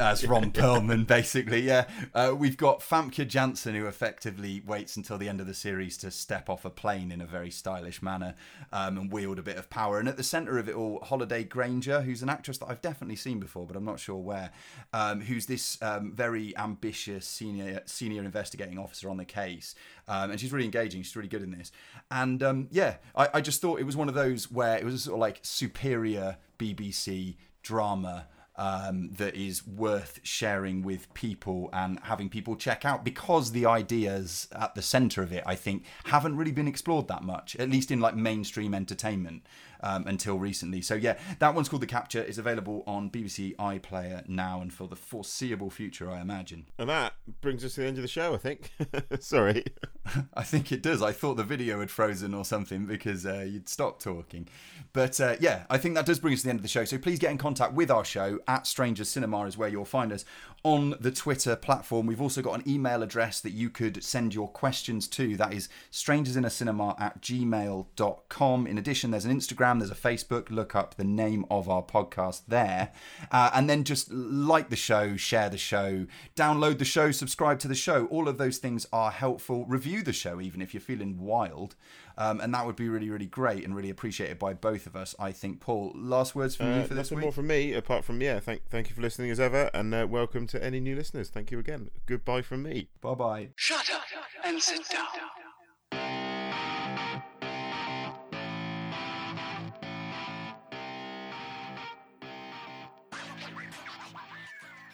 as 0.03 0.27
Ron 0.27 0.51
Perlman, 0.51 1.07
basically. 1.07 1.61
Yeah, 1.61 1.87
uh, 2.15 2.35
we've 2.37 2.57
got 2.57 2.81
Famke 2.81 3.27
Janssen, 3.27 3.75
who 3.75 3.87
effectively 3.87 4.61
waits 4.67 4.97
until 4.97 5.17
the 5.17 5.29
end 5.29 5.41
of 5.41 5.47
the 5.47 5.55
series 5.55 5.97
to 5.99 6.11
step 6.11 6.51
off 6.51 6.65
a 6.65 6.71
plane 6.71 7.13
in 7.13 7.21
a 7.21 7.27
very 7.27 7.51
stylish 7.51 8.03
manner 8.03 8.35
um, 8.73 8.99
and 8.99 9.13
wield 9.13 9.39
a 9.39 9.43
bit 9.43 9.57
of 9.57 9.71
power. 9.71 10.01
And 10.01 10.09
at 10.09 10.17
the 10.17 10.25
centre 10.25 10.59
of 10.59 10.69
it 10.69 10.75
all, 10.75 10.99
Holliday 11.03 11.45
Grainger, 11.45 12.03
who's 12.03 12.23
an 12.23 12.29
actress 12.29 12.59
that 12.59 12.67
I've 12.69 12.83
definitely 12.83 13.17
seen 13.17 13.39
before, 13.39 13.65
but 13.65 13.77
I'm 13.77 13.85
not 13.85 14.01
sure 14.01 14.17
where. 14.17 14.51
Um, 14.93 15.21
who's 15.21 15.47
this 15.47 15.81
um, 15.83 16.13
very 16.13 16.57
ambitious 16.57 17.27
senior 17.27 17.83
senior 17.87 18.25
investigating 18.25 18.79
officer 18.79 19.09
on 19.09 19.19
the 19.19 19.25
case, 19.25 19.75
um, 20.09 20.33
and 20.33 20.41
she's 20.41 20.53
really 20.53 20.65
engaging. 20.65 21.03
She's 21.03 21.15
really 21.15 21.29
good 21.29 21.43
in 21.43 21.53
this. 21.53 21.71
And 22.11 22.43
um, 22.43 22.69
yeah, 22.71 22.97
I, 23.15 23.29
I 23.35 23.41
just 23.41 23.61
thought 23.61 23.79
it 23.79 23.85
was 23.85 23.97
one 23.97 24.09
of 24.09 24.15
those 24.15 24.51
where 24.51 24.77
it 24.77 24.85
was 24.85 25.05
sort 25.05 25.15
of 25.15 25.21
like 25.21 25.41
superior 25.43 26.39
BBC 26.59 27.37
drama 27.63 28.27
um, 28.57 29.11
that 29.13 29.35
is 29.35 29.67
worth 29.67 30.21
sharing 30.23 30.83
with 30.83 31.13
people 31.15 31.71
and 31.73 31.99
having 32.03 32.29
people 32.29 32.55
check 32.57 32.85
out 32.85 33.05
because 33.05 33.53
the 33.53 33.67
ideas 33.67 34.49
at 34.53 34.75
the 34.75 34.83
center 34.83 35.23
of 35.23 35.33
it, 35.33 35.43
I 35.47 35.55
think, 35.55 35.85
haven't 36.05 36.37
really 36.37 36.53
been 36.53 36.69
explored 36.69 37.09
that 37.09 37.23
much, 37.23 37.57
at 37.57 37.71
least 37.71 37.91
in 37.91 38.01
like 38.01 38.15
mainstream 38.15 38.75
entertainment 38.75 39.47
um, 39.83 40.07
until 40.07 40.39
recently. 40.39 40.81
So 40.81 40.95
yeah, 40.95 41.19
that 41.39 41.55
one's 41.55 41.69
called 41.69 41.83
The 41.83 41.87
Capture. 41.87 42.21
It's 42.21 42.39
available 42.39 42.83
on 42.87 43.11
BBC 43.11 43.57
iPlayer 43.57 44.29
now 44.29 44.61
and 44.61 44.73
for 44.73 44.89
the 44.89 44.97
foreseeable 44.97 45.71
future, 45.71 46.11
I 46.11 46.21
imagine. 46.21 46.67
And 46.79 46.89
that 46.89 47.15
brings 47.41 47.65
us 47.65 47.75
to 47.75 47.83
the 47.83 47.87
end 47.87 47.99
of 47.99 48.03
the 48.03 48.09
show, 48.09 48.35
I 48.35 48.39
think. 48.39 48.73
Sorry. 49.21 49.65
I 50.35 50.43
think 50.43 50.73
it 50.73 50.83
does. 50.83 51.03
I 51.03 51.13
thought 51.13 51.37
the 51.37 51.45
video 51.45 51.81
had 51.81 51.91
frozen 51.91 52.35
or 52.35 52.45
something 52.45 52.87
because 52.87 53.25
uh, 53.27 53.47
you'd 53.49 53.69
stopped 53.69 54.03
talking. 54.03 54.49
But 54.93 55.21
uh, 55.21 55.37
yeah, 55.41 55.65
I 55.71 55.79
think 55.79 55.95
that 55.95 56.07
does 56.07 56.19
bring 56.19 56.35
us 56.35 56.41
to 56.41 56.45
the 56.45 56.51
end 56.51 56.59
of 56.59 56.63
the 56.63 56.69
show. 56.69 56.85
So 56.85 56.99
please 56.99 57.19
get 57.19 57.31
in 57.31 57.39
contact 57.39 57.73
with 57.73 57.91
our 57.91 58.05
show 58.05 58.39
at 58.47 58.67
Strangers 58.67 59.09
Cinema 59.09 59.45
is 59.45 59.57
where 59.57 59.69
you'll 59.69 59.85
find 59.85 60.13
us 60.13 60.25
on 60.65 60.95
the 61.01 61.11
Twitter 61.11 61.57
platform. 61.57 62.07
We've 62.07 62.21
also 62.21 62.43
got 62.43 62.55
an 62.55 62.69
email 62.69 63.03
address 63.03 63.41
that 63.41 63.51
you 63.51 63.71
could 63.71 64.03
send 64.03 64.35
your 64.35 64.49
questions 64.49 65.09
to. 65.09 65.37
That 65.37 65.53
is 65.53 65.69
strangersinacinema 65.91 67.01
at 67.01 67.21
gmail.com. 67.21 68.67
In 68.67 68.79
addition, 68.79 69.11
there's 69.11 69.25
an 69.25 69.37
Instagram, 69.37 69.72
there's 69.81 69.91
a 69.91 69.95
Facebook. 69.95 70.51
Look 70.51 70.75
up 70.75 70.95
the 70.97 71.05
name 71.05 71.45
of 71.51 71.69
our 71.69 71.83
podcast 71.83 72.43
there. 72.49 72.93
Uh, 73.31 73.51
and 73.55 73.69
then 73.71 73.85
just 73.85 74.11
like 74.13 74.69
the 74.71 74.77
show, 74.77 75.17
share 75.17 75.49
the 75.49 75.59
show, 75.59 76.07
download 76.37 76.79
the 76.79 76.85
show, 76.85 77.11
subscribe 77.11 77.59
to 77.61 77.69
the 77.69 77.75
show. 77.75 78.07
All 78.07 78.29
of 78.29 78.39
those 78.39 78.59
things 78.59 78.87
are 78.93 79.11
helpful. 79.11 79.65
Review 79.67 80.03
the 80.03 80.13
show, 80.13 80.41
even 80.41 80.61
if 80.61 80.75
you're 80.75 80.81
feeling 80.81 81.19
wild. 81.19 81.77
Um, 82.19 82.41
and 82.41 82.53
that 82.55 82.67
would 82.67 82.77
be 82.77 82.89
really, 82.91 83.09
really 83.09 83.27
great 83.27 83.65
and 83.65 83.75
really 83.75 83.89
appreciated 83.89 84.39
by 84.39 84.53
both 84.53 84.87
of 84.87 84.95
us, 84.95 85.15
I 85.19 85.33
think. 85.33 85.61
Paul, 85.61 85.93
last 85.95 86.35
words 86.35 86.55
from 86.57 86.67
Uh, 86.73 86.77
you 86.79 86.83
for 86.83 86.95
this 86.95 87.07
nothing 87.11 87.17
week? 87.19 87.23
more 87.25 87.33
from 87.33 87.47
me, 87.47 87.73
apart 87.73 88.05
from, 88.05 88.21
yeah, 88.21 88.39
thank, 88.39 88.69
thank 88.69 88.91
you 88.91 88.95
for 88.95 89.01
listening 89.01 89.31
as 89.31 89.41
ever, 89.41 89.71
and 89.73 89.95
uh, 89.95 90.07
welcome 90.09 90.47
to 90.49 90.63
any 90.63 90.79
new 90.79 90.95
listeners. 90.95 91.31
Thank 91.31 91.51
you 91.51 91.59
again. 91.59 91.89
Goodbye 92.05 92.43
from 92.43 92.63
me. 92.65 92.89
Bye 93.01 93.15
bye. 93.15 93.49
Shut 93.57 93.91
up 93.91 94.03
and 94.45 94.61
sit 94.61 94.83
down. 94.91 96.32